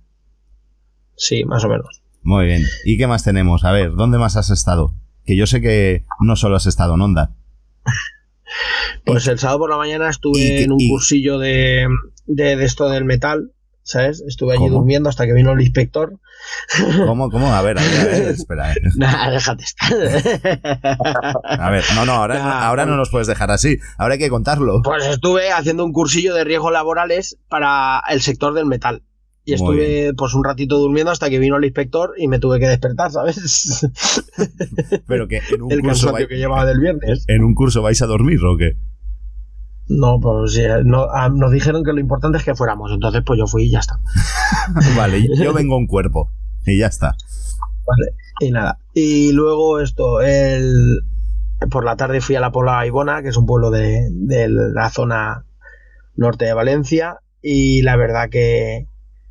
Sí, 1.17 1.45
más 1.45 1.65
o 1.65 1.69
menos. 1.69 2.03
Muy 2.23 2.47
bien. 2.47 2.65
¿Y 2.85 2.99
qué 2.99 3.07
más 3.07 3.23
tenemos? 3.25 3.65
A 3.65 3.73
ver, 3.73 3.93
¿dónde 3.95 4.19
más 4.19 4.37
has 4.37 4.51
estado? 4.51 4.95
Que 5.25 5.37
yo 5.37 5.47
sé 5.47 5.61
que 5.61 6.05
no 6.21 6.37
solo 6.37 6.57
has 6.57 6.67
estado 6.67 6.95
en 6.95 7.01
Onda. 7.03 7.35
Pues 9.05 9.27
el 9.29 9.39
sábado 9.39 9.61
por 9.61 9.71
la 9.71 9.77
mañana 9.77 10.11
estuve 10.11 10.39
¿Y 10.41 10.49
qué- 10.49 10.63
en 10.65 10.73
un 10.73 10.81
y- 10.81 10.89
cursillo 10.89 11.39
de, 11.39 11.87
de, 12.27 12.57
de 12.57 12.65
esto 12.65 12.89
del 12.89 13.05
metal, 13.05 13.53
¿sabes? 13.87 14.21
Estuve 14.27 14.55
allí 14.55 14.65
¿Cómo? 14.65 14.79
durmiendo 14.81 15.09
hasta 15.09 15.25
que 15.27 15.33
vino 15.33 15.53
el 15.53 15.61
inspector. 15.61 16.19
¿Cómo? 17.07 17.31
¿Cómo? 17.31 17.55
A 17.55 17.63
ver, 17.63 17.79
a 17.79 17.83
ver, 17.83 18.01
a 18.01 18.05
ver, 18.05 18.23
espera. 18.29 18.73
eh. 18.73 18.77
Nah, 18.97 19.31
déjate 19.31 19.63
estar. 19.65 19.93
A 21.45 21.71
ver, 21.71 21.85
no, 21.95 22.05
no, 22.05 22.13
ahora, 22.13 22.35
no- 22.39 22.51
ahora 22.53 22.85
no 22.87 22.97
nos 22.97 23.11
puedes 23.11 23.27
dejar 23.29 23.51
así. 23.51 23.79
Ahora 23.97 24.15
hay 24.15 24.19
que 24.21 24.29
contarlo. 24.29 24.83
Pues 24.83 25.07
estuve 25.07 25.51
haciendo 25.53 25.85
un 25.85 25.93
cursillo 25.93 26.35
de 26.35 26.45
riesgos 26.45 26.73
laborales 26.73 27.39
para 27.49 28.03
el 28.11 28.21
sector 28.21 28.53
del 28.55 28.67
metal. 28.67 29.03
Y 29.45 29.53
estuve 29.55 30.13
pues 30.17 30.35
un 30.35 30.43
ratito 30.43 30.77
durmiendo 30.79 31.13
hasta 31.13 31.31
que 31.31 31.39
vino 31.39 31.57
el 31.57 31.65
inspector 31.65 32.15
y 32.19 32.27
me 32.27 32.41
tuve 32.41 32.59
que 32.59 32.67
despertar, 32.67 33.13
¿sabes? 33.13 33.87
Pero 35.07 35.29
que 35.29 35.41
en 35.53 35.63
un 35.63 35.71
el 35.71 35.83
curso 35.83 36.11
vais, 36.13 36.27
que 36.27 36.35
llevaba 36.37 36.67
del 36.67 36.81
viernes. 36.81 37.25
¿En 37.29 37.45
un 37.45 37.55
curso 37.55 37.81
vais 37.81 38.03
a 38.03 38.07
dormir 38.07 38.41
o 38.45 38.57
qué? 38.57 38.73
No, 39.89 40.19
pues 40.21 40.59
no, 40.85 41.07
ah, 41.13 41.29
nos 41.29 41.53
dijeron 41.53 41.85
que 41.85 41.93
lo 41.93 42.01
importante 42.01 42.39
es 42.39 42.45
que 42.45 42.57
fuéramos, 42.57 42.91
entonces 42.91 43.23
pues 43.25 43.39
yo 43.39 43.47
fui 43.47 43.65
y 43.65 43.71
ya 43.71 43.79
está. 43.79 44.01
vale, 44.97 45.27
yo 45.37 45.53
vengo 45.53 45.79
en 45.79 45.87
cuerpo 45.87 46.29
y 46.65 46.79
ya 46.79 46.89
está. 46.89 47.15
Vale, 47.87 48.17
y 48.41 48.51
nada. 48.51 48.79
Y 48.95 49.33
luego 49.33 49.79
esto, 49.79 50.21
el, 50.23 51.03
por 51.71 51.85
la 51.85 51.97
tarde 51.97 52.21
fui 52.21 52.35
a 52.35 52.41
la 52.41 52.51
Pola 52.51 52.85
Ibona, 52.85 53.23
que 53.23 53.29
es 53.29 53.37
un 53.37 53.47
pueblo 53.47 53.71
de, 53.71 54.11
la 54.49 54.91
zona 54.91 55.45
norte 56.17 56.47
de 56.47 56.53
Valencia, 56.53 57.21
y 57.41 57.83
la 57.83 57.97
verdad 57.97 58.29
que, 58.29 58.89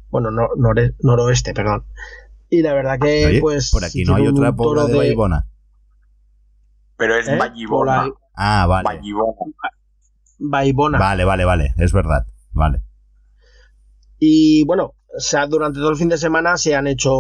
bueno, 0.10 0.30
noroeste, 0.32 1.54
perdón. 1.54 1.84
Y 2.50 2.62
la 2.62 2.74
verdad 2.74 2.98
que, 3.00 3.40
pues... 3.42 3.72
Por 3.72 3.84
aquí 3.84 4.06
no 4.06 4.16
hay 4.16 4.28
otra 4.28 4.56
Pola 4.56 4.86
de, 4.86 5.10
Ibona. 5.10 5.48
Pero 6.98 7.16
es 7.16 7.28
¿Eh? 7.28 7.38
Ah, 8.36 8.66
vale. 8.68 9.02
Baibona. 10.38 11.00
Vale, 11.00 11.26
vale, 11.26 11.46
vale, 11.46 11.74
es 11.78 11.94
verdad, 11.94 12.26
vale. 12.52 12.82
Y 14.20 14.66
bueno, 14.66 14.96
o 15.16 15.20
sea, 15.20 15.48
durante 15.48 15.80
todo 15.80 15.92
el 15.92 15.98
fin 15.98 16.10
de 16.10 16.18
semana 16.18 16.58
se 16.58 16.76
han 16.76 16.88
hecho 16.88 17.14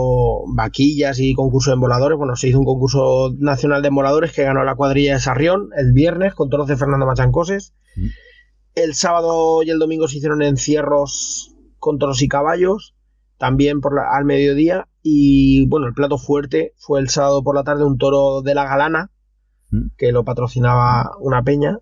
vaquillas 0.53 1.19
y 1.19 1.33
concursos 1.33 1.73
de 1.73 1.79
voladores. 1.79 2.17
Bueno, 2.17 2.35
se 2.35 2.49
hizo 2.49 2.59
un 2.59 2.65
concurso 2.65 3.33
nacional 3.37 3.81
de 3.81 3.89
voladores 3.89 4.33
que 4.33 4.43
ganó 4.43 4.63
la 4.63 4.75
cuadrilla 4.75 5.13
de 5.13 5.19
Sarrión 5.19 5.69
el 5.77 5.93
viernes 5.93 6.33
con 6.33 6.49
toros 6.49 6.67
de 6.67 6.75
Fernando 6.75 7.05
Machancoses. 7.05 7.73
Mm. 7.95 8.07
El 8.75 8.95
sábado 8.95 9.63
y 9.63 9.69
el 9.69 9.79
domingo 9.79 10.07
se 10.07 10.17
hicieron 10.17 10.41
encierros 10.41 11.55
con 11.77 11.97
toros 11.97 12.21
y 12.21 12.27
caballos, 12.27 12.95
también 13.37 13.79
por 13.79 13.97
al 13.97 14.25
mediodía. 14.25 14.89
Y 15.01 15.65
bueno, 15.67 15.87
el 15.87 15.93
plato 15.93 16.17
fuerte 16.17 16.73
fue 16.77 16.99
el 16.99 17.07
sábado 17.07 17.43
por 17.43 17.55
la 17.55 17.63
tarde 17.63 17.85
un 17.85 17.97
toro 17.97 18.41
de 18.41 18.55
la 18.55 18.65
Galana, 18.65 19.11
mm. 19.71 19.91
que 19.97 20.11
lo 20.11 20.25
patrocinaba 20.25 21.11
una 21.21 21.43
peña 21.43 21.79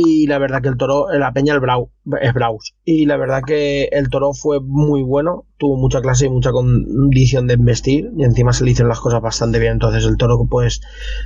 y 0.00 0.28
la 0.28 0.38
verdad 0.38 0.62
que 0.62 0.68
el 0.68 0.76
toro, 0.76 1.06
la 1.12 1.32
peña 1.32 1.52
el 1.54 1.58
Brau, 1.58 1.90
es 2.22 2.32
Braus. 2.32 2.76
Y 2.84 3.06
la 3.06 3.16
verdad 3.16 3.42
que 3.44 3.88
el 3.90 4.08
toro 4.10 4.32
fue 4.32 4.60
muy 4.60 5.02
bueno, 5.02 5.44
tuvo 5.56 5.76
mucha 5.76 6.00
clase 6.00 6.26
y 6.26 6.30
mucha 6.30 6.52
condición 6.52 7.48
de 7.48 7.54
investir 7.54 8.08
y 8.16 8.22
encima 8.22 8.52
se 8.52 8.64
le 8.64 8.70
hicieron 8.70 8.90
las 8.90 9.00
cosas 9.00 9.20
bastante 9.20 9.58
bien. 9.58 9.72
Entonces 9.72 10.04
el 10.04 10.16
toro 10.16 10.46
pues 10.48 10.80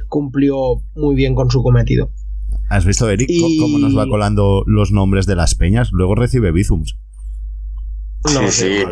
cumplió 0.08 0.80
muy 0.94 1.14
bien 1.14 1.34
con 1.34 1.50
su 1.50 1.62
cometido. 1.62 2.12
¿Has 2.70 2.86
visto, 2.86 3.10
Eric, 3.10 3.28
cómo 3.60 3.78
nos 3.78 3.94
va 3.94 4.08
colando 4.08 4.64
los 4.66 4.90
nombres 4.90 5.26
de 5.26 5.36
las 5.36 5.54
peñas? 5.54 5.90
Luego 5.92 6.14
recibe 6.14 6.50
Bizums. 6.50 6.96
No, 8.24 8.50
sí, 8.50 8.68
sí. 8.68 8.84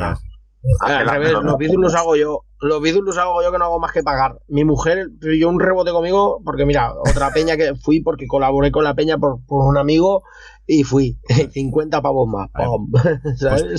Al 0.81 1.09
revés, 1.09 1.33
los 1.33 1.57
Bizums 1.57 1.83
los 1.83 1.95
hago 1.95 2.17
yo 2.17 2.45
los 2.61 2.83
vídeos 2.83 3.05
los 3.05 3.17
hago 3.17 3.43
yo 3.43 3.51
que 3.51 3.59
no 3.59 3.65
hago 3.65 3.81
más 3.81 3.93
que 3.93 4.03
pagar. 4.03 4.39
Mi 4.49 4.65
mujer 4.65 5.09
yo 5.21 5.49
un 5.49 5.61
rebote 5.61 5.93
conmigo, 5.93 6.43
porque 6.45 6.67
mira, 6.67 6.93
otra 6.93 7.31
peña 7.35 7.57
que 7.57 7.75
fui 7.75 8.01
porque 8.01 8.27
colaboré 8.27 8.71
con 8.71 8.85
la 8.85 8.95
peña 8.95 9.19
por, 9.19 9.41
un 9.49 9.79
amigo 9.79 10.23
y 10.67 10.85
fui. 10.85 11.19
50 11.53 12.03
pavos 12.03 12.29
más. 12.29 12.51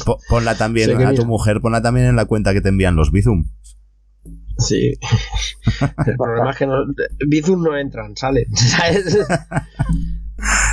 Pues 0.05 0.19
ponla 0.29 0.55
también 0.55 1.01
a 1.05 1.13
tu 1.13 1.25
mujer, 1.25 1.61
ponla 1.61 1.81
también 1.81 2.07
en 2.07 2.15
la 2.15 2.25
cuenta 2.25 2.53
que 2.53 2.61
te 2.61 2.69
envían 2.69 2.95
los 2.95 3.11
Bizum. 3.11 3.45
Sí. 4.57 4.93
El 6.05 6.17
problema 6.17 6.51
es 6.51 6.57
que 6.57 6.67
no, 6.67 6.85
Bizum 7.27 7.63
no 7.63 7.77
entran, 7.77 8.15
salen. 8.15 8.45
¿sabes? 8.55 9.17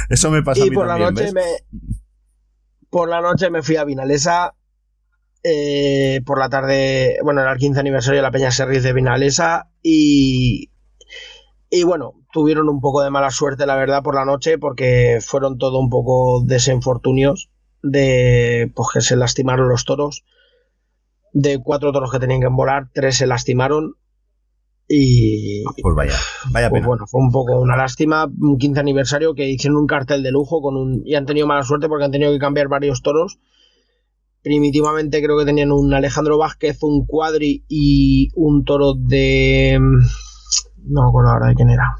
Eso 0.08 0.30
me 0.30 0.42
pasa 0.42 0.62
a 0.62 0.66
mí 0.66 0.70
por 0.70 0.86
la 0.86 0.98
noche 0.98 1.32
me 1.32 1.42
por 2.90 3.08
la 3.08 3.20
noche 3.20 3.50
me 3.50 3.62
fui 3.62 3.76
a 3.76 3.84
Vinalesa 3.84 4.54
eh, 5.42 6.20
por 6.26 6.38
la 6.38 6.48
tarde, 6.48 7.18
bueno, 7.22 7.40
era 7.40 7.52
el 7.52 7.58
15 7.58 7.80
aniversario 7.80 8.18
de 8.18 8.22
la 8.22 8.30
Peña 8.30 8.50
Serris 8.50 8.82
de 8.82 8.92
Vinalesa 8.92 9.70
y, 9.82 10.70
y 11.70 11.82
bueno, 11.84 12.14
tuvieron 12.32 12.68
un 12.68 12.80
poco 12.80 13.02
de 13.02 13.10
mala 13.10 13.30
suerte, 13.30 13.66
la 13.66 13.76
verdad, 13.76 14.02
por 14.02 14.14
la 14.14 14.24
noche 14.24 14.58
porque 14.58 15.18
fueron 15.20 15.58
todo 15.58 15.78
un 15.78 15.90
poco 15.90 16.42
desenfortunios 16.44 17.50
de 17.82 18.72
pues, 18.74 18.88
que 18.92 19.00
se 19.00 19.16
lastimaron 19.16 19.68
los 19.68 19.84
toros. 19.84 20.24
De 21.32 21.60
cuatro 21.62 21.92
toros 21.92 22.10
que 22.10 22.18
tenían 22.18 22.40
que 22.40 22.48
volar, 22.48 22.88
tres 22.92 23.16
se 23.16 23.26
lastimaron 23.26 23.94
y. 24.88 25.62
Pues 25.82 25.94
vaya, 25.94 26.16
vaya 26.50 26.70
pues 26.70 26.84
bueno, 26.84 27.06
fue 27.06 27.20
un 27.20 27.30
poco 27.30 27.60
una 27.60 27.76
lástima. 27.76 28.26
Un 28.26 28.56
15 28.56 28.80
aniversario 28.80 29.34
que 29.34 29.48
hicieron 29.48 29.76
un 29.76 29.86
cartel 29.86 30.22
de 30.22 30.32
lujo 30.32 30.62
con 30.62 30.76
un. 30.76 31.02
y 31.04 31.14
han 31.14 31.26
tenido 31.26 31.46
mala 31.46 31.62
suerte 31.62 31.86
porque 31.86 32.06
han 32.06 32.10
tenido 32.10 32.32
que 32.32 32.38
cambiar 32.38 32.68
varios 32.68 33.02
toros 33.02 33.38
primitivamente 34.42 35.22
creo 35.22 35.38
que 35.38 35.44
tenían 35.44 35.72
un 35.72 35.92
Alejandro 35.92 36.38
Vázquez, 36.38 36.82
un 36.82 37.06
Cuadri 37.06 37.64
y 37.68 38.30
un 38.34 38.64
toro 38.64 38.94
de... 38.94 39.78
No 40.84 41.02
me 41.02 41.08
acuerdo 41.08 41.30
ahora 41.30 41.48
de 41.48 41.54
quién 41.54 41.70
era. 41.70 41.96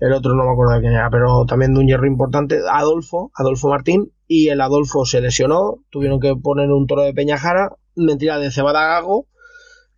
El 0.00 0.12
otro 0.12 0.34
no 0.34 0.44
me 0.44 0.52
acuerdo 0.52 0.74
de 0.74 0.80
quién 0.80 0.92
era, 0.92 1.10
pero 1.10 1.44
también 1.46 1.74
de 1.74 1.80
un 1.80 1.86
hierro 1.86 2.06
importante, 2.06 2.60
Adolfo, 2.70 3.32
Adolfo 3.34 3.68
Martín, 3.68 4.12
y 4.28 4.48
el 4.48 4.60
Adolfo 4.60 5.04
se 5.04 5.20
lesionó, 5.20 5.82
tuvieron 5.90 6.20
que 6.20 6.36
poner 6.36 6.70
un 6.70 6.86
toro 6.86 7.02
de 7.02 7.14
Peñajara, 7.14 7.76
mentira 7.96 8.38
de 8.38 8.50
Cebada 8.52 8.86
Gago, 8.86 9.26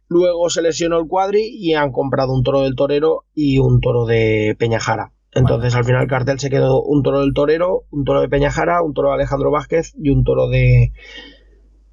luego 0.09 0.49
se 0.49 0.63
lesionó 0.63 0.99
el 0.99 1.07
Cuadri 1.07 1.43
y 1.45 1.75
han 1.75 1.93
comprado 1.93 2.33
un 2.33 2.43
toro 2.43 2.63
del 2.63 2.77
Torero 2.77 3.25
y 3.35 3.59
un 3.59 3.81
toro 3.81 4.07
de 4.07 4.57
Peñajara. 4.59 5.13
Entonces 5.33 5.75
al 5.77 5.85
final 5.85 6.03
el 6.03 6.09
cartel 6.09 6.41
se 6.41 6.51
quedó 6.51 6.83
un 6.83 7.03
toro 7.03 7.21
del 7.21 7.35
torero, 7.35 7.85
un 7.91 8.05
toro 8.05 8.21
de 8.21 8.29
Peñajara, 8.29 8.83
un 8.83 8.95
toro 8.95 9.09
de 9.09 9.15
Alejandro 9.15 9.51
Vázquez 9.51 9.95
y 9.97 10.11
un 10.11 10.25
toro 10.25 10.49
de, 10.49 10.93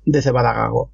de 0.05 0.21
Cebadagago. 0.21 0.91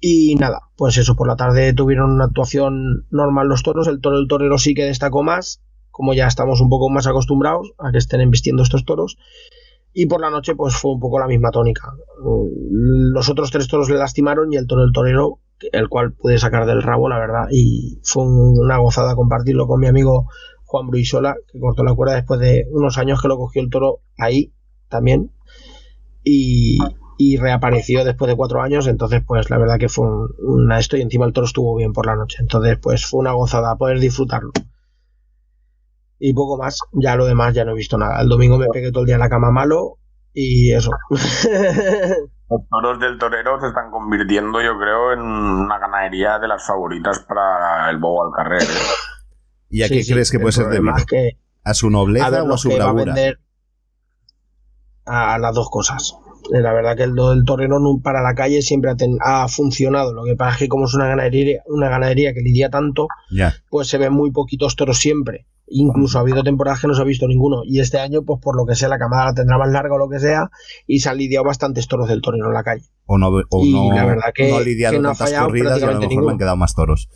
Y 0.00 0.34
nada, 0.36 0.62
pues 0.76 0.96
eso, 0.96 1.14
por 1.14 1.28
la 1.28 1.36
tarde 1.36 1.72
tuvieron 1.72 2.10
una 2.12 2.24
actuación 2.24 3.06
normal 3.10 3.48
los 3.48 3.62
toros, 3.62 3.86
el 3.86 4.00
toro 4.00 4.18
del 4.18 4.28
torero 4.28 4.58
sí 4.58 4.74
que 4.74 4.84
destacó 4.84 5.22
más, 5.22 5.62
como 5.90 6.14
ya 6.14 6.26
estamos 6.26 6.60
un 6.60 6.68
poco 6.68 6.88
más 6.88 7.06
acostumbrados 7.06 7.72
a 7.78 7.92
que 7.92 7.98
estén 7.98 8.20
embistiendo 8.20 8.62
estos 8.62 8.84
toros. 8.84 9.18
Y 9.92 10.06
por 10.06 10.20
la 10.20 10.30
noche 10.30 10.54
pues 10.54 10.74
fue 10.74 10.92
un 10.92 11.00
poco 11.00 11.18
la 11.18 11.26
misma 11.26 11.50
tónica. 11.50 11.92
Los 12.70 13.28
otros 13.28 13.50
tres 13.50 13.68
toros 13.68 13.90
le 13.90 13.96
lastimaron 13.96 14.52
y 14.52 14.56
el 14.56 14.66
toro 14.66 14.82
del 14.82 14.92
torero, 14.92 15.38
el 15.72 15.88
cual 15.88 16.12
pude 16.12 16.38
sacar 16.38 16.66
del 16.66 16.82
rabo, 16.82 17.08
la 17.08 17.18
verdad, 17.18 17.46
y 17.50 18.00
fue 18.02 18.24
una 18.24 18.78
gozada 18.78 19.14
compartirlo 19.14 19.66
con 19.66 19.80
mi 19.80 19.86
amigo 19.86 20.28
Juan 20.72 20.86
Bruisola, 20.86 21.36
que 21.52 21.60
cortó 21.60 21.84
la 21.84 21.94
cuerda 21.94 22.14
después 22.14 22.40
de 22.40 22.66
unos 22.70 22.96
años 22.96 23.20
que 23.20 23.28
lo 23.28 23.36
cogió 23.36 23.60
el 23.60 23.68
toro 23.68 24.00
ahí 24.16 24.54
también. 24.88 25.30
Y, 26.24 26.78
reapareció 27.38 28.04
después 28.04 28.28
de 28.28 28.36
cuatro 28.36 28.62
años. 28.62 28.86
Entonces, 28.88 29.22
pues 29.24 29.48
la 29.50 29.58
verdad 29.58 29.78
que 29.78 29.88
fue 29.88 30.06
una 30.38 30.78
esto 30.78 30.96
y 30.96 31.02
encima 31.02 31.26
el 31.26 31.32
toro 31.32 31.46
estuvo 31.46 31.76
bien 31.76 31.92
por 31.92 32.06
la 32.06 32.16
noche. 32.16 32.38
Entonces, 32.40 32.78
pues 32.82 33.06
fue 33.06 33.20
una 33.20 33.32
gozada 33.32 33.76
poder 33.76 34.00
disfrutarlo. 34.00 34.50
Y 36.18 36.32
poco 36.32 36.56
más, 36.56 36.80
ya 36.92 37.16
lo 37.16 37.26
demás 37.26 37.54
ya 37.54 37.64
no 37.64 37.72
he 37.72 37.76
visto 37.76 37.98
nada. 37.98 38.20
El 38.22 38.28
domingo 38.28 38.56
me 38.58 38.66
pegué 38.72 38.90
todo 38.90 39.02
el 39.02 39.06
día 39.06 39.16
en 39.16 39.20
la 39.20 39.28
cama 39.28 39.50
malo 39.50 39.98
y 40.32 40.72
eso. 40.72 40.90
Los 41.10 42.68
toros 42.68 42.98
del 42.98 43.18
torero 43.18 43.60
se 43.60 43.68
están 43.68 43.90
convirtiendo, 43.90 44.60
yo 44.60 44.78
creo, 44.78 45.12
en 45.12 45.20
una 45.20 45.78
ganadería 45.78 46.38
de 46.38 46.48
las 46.48 46.66
favoritas 46.66 47.20
para 47.20 47.88
el 47.90 47.98
Bobo 47.98 48.24
al 48.24 48.32
carrer. 48.32 48.62
¿eh? 48.62 49.11
¿Y 49.72 49.82
a 49.82 49.88
qué 49.88 50.04
crees 50.04 50.30
que 50.30 50.38
puede 50.38 50.52
ser 50.52 50.68
debido? 50.68 50.94
¿A 51.64 51.74
su 51.74 51.90
nobleza 51.90 52.42
o 52.44 52.52
a 52.52 52.58
su 52.58 52.68
bravura? 52.68 53.14
A, 55.06 55.38
las 55.38 55.54
dos 55.54 55.68
cosas. 55.70 56.14
Eh, 56.52 56.60
la 56.60 56.72
verdad 56.72 56.96
que 56.96 57.04
el, 57.04 57.14
del 57.14 57.44
torero 57.44 57.80
para 58.02 58.20
la 58.20 58.34
calle 58.34 58.60
siempre 58.60 58.92
ha, 59.20 59.48
funcionado. 59.48 60.12
Lo 60.12 60.24
que 60.24 60.36
pasa 60.36 60.52
es 60.52 60.58
que 60.58 60.68
como 60.68 60.84
es 60.84 60.94
una 60.94 61.08
ganadería, 61.08 61.62
una 61.66 61.88
ganadería 61.88 62.34
que 62.34 62.40
lidia 62.40 62.68
tanto, 62.68 63.08
pues 63.70 63.88
se 63.88 63.98
ven 63.98 64.12
muy 64.12 64.30
poquitos 64.30 64.76
toros 64.76 64.98
siempre. 64.98 65.46
Incluso 65.66 66.18
ha 66.18 66.20
habido 66.20 66.42
temporadas 66.42 66.80
que 66.80 66.88
no 66.88 66.94
se 66.94 67.00
ha 67.00 67.04
visto 67.04 67.26
ninguno. 67.26 67.62
Y 67.64 67.80
este 67.80 67.98
año, 67.98 68.22
pues 68.22 68.40
por 68.42 68.56
lo 68.56 68.66
que 68.66 68.74
sea, 68.74 68.90
la 68.90 68.98
camada 68.98 69.26
la 69.26 69.34
tendrá 69.34 69.56
más 69.56 69.70
larga 69.70 69.94
o 69.94 69.98
lo 69.98 70.08
que 70.10 70.20
sea, 70.20 70.50
y 70.86 71.00
se 71.00 71.08
han 71.08 71.16
lidiado 71.16 71.46
bastantes 71.46 71.88
toros 71.88 72.08
del 72.08 72.20
torero 72.20 72.48
en 72.48 72.54
la 72.54 72.62
calle. 72.62 72.84
O 73.06 73.16
no, 73.16 73.28
o 73.28 73.64
no, 73.64 73.94
la 73.94 74.04
verdad 74.04 74.32
que, 74.34 74.54
ha 74.54 74.60
lidiado 74.60 75.00
tantas 75.00 75.32
corridas 75.32 75.80
y 75.80 75.84
a 75.84 75.92
lo 75.92 76.00
mejor 76.00 76.24
le 76.24 76.30
han 76.32 76.38
quedado 76.38 76.56
más 76.56 76.74
toros. 76.74 77.08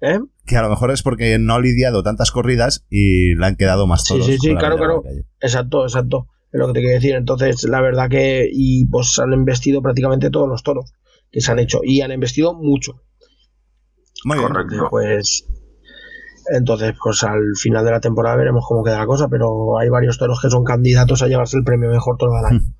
¿Eh? 0.00 0.20
Que 0.46 0.56
a 0.56 0.62
lo 0.62 0.68
mejor 0.68 0.90
es 0.90 1.02
porque 1.02 1.38
no 1.38 1.54
ha 1.54 1.60
lidiado 1.60 2.02
tantas 2.02 2.30
corridas 2.30 2.84
y 2.88 3.34
le 3.34 3.46
han 3.46 3.56
quedado 3.56 3.86
más 3.86 4.04
toros. 4.04 4.26
Sí, 4.26 4.32
sí, 4.32 4.50
sí, 4.50 4.56
claro, 4.56 4.76
claro. 4.76 5.02
Exacto, 5.40 5.82
exacto. 5.84 6.28
Es 6.52 6.58
lo 6.58 6.68
que 6.68 6.74
te 6.74 6.80
quiero 6.80 6.94
decir. 6.94 7.14
Entonces, 7.14 7.64
la 7.64 7.80
verdad 7.80 8.08
que. 8.08 8.48
Y 8.50 8.86
pues 8.86 9.18
han 9.18 9.32
investido 9.32 9.82
prácticamente 9.82 10.30
todos 10.30 10.48
los 10.48 10.62
toros 10.62 10.92
que 11.30 11.40
se 11.40 11.50
han 11.50 11.58
hecho. 11.58 11.80
Y 11.82 12.00
han 12.00 12.12
investido 12.12 12.54
mucho. 12.54 13.02
Muy 14.24 14.38
Correcto. 14.38 14.86
Pues. 14.90 15.46
Entonces, 16.50 16.94
pues 17.02 17.22
al 17.24 17.56
final 17.60 17.84
de 17.84 17.90
la 17.90 18.00
temporada 18.00 18.36
veremos 18.36 18.64
cómo 18.66 18.82
queda 18.82 18.98
la 18.98 19.06
cosa, 19.06 19.28
pero 19.28 19.78
hay 19.78 19.90
varios 19.90 20.16
toros 20.16 20.40
que 20.40 20.48
son 20.48 20.64
candidatos 20.64 21.22
a 21.22 21.26
llevarse 21.26 21.58
el 21.58 21.64
premio 21.64 21.90
mejor 21.90 22.16
toro 22.16 22.32
del 22.36 22.44
año. 22.46 22.74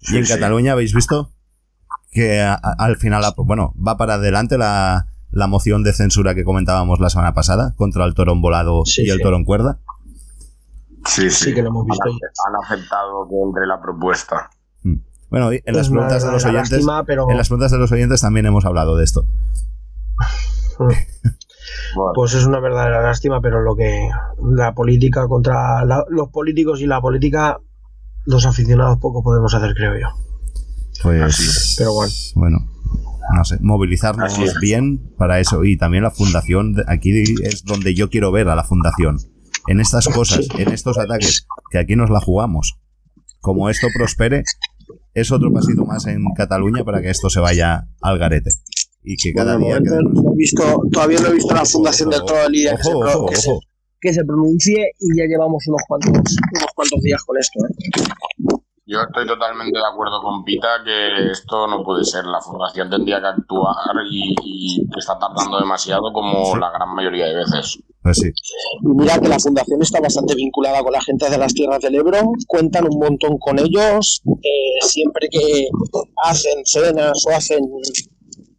¿Y 0.00 0.18
en 0.18 0.26
Cataluña 0.26 0.72
habéis 0.72 0.94
visto? 0.94 1.32
Que 2.12 2.40
al 2.40 2.96
final, 2.96 3.24
bueno, 3.38 3.74
va 3.76 3.96
para 3.96 4.14
adelante 4.14 4.56
la, 4.58 5.08
la 5.34 5.48
moción 5.48 5.82
de 5.82 5.92
censura 5.92 6.34
que 6.34 6.44
comentábamos 6.44 7.00
la 7.00 7.10
semana 7.10 7.34
pasada 7.34 7.74
contra 7.76 8.04
el 8.04 8.14
toro 8.14 8.34
volado 8.36 8.84
y 8.96 9.10
el 9.10 9.20
toro 9.20 9.36
en 9.36 9.44
cuerda? 9.44 9.80
Sí, 11.06 11.28
sí, 11.28 11.52
que 11.52 11.60
lo 11.60 11.68
hemos 11.68 11.84
visto. 11.86 12.08
Han, 12.08 12.54
aceptado 12.64 13.28
que 13.28 13.34
entre 13.44 13.66
la 13.66 13.80
propuesta. 13.80 14.48
Mm. 14.82 14.94
Bueno, 15.30 15.50
en 15.52 15.76
las 15.76 15.88
preguntas 15.88 16.24
de 16.24 16.30
los 16.30 16.44
oyentes, 16.44 16.80
en 16.80 17.36
las 17.36 17.48
preguntas 17.48 17.72
de 17.72 17.78
los 17.78 17.90
oyentes 17.90 18.20
también 18.20 18.46
hemos 18.46 18.64
hablado 18.64 18.96
de 18.96 19.04
esto. 19.04 19.26
pues 22.14 22.34
es 22.34 22.46
una 22.46 22.60
verdadera 22.60 23.02
lástima, 23.02 23.40
pero 23.40 23.60
lo 23.60 23.74
que 23.74 24.08
la 24.40 24.72
política 24.74 25.26
contra 25.26 25.84
los 25.84 26.28
políticos 26.30 26.80
y 26.80 26.86
la 26.86 27.00
política, 27.00 27.58
los 28.24 28.46
aficionados 28.46 28.98
poco 28.98 29.24
podemos 29.24 29.52
hacer, 29.52 29.74
creo 29.74 29.98
yo. 29.98 30.06
Pues, 31.02 31.74
pero 31.76 31.92
bueno. 31.92 32.12
Bueno, 32.36 32.73
no 33.34 33.44
sé, 33.44 33.58
movilizarnos 33.60 34.38
bien 34.60 35.14
para 35.16 35.40
eso. 35.40 35.64
Y 35.64 35.76
también 35.76 36.04
la 36.04 36.10
fundación, 36.10 36.76
aquí 36.86 37.22
es 37.42 37.64
donde 37.64 37.94
yo 37.94 38.10
quiero 38.10 38.32
ver 38.32 38.48
a 38.48 38.56
la 38.56 38.64
fundación. 38.64 39.18
En 39.66 39.80
estas 39.80 40.08
cosas, 40.08 40.48
en 40.58 40.72
estos 40.72 40.98
ataques, 40.98 41.46
que 41.70 41.78
aquí 41.78 41.96
nos 41.96 42.10
la 42.10 42.20
jugamos. 42.20 42.78
Como 43.40 43.70
esto 43.70 43.88
prospere, 43.96 44.42
es 45.14 45.32
otro 45.32 45.52
pasito 45.52 45.84
más 45.84 46.06
en 46.06 46.22
Cataluña 46.36 46.84
para 46.84 47.00
que 47.00 47.10
esto 47.10 47.30
se 47.30 47.40
vaya 47.40 47.88
al 48.02 48.18
garete. 48.18 48.50
Y 49.02 49.16
que 49.16 49.32
cada 49.32 49.56
día. 49.58 49.78
visto, 50.34 50.82
todavía 50.90 51.20
no 51.20 51.28
he 51.28 51.34
visto 51.34 51.54
la 51.54 51.64
fundación 51.64 52.10
del 52.10 52.20
todo 52.24 52.46
el 52.46 52.52
día 52.52 52.76
que, 52.76 52.82
se, 53.36 53.50
que, 54.00 54.12
se, 54.14 54.24
pronuncie 54.24 54.92
y 54.98 55.18
ya 55.18 55.24
llevamos 55.26 55.66
unos 55.68 55.82
cuantos, 55.86 56.10
unos 56.10 56.72
cuantos 56.74 57.00
días 57.02 57.22
con 57.24 57.36
esto. 57.38 57.58
¿eh? 57.64 58.02
Yo 58.94 59.00
estoy 59.00 59.26
totalmente 59.26 59.76
de 59.76 59.84
acuerdo 59.84 60.22
con 60.22 60.44
Pita 60.44 60.68
que 60.84 61.32
esto 61.32 61.66
no 61.66 61.82
puede 61.82 62.04
ser. 62.04 62.24
La 62.26 62.40
fundación 62.40 62.88
tendría 62.88 63.20
que 63.20 63.26
actuar 63.26 63.74
y, 64.08 64.86
está 64.96 65.18
tardando 65.18 65.58
demasiado 65.58 66.12
como 66.12 66.56
la 66.56 66.70
gran 66.70 66.94
mayoría 66.94 67.26
de 67.26 67.34
veces. 67.34 67.80
Pues 68.02 68.18
sí. 68.18 68.28
Y 68.28 68.94
mira 68.94 69.18
que 69.18 69.28
la 69.28 69.40
fundación 69.40 69.82
está 69.82 70.00
bastante 70.00 70.36
vinculada 70.36 70.80
con 70.84 70.92
la 70.92 71.02
gente 71.02 71.28
de 71.28 71.36
las 71.38 71.52
tierras 71.54 71.80
del 71.80 71.96
Ebro, 71.96 72.20
cuentan 72.46 72.84
un 72.88 73.00
montón 73.00 73.36
con 73.38 73.58
ellos, 73.58 74.22
eh, 74.26 74.86
siempre 74.86 75.28
que 75.28 75.66
hacen 76.22 76.64
cenas 76.64 77.24
o 77.26 77.30
hacen 77.34 77.64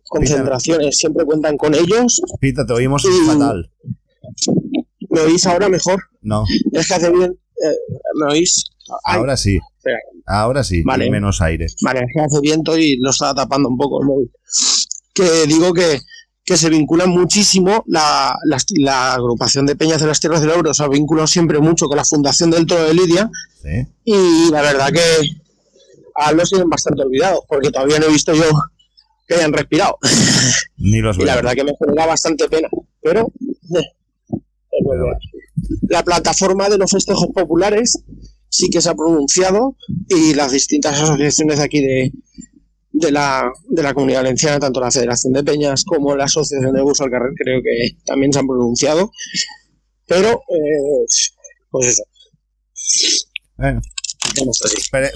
concentraciones, 0.09 0.97
siempre 0.97 1.23
cuentan 1.23 1.55
con 1.55 1.73
ellos. 1.75 2.21
Pita, 2.41 2.65
te 2.65 2.73
oímos 2.73 3.03
fatal. 3.25 3.71
¿Me 5.09 5.21
oís 5.21 5.47
ahora 5.47 5.69
mejor? 5.69 6.03
No. 6.21 6.43
Es 6.73 6.89
que 6.89 6.93
hace 6.93 7.09
bien. 7.09 7.31
Eh, 7.31 7.95
¿Me 8.15 8.33
oís? 8.33 8.65
Ahora 9.05 9.37
sí. 9.37 9.59
Ahora 10.25 10.63
sí, 10.63 10.83
vale. 10.83 11.09
menos 11.09 11.41
aire. 11.41 11.67
Vale, 11.81 12.01
hace 12.23 12.39
viento 12.41 12.77
y 12.77 12.97
lo 12.97 13.11
estaba 13.11 13.33
tapando 13.35 13.69
un 13.69 13.77
poco 13.77 14.01
el 14.01 14.07
móvil. 14.07 14.31
Que 15.13 15.45
digo 15.47 15.73
que, 15.73 15.99
que 16.43 16.57
se 16.57 16.69
vinculan 16.69 17.09
muchísimo, 17.09 17.83
la, 17.87 18.35
la, 18.77 19.13
agrupación 19.13 19.65
de 19.65 19.75
Peñas 19.75 20.01
de 20.01 20.07
las 20.07 20.19
Tierras 20.19 20.41
del 20.41 20.51
Ebro 20.51 20.73
se 20.73 20.83
ha 20.83 20.87
vinculado 20.87 21.27
siempre 21.27 21.59
mucho 21.59 21.87
con 21.87 21.97
la 21.97 22.05
Fundación 22.05 22.51
del 22.51 22.65
Toro 22.65 22.83
de 22.83 22.93
Lidia. 22.93 23.29
Y 24.03 24.51
la 24.51 24.61
verdad 24.61 24.91
que 24.91 25.01
a 26.15 26.31
los 26.31 26.49
tienen 26.49 26.69
bastante 26.69 27.03
olvidados, 27.03 27.41
porque 27.47 27.71
todavía 27.71 27.99
no 27.99 28.05
he 28.05 28.11
visto 28.11 28.33
yo 28.33 28.45
que 29.27 29.35
hayan 29.35 29.53
respirado. 29.53 29.97
Ni 30.77 30.99
los 30.99 31.17
y 31.17 31.23
la 31.23 31.35
verdad 31.35 31.53
que 31.53 31.63
me 31.63 31.73
genera 31.77 32.05
bastante 32.05 32.47
pena. 32.47 32.69
Pero, 33.01 33.31
eh, 33.75 33.91
la 35.89 36.03
plataforma 36.03 36.69
de 36.69 36.77
los 36.77 36.91
festejos 36.91 37.27
populares 37.33 38.03
sí 38.55 38.69
que 38.69 38.81
se 38.81 38.89
ha 38.89 38.95
pronunciado 38.95 39.75
y 40.07 40.33
las 40.33 40.51
distintas 40.53 41.01
asociaciones 41.01 41.59
aquí 41.59 41.81
de, 41.81 42.11
de, 42.93 43.11
la, 43.11 43.51
de 43.67 43.83
la 43.83 43.93
comunidad 43.93 44.21
valenciana, 44.21 44.59
tanto 44.59 44.79
la 44.79 44.91
Federación 44.91 45.33
de 45.33 45.43
Peñas 45.43 45.83
como 45.83 46.15
la 46.15 46.25
Asociación 46.25 46.73
de 46.73 46.81
Bus 46.81 47.01
al 47.01 47.11
Carrer, 47.11 47.33
creo 47.35 47.61
que 47.61 47.97
también 48.05 48.31
se 48.31 48.39
han 48.39 48.47
pronunciado. 48.47 49.11
Pero, 50.07 50.29
eh, 50.29 51.05
pues 51.69 51.87
eso. 51.87 52.03
Bueno. 53.57 53.81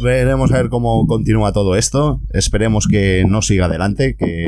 veremos 0.04 0.52
a 0.52 0.58
ver 0.58 0.70
cómo 0.70 1.08
continúa 1.08 1.54
todo 1.54 1.76
esto. 1.78 2.22
Esperemos 2.34 2.88
que 2.88 3.24
no 3.26 3.42
siga 3.42 3.66
adelante, 3.66 4.18
que, 4.18 4.48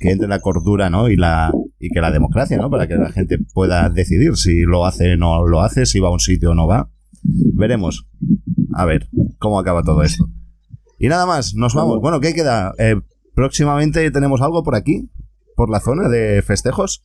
que 0.00 0.10
entre 0.10 0.26
la 0.26 0.40
cordura 0.40 0.90
¿no? 0.90 1.08
y, 1.08 1.16
la, 1.16 1.52
y 1.78 1.90
que 1.90 2.00
la 2.00 2.10
democracia, 2.10 2.56
¿no? 2.56 2.68
para 2.68 2.88
que 2.88 2.96
la 2.96 3.12
gente 3.12 3.38
pueda 3.54 3.88
decidir 3.90 4.36
si 4.36 4.62
lo 4.62 4.86
hace 4.86 5.12
o 5.12 5.16
no 5.16 5.46
lo 5.46 5.60
hace, 5.60 5.86
si 5.86 6.00
va 6.00 6.08
a 6.08 6.12
un 6.12 6.20
sitio 6.20 6.50
o 6.50 6.54
no 6.54 6.66
va. 6.66 6.90
Veremos. 7.54 8.06
A 8.74 8.84
ver 8.84 9.08
cómo 9.38 9.58
acaba 9.58 9.82
todo 9.82 10.02
esto. 10.02 10.28
Y 10.98 11.08
nada 11.08 11.26
más, 11.26 11.54
nos 11.54 11.74
vamos. 11.74 12.00
Bueno, 12.00 12.20
¿qué 12.20 12.34
queda? 12.34 12.72
Eh, 12.78 12.96
próximamente 13.34 14.10
tenemos 14.10 14.40
algo 14.40 14.62
por 14.62 14.74
aquí, 14.74 15.10
por 15.54 15.70
la 15.70 15.80
zona 15.80 16.08
de 16.08 16.42
festejos. 16.42 17.02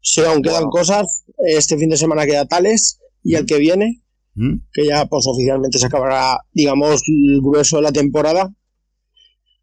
Sí, 0.00 0.20
aún 0.22 0.42
quedan 0.42 0.68
cosas. 0.68 1.24
Este 1.38 1.76
fin 1.78 1.88
de 1.88 1.96
semana 1.96 2.26
queda 2.26 2.46
Tales 2.46 3.00
y 3.22 3.34
el 3.34 3.46
que 3.46 3.58
viene, 3.58 4.02
¿Mm? 4.34 4.56
que 4.72 4.86
ya 4.86 5.06
pues 5.06 5.26
oficialmente 5.26 5.78
se 5.78 5.86
acabará, 5.86 6.38
digamos, 6.52 7.02
el 7.06 7.40
grueso 7.40 7.76
de 7.76 7.82
la 7.82 7.92
temporada. 7.92 8.52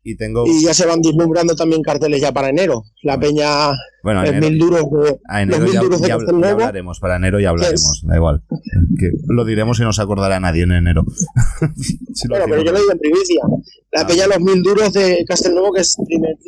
Y, 0.09 0.15
tengo... 0.15 0.45
y 0.47 0.63
ya 0.63 0.73
se 0.73 0.87
van 0.87 1.01
vislumbrando 1.01 1.55
también 1.55 1.83
carteles 1.83 2.19
ya 2.19 2.31
para 2.31 2.49
enero. 2.49 2.83
La 3.03 3.19
peña 3.19 3.71
bueno, 4.01 4.23
mil 4.39 4.57
duros 4.57 4.85
de, 4.91 5.19
a 5.27 5.41
enero 5.41 5.67
ya, 5.67 6.13
hablaremos, 6.13 6.99
para 6.99 7.17
enero 7.17 7.39
ya 7.39 7.49
hablaremos, 7.49 8.01
da 8.03 8.15
igual. 8.15 8.41
Que 8.97 9.11
lo 9.27 9.43
diremos 9.43 9.79
y 9.79 9.83
no 9.83 9.91
se 9.91 10.01
acordará 10.01 10.39
nadie 10.39 10.63
en 10.63 10.71
enero. 10.71 11.03
bueno, 12.29 12.45
pero 12.49 12.63
yo 12.63 12.71
lo 12.71 12.79
digo 12.79 12.91
en 12.91 12.99
primicia. 12.99 13.41
La 13.91 14.01
ah. 14.01 14.07
peña 14.07 14.27
los 14.27 14.39
mil 14.39 14.63
duros 14.63 14.93
de 14.93 15.23
Castelnuovo, 15.27 15.73
que 15.73 15.81
es 15.81 15.97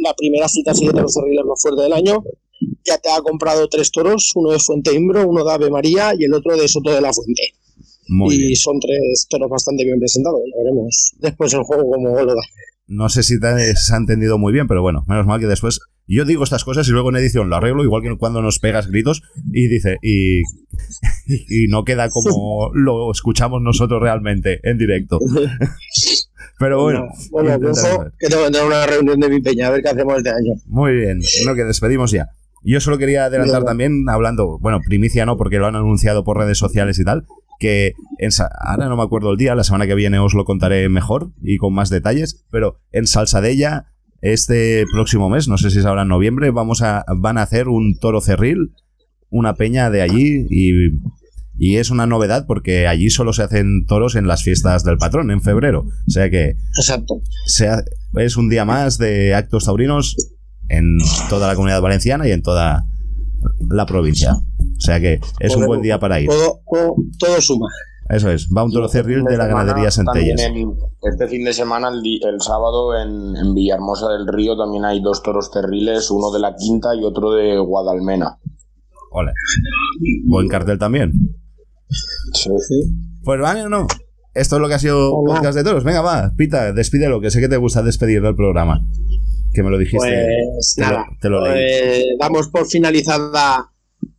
la 0.03 0.13
primera 0.15 0.47
cita 0.47 0.71
así 0.71 0.87
de 0.87 0.93
los 0.93 1.13
cerriles 1.13 1.45
más 1.45 1.61
fuerte 1.61 1.81
del 1.81 1.93
año, 1.93 2.23
ya 2.85 2.97
te 2.97 3.11
ha 3.11 3.21
comprado 3.21 3.67
tres 3.67 3.91
toros, 3.91 4.31
uno 4.35 4.51
de 4.51 4.59
Fuente 4.59 4.93
Imbro, 4.93 5.27
uno 5.27 5.43
de 5.43 5.51
Ave 5.51 5.69
María 5.69 6.13
y 6.17 6.25
el 6.25 6.33
otro 6.33 6.55
de 6.55 6.67
Soto 6.67 6.91
de 6.91 7.01
la 7.01 7.11
Fuente. 7.11 7.43
y 8.31 8.55
son 8.55 8.79
tres 8.79 9.27
toros 9.29 9.49
bastante 9.49 9.83
bien 9.83 9.99
presentados, 9.99 10.39
ya 10.49 10.63
veremos 10.63 11.13
después 11.19 11.53
el 11.53 11.63
juego 11.63 11.89
como 11.89 12.09
lo 12.09 12.33
da. 12.33 12.41
No 12.91 13.07
sé 13.07 13.23
si 13.23 13.37
se 13.37 13.93
ha 13.93 13.97
entendido 13.97 14.37
muy 14.37 14.51
bien, 14.51 14.67
pero 14.67 14.81
bueno, 14.81 15.05
menos 15.07 15.25
mal 15.25 15.39
que 15.39 15.47
después 15.47 15.79
yo 16.07 16.25
digo 16.25 16.43
estas 16.43 16.65
cosas 16.65 16.85
y 16.89 16.91
luego 16.91 17.09
en 17.09 17.15
edición 17.15 17.49
lo 17.49 17.55
arreglo, 17.55 17.85
igual 17.85 18.01
que 18.01 18.17
cuando 18.17 18.41
nos 18.41 18.59
pegas 18.59 18.87
gritos 18.87 19.23
y 19.53 19.69
dice, 19.69 19.97
y, 20.01 20.41
y 21.25 21.67
no 21.69 21.85
queda 21.85 22.09
como 22.09 22.69
lo 22.73 23.09
escuchamos 23.09 23.61
nosotros 23.61 24.01
realmente 24.01 24.59
en 24.69 24.77
directo. 24.77 25.19
Pero 26.59 26.81
bueno. 26.81 27.07
Bueno, 27.31 27.57
que 28.19 28.27
tengo 28.27 28.43
que 28.43 28.51
tener 28.51 28.67
una 28.67 28.85
reunión 28.85 29.21
de 29.21 29.29
mi 29.29 29.39
peña, 29.39 29.67
a 29.67 29.71
ver 29.71 29.81
qué 29.81 29.89
hacemos 29.89 30.17
este 30.17 30.29
año. 30.31 30.53
Muy 30.65 30.91
bien, 30.93 31.21
lo 31.45 31.55
que 31.55 31.63
despedimos 31.63 32.11
ya. 32.11 32.27
Yo 32.61 32.81
solo 32.81 32.97
quería 32.97 33.25
adelantar 33.25 33.63
también, 33.63 34.03
hablando, 34.09 34.59
bueno, 34.59 34.79
primicia 34.85 35.25
no, 35.25 35.37
porque 35.37 35.59
lo 35.59 35.67
han 35.67 35.77
anunciado 35.77 36.25
por 36.25 36.37
redes 36.37 36.57
sociales 36.57 36.99
y 36.99 37.05
tal, 37.05 37.25
que 37.61 37.93
en, 38.17 38.31
ahora 38.59 38.89
no 38.89 38.97
me 38.97 39.03
acuerdo 39.03 39.31
el 39.31 39.37
día, 39.37 39.53
la 39.53 39.63
semana 39.63 39.85
que 39.85 39.93
viene 39.93 40.17
os 40.17 40.33
lo 40.33 40.45
contaré 40.45 40.89
mejor 40.89 41.31
y 41.41 41.57
con 41.57 41.73
más 41.73 41.89
detalles, 41.89 42.43
pero 42.49 42.79
en 42.91 43.05
Salsadella 43.05 43.85
este 44.21 44.83
próximo 44.91 45.29
mes, 45.29 45.47
no 45.47 45.59
sé 45.59 45.69
si 45.69 45.79
es 45.79 45.85
ahora 45.85 46.01
en 46.01 46.07
noviembre, 46.07 46.49
vamos 46.49 46.81
a, 46.81 47.05
van 47.15 47.37
a 47.37 47.43
hacer 47.43 47.67
un 47.67 47.97
toro 47.99 48.19
cerril, 48.19 48.73
una 49.29 49.53
peña 49.53 49.91
de 49.91 50.01
allí 50.01 50.47
y, 50.49 50.99
y 51.57 51.77
es 51.77 51.91
una 51.91 52.07
novedad 52.07 52.45
porque 52.47 52.87
allí 52.87 53.11
solo 53.11 53.31
se 53.31 53.43
hacen 53.43 53.85
toros 53.85 54.15
en 54.15 54.27
las 54.27 54.41
fiestas 54.41 54.83
del 54.83 54.97
patrón, 54.97 55.29
en 55.29 55.41
febrero. 55.41 55.81
O 55.81 56.11
sea 56.11 56.29
que 56.31 56.55
Exacto. 56.77 57.21
Es 58.15 58.37
un 58.37 58.49
día 58.49 58.65
más 58.65 58.97
de 58.97 59.35
actos 59.35 59.65
taurinos 59.65 60.15
en 60.67 60.97
toda 61.29 61.47
la 61.47 61.55
comunidad 61.55 61.81
valenciana 61.81 62.27
y 62.27 62.31
en 62.31 62.41
toda 62.41 62.87
la 63.69 63.85
provincia. 63.85 64.33
O 64.33 64.81
sea 64.81 64.99
que 64.99 65.19
es 65.39 65.55
un 65.55 65.65
buen 65.65 65.81
día 65.81 65.99
para 65.99 66.19
ir. 66.19 66.29
Todo, 66.29 67.41
suma. 67.41 67.67
Eso 68.09 68.29
es, 68.29 68.49
va 68.49 68.63
un 68.63 68.71
toro 68.71 68.89
cerril 68.89 69.23
de 69.23 69.37
la 69.37 69.47
ganadería 69.47 69.89
Centellas. 69.89 70.41
este 71.01 71.27
fin 71.29 71.45
de 71.45 71.53
semana, 71.53 71.89
el, 71.89 72.41
sábado, 72.41 72.97
en, 72.97 73.53
Villahermosa 73.53 74.09
del 74.09 74.27
Río 74.27 74.57
también 74.57 74.83
hay 74.83 75.01
dos 75.01 75.23
toros 75.23 75.49
cerriles, 75.53 76.11
uno 76.11 76.29
de 76.31 76.39
la 76.39 76.55
Quinta 76.55 76.93
y 76.93 77.05
otro 77.05 77.31
de 77.31 77.57
Guadalmena. 77.59 78.37
Ole. 79.11 79.31
Buen 80.25 80.49
cartel 80.49 80.77
también. 80.77 81.13
Sí. 82.33 82.49
Pues 83.23 83.39
vale 83.39 83.63
o 83.63 83.69
no. 83.69 83.87
Esto 84.33 84.55
es 84.55 84.61
lo 84.61 84.67
que 84.67 84.73
ha 84.75 84.79
sido 84.79 85.11
podcast 85.25 85.57
de 85.57 85.63
toros. 85.63 85.83
Venga, 85.83 86.01
va, 86.01 86.31
Pita, 86.35 86.71
despídelo, 86.71 87.19
que 87.19 87.31
sé 87.31 87.41
que 87.41 87.49
te 87.49 87.57
gusta 87.57 87.83
despedir 87.83 88.21
del 88.21 88.35
programa. 88.35 88.85
Que 89.53 89.63
me 89.63 89.69
lo 89.69 89.77
dijiste. 89.77 89.97
Pues 89.97 90.75
nada, 90.77 91.05
te 91.19 91.29
lo, 91.29 91.45
eh, 91.47 92.05
damos 92.19 92.47
por 92.49 92.67
finalizada 92.67 93.71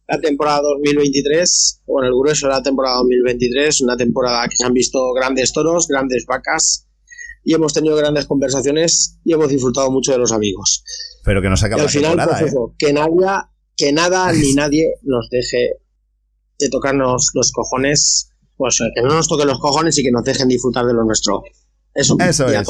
la 0.08 0.20
temporada 0.20 0.60
2023, 0.62 1.82
o 1.86 2.02
en 2.02 2.08
el 2.08 2.12
grueso 2.14 2.46
de 2.46 2.52
la 2.52 2.62
temporada 2.62 2.96
2023, 2.98 3.80
una 3.80 3.96
temporada 3.96 4.46
que 4.48 4.56
se 4.56 4.66
han 4.66 4.74
visto 4.74 5.12
grandes 5.14 5.52
toros, 5.52 5.88
grandes 5.88 6.26
vacas, 6.26 6.86
y 7.44 7.54
hemos 7.54 7.72
tenido 7.72 7.96
grandes 7.96 8.26
conversaciones 8.26 9.18
y 9.24 9.32
hemos 9.32 9.48
disfrutado 9.48 9.90
mucho 9.90 10.12
de 10.12 10.18
los 10.18 10.32
amigos. 10.32 10.84
Pero 11.24 11.40
que 11.40 11.48
no 11.48 11.56
se 11.56 11.66
acaba 11.66 11.82
al 11.82 11.88
final, 11.88 12.16
pues 12.28 12.52
¿eh? 12.52 12.56
que, 12.78 12.92
nadie, 12.92 13.26
que 13.76 13.92
nada 13.92 14.32
ni 14.34 14.52
nadie 14.54 14.94
nos 15.02 15.28
deje 15.30 15.76
de 16.58 16.68
tocarnos 16.68 17.30
los 17.34 17.50
cojones, 17.52 18.30
pues 18.56 18.78
que 18.94 19.02
no 19.02 19.14
nos 19.14 19.28
toquen 19.28 19.48
los 19.48 19.58
cojones 19.58 19.98
y 19.98 20.02
que 20.02 20.10
nos 20.10 20.24
dejen 20.24 20.48
disfrutar 20.48 20.84
de 20.84 20.94
lo 20.94 21.04
nuestro. 21.04 21.42
Eso, 21.94 22.16
Eso 22.20 22.48
es. 22.48 22.68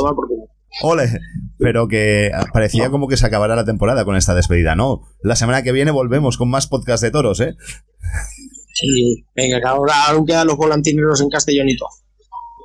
Ole, 0.81 1.21
pero 1.59 1.87
que 1.87 2.31
parecía 2.53 2.91
como 2.91 3.09
que 3.09 3.17
se 3.17 3.27
acabará 3.27 3.55
la 3.57 3.65
temporada 3.65 4.05
con 4.05 4.17
esta 4.17 4.35
despedida. 4.35 4.75
No, 4.75 5.03
la 5.23 5.37
semana 5.37 5.63
que 5.63 5.73
viene 5.73 5.91
volvemos 5.91 6.39
con 6.39 6.49
más 6.49 6.67
podcast 6.67 7.03
de 7.03 7.11
toros, 7.11 7.41
¿eh? 7.41 7.55
Sí, 8.75 9.27
venga, 9.37 9.61
que 9.61 9.67
ahora 9.67 9.93
aún 10.09 10.25
quedan 10.27 10.47
los 10.47 10.57
volantineros 10.57 11.21
en 11.21 11.29
Castellonito. 11.29 11.87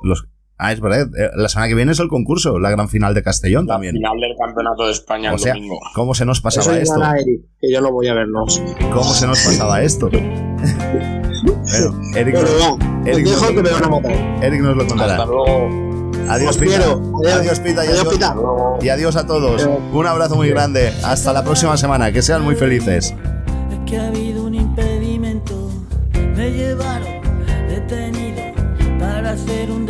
Los, 0.02 0.26
Ah, 0.60 0.72
es 0.72 0.80
verdad. 0.80 1.02
Eh, 1.16 1.30
la 1.36 1.48
semana 1.48 1.68
que 1.68 1.76
viene 1.76 1.92
es 1.92 2.00
el 2.00 2.08
concurso, 2.08 2.58
la 2.58 2.70
gran 2.70 2.88
final 2.88 3.14
de 3.14 3.22
Castellón 3.22 3.66
la 3.66 3.74
también. 3.74 3.94
Final 3.94 4.18
del 4.18 4.36
campeonato 4.36 4.86
de 4.86 4.92
España 4.92 5.30
O 5.30 5.34
el 5.34 5.38
sea, 5.38 5.54
domingo. 5.54 5.78
¿cómo 5.94 6.14
se 6.16 6.24
nos 6.24 6.40
pasaba 6.40 6.76
Eso 6.76 6.96
esto? 6.96 7.14
Eric, 7.14 7.42
que 7.60 7.72
yo 7.72 7.80
no 7.80 7.92
voy 7.92 8.08
a 8.08 8.14
verlos. 8.14 8.60
¿Cómo 8.92 9.04
se 9.04 9.28
nos 9.28 9.40
pasaba 9.40 9.82
esto? 9.82 10.10
bueno, 10.10 10.26
Eric, 12.16 12.34
Bueno, 12.34 12.76
nos-. 12.76 13.06
Eric 14.42 14.60
nos 14.62 14.76
lo 14.76 14.86
contará. 14.88 15.12
Hasta 15.12 15.26
luego. 15.26 15.97
Adiós, 16.28 16.50
Os 16.50 16.56
Pita. 16.58 16.76
quiero. 16.76 17.12
Adiós. 17.38 17.60
Pita. 17.60 17.84
Y 17.84 17.88
Adiós, 17.88 18.00
adiós, 18.00 18.14
Pita. 18.14 18.34
y 18.80 18.88
adiós 18.88 19.16
a 19.16 19.26
todos. 19.26 19.68
Un 19.92 20.06
abrazo 20.06 20.36
muy 20.36 20.48
grande. 20.50 20.92
Hasta 21.02 21.32
la 21.32 21.42
próxima 21.44 21.76
semana. 21.76 22.12
Que 22.12 22.22
sean 22.22 22.42
muy 22.42 22.54
felices. 22.54 23.14
Es 23.70 23.78
que 23.90 23.98
ha 23.98 24.08
habido 24.08 24.44
un 24.44 24.54
impedimento. 24.54 25.70
Me 26.36 26.50
llevaron 26.50 27.20
detenido 27.68 28.42
para 28.98 29.30
hacer 29.32 29.70
un 29.70 29.86